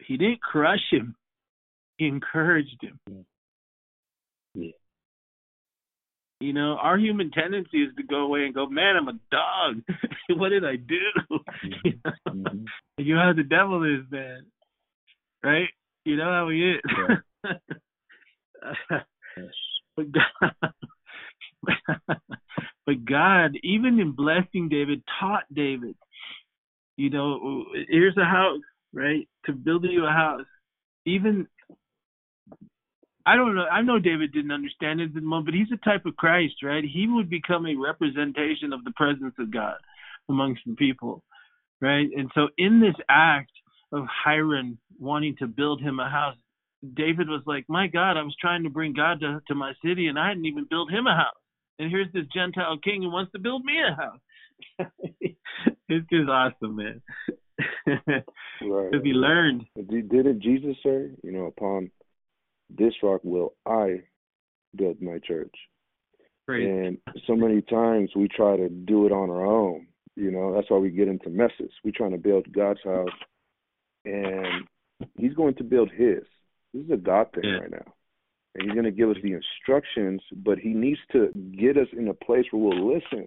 He 0.00 0.16
didn't 0.16 0.42
crush 0.42 0.90
him, 0.90 1.14
he 1.96 2.06
encouraged 2.06 2.82
him. 2.82 3.24
Yeah. 4.54 4.70
You 6.40 6.52
know, 6.52 6.76
our 6.80 6.98
human 6.98 7.30
tendency 7.30 7.82
is 7.82 7.94
to 7.96 8.02
go 8.02 8.18
away 8.18 8.44
and 8.44 8.54
go, 8.54 8.66
Man, 8.66 8.96
I'm 8.96 9.08
a 9.08 9.18
dog. 9.30 9.82
what 10.38 10.50
did 10.50 10.64
I 10.64 10.76
do? 10.76 10.98
you, 11.84 11.92
know? 12.04 12.12
mm-hmm. 12.28 12.64
you 12.98 13.14
know 13.14 13.22
how 13.22 13.32
the 13.34 13.44
devil 13.44 13.84
is, 13.84 14.04
man. 14.10 14.46
Right? 15.42 15.68
You 16.04 16.16
know 16.16 16.24
how 16.24 16.48
he 16.50 16.72
is. 16.72 16.80
Yeah. 18.90 18.98
But 19.96 20.06
God, 20.10 20.72
but 22.86 23.04
God, 23.04 23.52
even 23.62 24.00
in 24.00 24.12
blessing 24.12 24.68
David, 24.68 25.02
taught 25.20 25.44
David, 25.52 25.94
you 26.96 27.10
know, 27.10 27.64
here's 27.88 28.16
a 28.16 28.24
house, 28.24 28.60
right? 28.92 29.28
To 29.46 29.52
build 29.52 29.84
you 29.84 30.04
a 30.04 30.10
house. 30.10 30.46
Even 31.06 31.46
I 33.26 33.36
don't 33.36 33.54
know. 33.54 33.64
I 33.64 33.82
know 33.82 33.98
David 33.98 34.32
didn't 34.32 34.52
understand 34.52 35.00
it 35.00 35.06
at 35.06 35.14
the 35.14 35.20
moment, 35.22 35.46
but 35.46 35.54
he's 35.54 35.72
a 35.72 35.84
type 35.84 36.04
of 36.04 36.16
Christ, 36.16 36.56
right? 36.62 36.84
He 36.84 37.06
would 37.08 37.30
become 37.30 37.66
a 37.66 37.74
representation 37.74 38.72
of 38.72 38.84
the 38.84 38.92
presence 38.96 39.34
of 39.38 39.52
God 39.52 39.76
amongst 40.28 40.62
the 40.66 40.74
people, 40.74 41.22
right? 41.80 42.08
And 42.14 42.30
so, 42.34 42.48
in 42.58 42.80
this 42.80 42.96
act 43.08 43.52
of 43.92 44.04
Hiram 44.24 44.78
wanting 44.98 45.36
to 45.38 45.46
build 45.46 45.80
him 45.80 46.00
a 46.00 46.10
house, 46.10 46.36
David 46.92 47.28
was 47.28 47.42
like, 47.46 47.64
My 47.68 47.86
God, 47.86 48.18
I 48.18 48.22
was 48.22 48.36
trying 48.38 48.64
to 48.64 48.70
bring 48.70 48.92
God 48.92 49.20
to, 49.20 49.40
to 49.48 49.54
my 49.54 49.72
city 49.84 50.08
and 50.08 50.18
I 50.18 50.28
hadn't 50.28 50.46
even 50.46 50.66
built 50.68 50.90
him 50.90 51.06
a 51.06 51.16
house. 51.16 51.40
And 51.78 51.90
here's 51.90 52.12
this 52.12 52.26
Gentile 52.32 52.78
king 52.78 53.02
who 53.02 53.10
wants 53.10 53.32
to 53.32 53.38
build 53.38 53.64
me 53.64 53.74
a 53.80 53.94
house. 53.94 54.20
it's 55.88 56.08
just 56.10 56.28
awesome, 56.28 56.76
man. 56.76 57.02
right. 57.86 58.90
Because 58.90 59.04
he 59.04 59.12
learned. 59.12 59.64
Didn't 59.76 60.42
Jesus 60.42 60.76
say, 60.84 61.10
you 61.22 61.32
know, 61.32 61.46
upon 61.46 61.90
this 62.76 62.94
rock 63.02 63.20
will 63.24 63.54
I 63.66 64.02
build 64.76 65.00
my 65.00 65.18
church? 65.18 65.54
Great. 66.46 66.68
And 66.68 66.98
so 67.26 67.34
many 67.34 67.62
times 67.62 68.10
we 68.14 68.28
try 68.28 68.56
to 68.56 68.68
do 68.68 69.06
it 69.06 69.12
on 69.12 69.30
our 69.30 69.46
own. 69.46 69.86
You 70.16 70.30
know, 70.30 70.54
that's 70.54 70.70
why 70.70 70.78
we 70.78 70.90
get 70.90 71.08
into 71.08 71.30
messes. 71.30 71.72
We're 71.82 71.92
trying 71.96 72.12
to 72.12 72.18
build 72.18 72.52
God's 72.52 72.80
house, 72.84 73.08
and 74.04 74.66
He's 75.16 75.34
going 75.34 75.54
to 75.54 75.64
build 75.64 75.90
His. 75.90 76.22
This 76.72 76.84
is 76.84 76.90
a 76.90 76.96
God 76.96 77.28
thing 77.32 77.44
yeah. 77.44 77.58
right 77.58 77.70
now. 77.70 77.94
And 78.54 78.64
he's 78.64 78.74
going 78.74 78.84
to 78.84 78.92
give 78.92 79.10
us 79.10 79.16
the 79.22 79.32
instructions, 79.32 80.22
but 80.44 80.58
he 80.58 80.68
needs 80.68 81.00
to 81.10 81.32
get 81.58 81.76
us 81.76 81.88
in 81.96 82.06
a 82.06 82.14
place 82.14 82.44
where 82.52 82.62
we'll 82.62 82.94
listen. 82.94 83.24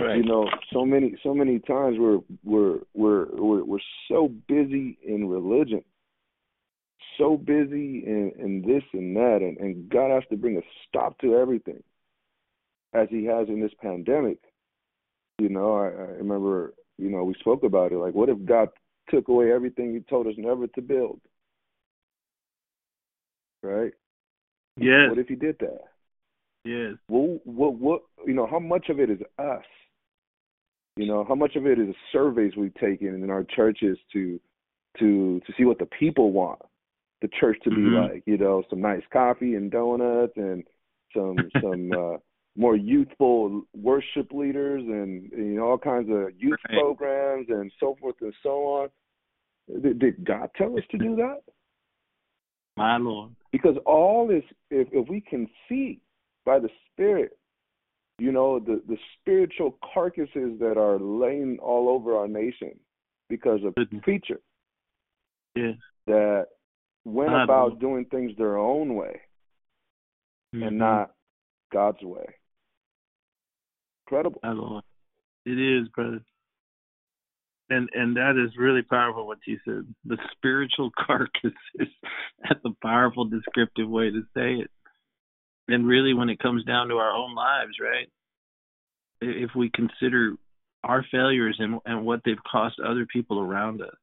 Right. 0.00 0.16
You 0.16 0.24
know, 0.24 0.48
so 0.72 0.84
many 0.84 1.16
so 1.22 1.34
many 1.34 1.58
times 1.60 1.96
we're 1.98 2.20
we're 2.42 2.78
we're 2.94 3.26
we're 3.36 3.64
we're 3.64 3.78
so 4.08 4.32
busy 4.48 4.98
in 5.06 5.28
religion 5.28 5.84
so 7.18 7.36
busy 7.36 8.04
and, 8.06 8.32
in 8.36 8.62
this 8.66 8.82
and 8.92 9.16
that, 9.16 9.38
and, 9.40 9.58
and 9.58 9.88
God 9.88 10.10
has 10.10 10.24
to 10.30 10.36
bring 10.36 10.56
a 10.56 10.62
stop 10.88 11.18
to 11.18 11.36
everything, 11.36 11.82
as 12.92 13.08
He 13.10 13.24
has 13.26 13.48
in 13.48 13.60
this 13.60 13.72
pandemic. 13.80 14.38
You 15.38 15.48
know, 15.48 15.76
I, 15.76 15.86
I 15.86 16.16
remember, 16.18 16.74
you 16.98 17.10
know, 17.10 17.24
we 17.24 17.34
spoke 17.40 17.64
about 17.64 17.92
it. 17.92 17.98
Like, 17.98 18.14
what 18.14 18.28
if 18.28 18.44
God 18.44 18.68
took 19.10 19.28
away 19.28 19.52
everything 19.52 19.92
He 19.92 20.00
told 20.00 20.26
us 20.26 20.34
never 20.36 20.66
to 20.68 20.82
build? 20.82 21.20
Right? 23.62 23.92
Yes. 24.76 25.10
What 25.10 25.18
if 25.18 25.28
He 25.28 25.36
did 25.36 25.56
that? 25.60 25.80
Yes. 26.64 26.94
Well, 27.08 27.38
what, 27.44 27.74
what, 27.74 28.02
you 28.26 28.34
know, 28.34 28.46
how 28.46 28.58
much 28.58 28.88
of 28.88 29.00
it 29.00 29.10
is 29.10 29.20
us? 29.38 29.64
You 30.96 31.06
know, 31.06 31.24
how 31.26 31.34
much 31.34 31.56
of 31.56 31.66
it 31.66 31.78
is 31.78 31.94
surveys 32.12 32.52
we've 32.56 32.74
taken 32.74 33.08
in 33.08 33.30
our 33.30 33.44
churches 33.44 33.98
to 34.12 34.40
to 35.00 35.40
to 35.44 35.52
see 35.58 35.64
what 35.64 35.80
the 35.80 35.86
people 35.86 36.30
want 36.30 36.60
the 37.24 37.30
church 37.40 37.56
to 37.64 37.70
be 37.70 37.76
Mhm. 37.76 38.10
like. 38.10 38.22
You 38.26 38.36
know, 38.36 38.62
some 38.68 38.82
nice 38.82 39.02
coffee 39.10 39.54
and 39.54 39.70
donuts 39.70 40.36
and 40.36 40.62
some 41.16 41.50
some 41.62 41.90
uh 41.92 42.18
more 42.56 42.76
youthful 42.76 43.62
worship 43.74 44.30
leaders 44.32 44.82
and 44.86 45.30
you 45.32 45.56
know 45.56 45.70
all 45.70 45.78
kinds 45.78 46.08
of 46.10 46.38
youth 46.38 46.58
Right. 46.68 46.78
programs 46.78 47.48
and 47.48 47.72
so 47.80 47.96
forth 48.00 48.16
and 48.20 48.34
so 48.42 48.64
on. 48.76 48.88
Did, 49.82 49.98
did 49.98 50.24
God 50.24 50.50
tell 50.54 50.76
us 50.76 50.84
to 50.90 50.98
do 50.98 51.16
that? 51.22 51.40
My 52.76 52.98
Lord. 52.98 53.34
Because 53.52 53.76
all 53.86 54.30
is 54.30 54.42
if 54.70 54.88
if 54.92 55.08
we 55.08 55.20
can 55.22 55.48
see 55.68 56.00
by 56.44 56.58
the 56.58 56.68
Spirit, 56.92 57.38
you 58.18 58.32
know, 58.32 58.58
the 58.58 58.82
the 58.86 58.98
spiritual 59.18 59.78
carcasses 59.94 60.58
that 60.60 60.76
are 60.76 60.98
laying 60.98 61.58
all 61.58 61.88
over 61.88 62.16
our 62.18 62.28
nation 62.28 62.78
because 63.30 63.60
of 63.64 63.74
preacher 64.02 64.40
Yes. 65.56 65.76
that 66.06 66.48
went 67.04 67.34
about 67.34 67.78
doing 67.80 68.06
things 68.06 68.36
their 68.36 68.56
own 68.56 68.94
way 68.94 69.20
Mhm. 70.54 70.68
and 70.68 70.78
not 70.78 71.14
God's 71.70 72.02
way. 72.02 72.36
Incredible. 74.06 74.82
It 75.44 75.58
is, 75.58 75.88
brother. 75.88 76.24
And 77.70 77.88
and 77.94 78.16
that 78.16 78.36
is 78.36 78.56
really 78.56 78.82
powerful 78.82 79.26
what 79.26 79.38
you 79.46 79.58
said. 79.64 79.94
The 80.04 80.18
spiritual 80.32 80.90
carcass 80.96 81.52
is 81.74 81.88
that's 82.42 82.64
a 82.64 82.70
powerful 82.82 83.24
descriptive 83.24 83.88
way 83.88 84.10
to 84.10 84.22
say 84.34 84.56
it. 84.56 84.70
And 85.68 85.86
really 85.86 86.12
when 86.12 86.28
it 86.28 86.38
comes 86.38 86.64
down 86.64 86.88
to 86.88 86.98
our 86.98 87.10
own 87.10 87.34
lives, 87.34 87.78
right? 87.80 88.10
If 89.20 89.54
we 89.54 89.70
consider 89.70 90.36
our 90.82 91.02
failures 91.10 91.56
and 91.58 91.80
and 91.86 92.04
what 92.04 92.20
they've 92.24 92.42
cost 92.50 92.78
other 92.78 93.06
people 93.06 93.40
around 93.40 93.80
us. 93.80 93.96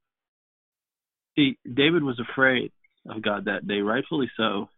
See, 1.36 1.58
David 1.72 2.04
was 2.04 2.20
afraid 2.20 2.72
of 3.10 3.22
God 3.22 3.46
that 3.46 3.68
day, 3.68 3.82
rightfully 3.82 4.30
so. 4.38 4.70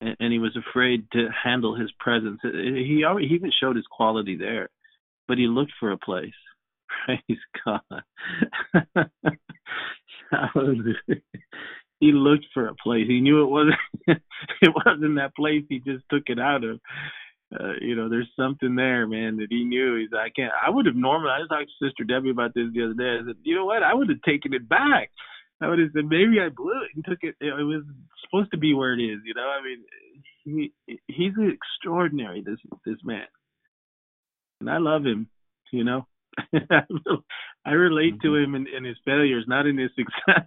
And, 0.00 0.16
and 0.20 0.32
he 0.32 0.38
was 0.38 0.56
afraid 0.56 1.06
to 1.12 1.28
handle 1.44 1.74
his 1.74 1.92
presence. 1.98 2.40
He 2.42 3.04
already, 3.04 3.28
he 3.28 3.34
even 3.34 3.52
showed 3.60 3.76
his 3.76 3.86
quality 3.90 4.36
there, 4.36 4.68
but 5.28 5.38
he 5.38 5.46
looked 5.46 5.72
for 5.78 5.92
a 5.92 5.98
place. 5.98 6.32
Praise 7.06 7.38
God. 7.64 7.80
He 12.00 12.12
looked 12.12 12.46
for 12.54 12.66
a 12.66 12.74
place. 12.74 13.06
He 13.06 13.20
knew 13.20 13.42
it 13.42 13.50
wasn't 13.50 13.76
it 14.62 14.72
wasn't 14.84 15.16
that 15.16 15.36
place 15.36 15.64
he 15.68 15.80
just 15.80 16.02
took 16.10 16.24
it 16.26 16.40
out 16.40 16.64
of. 16.64 16.80
Uh, 17.52 17.72
you 17.80 17.94
know, 17.94 18.08
there's 18.08 18.30
something 18.38 18.74
there, 18.74 19.06
man, 19.06 19.36
that 19.36 19.48
he 19.50 19.64
knew. 19.64 19.98
He's 19.98 20.08
I 20.16 20.30
can't 20.30 20.52
I 20.66 20.70
would 20.70 20.86
have 20.86 20.96
normally 20.96 21.30
I 21.30 21.40
was 21.40 21.48
talking 21.48 21.66
to 21.66 21.86
Sister 21.86 22.04
Debbie 22.04 22.30
about 22.30 22.54
this 22.54 22.68
the 22.72 22.84
other 22.84 22.94
day. 22.94 23.18
I 23.20 23.26
said, 23.26 23.36
you 23.42 23.54
know 23.54 23.66
what, 23.66 23.82
I 23.82 23.92
would 23.92 24.08
have 24.08 24.22
taken 24.22 24.54
it 24.54 24.66
back. 24.68 25.10
I 25.60 25.68
would 25.68 25.78
have 25.78 25.90
said 25.94 26.06
maybe 26.06 26.40
I 26.40 26.48
blew 26.48 26.82
it 26.82 26.90
and 26.94 27.04
took 27.04 27.18
it 27.22 27.34
it 27.40 27.52
was 27.52 27.82
supposed 28.24 28.50
to 28.52 28.58
be 28.58 28.74
where 28.74 28.94
it 28.94 29.02
is, 29.02 29.20
you 29.24 29.34
know. 29.34 29.48
I 29.48 29.62
mean 29.62 29.84
he 30.44 30.72
he's 31.06 31.32
extraordinary, 31.38 32.42
this 32.42 32.58
this 32.84 32.98
man. 33.04 33.26
And 34.60 34.70
I 34.70 34.78
love 34.78 35.04
him, 35.04 35.28
you 35.72 35.84
know. 35.84 36.06
I 37.64 37.72
relate 37.72 38.20
to 38.22 38.36
him 38.36 38.54
in, 38.54 38.66
in 38.66 38.84
his 38.84 38.96
failures, 39.04 39.44
not 39.46 39.66
in 39.66 39.76
his 39.76 39.90
success. 39.96 40.46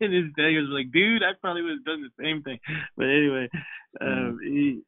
in 0.00 0.12
his 0.12 0.32
failures, 0.36 0.68
like, 0.70 0.92
dude, 0.92 1.22
I 1.22 1.32
probably 1.40 1.62
would 1.62 1.78
have 1.78 1.84
done 1.84 2.02
the 2.02 2.22
same 2.22 2.42
thing. 2.42 2.58
But 2.96 3.06
anyway, 3.06 3.48
um, 4.00 4.38
he, 4.42 4.82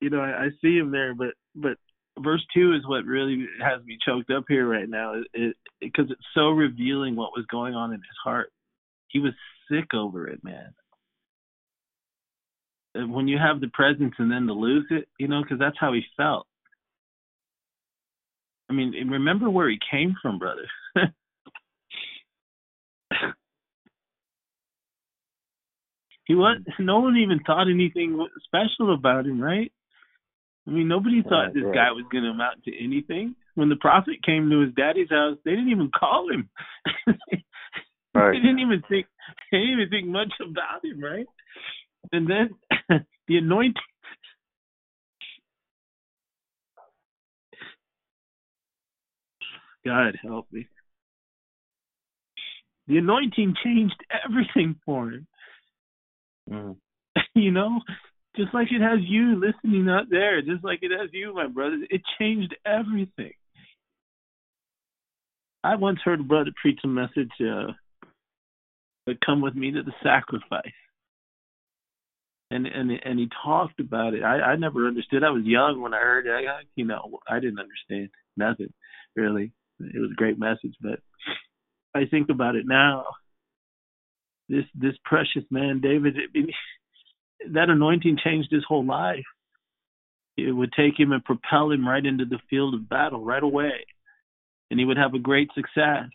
you 0.00 0.10
know, 0.10 0.20
I, 0.20 0.44
I 0.44 0.48
see 0.62 0.76
him 0.76 0.90
there. 0.90 1.14
But 1.14 1.34
but 1.54 1.78
verse 2.18 2.44
two 2.54 2.74
is 2.74 2.86
what 2.86 3.04
really 3.04 3.46
has 3.62 3.82
me 3.84 3.98
choked 4.04 4.30
up 4.30 4.44
here 4.48 4.68
right 4.68 4.88
now, 4.88 5.14
because 5.14 5.24
it, 5.34 5.56
it, 5.80 5.92
it's 6.10 6.20
so 6.34 6.50
revealing 6.50 7.16
what 7.16 7.36
was 7.36 7.46
going 7.50 7.74
on 7.74 7.92
in 7.92 7.98
his 7.98 8.18
heart. 8.22 8.52
He 9.08 9.18
was 9.18 9.32
sick 9.70 9.94
over 9.94 10.28
it, 10.28 10.42
man. 10.44 10.72
When 12.94 13.28
you 13.28 13.38
have 13.38 13.60
the 13.60 13.68
presence 13.68 14.14
and 14.18 14.30
then 14.32 14.46
to 14.46 14.52
lose 14.52 14.86
it, 14.90 15.08
you 15.18 15.28
know, 15.28 15.42
because 15.42 15.58
that's 15.60 15.78
how 15.78 15.92
he 15.92 16.02
felt. 16.16 16.46
I 18.68 18.72
mean, 18.72 18.92
remember 19.08 19.48
where 19.50 19.68
he 19.68 19.78
came 19.90 20.14
from, 20.20 20.38
brother. 20.38 20.66
he 26.24 26.34
was 26.34 26.60
no 26.78 27.00
one 27.00 27.16
even 27.16 27.40
thought 27.40 27.68
anything 27.68 28.24
special 28.44 28.94
about 28.94 29.26
him, 29.26 29.40
right? 29.40 29.72
I 30.70 30.72
mean, 30.72 30.86
nobody 30.86 31.22
thought 31.22 31.46
Right, 31.46 31.54
this 31.54 31.64
right. 31.64 31.74
guy 31.74 31.90
was 31.90 32.04
going 32.12 32.22
to 32.22 32.30
amount 32.30 32.62
to 32.64 32.84
anything. 32.84 33.34
When 33.56 33.68
the 33.68 33.76
prophet 33.76 34.22
came 34.24 34.48
to 34.50 34.60
his 34.60 34.72
daddy's 34.74 35.10
house, 35.10 35.36
they 35.44 35.50
didn't 35.50 35.70
even 35.70 35.90
call 35.90 36.30
him. 36.30 36.48
Right. 38.12 38.32
They 38.32 38.38
didn't 38.40 38.58
even 38.58 38.82
think 38.88 39.06
they 39.52 39.58
didn't 39.58 39.72
even 39.74 39.88
think 39.88 40.08
much 40.08 40.32
about 40.40 40.84
him, 40.84 41.00
right? 41.00 41.26
And 42.10 42.28
then 42.28 42.50
the 43.28 43.36
anointing 43.36 43.74
God 49.84 50.18
help 50.22 50.46
me. 50.50 50.66
The 52.88 52.98
anointing 52.98 53.54
changed 53.62 53.94
everything 54.24 54.74
for 54.84 55.10
him. 55.10 55.26
Mm. 56.50 56.76
you 57.34 57.52
know, 57.52 57.80
just 58.36 58.54
like 58.54 58.68
it 58.70 58.80
has 58.80 59.00
you 59.02 59.40
listening 59.40 59.88
out 59.88 60.06
there, 60.10 60.40
just 60.42 60.64
like 60.64 60.80
it 60.82 60.92
has 60.92 61.10
you, 61.12 61.34
my 61.34 61.46
brother. 61.46 61.78
It 61.90 62.02
changed 62.18 62.54
everything. 62.64 63.32
I 65.62 65.76
once 65.76 65.98
heard 66.04 66.20
a 66.20 66.24
brother 66.24 66.52
preach 66.60 66.80
a 66.84 66.88
message, 66.88 67.30
uh, 67.40 67.72
come 69.24 69.40
with 69.40 69.54
me 69.54 69.72
to 69.72 69.82
the 69.82 69.92
sacrifice. 70.02 70.72
And 72.52 72.66
and 72.66 72.90
and 73.04 73.18
he 73.18 73.28
talked 73.44 73.78
about 73.78 74.14
it. 74.14 74.24
I 74.24 74.40
I 74.40 74.56
never 74.56 74.86
understood. 74.86 75.22
I 75.22 75.30
was 75.30 75.44
young 75.44 75.80
when 75.80 75.94
I 75.94 75.98
heard 75.98 76.26
it. 76.26 76.30
I, 76.30 76.62
you 76.74 76.84
know 76.84 77.20
I 77.28 77.38
didn't 77.38 77.60
understand 77.60 78.10
nothing 78.36 78.72
really. 79.14 79.52
It 79.78 80.00
was 80.00 80.10
a 80.10 80.16
great 80.16 80.38
message, 80.38 80.74
but 80.80 80.98
I 81.94 82.06
think 82.06 82.28
about 82.28 82.56
it 82.56 82.64
now. 82.66 83.04
This 84.48 84.64
this 84.74 84.94
precious 85.04 85.44
man, 85.50 85.80
David, 85.80 86.16
I 86.16 86.26
mean, 86.34 86.48
that 87.48 87.70
anointing 87.70 88.18
changed 88.22 88.50
his 88.50 88.64
whole 88.66 88.84
life. 88.84 89.24
It 90.36 90.52
would 90.52 90.72
take 90.72 90.98
him 90.98 91.12
and 91.12 91.24
propel 91.24 91.70
him 91.70 91.86
right 91.86 92.04
into 92.04 92.24
the 92.24 92.38
field 92.48 92.74
of 92.74 92.88
battle 92.88 93.24
right 93.24 93.42
away, 93.42 93.84
and 94.70 94.78
he 94.78 94.86
would 94.86 94.96
have 94.96 95.14
a 95.14 95.18
great 95.18 95.50
success. 95.54 96.08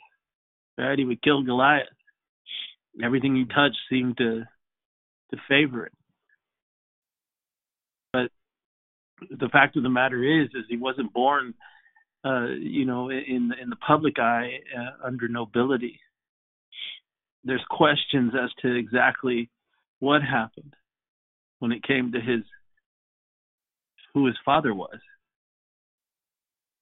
Right, 0.78 1.00
he 1.00 1.06
would 1.06 1.22
kill 1.22 1.42
Goliath. 1.44 1.88
Everything 3.02 3.36
he 3.36 3.46
touched 3.46 3.78
seemed 3.90 4.18
to 4.18 4.44
to 5.32 5.38
favor 5.48 5.86
it. 5.86 5.94
But 8.12 8.32
the 9.30 9.50
fact 9.50 9.78
of 9.78 9.84
the 9.84 9.90
matter 9.90 10.22
is, 10.24 10.48
is 10.48 10.66
he 10.68 10.78
wasn't 10.78 11.14
born, 11.14 11.54
uh, 12.26 12.48
you 12.60 12.86
know, 12.86 13.10
in 13.10 13.54
in 13.62 13.70
the 13.70 13.78
public 13.78 14.20
eye 14.20 14.60
uh, 14.78 15.06
under 15.06 15.28
nobility. 15.28 16.00
There's 17.44 17.64
questions 17.70 18.34
as 18.42 18.50
to 18.62 18.76
exactly 18.76 19.50
what 20.00 20.22
happened 20.22 20.76
when 21.66 21.72
it 21.72 21.82
came 21.82 22.12
to 22.12 22.22
his 22.22 22.44
who 24.14 24.28
his 24.28 24.36
father 24.46 24.72
was. 24.72 25.00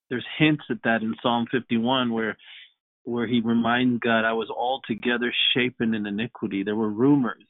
There's 0.09 0.25
hints 0.37 0.65
at 0.69 0.83
that 0.83 1.01
in 1.01 1.15
Psalm 1.23 1.45
51 1.49 2.11
where 2.11 2.35
where 3.05 3.25
he 3.25 3.39
reminds 3.39 4.01
God, 4.01 4.25
I 4.25 4.33
was 4.33 4.49
altogether 4.49 5.33
shapen 5.53 5.93
in 5.93 6.05
iniquity. 6.05 6.63
There 6.63 6.75
were 6.75 6.89
rumors. 6.89 7.45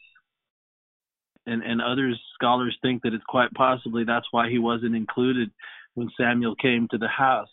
And 1.48 1.64
and 1.64 1.82
others 1.82 2.22
scholars 2.36 2.78
think 2.84 3.02
that 3.02 3.16
it's 3.16 3.24
quite 3.28 3.52
possibly 3.56 4.04
that's 4.04 4.28
why 4.30 4.52
he 4.52 4.60
wasn't 4.60 4.96
included 4.96 5.50
when 5.96 6.12
Samuel 6.16 6.54
came 6.56 6.88
to 6.92 7.00
the 7.00 7.08
house. 7.08 7.50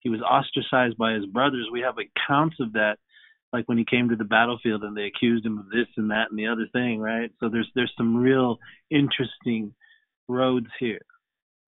He 0.00 0.10
was 0.10 0.20
ostracized 0.20 0.98
by 0.98 1.14
his 1.14 1.24
brothers. 1.24 1.68
We 1.72 1.80
have 1.80 1.94
accounts 1.96 2.56
of 2.60 2.74
that, 2.74 2.98
like 3.54 3.68
when 3.68 3.78
he 3.78 3.84
came 3.88 4.08
to 4.08 4.16
the 4.16 4.24
battlefield 4.24 4.82
and 4.82 4.96
they 4.96 5.04
accused 5.04 5.46
him 5.46 5.58
of 5.58 5.66
this 5.66 5.86
and 5.96 6.10
that 6.10 6.26
and 6.28 6.36
the 6.36 6.48
other 6.48 6.66
thing, 6.72 6.98
right? 6.98 7.30
So 7.38 7.48
there's 7.48 7.70
there's 7.76 7.92
some 7.96 8.16
real 8.16 8.58
interesting 8.90 9.74
roads 10.26 10.66
here 10.80 11.02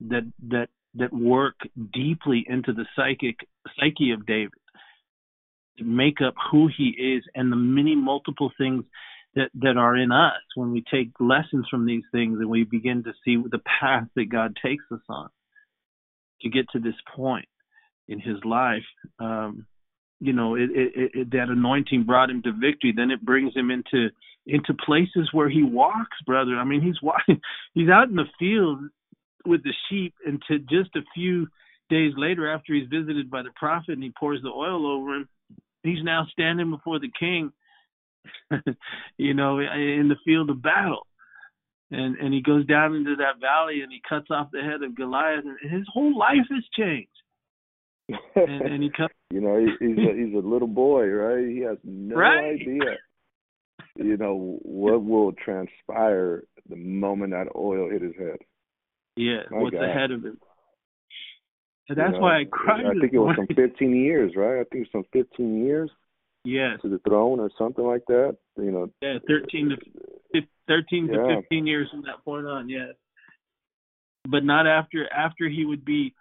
that 0.09 0.25
that 0.49 0.69
that 0.97 1.13
work 1.13 1.55
deeply 1.95 2.45
into 2.49 2.73
the 2.73 2.87
psychic 2.97 3.37
psyche 3.79 4.11
of 4.11 4.27
David 4.27 4.51
to 5.79 5.85
make 5.85 6.21
up 6.21 6.35
who 6.51 6.69
he 6.77 6.89
is 6.89 7.23
and 7.37 7.53
the 7.53 7.57
many 7.57 7.95
multiple 7.95 8.51
things 8.59 8.83
that, 9.37 9.51
that 9.55 9.77
are 9.77 9.95
in 9.95 10.11
us 10.11 10.43
when 10.57 10.73
we 10.73 10.83
take 10.91 11.11
lessons 11.21 11.67
from 11.71 11.87
these 11.87 12.05
things 12.11 12.39
and 12.41 12.49
we 12.49 12.65
begin 12.65 13.05
to 13.05 13.13
see 13.25 13.37
the 13.37 13.61
path 13.81 14.09
that 14.17 14.29
God 14.29 14.57
takes 14.61 14.85
us 14.91 15.03
on 15.09 15.29
to 16.41 16.49
get 16.49 16.67
to 16.71 16.81
this 16.81 16.95
point 17.15 17.47
in 18.09 18.19
his 18.19 18.39
life. 18.45 18.83
Um, 19.21 19.67
you 20.21 20.33
know, 20.33 20.55
it, 20.55 20.71
it, 20.73 21.11
it, 21.15 21.31
that 21.33 21.49
anointing 21.49 22.05
brought 22.05 22.31
him 22.31 22.43
to 22.43 22.53
victory. 22.53 22.93
Then 22.97 23.11
it 23.11 23.25
brings 23.25 23.55
him 23.55 23.71
into 23.71 24.09
into 24.47 24.75
places 24.75 25.29
where 25.33 25.49
he 25.49 25.63
walks, 25.63 26.17
brother. 26.25 26.57
I 26.57 26.65
mean, 26.65 26.81
he's 26.81 26.97
walking, 27.03 27.41
he's 27.75 27.89
out 27.89 28.09
in 28.09 28.17
the 28.17 28.25
field 28.39 28.79
with 29.45 29.63
the 29.63 29.75
sheep, 29.89 30.15
and 30.25 30.43
to 30.49 30.59
just 30.59 30.95
a 30.97 31.03
few 31.15 31.47
days 31.91 32.13
later, 32.17 32.53
after 32.53 32.75
he's 32.75 32.89
visited 32.89 33.31
by 33.31 33.43
the 33.43 33.51
prophet 33.57 33.93
and 33.93 34.03
he 34.03 34.13
pours 34.19 34.41
the 34.43 34.49
oil 34.49 34.87
over 34.87 35.17
him, 35.17 35.29
he's 35.83 36.03
now 36.03 36.27
standing 36.33 36.71
before 36.71 36.99
the 36.99 37.11
king, 37.19 37.53
you 39.19 39.35
know, 39.35 39.59
in 39.59 40.09
the 40.09 40.17
field 40.25 40.51
of 40.51 40.63
battle. 40.63 41.07
And 41.91 42.17
and 42.17 42.35
he 42.35 42.43
goes 42.43 42.67
down 42.67 42.95
into 42.95 43.15
that 43.17 43.41
valley 43.41 43.83
and 43.83 43.93
he 43.93 44.01
cuts 44.09 44.27
off 44.31 44.49
the 44.53 44.61
head 44.61 44.83
of 44.83 44.97
Goliath, 44.97 45.45
and 45.45 45.71
his 45.71 45.87
whole 45.93 46.17
life 46.19 46.47
has 46.51 46.65
changed. 46.77 47.11
And, 48.09 48.63
and 48.63 48.83
he 48.83 48.91
comes. 48.91 49.11
you 49.31 49.41
know, 49.41 49.59
he, 49.59 49.87
he's 49.87 49.99
a, 49.99 50.15
he's 50.15 50.35
a 50.35 50.47
little 50.47 50.69
boy, 50.69 51.07
right? 51.07 51.47
He 51.49 51.61
has 51.61 51.79
no 51.85 52.17
right. 52.17 52.55
idea, 52.55 52.97
you 53.97 54.17
know, 54.17 54.59
what 54.63 55.05
will 55.05 55.33
transpire 55.33 56.45
the 56.69 56.77
moment 56.77 57.33
that 57.33 57.49
oil 57.57 57.91
hit 57.91 58.03
his 58.03 58.15
head. 58.19 58.39
Yeah, 59.17 59.43
My 59.51 59.59
what's 59.59 59.75
God. 59.75 59.85
ahead 59.85 60.11
of 60.11 60.25
him. 60.25 60.39
And 61.89 61.97
that's 61.99 62.13
You 62.13 62.13
know, 62.15 62.21
why 62.21 62.41
I 62.41 62.45
cried. 62.51 62.85
I 62.85 63.01
think 63.01 63.13
it 63.13 63.19
was 63.19 63.37
some 63.37 63.47
15 63.55 63.95
years, 63.95 64.33
right? 64.37 64.61
I 64.61 64.65
think 64.65 64.89
some 64.93 65.05
15 65.13 65.65
years 65.65 65.91
Yes, 66.47 66.79
to 66.83 66.89
the 66.89 67.01
throne 67.01 67.41
or 67.41 67.51
something 67.59 67.85
like 67.85 68.05
that. 68.07 68.37
You 68.57 68.71
know, 68.71 68.89
yeah, 69.03 69.19
thirteen 69.27 69.71
to 69.71 69.77
fif- 70.33 70.49
thirteen 70.69 71.07
Yeah. 71.07 71.17
to 71.17 71.41
fifteen 71.41 71.67
years 71.67 71.91
from 71.91 72.03
that 72.03 72.25
point 72.25 72.47
on. 72.47 72.69
Yes, 72.69 72.95
but 74.29 74.45
not 74.45 74.65
after 74.65 75.13
after 75.13 75.49
he 75.49 75.65
would 75.65 75.85
be 75.85 76.15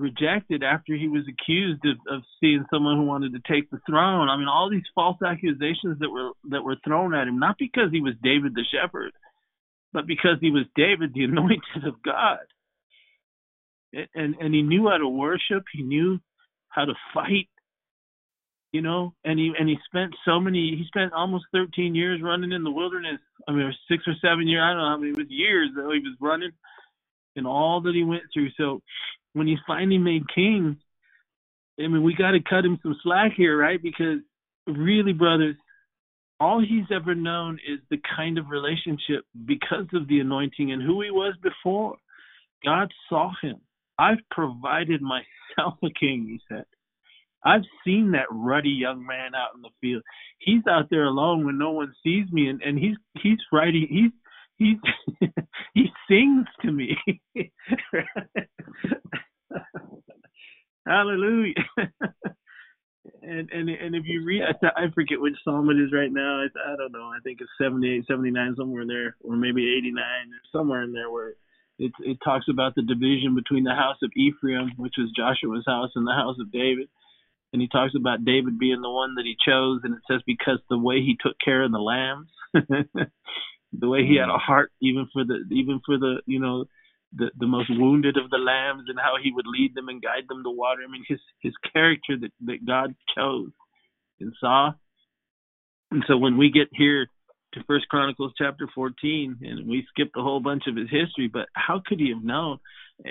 rejected 0.00 0.62
after 0.62 0.96
he 0.96 1.08
was 1.08 1.24
accused 1.28 1.84
of, 1.84 1.96
of 2.12 2.22
seeing 2.40 2.64
someone 2.72 2.96
who 2.96 3.04
wanted 3.04 3.34
to 3.34 3.52
take 3.52 3.70
the 3.70 3.80
throne. 3.88 4.28
I 4.28 4.36
mean, 4.36 4.48
all 4.48 4.70
these 4.70 4.88
false 4.94 5.18
accusations 5.24 5.98
that 6.00 6.10
were 6.10 6.30
that 6.48 6.64
were 6.64 6.76
thrown 6.84 7.14
at 7.14 7.28
him, 7.28 7.38
not 7.38 7.56
because 7.58 7.90
he 7.92 8.00
was 8.00 8.14
David 8.22 8.54
the 8.54 8.64
shepherd, 8.64 9.12
but 9.92 10.06
because 10.06 10.38
he 10.40 10.50
was 10.50 10.64
David 10.74 11.12
the 11.12 11.24
anointed 11.30 11.84
of 11.86 12.02
God. 12.02 12.38
And 13.92 14.36
and, 14.40 14.54
he 14.54 14.62
knew 14.62 14.88
how 14.88 14.96
to 14.96 15.08
worship, 15.08 15.64
he 15.72 15.82
knew 15.82 16.18
how 16.68 16.84
to 16.84 16.94
fight, 17.12 17.48
you 18.72 18.80
know, 18.80 19.14
and 19.24 19.38
he 19.38 19.52
and 19.58 19.68
he 19.68 19.76
spent 19.84 20.14
so 20.24 20.40
many 20.40 20.76
he 20.76 20.84
spent 20.86 21.12
almost 21.12 21.44
13 21.52 21.94
years 21.94 22.22
running 22.22 22.52
in 22.52 22.64
the 22.64 22.70
wilderness. 22.70 23.20
I 23.46 23.52
mean, 23.52 23.72
6 23.88 24.04
or 24.06 24.14
7 24.22 24.46
years, 24.46 24.62
I 24.62 24.68
don't 24.70 24.78
know 24.78 24.88
how 24.88 24.96
many 24.96 25.10
it 25.10 25.16
was 25.16 25.26
years 25.28 25.70
that 25.74 25.82
he 25.92 26.00
was 26.00 26.16
running 26.20 26.52
and 27.36 27.46
all 27.46 27.80
that 27.82 27.94
he 27.94 28.04
went 28.04 28.24
through. 28.32 28.50
So 28.56 28.80
when 29.32 29.46
he's 29.46 29.58
finally 29.66 29.98
made 29.98 30.22
king, 30.34 30.78
I 31.78 31.88
mean, 31.88 32.02
we 32.02 32.14
got 32.14 32.32
to 32.32 32.40
cut 32.40 32.64
him 32.64 32.78
some 32.82 32.96
slack 33.02 33.32
here, 33.36 33.56
right? 33.58 33.80
Because 33.82 34.18
really, 34.66 35.12
brothers, 35.12 35.56
all 36.38 36.60
he's 36.60 36.86
ever 36.94 37.14
known 37.14 37.58
is 37.66 37.80
the 37.90 38.00
kind 38.16 38.38
of 38.38 38.48
relationship 38.48 39.24
because 39.46 39.86
of 39.94 40.08
the 40.08 40.20
anointing 40.20 40.72
and 40.72 40.82
who 40.82 41.02
he 41.02 41.10
was 41.10 41.34
before. 41.42 41.96
God 42.64 42.92
saw 43.08 43.30
him. 43.42 43.60
I've 43.98 44.18
provided 44.30 45.02
myself 45.02 45.74
a 45.82 45.88
king, 45.98 46.26
he 46.28 46.40
said. 46.48 46.64
I've 47.44 47.64
seen 47.84 48.12
that 48.12 48.26
ruddy 48.30 48.70
young 48.70 49.06
man 49.06 49.34
out 49.34 49.54
in 49.54 49.62
the 49.62 49.70
field. 49.80 50.02
He's 50.38 50.62
out 50.68 50.88
there 50.90 51.04
alone 51.04 51.46
when 51.46 51.58
no 51.58 51.70
one 51.70 51.94
sees 52.02 52.30
me, 52.30 52.48
and, 52.48 52.60
and 52.60 52.78
he's 52.78 52.96
he's 53.22 53.38
writing. 53.50 53.86
He's 53.88 54.12
he's 54.60 54.76
he 55.74 55.86
sings 56.08 56.46
to 56.62 56.70
me. 56.70 56.96
Hallelujah. 60.86 61.54
and 63.22 63.50
and 63.50 63.68
and 63.68 63.94
if 63.96 64.04
you 64.06 64.24
read, 64.24 64.42
I, 64.42 64.84
I 64.84 64.90
forget 64.94 65.20
which 65.20 65.34
psalm 65.42 65.70
it 65.70 65.82
is 65.82 65.92
right 65.92 66.12
now. 66.12 66.44
I, 66.44 66.72
I 66.72 66.76
don't 66.76 66.92
know. 66.92 67.10
I 67.10 67.18
think 67.24 67.40
it's 67.40 67.50
78, 67.60 68.06
79, 68.06 68.54
somewhere 68.56 68.82
in 68.82 68.88
there, 68.88 69.16
or 69.22 69.36
maybe 69.36 69.74
89, 69.78 70.02
somewhere 70.52 70.82
in 70.82 70.92
there 70.92 71.10
where 71.10 71.34
it 71.78 71.92
it 72.00 72.18
talks 72.22 72.46
about 72.48 72.74
the 72.74 72.82
division 72.82 73.34
between 73.34 73.64
the 73.64 73.74
house 73.74 73.98
of 74.02 74.12
Ephraim, 74.16 74.72
which 74.76 74.94
was 74.98 75.12
Joshua's 75.16 75.64
house, 75.66 75.90
and 75.96 76.06
the 76.06 76.12
house 76.12 76.36
of 76.38 76.52
David. 76.52 76.88
And 77.52 77.60
he 77.60 77.66
talks 77.66 77.94
about 77.96 78.24
David 78.24 78.60
being 78.60 78.80
the 78.80 78.90
one 78.90 79.16
that 79.16 79.24
he 79.24 79.34
chose, 79.44 79.80
and 79.82 79.94
it 79.94 80.02
says 80.08 80.20
because 80.24 80.60
the 80.68 80.78
way 80.78 81.00
he 81.00 81.16
took 81.20 81.34
care 81.44 81.64
of 81.64 81.72
the 81.72 81.78
lambs, 81.78 82.28
the 83.72 83.88
way 83.88 84.04
he 84.04 84.16
had 84.16 84.28
a 84.28 84.38
heart 84.38 84.72
even 84.82 85.08
for 85.12 85.24
the 85.24 85.44
even 85.50 85.80
for 85.84 85.98
the 85.98 86.20
you 86.26 86.40
know 86.40 86.64
the 87.16 87.30
the 87.38 87.46
most 87.46 87.70
wounded 87.70 88.16
of 88.16 88.30
the 88.30 88.38
lambs 88.38 88.84
and 88.88 88.98
how 88.98 89.14
he 89.22 89.32
would 89.32 89.46
lead 89.46 89.74
them 89.74 89.88
and 89.88 90.02
guide 90.02 90.24
them 90.28 90.42
to 90.44 90.50
water. 90.50 90.82
I 90.86 90.90
mean 90.90 91.04
his 91.08 91.20
his 91.40 91.54
character 91.72 92.16
that 92.20 92.32
that 92.46 92.66
God 92.66 92.94
chose 93.16 93.50
and 94.20 94.32
saw. 94.40 94.72
And 95.90 96.04
so 96.06 96.16
when 96.16 96.36
we 96.36 96.50
get 96.50 96.68
here 96.72 97.06
to 97.54 97.64
First 97.66 97.88
Chronicles 97.88 98.32
chapter 98.38 98.68
14 98.74 99.38
and 99.42 99.68
we 99.68 99.86
skipped 99.90 100.16
a 100.16 100.22
whole 100.22 100.38
bunch 100.38 100.64
of 100.68 100.76
his 100.76 100.88
history, 100.88 101.28
but 101.32 101.48
how 101.54 101.82
could 101.84 101.98
he 101.98 102.10
have 102.10 102.22
known? 102.22 102.58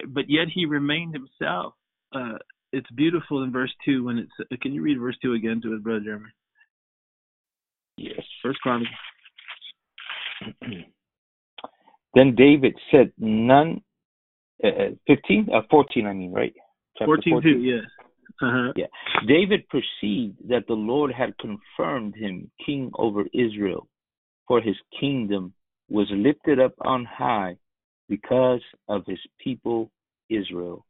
But 0.07 0.29
yet 0.29 0.47
he 0.53 0.65
remained 0.65 1.13
himself. 1.13 1.73
Uh, 2.13 2.37
it's 2.71 2.89
beautiful 2.91 3.43
in 3.43 3.51
verse 3.51 3.73
two 3.83 4.05
when 4.05 4.19
it's. 4.19 4.61
Can 4.61 4.73
you 4.73 4.81
read 4.81 4.99
verse 4.99 5.17
two 5.21 5.33
again 5.33 5.61
to 5.63 5.71
his 5.71 5.81
brother 5.81 6.01
Jeremy? 6.01 6.29
Yes. 7.97 8.21
First 8.41 8.59
Chronicles. 8.61 8.95
then 12.13 12.35
David 12.35 12.75
said, 12.91 13.11
None, 13.17 13.81
uh, 14.63 14.95
15, 15.07 15.49
uh, 15.53 15.61
14, 15.69 16.07
I 16.07 16.13
mean, 16.13 16.31
right? 16.31 16.53
Chapter 16.97 17.17
14 17.29 17.41
2, 17.41 17.49
yes. 17.59 17.83
Uh-huh. 18.41 18.71
Yeah. 18.75 18.85
David 19.27 19.67
perceived 19.69 20.37
that 20.47 20.65
the 20.67 20.73
Lord 20.73 21.11
had 21.11 21.37
confirmed 21.39 22.15
him 22.15 22.49
king 22.65 22.91
over 22.97 23.25
Israel, 23.33 23.87
for 24.47 24.61
his 24.61 24.75
kingdom 24.99 25.53
was 25.89 26.07
lifted 26.11 26.59
up 26.59 26.73
on 26.81 27.05
high 27.05 27.57
because 28.07 28.61
of 28.87 29.03
his 29.05 29.19
people 29.43 29.91
Israel. 30.29 30.85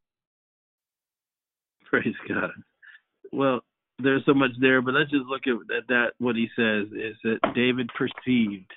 Praise 1.90 2.16
God. 2.28 2.52
Well, 3.32 3.62
there's 4.02 4.24
so 4.26 4.34
much 4.34 4.52
there, 4.62 4.82
but 4.82 4.94
let's 4.94 5.12
just 5.12 5.26
look 5.26 5.44
at, 5.48 5.76
at 5.76 5.88
that. 5.88 6.12
What 6.20 6.36
he 6.36 6.48
says 6.56 6.88
is 6.94 7.16
that 7.24 7.54
David 7.56 7.90
perceived 7.98 8.72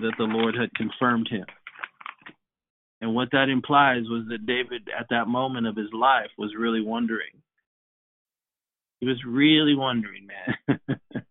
that 0.00 0.14
the 0.18 0.24
Lord 0.24 0.54
had 0.54 0.74
confirmed 0.74 1.28
him. 1.30 1.44
And 3.00 3.14
what 3.14 3.30
that 3.32 3.48
implies 3.48 4.04
was 4.08 4.26
that 4.28 4.46
David, 4.46 4.88
at 4.96 5.06
that 5.10 5.26
moment 5.26 5.66
of 5.66 5.76
his 5.76 5.92
life, 5.92 6.30
was 6.38 6.54
really 6.56 6.80
wondering. 6.80 7.42
He 9.00 9.06
was 9.06 9.20
really 9.26 9.74
wondering, 9.74 10.28
man. 10.28 10.78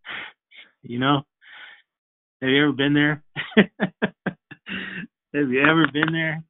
you 0.84 1.00
know, 1.00 1.22
have 2.42 2.50
you 2.50 2.64
ever 2.64 2.74
been 2.74 2.94
there? 2.94 3.24
have 3.56 5.50
you 5.50 5.62
ever 5.62 5.88
been 5.94 6.12
there? 6.12 6.44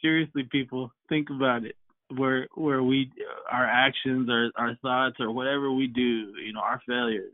Seriously, 0.00 0.44
people, 0.50 0.92
think 1.08 1.28
about 1.30 1.64
it. 1.64 1.74
Where 2.16 2.46
where 2.54 2.82
we 2.82 3.10
our 3.50 3.66
actions, 3.66 4.28
our 4.30 4.50
our 4.56 4.76
thoughts, 4.82 5.16
or 5.18 5.32
whatever 5.32 5.72
we 5.72 5.86
do, 5.88 6.32
you 6.44 6.52
know, 6.52 6.60
our 6.60 6.80
failures. 6.86 7.32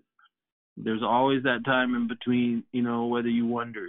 There's 0.76 1.02
always 1.02 1.42
that 1.44 1.64
time 1.64 1.94
in 1.94 2.08
between, 2.08 2.64
you 2.72 2.82
know, 2.82 3.06
whether 3.06 3.28
you 3.28 3.46
wonder, 3.46 3.88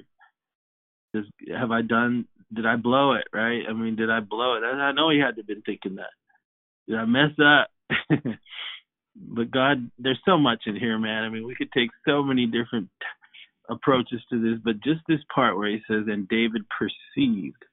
have 1.57 1.71
I 1.71 1.81
done 1.81 2.27
did 2.53 2.65
I 2.65 2.75
blow 2.75 3.13
it, 3.13 3.25
right? 3.33 3.63
I 3.67 3.73
mean, 3.73 3.95
did 3.95 4.09
I 4.09 4.19
blow 4.19 4.55
it? 4.55 4.63
I 4.63 4.91
know 4.93 5.09
he 5.09 5.19
had 5.19 5.35
to 5.35 5.41
have 5.41 5.47
been 5.47 5.63
thinking 5.63 5.95
that. 5.95 6.11
Did 6.87 6.97
I 6.97 7.05
mess 7.05 7.31
up? 7.39 7.69
but 9.15 9.51
God, 9.51 9.91
there's 9.99 10.21
so 10.25 10.37
much 10.37 10.63
in 10.65 10.75
here, 10.75 10.97
man. 10.97 11.23
I 11.23 11.29
mean, 11.29 11.45
we 11.45 11.55
could 11.55 11.71
take 11.71 11.89
so 12.07 12.23
many 12.23 12.45
different 12.45 12.89
approaches 13.69 14.21
to 14.29 14.41
this, 14.41 14.61
but 14.63 14.81
just 14.81 15.01
this 15.07 15.19
part 15.33 15.57
where 15.57 15.69
he 15.69 15.79
says, 15.89 16.03
and 16.07 16.27
David 16.29 16.63
perceived 16.69 17.63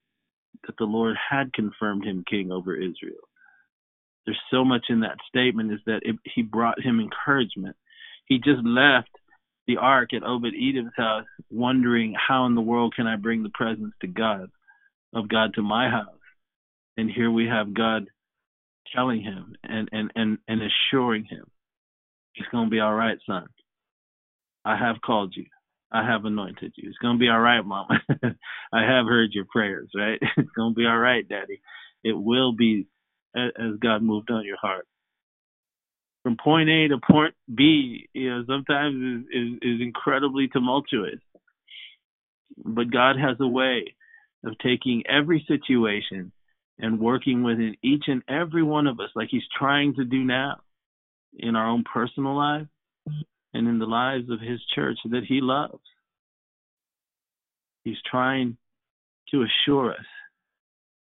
that 0.67 0.77
the 0.79 0.85
Lord 0.85 1.17
had 1.31 1.53
confirmed 1.53 2.05
him 2.05 2.25
king 2.29 2.51
over 2.51 2.75
Israel. 2.75 3.29
There's 4.27 4.41
so 4.51 4.65
much 4.65 4.87
in 4.89 5.01
that 5.01 5.19
statement 5.29 5.73
is 5.73 5.81
that 5.87 6.01
it, 6.03 6.17
he 6.35 6.43
brought 6.43 6.83
him 6.83 6.99
encouragement. 6.99 7.77
He 8.27 8.39
just 8.39 8.65
left 8.65 9.11
the 9.67 9.79
ark 9.79 10.11
at 10.13 10.23
Obed 10.23 10.55
Edom's 10.55 10.93
house, 10.97 11.25
wondering 11.51 12.15
how 12.15 12.47
in 12.47 12.55
the 12.55 12.61
world 12.61 12.95
can 12.95 13.07
I 13.07 13.17
bring 13.17 13.43
the 13.43 13.51
presence 13.55 13.95
to 14.01 14.07
God, 14.07 14.51
of 15.15 15.29
God 15.29 15.55
to 15.55 15.63
my 15.63 15.89
house. 15.89 16.09
And 16.97 17.11
here 17.11 17.31
we 17.31 17.47
have 17.47 17.75
God 17.75 18.07
telling 18.95 19.23
him 19.23 19.57
and 19.63 19.89
and 19.93 20.13
and, 20.15 20.39
and 20.47 20.61
assuring 20.63 21.25
him, 21.25 21.51
it's 22.37 22.49
going 22.51 22.67
to 22.67 22.71
be 22.71 22.81
all 22.81 22.95
right, 22.95 23.19
son. 23.27 23.47
I 24.65 24.77
have 24.77 24.97
called 25.05 25.35
you. 25.37 25.47
I 25.93 26.05
have 26.05 26.25
anointed 26.25 26.73
you. 26.77 26.89
It's 26.89 26.99
going 26.99 27.17
to 27.17 27.21
be 27.21 27.29
all 27.29 27.41
right, 27.41 27.65
mama. 27.65 28.01
I 28.73 28.83
have 28.83 29.07
heard 29.07 29.31
your 29.33 29.45
prayers, 29.51 29.89
right? 29.95 30.19
It's 30.37 30.51
going 30.57 30.75
to 30.75 30.77
be 30.77 30.87
all 30.87 30.99
right, 30.99 31.27
daddy. 31.29 31.61
It 32.03 32.13
will 32.13 32.53
be 32.53 32.87
as 33.37 33.79
God 33.81 34.03
moved 34.03 34.31
on 34.31 34.45
your 34.45 34.57
heart. 34.57 34.87
From 36.25 36.39
point 36.43 36.71
A 36.71 36.89
to 36.89 36.99
point 36.99 37.35
B, 37.55 38.09
you 38.15 38.31
know, 38.31 38.45
sometimes 38.49 38.97
is, 38.97 39.27
is, 39.31 39.59
is 39.61 39.81
incredibly 39.81 40.49
tumultuous. 40.49 41.21
But 42.57 42.91
God 42.91 43.17
has 43.19 43.37
a 43.41 43.47
way 43.47 43.95
of 44.43 44.57
taking 44.59 45.05
every 45.07 45.45
situation 45.47 46.33
and 46.79 46.99
working 46.99 47.43
within 47.43 47.77
each 47.85 48.05
and 48.07 48.23
every 48.27 48.63
one 48.63 48.87
of 48.87 48.99
us, 49.01 49.11
like 49.15 49.29
He's 49.31 49.43
trying 49.57 49.95
to 49.97 50.05
do 50.05 50.25
now 50.25 50.61
in 51.37 51.57
our 51.57 51.69
own 51.69 51.85
personal 51.85 52.37
lives 52.37 52.69
and 53.53 53.69
in 53.69 53.79
the 53.79 53.87
lives 53.87 54.31
of 54.31 54.41
His 54.41 54.61
church 54.75 54.99
that 55.05 55.25
He 55.29 55.41
loves. 55.43 55.83
He's 57.85 58.01
trying 58.11 58.57
to 59.31 59.45
assure 59.45 59.93
us 59.93 60.07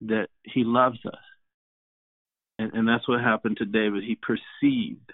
that 0.03 0.29
He 0.43 0.65
loves 0.65 0.99
us. 1.07 1.15
And, 2.59 2.73
and 2.73 2.89
that's 2.89 3.09
what 3.09 3.21
happened 3.21 3.59
to 3.59 3.65
David. 3.65 4.05
He 4.05 4.17
perceived, 4.17 5.13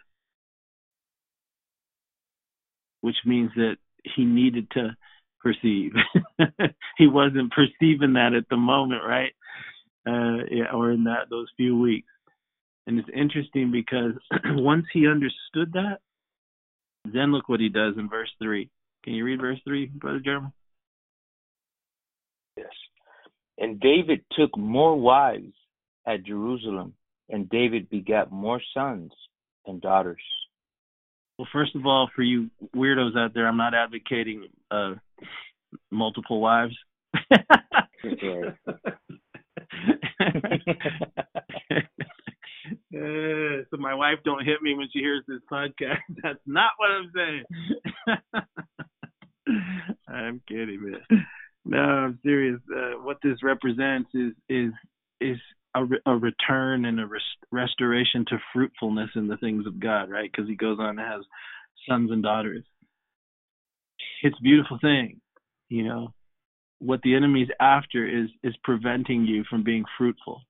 which 3.00 3.16
means 3.24 3.50
that 3.56 3.76
he 4.04 4.24
needed 4.24 4.70
to 4.72 4.96
perceive. 5.40 5.92
he 6.98 7.06
wasn't 7.06 7.52
perceiving 7.52 8.14
that 8.14 8.34
at 8.36 8.48
the 8.50 8.56
moment, 8.56 9.02
right? 9.06 9.32
Uh, 10.06 10.44
yeah, 10.50 10.72
or 10.74 10.92
in 10.92 11.04
that 11.04 11.28
those 11.30 11.48
few 11.56 11.78
weeks. 11.78 12.08
And 12.86 12.98
it's 12.98 13.08
interesting 13.14 13.70
because 13.70 14.12
once 14.44 14.86
he 14.92 15.06
understood 15.06 15.72
that, 15.74 15.98
then 17.04 17.32
look 17.32 17.48
what 17.48 17.60
he 17.60 17.68
does 17.68 17.94
in 17.96 18.08
verse 18.08 18.30
three. 18.42 18.70
Can 19.04 19.14
you 19.14 19.24
read 19.24 19.40
verse 19.40 19.58
three, 19.64 19.86
Brother 19.86 20.20
Jeremy? 20.20 20.48
Yes. 22.56 22.68
And 23.58 23.80
David 23.80 24.24
took 24.32 24.56
more 24.56 24.98
wives 24.98 25.52
at 26.06 26.24
Jerusalem, 26.24 26.94
and 27.30 27.48
David 27.48 27.88
begat 27.88 28.30
more 28.30 28.60
sons 28.74 29.12
and 29.66 29.80
daughters. 29.80 30.22
Well, 31.38 31.48
first 31.52 31.74
of 31.74 31.86
all, 31.86 32.10
for 32.14 32.22
you 32.22 32.50
weirdos 32.76 33.16
out 33.16 33.32
there, 33.32 33.48
I'm 33.48 33.56
not 33.56 33.74
advocating 33.74 34.48
uh, 34.70 34.94
multiple 35.90 36.40
wives. 36.40 36.76
Uh, 37.14 37.36
so 43.70 43.76
my 43.78 43.94
wife 43.94 44.18
don't 44.24 44.44
hit 44.44 44.60
me 44.62 44.74
when 44.74 44.88
she 44.92 44.98
hears 44.98 45.24
this 45.26 45.40
podcast. 45.50 45.98
That's 46.22 46.38
not 46.46 46.72
what 46.76 46.90
I'm 46.90 47.10
saying. 47.14 47.44
I'm 50.08 50.42
kidding, 50.46 50.82
man. 50.82 51.26
No, 51.64 51.78
I'm 51.78 52.18
serious. 52.22 52.60
Uh, 52.70 53.02
what 53.02 53.18
this 53.22 53.42
represents 53.42 54.10
is 54.14 54.32
is 54.48 54.72
is 55.20 55.38
a, 55.74 55.84
a 56.06 56.16
return 56.16 56.84
and 56.84 57.00
a 57.00 57.06
rest- 57.06 57.24
restoration 57.50 58.24
to 58.28 58.38
fruitfulness 58.52 59.10
in 59.14 59.28
the 59.28 59.36
things 59.36 59.66
of 59.66 59.80
God, 59.80 60.10
right? 60.10 60.30
Because 60.30 60.48
he 60.48 60.56
goes 60.56 60.78
on 60.80 60.96
to 60.96 61.02
have 61.02 61.20
sons 61.88 62.10
and 62.10 62.22
daughters. 62.22 62.64
It's 64.22 64.36
a 64.38 64.42
beautiful 64.42 64.78
thing, 64.80 65.20
you 65.68 65.84
know. 65.84 66.12
What 66.78 67.00
the 67.02 67.14
enemy's 67.14 67.48
after 67.60 68.06
is 68.06 68.30
is 68.42 68.54
preventing 68.64 69.26
you 69.26 69.44
from 69.48 69.62
being 69.62 69.84
fruitful. 69.98 70.42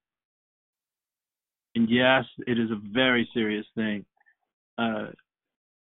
And 1.75 1.89
yes, 1.89 2.25
it 2.47 2.59
is 2.59 2.71
a 2.71 2.81
very 2.93 3.29
serious 3.35 3.67
thing. 3.75 4.05
Uh, 4.79 5.09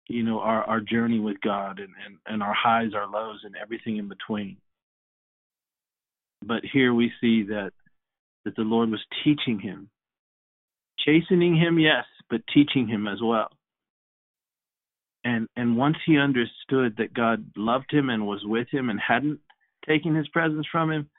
you 0.07 0.23
know, 0.23 0.39
our 0.39 0.63
our 0.63 0.79
journey 0.79 1.19
with 1.19 1.39
God 1.41 1.79
and, 1.79 1.89
and, 2.05 2.17
and 2.25 2.41
our 2.41 2.53
highs, 2.53 2.93
our 2.95 3.07
lows, 3.07 3.41
and 3.43 3.55
everything 3.61 3.97
in 3.97 4.07
between. 4.07 4.57
But 6.41 6.63
here 6.71 6.93
we 6.93 7.11
see 7.19 7.43
that 7.43 7.71
that 8.45 8.55
the 8.55 8.63
Lord 8.63 8.89
was 8.89 9.03
teaching 9.23 9.59
him. 9.59 9.89
Chastening 11.05 11.55
him, 11.55 11.79
yes, 11.79 12.05
but 12.29 12.41
teaching 12.53 12.87
him 12.87 13.07
as 13.07 13.19
well. 13.23 13.49
And 15.23 15.47
and 15.55 15.77
once 15.77 15.97
he 16.05 16.17
understood 16.17 16.95
that 16.97 17.13
God 17.13 17.45
loved 17.55 17.91
him 17.91 18.09
and 18.09 18.25
was 18.25 18.41
with 18.43 18.67
him 18.71 18.89
and 18.89 18.99
hadn't 18.99 19.39
taken 19.87 20.15
his 20.15 20.27
presence 20.29 20.65
from 20.71 20.91
him, 20.91 21.09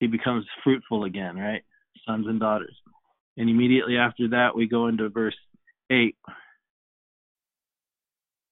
he 0.00 0.06
becomes 0.06 0.44
fruitful 0.64 1.04
again, 1.04 1.36
right? 1.36 1.62
Sons 2.06 2.26
and 2.26 2.40
daughters. 2.40 2.74
And 3.36 3.48
immediately 3.48 3.96
after 3.96 4.28
that 4.30 4.56
we 4.56 4.66
go 4.68 4.88
into 4.88 5.08
verse 5.08 5.36
eight. 5.90 6.16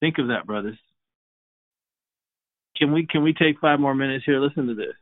Think 0.00 0.18
of 0.18 0.28
that, 0.28 0.46
brothers. 0.46 0.78
Can 2.76 2.92
we 2.92 3.06
can 3.06 3.22
we 3.22 3.32
take 3.32 3.60
five 3.60 3.80
more 3.80 3.94
minutes 3.94 4.24
here? 4.24 4.40
Listen 4.40 4.66
to 4.68 4.74
this. 4.74 4.94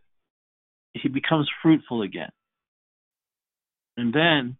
He 0.94 1.08
becomes 1.08 1.48
fruitful 1.62 2.02
again. 2.02 2.30
And 3.96 4.12
then 4.12 4.56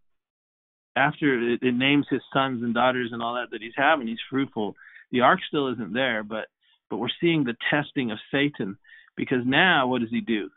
after 0.96 1.52
it, 1.54 1.62
it, 1.62 1.74
names 1.74 2.06
his 2.10 2.20
sons 2.32 2.62
and 2.62 2.74
daughters 2.74 3.10
and 3.12 3.22
all 3.22 3.34
that 3.34 3.50
that 3.50 3.62
he's 3.62 3.72
having, 3.76 4.06
he's 4.06 4.18
fruitful. 4.28 4.74
The 5.10 5.20
ark 5.20 5.40
still 5.46 5.72
isn't 5.72 5.92
there, 5.92 6.22
but 6.22 6.46
but 6.90 6.98
we're 6.98 7.08
seeing 7.20 7.44
the 7.44 7.56
testing 7.70 8.10
of 8.10 8.18
Satan 8.30 8.76
because 9.16 9.42
now 9.46 9.86
what 9.86 10.00
does 10.00 10.10
he 10.10 10.20
do? 10.20 10.50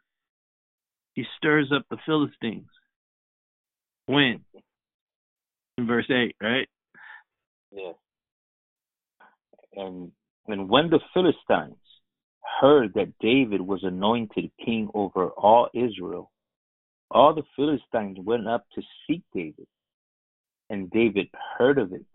He 1.14 1.23
stirs 1.38 1.72
up 1.73 1.85
the 1.89 1.97
Philistines. 2.06 2.68
When? 4.06 4.41
In 5.77 5.88
verse 5.88 6.10
eight, 6.10 6.35
right? 6.41 6.68
Yeah. 7.72 7.93
And 9.76 10.11
and 10.47 10.69
when 10.69 10.89
the 10.89 10.99
Philistines 11.14 11.77
heard 12.61 12.93
that 12.93 13.14
David 13.19 13.61
was 13.61 13.84
anointed 13.84 14.52
king 14.64 14.89
over 14.93 15.30
all 15.30 15.69
Israel, 15.73 16.31
all 17.11 17.34
the 17.34 17.44
Philistines 17.56 18.18
went 18.22 18.48
up 18.48 18.65
to 18.76 18.82
seek 19.07 19.22
David, 19.34 19.68
and 20.69 20.90
David 20.90 21.27
heard 21.57 21.77
of 21.77 21.94
it 21.94 22.06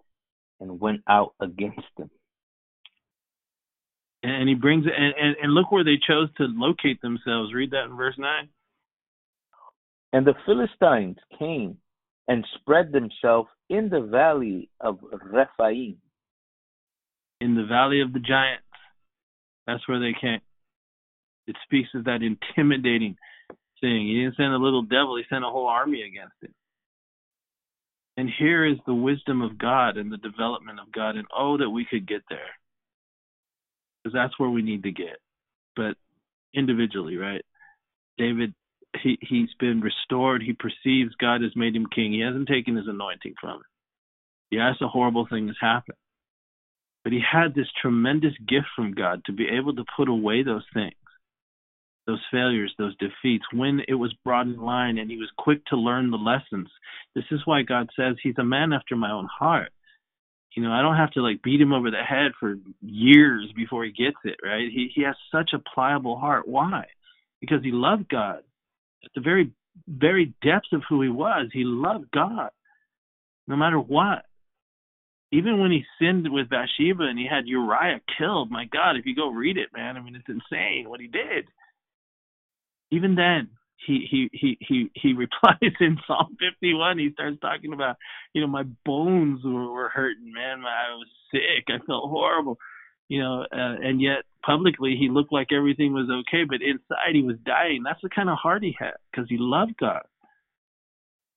and 0.61 0.81
went 0.81 1.03
out 1.09 1.35
against 1.41 1.87
them. 1.97 2.11
And 4.23 4.49
he 4.49 4.55
brings 4.55 4.87
it, 4.87 4.93
and, 4.97 5.15
and, 5.19 5.37
and 5.43 5.55
look 5.55 5.73
where 5.73 5.85
they 5.85 5.99
chose 6.07 6.29
to 6.37 6.45
locate 6.45 7.01
themselves. 7.01 7.55
Read 7.55 7.71
that 7.71 7.85
in 7.85 7.97
verse 7.97 8.17
9. 8.19 8.49
And 10.13 10.27
the 10.27 10.35
Philistines 10.45 11.17
came 11.39 11.79
and 12.29 12.47
spread 12.57 12.93
themselves 12.93 13.49
in 13.71 13.89
the 13.89 14.03
valley 14.03 14.69
of 14.81 14.99
Rephaim. 15.33 15.97
In 17.41 17.55
the 17.55 17.65
valley 17.65 18.03
of 18.03 18.13
the 18.13 18.21
giants. 18.21 18.65
That's 19.67 19.89
where 19.89 20.01
they 20.01 20.15
came. 20.21 20.41
It 21.47 21.57
speaks 21.65 21.89
of 21.95 22.05
that 22.05 22.21
intimidating 22.23 23.17
thing. 23.81 24.07
He 24.07 24.23
didn't 24.23 24.37
send 24.37 24.53
a 24.53 24.59
little 24.59 24.83
devil, 24.83 25.17
he 25.17 25.25
sent 25.29 25.45
a 25.45 25.49
whole 25.49 25.67
army 25.67 26.03
against 26.03 26.37
it. 26.43 26.53
And 28.17 28.29
here 28.39 28.67
is 28.67 28.77
the 28.87 28.95
wisdom 28.95 29.41
of 29.41 29.59
God 29.59 29.97
and 29.97 30.13
the 30.13 30.19
development 30.19 30.79
of 30.79 30.93
God. 30.93 31.17
And 31.17 31.27
oh, 31.35 31.57
that 31.57 31.71
we 31.71 31.87
could 31.89 32.07
get 32.07 32.23
there. 32.29 32.39
Because 34.03 34.15
that's 34.15 34.39
where 34.39 34.51
we 34.51 34.63
need 34.63 34.83
to 34.83 34.93
get. 34.93 35.19
But 35.75 35.97
individually, 36.55 37.17
right? 37.17 37.45
David, 38.19 38.53
he, 39.03 39.19
he's 39.23 39.49
been 39.59 39.81
restored. 39.81 40.43
He 40.43 40.53
perceives 40.53 41.15
God 41.21 41.43
has 41.43 41.53
made 41.57 41.75
him 41.75 41.87
king. 41.95 42.13
He 42.13 42.21
hasn't 42.21 42.49
taken 42.49 42.77
his 42.77 42.89
anointing 42.89 43.35
from 43.41 43.57
him. 43.57 43.63
Yes, 44.51 44.75
a 44.83 44.89
horrible 44.89 45.27
thing 45.31 45.47
has 45.47 45.57
happened. 45.61 45.97
But 47.05 47.13
he 47.13 47.21
had 47.21 47.55
this 47.55 47.69
tremendous 47.81 48.35
gift 48.47 48.67
from 48.77 48.93
God 48.93 49.23
to 49.27 49.33
be 49.33 49.47
able 49.49 49.75
to 49.77 49.85
put 49.97 50.09
away 50.09 50.43
those 50.43 50.65
things 50.75 50.93
those 52.07 52.21
failures, 52.31 52.75
those 52.79 52.97
defeats, 52.97 53.45
when 53.53 53.81
it 53.89 53.95
was 53.95 54.13
brought 54.25 54.47
in 54.47 54.57
line 54.57 54.99
and 54.99 55.11
he 55.11 55.17
was 55.17 55.31
quick 55.37 55.65
to 55.67 55.77
learn 55.77 56.11
the 56.11 56.17
lessons. 56.17 56.69
This 57.15 57.25
is 57.31 57.41
why 57.45 57.63
God 57.63 57.89
says 57.97 58.17
he's 58.23 58.39
a 58.39 58.45
man 58.45 58.73
after 58.73 58.97
my 58.97 59.11
own 59.11 59.29
heart. 59.31 59.71
You 60.57 60.65
know, 60.65 60.73
I 60.73 60.83
don't 60.83 60.97
have 60.97 61.13
to 61.13 61.23
like 61.23 61.43
beat 61.43 61.61
him 61.61 61.73
over 61.73 61.91
the 61.91 62.03
head 62.03 62.33
for 62.41 62.57
years 62.81 63.53
before 63.55 63.85
he 63.85 63.93
gets 63.93 64.17
it, 64.25 64.37
right? 64.45 64.69
He 64.73 64.91
he 64.93 65.03
has 65.03 65.15
such 65.31 65.51
a 65.55 65.63
pliable 65.75 66.19
heart. 66.19 66.49
Why? 66.49 66.87
Because 67.41 67.63
he 67.63 67.71
loved 67.71 68.09
God. 68.09 68.43
At 69.05 69.11
the 69.15 69.21
very 69.21 69.53
very 69.87 70.35
depths 70.43 70.73
of 70.73 70.83
who 70.89 71.03
he 71.03 71.09
was, 71.09 71.49
he 71.53 71.63
loved 71.65 72.11
God. 72.11 72.51
No 73.47 73.57
matter 73.57 73.79
what. 73.79 74.25
Even 75.33 75.61
when 75.61 75.71
he 75.71 75.85
sinned 76.01 76.27
with 76.29 76.51
Bathsheba 76.51 77.05
and 77.05 77.17
he 77.17 77.29
had 77.31 77.47
Uriah 77.47 78.01
killed, 78.19 78.51
my 78.51 78.65
God, 78.65 78.97
if 78.97 79.07
you 79.07 79.15
go 79.15 79.29
read 79.29 79.57
it, 79.57 79.69
man, 79.73 79.97
I 79.97 80.01
mean 80.01 80.17
it's 80.17 80.29
insane 80.29 80.89
what 80.89 81.01
he 81.01 81.07
did 81.07 81.47
even 82.91 83.15
then 83.15 83.51
he 83.87 84.07
he 84.11 84.31
he 84.33 84.59
he 84.61 84.91
he 84.95 85.13
replies 85.15 85.75
in 85.81 85.99
Psalm 86.07 86.37
51. 86.39 86.99
He 86.99 87.11
starts 87.13 87.39
talking 87.41 87.73
about, 87.73 87.97
you 88.33 88.41
know, 88.41 88.47
my 88.47 88.65
bones 88.85 89.41
were, 89.45 89.71
were 89.71 89.89
hurting, 89.89 90.33
man. 90.33 90.61
I 90.65 90.95
was 90.95 91.09
sick. 91.31 91.65
I 91.69 91.85
felt 91.87 92.11
horrible, 92.11 92.59
you 93.09 93.21
know. 93.21 93.43
Uh, 93.43 93.77
and 93.83 94.01
yet 94.01 94.25
publicly 94.45 94.97
he 94.99 95.09
looked 95.09 95.33
like 95.33 95.49
everything 95.53 95.93
was 95.93 96.09
okay, 96.11 96.45
but 96.45 96.63
inside 96.63 97.15
he 97.15 97.23
was 97.23 97.37
dying. 97.45 97.83
That's 97.85 98.03
the 98.03 98.11
kind 98.11 98.29
of 98.29 98.39
heart 98.39 98.63
he 98.63 98.75
had 98.79 98.95
because 99.11 99.29
he 99.29 99.37
loved 99.39 99.77
God. 99.79 100.03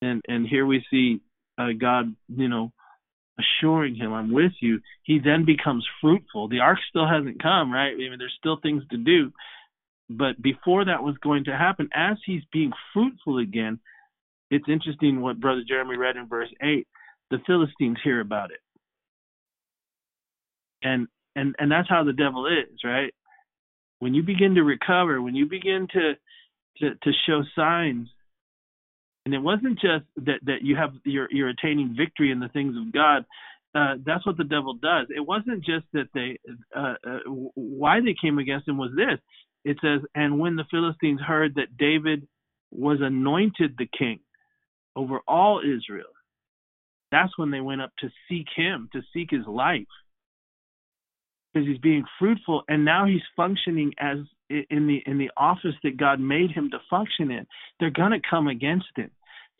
And 0.01 0.21
and 0.27 0.47
here 0.47 0.65
we 0.65 0.85
see 0.91 1.21
uh, 1.57 1.69
God, 1.79 2.15
you 2.27 2.49
know, 2.49 2.71
assuring 3.39 3.95
him, 3.95 4.11
"I'm 4.11 4.33
with 4.33 4.53
you." 4.59 4.81
He 5.03 5.19
then 5.19 5.45
becomes 5.45 5.87
fruitful. 6.01 6.49
The 6.49 6.59
ark 6.59 6.79
still 6.89 7.07
hasn't 7.07 7.41
come, 7.41 7.71
right? 7.71 7.93
I 7.93 7.97
mean, 7.97 8.17
there's 8.19 8.35
still 8.37 8.57
things 8.61 8.83
to 8.91 8.97
do 8.97 9.31
but 10.09 10.41
before 10.41 10.85
that 10.85 11.03
was 11.03 11.15
going 11.23 11.45
to 11.45 11.57
happen, 11.57 11.89
as 11.93 12.17
he's 12.25 12.43
being 12.51 12.71
fruitful 12.93 13.37
again, 13.37 13.79
it's 14.51 14.65
interesting 14.67 15.21
what 15.21 15.39
Brother 15.39 15.63
Jeremy 15.67 15.97
read 15.97 16.17
in 16.17 16.27
verse 16.27 16.49
8. 16.61 16.87
The 17.31 17.39
Philistines 17.47 17.97
hear 18.03 18.19
about 18.19 18.51
it. 18.51 18.59
And 20.83 21.07
and 21.35 21.55
and 21.57 21.71
that's 21.71 21.89
how 21.89 22.03
the 22.03 22.13
devil 22.13 22.45
is, 22.45 22.79
right? 22.83 23.13
When 23.99 24.13
you 24.13 24.21
begin 24.21 24.55
to 24.55 24.63
recover, 24.63 25.21
when 25.21 25.33
you 25.33 25.47
begin 25.47 25.87
to 25.93 26.13
to, 26.79 26.95
to 26.95 27.11
show 27.25 27.43
signs 27.55 28.09
and 29.25 29.33
it 29.33 29.39
wasn't 29.39 29.79
just 29.79 30.05
that 30.17 30.39
that 30.43 30.61
you 30.61 30.75
have 30.75 30.91
you're 31.05 31.29
you're 31.31 31.49
attaining 31.49 31.95
victory 31.97 32.31
in 32.31 32.39
the 32.39 32.49
things 32.49 32.75
of 32.75 32.91
God. 32.91 33.25
Uh, 33.75 33.95
that's 34.05 34.25
what 34.25 34.37
the 34.37 34.43
devil 34.43 34.75
does. 34.75 35.07
It 35.09 35.25
wasn't 35.25 35.65
just 35.65 35.85
that 35.93 36.09
they 36.13 36.37
uh, 36.75 36.95
uh, 37.07 37.19
why 37.55 38.01
they 38.01 38.15
came 38.19 38.37
against 38.37 38.67
him 38.67 38.77
was 38.77 38.91
this. 38.95 39.19
It 39.65 39.77
says, 39.81 40.01
and 40.13 40.39
when 40.39 40.55
the 40.55 40.65
Philistines 40.69 41.21
heard 41.21 41.55
that 41.55 41.77
David 41.77 42.27
was 42.71 42.99
anointed 43.01 43.75
the 43.77 43.87
king 43.97 44.19
over 44.95 45.19
all 45.27 45.59
Israel, 45.59 46.11
that's 47.11 47.37
when 47.37 47.51
they 47.51 47.61
went 47.61 47.81
up 47.81 47.91
to 47.99 48.09
seek 48.27 48.47
him, 48.55 48.89
to 48.93 49.01
seek 49.13 49.29
his 49.31 49.45
life, 49.47 49.85
because 51.53 51.67
he's 51.67 51.77
being 51.77 52.03
fruitful, 52.19 52.63
and 52.67 52.83
now 52.83 53.05
he's 53.05 53.21
functioning 53.35 53.93
as 53.99 54.17
in 54.49 54.87
the 54.87 55.01
in 55.05 55.17
the 55.17 55.31
office 55.37 55.75
that 55.83 55.97
God 55.97 56.19
made 56.19 56.51
him 56.51 56.69
to 56.71 56.79
function 56.89 57.31
in, 57.31 57.45
they're 57.79 57.89
gonna 57.89 58.19
come 58.27 58.47
against 58.47 58.87
him, 58.95 59.11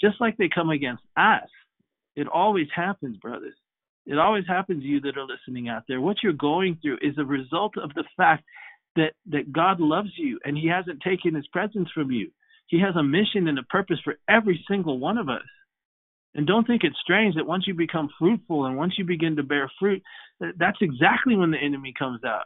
just 0.01 0.19
like 0.19 0.35
they 0.37 0.49
come 0.49 0.69
against 0.69 1.03
us. 1.15 1.49
It 2.15 2.27
always 2.27 2.67
happens, 2.75 3.17
brothers. 3.17 3.55
It 4.05 4.19
always 4.19 4.45
happens 4.47 4.83
to 4.83 4.87
you 4.87 4.99
that 5.01 5.17
are 5.17 5.25
listening 5.25 5.69
out 5.69 5.83
there. 5.87 6.01
What 6.01 6.17
you're 6.21 6.33
going 6.33 6.77
through 6.81 6.97
is 7.01 7.17
a 7.17 7.25
result 7.25 7.77
of 7.77 7.93
the 7.93 8.03
fact 8.17 8.43
that 8.95 9.13
that 9.27 9.51
God 9.51 9.79
loves 9.79 10.11
you 10.17 10.39
and 10.45 10.57
He 10.57 10.67
hasn't 10.67 11.01
taken 11.01 11.35
His 11.35 11.47
presence 11.47 11.89
from 11.93 12.11
you. 12.11 12.31
He 12.67 12.79
has 12.79 12.95
a 12.95 13.03
mission 13.03 13.47
and 13.47 13.59
a 13.59 13.63
purpose 13.63 13.99
for 14.03 14.15
every 14.29 14.63
single 14.67 14.99
one 14.99 15.17
of 15.17 15.29
us. 15.29 15.41
And 16.35 16.47
don't 16.47 16.65
think 16.65 16.83
it's 16.83 16.97
strange 17.03 17.35
that 17.35 17.45
once 17.45 17.67
you 17.67 17.75
become 17.75 18.09
fruitful 18.17 18.65
and 18.65 18.75
once 18.75 18.93
you 18.97 19.05
begin 19.05 19.35
to 19.35 19.43
bear 19.43 19.71
fruit, 19.79 20.01
that's 20.57 20.77
exactly 20.81 21.35
when 21.35 21.51
the 21.51 21.57
enemy 21.57 21.93
comes 21.97 22.23
out. 22.23 22.45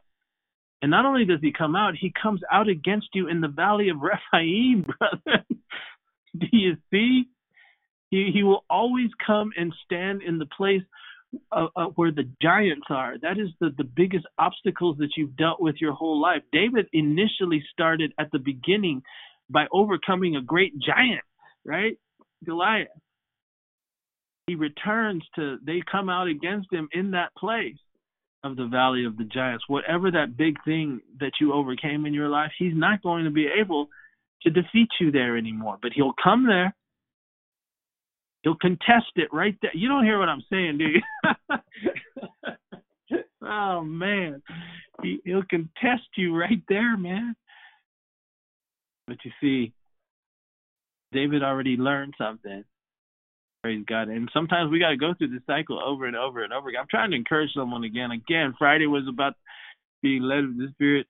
And 0.82 0.92
not 0.92 1.06
only 1.06 1.26
does 1.26 1.40
he 1.42 1.52
come 1.52 1.76
out, 1.76 1.96
he 2.00 2.14
comes 2.22 2.42
out 2.52 2.68
against 2.68 3.08
you 3.14 3.30
in 3.30 3.42
the 3.42 3.48
valley 3.48 3.90
of 3.90 3.98
Rephaim, 4.02 4.86
brother. 5.00 5.46
Do 6.38 6.48
you 6.52 6.76
see? 6.92 7.26
He, 8.10 8.32
he 8.34 8.44
will 8.44 8.64
always 8.70 9.10
come 9.26 9.52
and 9.58 9.74
stand 9.86 10.22
in 10.22 10.38
the 10.38 10.46
place 10.46 10.84
uh, 11.52 11.68
uh, 11.76 11.86
where 11.96 12.12
the 12.12 12.30
giants 12.42 12.88
are. 12.90 13.18
That 13.22 13.38
is 13.38 13.50
the, 13.60 13.70
the 13.78 13.84
biggest 13.84 14.26
obstacles 14.38 14.98
that 15.00 15.12
you've 15.18 15.36
dealt 15.36 15.62
with 15.62 15.76
your 15.80 15.94
whole 15.94 16.22
life. 16.22 16.42
David 16.52 16.88
initially 16.94 17.64
started 17.72 18.14
at 18.20 18.32
the 18.32 18.40
beginning 18.40 19.02
by 19.50 19.66
overcoming 19.72 20.36
a 20.36 20.42
great 20.42 20.74
giant, 20.80 21.24
right? 21.66 21.98
Goliath. 22.46 22.88
He 24.48 24.56
returns 24.56 25.24
to, 25.36 25.58
they 25.66 25.82
come 25.92 26.10
out 26.10 26.28
against 26.28 26.72
him 26.72 26.88
in 26.94 27.12
that 27.12 27.36
place 27.38 27.76
of 28.44 28.56
the 28.56 28.68
valley 28.68 29.06
of 29.06 29.18
the 29.18 29.26
giants. 29.26 29.66
Whatever 29.68 30.12
that 30.12 30.38
big 30.38 30.56
thing 30.64 31.02
that 31.20 31.34
you 31.42 31.54
overcame 31.54 32.06
in 32.06 32.14
your 32.14 32.30
life, 32.30 32.52
he's 32.58 32.76
not 32.76 33.02
going 33.02 33.26
to 33.26 33.32
be 33.32 33.48
able 33.60 33.90
to 34.44 34.50
defeat 34.50 34.90
you 35.02 35.12
there 35.12 35.38
anymore. 35.38 35.78
But 35.82 35.92
he'll 35.94 36.14
come 36.24 36.48
there. 36.48 36.74
He'll 38.44 38.56
contest 38.56 39.12
it 39.16 39.30
right 39.34 39.58
there. 39.62 39.72
You 39.74 39.90
don't 39.90 40.06
hear 40.06 40.20
what 40.20 40.30
I'm 40.30 40.44
saying, 40.50 40.78
do 40.78 40.86
you? 40.86 41.02
oh 43.44 43.82
man, 43.82 44.42
he, 45.02 45.20
he'll 45.26 45.44
contest 45.50 46.08
you 46.16 46.36
right 46.36 46.62
there, 46.70 46.98
man. 46.98 47.36
But 49.08 49.18
you 49.24 49.32
see, 49.42 49.74
David 51.12 51.44
already 51.44 51.78
learned 51.78 52.14
something. 52.18 52.64
Praise 53.64 53.84
God. 53.88 54.10
And 54.10 54.30
sometimes 54.34 54.72
we 54.72 54.80
got 54.80 54.90
to 54.90 54.98
go 54.98 55.14
through 55.18 55.30
the 55.30 55.42
cycle 55.48 55.82
over 55.84 56.06
and 56.06 56.16
over 56.16 56.44
and 56.44 56.54
over 56.54 56.70
again. 56.70 56.82
I'm 56.82 56.88
trying 56.90 57.12
to 57.12 57.18
encourage 57.18 57.52
someone 57.54 57.84
again. 57.84 58.12
Again, 58.12 58.54
Friday 58.58 58.86
was 58.86 59.04
about 59.10 59.34
being 60.02 60.22
led 60.22 60.44
of 60.44 60.58
the 60.58 60.68
Spirit. 60.74 61.08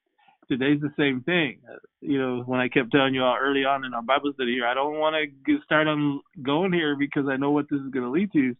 Today's 0.47 0.79
the 0.79 0.93
same 0.97 1.21
thing. 1.21 1.59
You 2.01 2.19
know, 2.19 2.43
when 2.45 2.59
I 2.59 2.69
kept 2.69 2.91
telling 2.91 3.13
you 3.13 3.23
all 3.23 3.37
early 3.39 3.65
on 3.65 3.83
in 3.83 3.93
our 3.93 4.01
Bible 4.01 4.31
study 4.33 4.53
here, 4.53 4.65
I 4.65 4.73
don't 4.73 4.97
want 4.97 5.15
to 5.45 5.59
start 5.65 5.87
on 5.87 6.21
going 6.41 6.71
here 6.71 6.95
because 6.95 7.25
I 7.29 7.35
know 7.35 7.51
what 7.51 7.65
this 7.69 7.81
is 7.81 7.91
going 7.91 8.05
to 8.05 8.11
lead 8.11 8.31
to. 8.33 8.55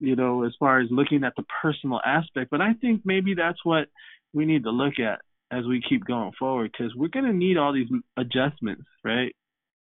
You 0.00 0.16
know, 0.16 0.44
as 0.44 0.52
far 0.58 0.80
as 0.80 0.88
looking 0.90 1.22
at 1.22 1.34
the 1.36 1.44
personal 1.62 2.00
aspect, 2.04 2.50
but 2.50 2.60
I 2.60 2.72
think 2.80 3.02
maybe 3.04 3.34
that's 3.34 3.64
what 3.64 3.88
we 4.32 4.46
need 4.46 4.64
to 4.64 4.70
look 4.70 4.94
at 4.98 5.20
as 5.52 5.66
we 5.66 5.82
keep 5.86 6.04
going 6.04 6.32
forward 6.38 6.72
because 6.72 6.94
we're 6.96 7.08
going 7.08 7.26
to 7.26 7.32
need 7.32 7.58
all 7.58 7.72
these 7.72 7.90
adjustments, 8.16 8.84
right? 9.04 9.34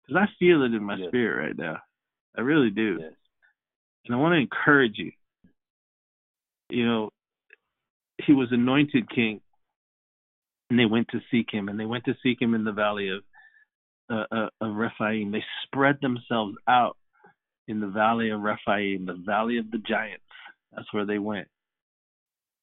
Because 0.05 0.21
I 0.21 0.31
feel 0.37 0.61
it 0.63 0.73
in 0.73 0.83
my 0.83 0.97
yes. 0.97 1.07
spirit 1.07 1.47
right 1.47 1.57
now. 1.57 1.77
I 2.37 2.41
really 2.41 2.69
do. 2.69 2.97
Yes. 2.99 3.13
And 4.05 4.15
I 4.15 4.19
want 4.19 4.33
to 4.33 4.39
encourage 4.39 4.97
you. 4.97 5.11
You 6.69 6.85
know, 6.85 7.09
he 8.25 8.33
was 8.33 8.49
anointed 8.51 9.09
king, 9.09 9.41
and 10.73 10.79
they 10.79 10.91
went 10.91 11.07
to 11.09 11.21
seek 11.29 11.49
him, 11.51 11.69
and 11.69 11.79
they 11.79 11.85
went 11.85 12.05
to 12.05 12.15
seek 12.23 12.41
him 12.41 12.55
in 12.55 12.63
the 12.63 12.71
valley 12.71 13.09
of 13.09 13.21
uh, 14.09 14.35
uh, 14.35 14.49
of 14.59 14.75
Rephaim. 14.75 15.31
They 15.31 15.43
spread 15.65 15.99
themselves 16.01 16.55
out 16.67 16.97
in 17.67 17.79
the 17.79 17.87
valley 17.87 18.31
of 18.31 18.41
Rephaim, 18.41 19.05
the 19.05 19.21
valley 19.23 19.59
of 19.59 19.69
the 19.69 19.77
giants. 19.77 20.23
That's 20.75 20.91
where 20.91 21.05
they 21.05 21.19
went, 21.19 21.47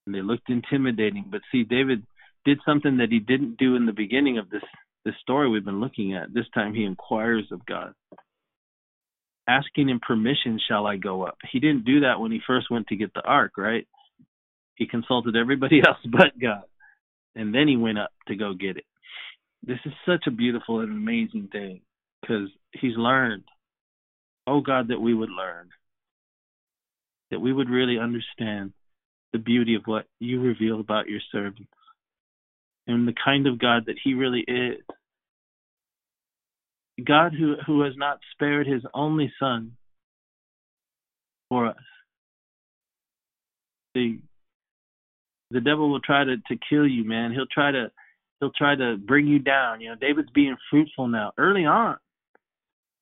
and 0.07 0.15
they 0.15 0.23
looked 0.23 0.51
intimidating. 0.51 1.27
But 1.31 1.43
see, 1.53 1.63
David 1.63 2.03
did 2.45 2.59
something 2.67 2.97
that 2.97 3.13
he 3.13 3.21
didn't 3.21 3.59
do 3.59 3.77
in 3.77 3.87
the 3.87 3.93
beginning 3.93 4.39
of 4.39 4.51
this 4.51 4.65
this 5.05 5.15
story 5.21 5.49
we've 5.49 5.65
been 5.65 5.81
looking 5.81 6.17
at. 6.17 6.35
This 6.35 6.47
time, 6.53 6.75
he 6.75 6.83
inquires 6.83 7.47
of 7.53 7.65
God 7.65 7.95
asking 9.47 9.89
him 9.89 10.01
permission, 10.05 10.59
shall 10.69 10.85
I 10.85 10.97
go 10.97 11.25
up? 11.25 11.39
He 11.53 11.61
didn't 11.61 11.85
do 11.85 12.01
that 12.01 12.19
when 12.19 12.33
he 12.33 12.41
first 12.45 12.73
went 12.73 12.89
to 12.89 12.97
get 12.97 13.15
the 13.15 13.23
ark, 13.23 13.53
right? 13.57 13.87
He 14.75 14.87
consulted 14.87 15.37
everybody 15.37 15.81
else 15.87 15.99
but 16.11 16.37
God. 16.41 16.65
And 17.35 17.55
then 17.55 17.69
he 17.69 17.77
went 17.77 17.99
up 17.99 18.11
to 18.29 18.37
go 18.37 18.55
get 18.55 18.77
it. 18.77 18.85
This 19.63 19.79
is 19.85 19.93
such 20.07 20.25
a 20.27 20.31
beautiful 20.31 20.81
and 20.81 20.91
amazing 20.91 21.49
thing 21.53 21.83
because 22.21 22.49
he's 22.73 22.97
learned. 22.97 23.45
Oh 24.47 24.61
God, 24.61 24.89
that 24.89 25.01
we 25.01 25.15
would 25.15 25.31
learn. 25.31 25.69
That 27.31 27.41
we 27.41 27.53
would 27.53 27.71
really 27.71 27.99
understand 27.99 28.73
the 29.33 29.39
beauty 29.39 29.77
of 29.77 29.83
what 29.85 30.07
you 30.19 30.41
reveal 30.41 30.81
about 30.81 31.09
your 31.09 31.21
servants 31.31 31.71
and 32.87 33.07
the 33.07 33.15
kind 33.25 33.47
of 33.47 33.59
God 33.59 33.85
that 33.87 33.97
he 34.03 34.15
really 34.15 34.41
is 34.41 34.79
God 37.05 37.33
who, 37.39 37.55
who 37.67 37.83
has 37.83 37.95
not 37.97 38.19
spared 38.33 38.67
his 38.67 38.83
only 38.93 39.33
son 39.39 39.73
for 41.49 41.67
us. 41.67 41.77
The 43.95 44.19
the 45.51 45.61
devil 45.61 45.91
will 45.91 46.01
try 46.01 46.25
to, 46.25 46.37
to 46.37 46.57
kill 46.69 46.87
you, 46.87 47.05
man. 47.05 47.33
He'll 47.33 47.47
try 47.47 47.71
to 47.71 47.91
he'll 48.39 48.53
try 48.53 48.75
to 48.75 48.97
bring 48.97 49.27
you 49.27 49.39
down. 49.39 49.81
You 49.81 49.91
know, 49.91 49.97
David's 49.97 50.31
being 50.31 50.57
fruitful 50.71 51.09
now, 51.09 51.33
early 51.39 51.65
on, 51.65 51.97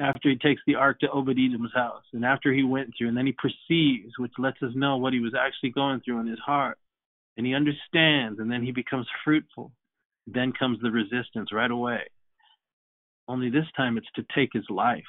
after 0.00 0.28
he 0.28 0.36
takes 0.36 0.62
the 0.66 0.76
ark 0.76 1.00
to 1.00 1.10
Obed 1.10 1.38
Edom's 1.38 1.72
house, 1.74 2.04
and 2.12 2.24
after 2.24 2.52
he 2.52 2.62
went 2.62 2.90
through, 2.96 3.08
and 3.08 3.16
then 3.16 3.26
he 3.26 3.32
perceives, 3.32 4.18
which 4.18 4.32
lets 4.38 4.62
us 4.62 4.72
know 4.74 4.96
what 4.96 5.12
he 5.12 5.20
was 5.20 5.34
actually 5.38 5.70
going 5.70 6.00
through 6.00 6.20
in 6.20 6.26
his 6.26 6.38
heart. 6.40 6.78
And 7.36 7.46
he 7.46 7.54
understands, 7.54 8.40
and 8.40 8.50
then 8.50 8.62
he 8.62 8.72
becomes 8.72 9.06
fruitful. 9.24 9.70
Then 10.26 10.52
comes 10.52 10.78
the 10.82 10.90
resistance 10.90 11.52
right 11.52 11.70
away 11.70 12.00
only 13.28 13.50
this 13.50 13.66
time 13.76 13.98
it's 13.98 14.10
to 14.16 14.24
take 14.34 14.50
his 14.52 14.64
life. 14.70 15.04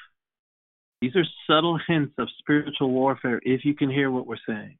These 1.02 1.16
are 1.16 1.24
subtle 1.48 1.80
hints 1.88 2.14
of 2.18 2.28
spiritual 2.40 2.92
warfare 2.92 3.40
if 3.44 3.64
you 3.64 3.74
can 3.74 3.90
hear 3.90 4.12
what 4.12 4.28
we're 4.28 4.36
saying. 4.48 4.78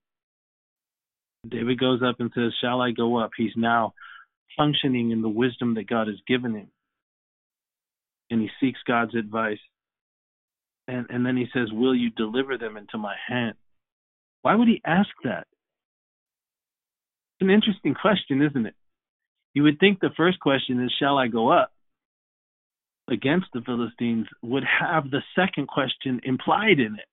David 1.48 1.80
goes 1.80 2.02
up 2.04 2.18
and 2.20 2.32
says, 2.34 2.54
Shall 2.62 2.82
I 2.82 2.92
go 2.92 3.18
up? 3.18 3.32
He's 3.38 3.56
now 3.56 3.94
functioning 4.58 5.12
in 5.12 5.22
the 5.22 5.30
wisdom 5.30 5.76
that 5.76 5.88
God 5.90 6.08
has 6.08 6.18
given 6.28 6.54
him. 6.54 6.68
And 8.30 8.42
he 8.42 8.50
seeks 8.60 8.80
God's 8.86 9.16
advice. 9.16 9.60
And, 10.88 11.08
and 11.10 11.26
then 11.26 11.38
he 11.38 11.48
says, 11.54 11.72
Will 11.72 11.96
you 11.96 12.10
deliver 12.10 12.58
them 12.58 12.78
into 12.78 12.98
my 12.98 13.16
hand? 13.28 13.56
Why 14.42 14.56
would 14.56 14.68
he 14.68 14.82
ask 14.86 15.10
that? 15.24 15.48
It's 17.36 17.48
an 17.48 17.50
interesting 17.50 17.96
question, 17.96 18.42
isn't 18.42 18.66
it? 18.66 18.76
You 19.54 19.64
would 19.64 19.80
think 19.80 20.00
the 20.00 20.10
first 20.16 20.40
question 20.40 20.84
is, 20.84 20.94
Shall 21.00 21.18
I 21.18 21.28
go 21.28 21.50
up? 21.50 21.72
against 23.12 23.48
the 23.54 23.62
Philistines 23.62 24.28
would 24.42 24.64
have 24.64 25.10
the 25.10 25.22
second 25.36 25.68
question 25.68 26.22
implied 26.24 26.80
in 26.80 26.96
it. 26.96 27.08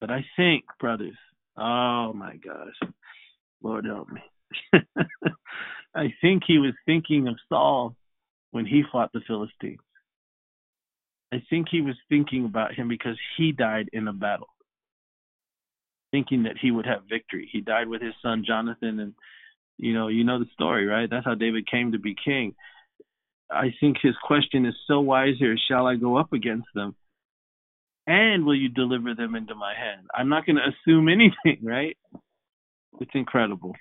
But 0.00 0.10
I 0.10 0.24
think, 0.36 0.64
brothers, 0.78 1.16
oh 1.56 2.12
my 2.12 2.36
gosh, 2.36 2.90
Lord 3.62 3.84
help 3.84 4.08
me. 4.10 4.20
I 5.94 6.12
think 6.20 6.42
he 6.46 6.58
was 6.58 6.74
thinking 6.86 7.28
of 7.28 7.36
Saul 7.48 7.96
when 8.50 8.66
he 8.66 8.82
fought 8.90 9.12
the 9.12 9.20
Philistines. 9.26 9.80
I 11.32 11.42
think 11.50 11.68
he 11.70 11.80
was 11.80 11.96
thinking 12.08 12.44
about 12.44 12.74
him 12.74 12.88
because 12.88 13.18
he 13.36 13.52
died 13.52 13.88
in 13.92 14.06
a 14.06 14.12
battle, 14.12 14.48
thinking 16.12 16.44
that 16.44 16.56
he 16.60 16.70
would 16.70 16.86
have 16.86 17.02
victory. 17.08 17.48
He 17.50 17.60
died 17.60 17.88
with 17.88 18.02
his 18.02 18.14
son 18.22 18.44
Jonathan, 18.46 19.00
and 19.00 19.14
you 19.76 19.94
know, 19.94 20.08
you 20.08 20.22
know 20.22 20.38
the 20.38 20.46
story, 20.52 20.86
right? 20.86 21.10
That's 21.10 21.24
how 21.24 21.34
David 21.34 21.68
came 21.68 21.92
to 21.92 21.98
be 21.98 22.14
king. 22.24 22.54
I 23.50 23.74
think 23.80 23.96
his 24.00 24.14
question 24.24 24.66
is 24.66 24.74
so 24.86 25.00
wise 25.00 25.34
here 25.38 25.56
shall 25.68 25.86
I 25.86 25.96
go 25.96 26.16
up 26.16 26.32
against 26.32 26.68
them? 26.74 26.94
And 28.06 28.44
will 28.44 28.54
you 28.56 28.68
deliver 28.68 29.14
them 29.14 29.34
into 29.34 29.54
my 29.54 29.74
hand? 29.74 30.08
I'm 30.14 30.28
not 30.28 30.44
going 30.46 30.56
to 30.56 30.62
assume 30.62 31.08
anything, 31.08 31.60
right? 31.64 31.96
it's 33.00 33.10
incredible. 33.14 33.74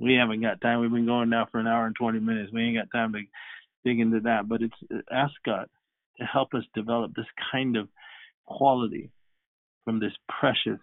We 0.00 0.14
haven't 0.14 0.40
got 0.40 0.60
time. 0.60 0.80
We've 0.80 0.90
been 0.90 1.06
going 1.06 1.30
now 1.30 1.46
for 1.50 1.60
an 1.60 1.66
hour 1.66 1.86
and 1.86 1.96
20 1.96 2.20
minutes. 2.20 2.52
We 2.52 2.62
ain't 2.62 2.78
got 2.78 2.96
time 2.96 3.12
to 3.12 3.20
dig 3.84 4.00
into 4.00 4.20
that. 4.20 4.48
But 4.48 4.62
it's 4.62 5.04
ask 5.10 5.32
God 5.44 5.66
to 6.18 6.24
help 6.24 6.54
us 6.54 6.64
develop 6.74 7.14
this 7.14 7.26
kind 7.52 7.76
of 7.76 7.88
quality 8.46 9.10
from 9.84 10.00
this 10.00 10.12
precious, 10.40 10.80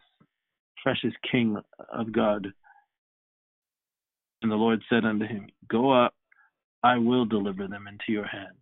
precious 0.84 1.14
King 1.31 1.57
of 1.91 2.11
God. 2.11 2.48
And 4.41 4.52
the 4.52 4.56
Lord 4.56 4.81
said 4.89 5.06
unto 5.06 5.26
him, 5.26 5.48
Go 5.69 5.91
up, 5.91 6.14
I 6.84 6.98
will 6.98 7.26
deliver 7.26 7.68
them 7.68 7.88
into 7.88 8.11
your 8.11 8.27
hands. 8.27 8.57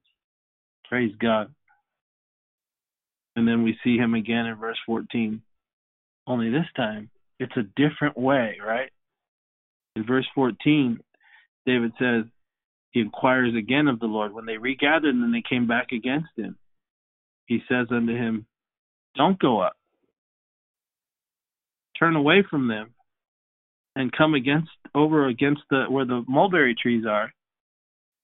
Praise 0.88 1.14
God. 1.22 1.54
And 3.36 3.48
then 3.48 3.64
we 3.64 3.78
see 3.84 3.98
him 3.98 4.14
again 4.14 4.46
in 4.46 4.56
verse 4.56 4.78
14. 4.86 5.42
Only 6.28 6.50
this 6.50 6.66
time, 6.76 7.10
it's 7.40 7.56
a 7.58 7.64
different 7.76 8.18
way, 8.18 8.58
right? 8.66 8.90
In 9.96 10.06
verse 10.06 10.28
14, 10.36 11.00
David 11.66 11.92
says, 12.00 12.26
he 12.92 13.02
inquires 13.02 13.54
again 13.56 13.88
of 13.88 14.00
the 14.00 14.08
Lord. 14.08 14.34
When 14.34 14.46
they 14.46 14.58
regathered 14.58 15.14
and 15.14 15.34
they 15.34 15.44
came 15.48 15.68
back 15.68 15.92
against 15.92 16.30
him, 16.36 16.58
he 17.46 17.60
says 17.70 17.88
unto 17.92 18.16
him, 18.16 18.46
Don't 19.16 19.40
go 19.40 19.60
up. 19.62 19.74
Turn 21.98 22.16
away 22.16 22.44
from 22.50 22.68
them 22.68 22.94
and 23.96 24.12
come 24.12 24.34
against 24.34 24.70
over 24.96 25.28
against 25.28 25.62
the 25.70 25.86
where 25.90 26.06
the 26.06 26.24
mulberry 26.28 26.74
trees 26.74 27.06
are, 27.08 27.32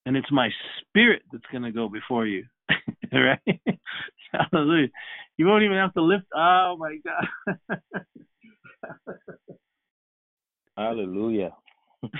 and 0.04 0.16
it's 0.16 0.30
my 0.32 0.48
spirit 0.80 1.22
that's 1.30 1.44
gonna 1.52 1.72
go 1.72 1.88
before 1.88 2.26
you. 2.26 2.46
right? 3.12 3.60
Hallelujah. 4.32 4.88
You 5.36 5.46
won't 5.46 5.64
even 5.64 5.76
have 5.76 5.94
to 5.94 6.02
lift 6.02 6.26
oh 6.34 6.76
my 6.78 6.98
God. 7.04 7.26
Hallelujah. 10.76 11.52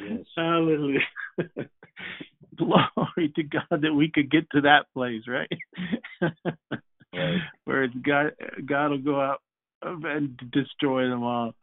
yes. 0.00 0.24
Hallelujah. 0.36 1.00
Glory 2.56 3.32
to 3.36 3.42
God 3.44 3.82
that 3.82 3.94
we 3.94 4.10
could 4.12 4.30
get 4.30 4.50
to 4.50 4.62
that 4.62 4.86
place, 4.92 5.22
right? 5.28 5.48
right. 6.20 7.40
Where 7.64 7.84
it's 7.84 7.94
God 8.04 8.32
God 8.66 8.90
will 8.90 8.98
go 8.98 9.20
out 9.20 9.40
and 9.82 10.38
destroy 10.52 11.08
them 11.08 11.22
all. 11.22 11.54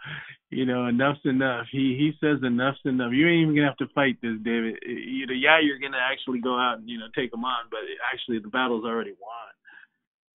You 0.49 0.65
know, 0.65 0.87
enough's 0.87 1.19
enough. 1.25 1.67
He 1.71 1.97
he 1.97 2.13
says 2.19 2.39
enough's 2.43 2.79
enough. 2.85 3.11
You 3.11 3.27
ain't 3.27 3.43
even 3.43 3.55
gonna 3.55 3.67
have 3.67 3.77
to 3.77 3.93
fight 3.93 4.17
this, 4.21 4.37
David. 4.43 4.79
You 4.85 5.27
know, 5.27 5.33
yeah, 5.33 5.59
you're 5.61 5.79
gonna 5.79 6.01
actually 6.01 6.39
go 6.39 6.57
out 6.57 6.79
and 6.79 6.89
you 6.89 6.97
know 6.97 7.07
take 7.15 7.31
them 7.31 7.43
on, 7.43 7.65
but 7.69 7.79
actually 8.13 8.39
the 8.39 8.47
battle's 8.47 8.85
already 8.85 9.11
won. 9.11 9.45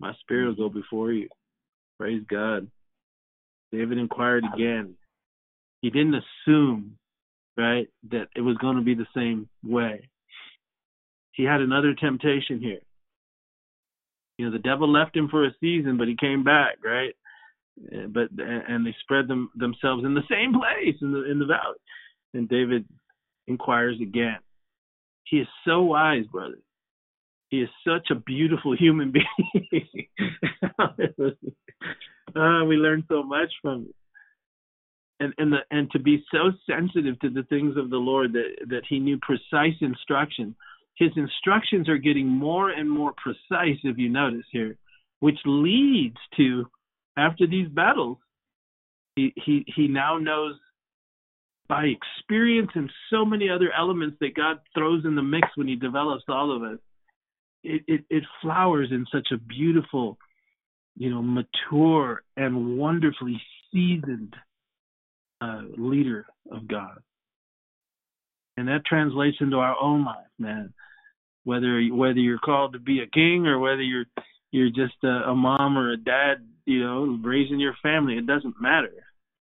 My 0.00 0.14
spirit 0.20 0.46
will 0.46 0.54
go 0.54 0.68
mm-hmm. 0.68 0.80
before 0.80 1.12
you. 1.12 1.28
Praise 1.98 2.22
God. 2.28 2.68
David 3.72 3.98
inquired 3.98 4.44
again. 4.54 4.94
He 5.82 5.90
didn't 5.90 6.14
assume, 6.14 6.96
right, 7.56 7.88
that 8.10 8.28
it 8.34 8.40
was 8.40 8.56
going 8.56 8.76
to 8.76 8.82
be 8.82 8.94
the 8.94 9.06
same 9.14 9.48
way. 9.64 10.08
He 11.32 11.44
had 11.44 11.60
another 11.60 11.94
temptation 11.94 12.58
here. 12.60 12.80
You 14.38 14.46
know, 14.46 14.52
the 14.52 14.58
devil 14.58 14.90
left 14.90 15.16
him 15.16 15.28
for 15.28 15.44
a 15.44 15.54
season, 15.60 15.98
but 15.98 16.08
he 16.08 16.16
came 16.16 16.42
back, 16.42 16.78
right? 16.84 17.14
Uh, 17.80 18.06
but 18.08 18.28
and 18.38 18.86
they 18.86 18.94
spread 19.00 19.28
them 19.28 19.50
themselves 19.54 20.04
in 20.04 20.14
the 20.14 20.22
same 20.30 20.52
place 20.52 20.96
in 21.00 21.12
the 21.12 21.30
in 21.30 21.38
the 21.38 21.46
valley. 21.46 21.78
And 22.34 22.48
David 22.48 22.84
inquires 23.46 23.96
again. 24.00 24.38
He 25.24 25.38
is 25.38 25.48
so 25.66 25.82
wise, 25.82 26.26
brother. 26.26 26.58
He 27.48 27.62
is 27.62 27.68
such 27.86 28.10
a 28.10 28.14
beautiful 28.14 28.76
human 28.76 29.12
being. 29.12 30.06
uh, 30.78 30.86
we 32.66 32.76
learn 32.76 33.04
so 33.08 33.22
much 33.22 33.52
from 33.62 33.86
it. 33.88 33.94
And 35.18 35.34
and 35.38 35.52
the 35.52 35.58
and 35.70 35.90
to 35.90 35.98
be 35.98 36.24
so 36.30 36.52
sensitive 36.68 37.18
to 37.20 37.30
the 37.30 37.42
things 37.44 37.76
of 37.76 37.90
the 37.90 37.96
Lord 37.96 38.32
that 38.34 38.68
that 38.68 38.82
he 38.88 38.98
knew 38.98 39.18
precise 39.20 39.76
instruction. 39.80 40.54
His 40.96 41.10
instructions 41.16 41.88
are 41.88 41.98
getting 41.98 42.26
more 42.26 42.70
and 42.70 42.90
more 42.90 43.14
precise, 43.16 43.78
if 43.84 43.96
you 43.96 44.10
notice 44.10 44.44
here, 44.50 44.76
which 45.20 45.38
leads 45.46 46.18
to 46.36 46.66
after 47.16 47.46
these 47.46 47.68
battles, 47.68 48.18
he 49.16 49.32
he 49.36 49.64
he 49.74 49.88
now 49.88 50.18
knows 50.18 50.54
by 51.68 51.84
experience 51.84 52.70
and 52.74 52.90
so 53.10 53.24
many 53.24 53.48
other 53.48 53.70
elements 53.72 54.16
that 54.20 54.34
God 54.34 54.58
throws 54.74 55.04
in 55.04 55.14
the 55.14 55.22
mix 55.22 55.48
when 55.54 55.68
He 55.68 55.76
develops 55.76 56.24
all 56.28 56.54
of 56.54 56.62
us. 56.62 56.78
It 57.62 57.82
it, 57.86 58.04
it 58.10 58.24
flowers 58.42 58.88
in 58.90 59.06
such 59.12 59.28
a 59.32 59.38
beautiful, 59.38 60.18
you 60.96 61.10
know, 61.10 61.22
mature 61.22 62.22
and 62.36 62.76
wonderfully 62.76 63.40
seasoned 63.72 64.34
uh, 65.40 65.62
leader 65.76 66.26
of 66.50 66.66
God. 66.66 66.98
And 68.56 68.66
that 68.68 68.84
translates 68.84 69.36
into 69.40 69.56
our 69.56 69.76
own 69.80 70.04
life, 70.04 70.26
man. 70.38 70.74
Whether 71.44 71.80
whether 71.92 72.18
you're 72.18 72.38
called 72.38 72.72
to 72.72 72.80
be 72.80 73.00
a 73.00 73.06
king 73.06 73.46
or 73.46 73.58
whether 73.60 73.82
you're 73.82 74.06
you're 74.52 74.70
just 74.70 75.02
a, 75.04 75.30
a 75.30 75.34
mom 75.34 75.78
or 75.78 75.92
a 75.92 75.96
dad 75.96 76.46
you 76.70 76.84
know, 76.84 77.18
raising 77.24 77.58
your 77.58 77.74
family, 77.82 78.16
it 78.16 78.26
doesn't 78.26 78.60
matter. 78.60 78.92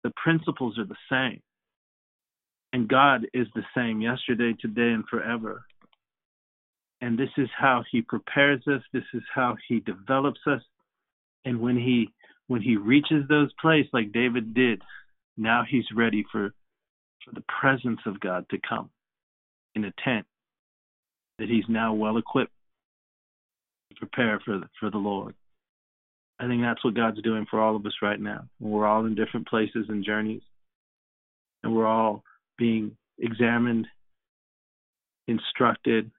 The 0.02 0.12
principles 0.22 0.78
are 0.78 0.86
the 0.86 0.96
same. 1.10 1.42
And 2.72 2.88
God 2.88 3.26
is 3.34 3.46
the 3.54 3.64
same 3.76 4.00
yesterday, 4.00 4.54
today, 4.58 4.92
and 4.94 5.04
forever. 5.08 5.64
And 7.02 7.18
this 7.18 7.28
is 7.36 7.48
how 7.56 7.84
he 7.90 8.00
prepares 8.02 8.62
us, 8.66 8.82
this 8.92 9.04
is 9.12 9.22
how 9.34 9.56
he 9.68 9.80
develops 9.80 10.40
us. 10.46 10.62
And 11.44 11.60
when 11.60 11.76
he 11.76 12.08
when 12.46 12.62
he 12.62 12.76
reaches 12.76 13.28
those 13.28 13.50
places 13.60 13.90
like 13.92 14.12
David 14.12 14.54
did, 14.54 14.80
now 15.36 15.64
he's 15.68 15.84
ready 15.94 16.24
for 16.32 16.54
for 17.24 17.34
the 17.34 17.44
presence 17.60 18.00
of 18.06 18.20
God 18.20 18.46
to 18.50 18.58
come 18.66 18.88
in 19.74 19.84
a 19.84 19.92
tent 20.02 20.26
that 21.38 21.48
he's 21.48 21.68
now 21.68 21.92
well 21.92 22.16
equipped 22.16 22.52
prepare 23.98 24.40
for 24.44 24.58
the, 24.58 24.68
for 24.80 24.90
the 24.90 24.98
Lord. 24.98 25.34
I 26.40 26.46
think 26.46 26.62
that's 26.62 26.84
what 26.84 26.94
God's 26.94 27.20
doing 27.22 27.46
for 27.50 27.60
all 27.60 27.74
of 27.74 27.84
us 27.84 27.94
right 28.00 28.20
now. 28.20 28.44
We're 28.60 28.86
all 28.86 29.06
in 29.06 29.14
different 29.14 29.48
places 29.48 29.86
and 29.88 30.04
journeys, 30.04 30.42
and 31.62 31.74
we're 31.74 31.86
all 31.86 32.22
being 32.56 32.96
examined, 33.18 33.86
instructed, 35.26 36.10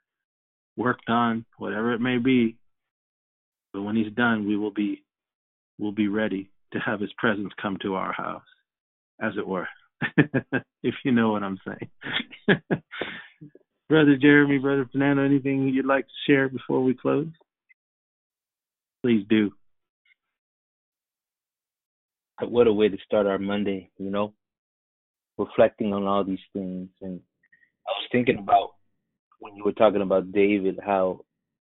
worked 0.75 1.09
on, 1.09 1.45
whatever 1.57 1.93
it 1.93 2.01
may 2.01 2.17
be. 2.17 2.57
But 3.73 3.83
when 3.83 3.95
He's 3.95 4.11
done, 4.13 4.47
we 4.47 4.57
will 4.57 4.73
be 4.73 5.03
will 5.77 5.91
be 5.93 6.09
ready 6.09 6.49
to 6.73 6.79
have 6.79 6.99
His 6.99 7.13
presence 7.17 7.53
come 7.61 7.77
to 7.81 7.95
our 7.95 8.11
house, 8.11 8.43
as 9.21 9.33
it 9.37 9.47
were, 9.47 9.67
if 10.83 10.95
you 11.05 11.13
know 11.13 11.31
what 11.31 11.43
I'm 11.43 11.59
saying. 11.65 12.61
Brother 13.89 14.17
Jeremy, 14.21 14.57
Brother 14.57 14.87
Fernando, 14.91 15.23
anything 15.23 15.69
you'd 15.69 15.85
like 15.85 16.05
to 16.05 16.13
share 16.27 16.49
before 16.49 16.83
we 16.83 16.93
close? 16.93 17.27
Please 19.03 19.25
do 19.29 19.51
what 22.47 22.67
a 22.67 22.73
way 22.73 22.89
to 22.89 22.97
start 23.05 23.27
our 23.27 23.39
Monday, 23.39 23.89
you 23.97 24.09
know, 24.09 24.33
reflecting 25.37 25.93
on 25.93 26.05
all 26.05 26.23
these 26.23 26.39
things. 26.53 26.89
And 27.01 27.19
I 27.87 27.91
was 27.91 28.07
thinking 28.11 28.37
about 28.37 28.71
when 29.39 29.55
you 29.55 29.63
were 29.63 29.73
talking 29.73 30.01
about 30.01 30.31
David, 30.31 30.79
how 30.83 31.21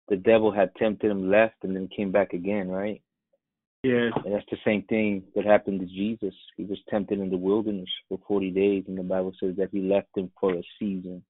the 0.08 0.16
devil 0.16 0.52
had 0.52 0.76
tempted 0.76 1.10
him 1.10 1.30
left 1.30 1.56
and 1.64 1.76
then 1.76 1.90
came 1.96 2.12
back 2.12 2.34
again, 2.34 2.70
right? 2.70 3.02
Yeah. 3.84 4.10
And 4.24 4.34
that's 4.34 4.46
the 4.52 4.58
same 4.64 4.84
thing 4.84 5.24
that 5.36 5.46
happened 5.46 5.80
to 5.80 5.86
Jesus. 5.88 6.34
He 6.56 6.66
was 6.66 6.78
tempted 6.90 7.20
in 7.20 7.30
the 7.30 7.38
wilderness 7.38 7.90
for 8.08 8.20
40 8.28 8.52
days, 8.52 8.84
and 8.88 8.98
the 8.98 9.04
Bible 9.04 9.34
says 9.40 9.56
that 9.58 9.70
he 9.72 9.82
left 9.82 10.10
him 10.16 10.32
for 10.40 10.54
a 10.54 10.62
season. 10.80 11.24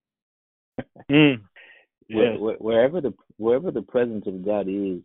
mm. 1.09 1.41
yeah. 2.09 2.37
Where, 2.37 2.55
wherever 2.55 2.99
the 2.99 3.13
wherever 3.37 3.71
the 3.71 3.83
presence 3.83 4.25
of 4.27 4.43
God 4.43 4.67
is, 4.67 4.99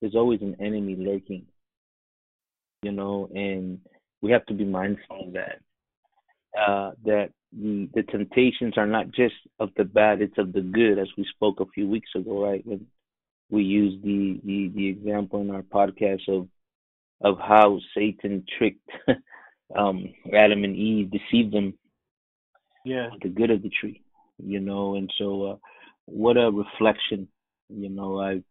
there's 0.00 0.14
always 0.14 0.40
an 0.42 0.56
enemy 0.60 0.96
lurking 0.96 1.46
you 2.84 2.92
know, 2.92 3.28
and 3.34 3.80
we 4.20 4.30
have 4.30 4.44
to 4.46 4.54
be 4.54 4.64
mindful 4.64 5.28
of 5.28 5.32
that. 5.32 5.60
Uh, 6.56 6.92
that 7.04 7.30
the 7.52 7.88
the 7.94 8.02
temptations 8.04 8.74
are 8.76 8.86
not 8.86 9.10
just 9.10 9.34
of 9.58 9.70
the 9.76 9.84
bad; 9.84 10.20
it's 10.20 10.38
of 10.38 10.52
the 10.52 10.60
good, 10.60 10.98
as 10.98 11.08
we 11.16 11.26
spoke 11.34 11.58
a 11.58 11.66
few 11.74 11.88
weeks 11.88 12.10
ago, 12.14 12.44
right? 12.44 12.64
When 12.64 12.86
we 13.50 13.64
used 13.64 14.04
the 14.04 14.40
the, 14.44 14.70
the 14.74 14.88
example 14.88 15.40
in 15.40 15.50
our 15.50 15.62
podcast 15.62 16.28
of 16.28 16.46
of 17.22 17.38
how 17.38 17.80
Satan 17.96 18.44
tricked 18.58 18.88
um, 19.76 20.12
Adam 20.32 20.62
and 20.62 20.76
Eve, 20.76 21.10
deceived 21.10 21.52
them, 21.52 21.74
yeah, 22.84 23.08
the 23.22 23.30
good 23.30 23.50
of 23.50 23.62
the 23.62 23.70
tree, 23.80 24.02
you 24.38 24.60
know, 24.60 24.94
and 24.94 25.10
so 25.18 25.42
uh, 25.44 25.56
what 26.04 26.36
a 26.36 26.50
reflection, 26.50 27.26
you 27.68 27.88
know. 27.88 28.20
I've 28.20 28.44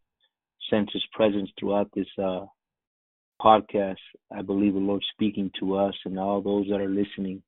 sensed 0.70 0.94
His 0.94 1.04
presence 1.14 1.50
throughout 1.60 1.90
this 1.96 2.08
uh, 2.18 2.46
podcast, 3.42 3.98
I 4.36 4.42
believe 4.42 4.74
the 4.74 4.80
Lord 4.80 5.04
speaking 5.14 5.52
to 5.60 5.78
us 5.78 5.96
and 6.06 6.20
all 6.20 6.42
those 6.42 6.68
that 6.70 6.80
are 6.82 6.90
listening 6.90 7.44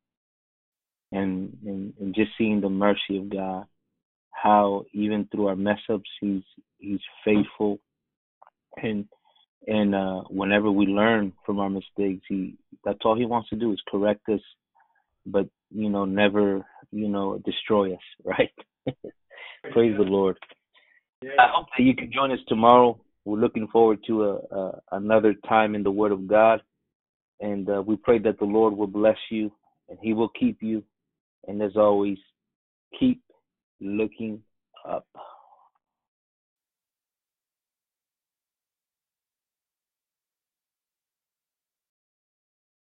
and, 1.12 1.58
and, 1.66 1.94
and 2.00 2.16
just 2.16 2.32
seeing 2.38 2.62
the 2.62 2.70
mercy 2.70 3.18
of 3.18 3.30
God, 3.30 3.66
how 4.32 4.86
even 4.94 5.28
through 5.32 5.48
our 5.48 5.56
mess 5.56 5.80
ups 5.90 6.10
he's 6.20 6.44
he's 6.78 7.00
faithful 7.24 7.80
and 8.78 9.08
And 9.68 9.96
uh, 9.96 10.22
whenever 10.30 10.70
we 10.72 10.86
learn 10.86 11.34
from 11.46 11.60
our 11.60 11.70
mistakes, 11.70 12.26
he 12.28 12.56
that's 12.84 13.00
all 13.04 13.18
he 13.18 13.26
wants 13.26 13.50
to 13.50 13.56
do 13.56 13.72
is 13.72 13.82
correct 13.90 14.30
us, 14.30 14.42
but 15.26 15.48
you 15.72 15.90
know, 15.90 16.06
never 16.06 16.66
you 16.92 17.08
know 17.08 17.42
destroy 17.46 17.94
us, 17.94 18.00
right? 18.24 18.52
Praise 19.72 19.96
the 19.98 20.04
Lord. 20.04 20.38
I 21.24 21.48
hope 21.54 21.68
that 21.78 21.84
you 21.84 21.96
can 21.96 22.12
join 22.12 22.32
us 22.32 22.40
tomorrow. 22.48 23.00
We're 23.26 23.40
looking 23.40 23.68
forward 23.68 24.00
to 24.08 24.24
a, 24.24 24.36
a 24.56 24.82
another 24.94 25.34
time 25.48 25.76
in 25.76 25.84
the 25.84 25.92
Word 25.92 26.12
of 26.12 26.28
God, 26.28 26.62
and 27.42 27.68
uh, 27.70 27.82
we 27.82 27.96
pray 27.96 28.20
that 28.20 28.40
the 28.40 28.46
Lord 28.46 28.78
will 28.78 28.88
bless 28.88 29.18
you 29.30 29.52
and 29.90 29.98
He 30.02 30.14
will 30.14 30.30
keep 30.30 30.62
you. 30.62 30.84
And 31.48 31.62
as 31.62 31.76
always, 31.76 32.18
keep 33.00 33.22
looking 33.82 34.42
up. 34.88 35.08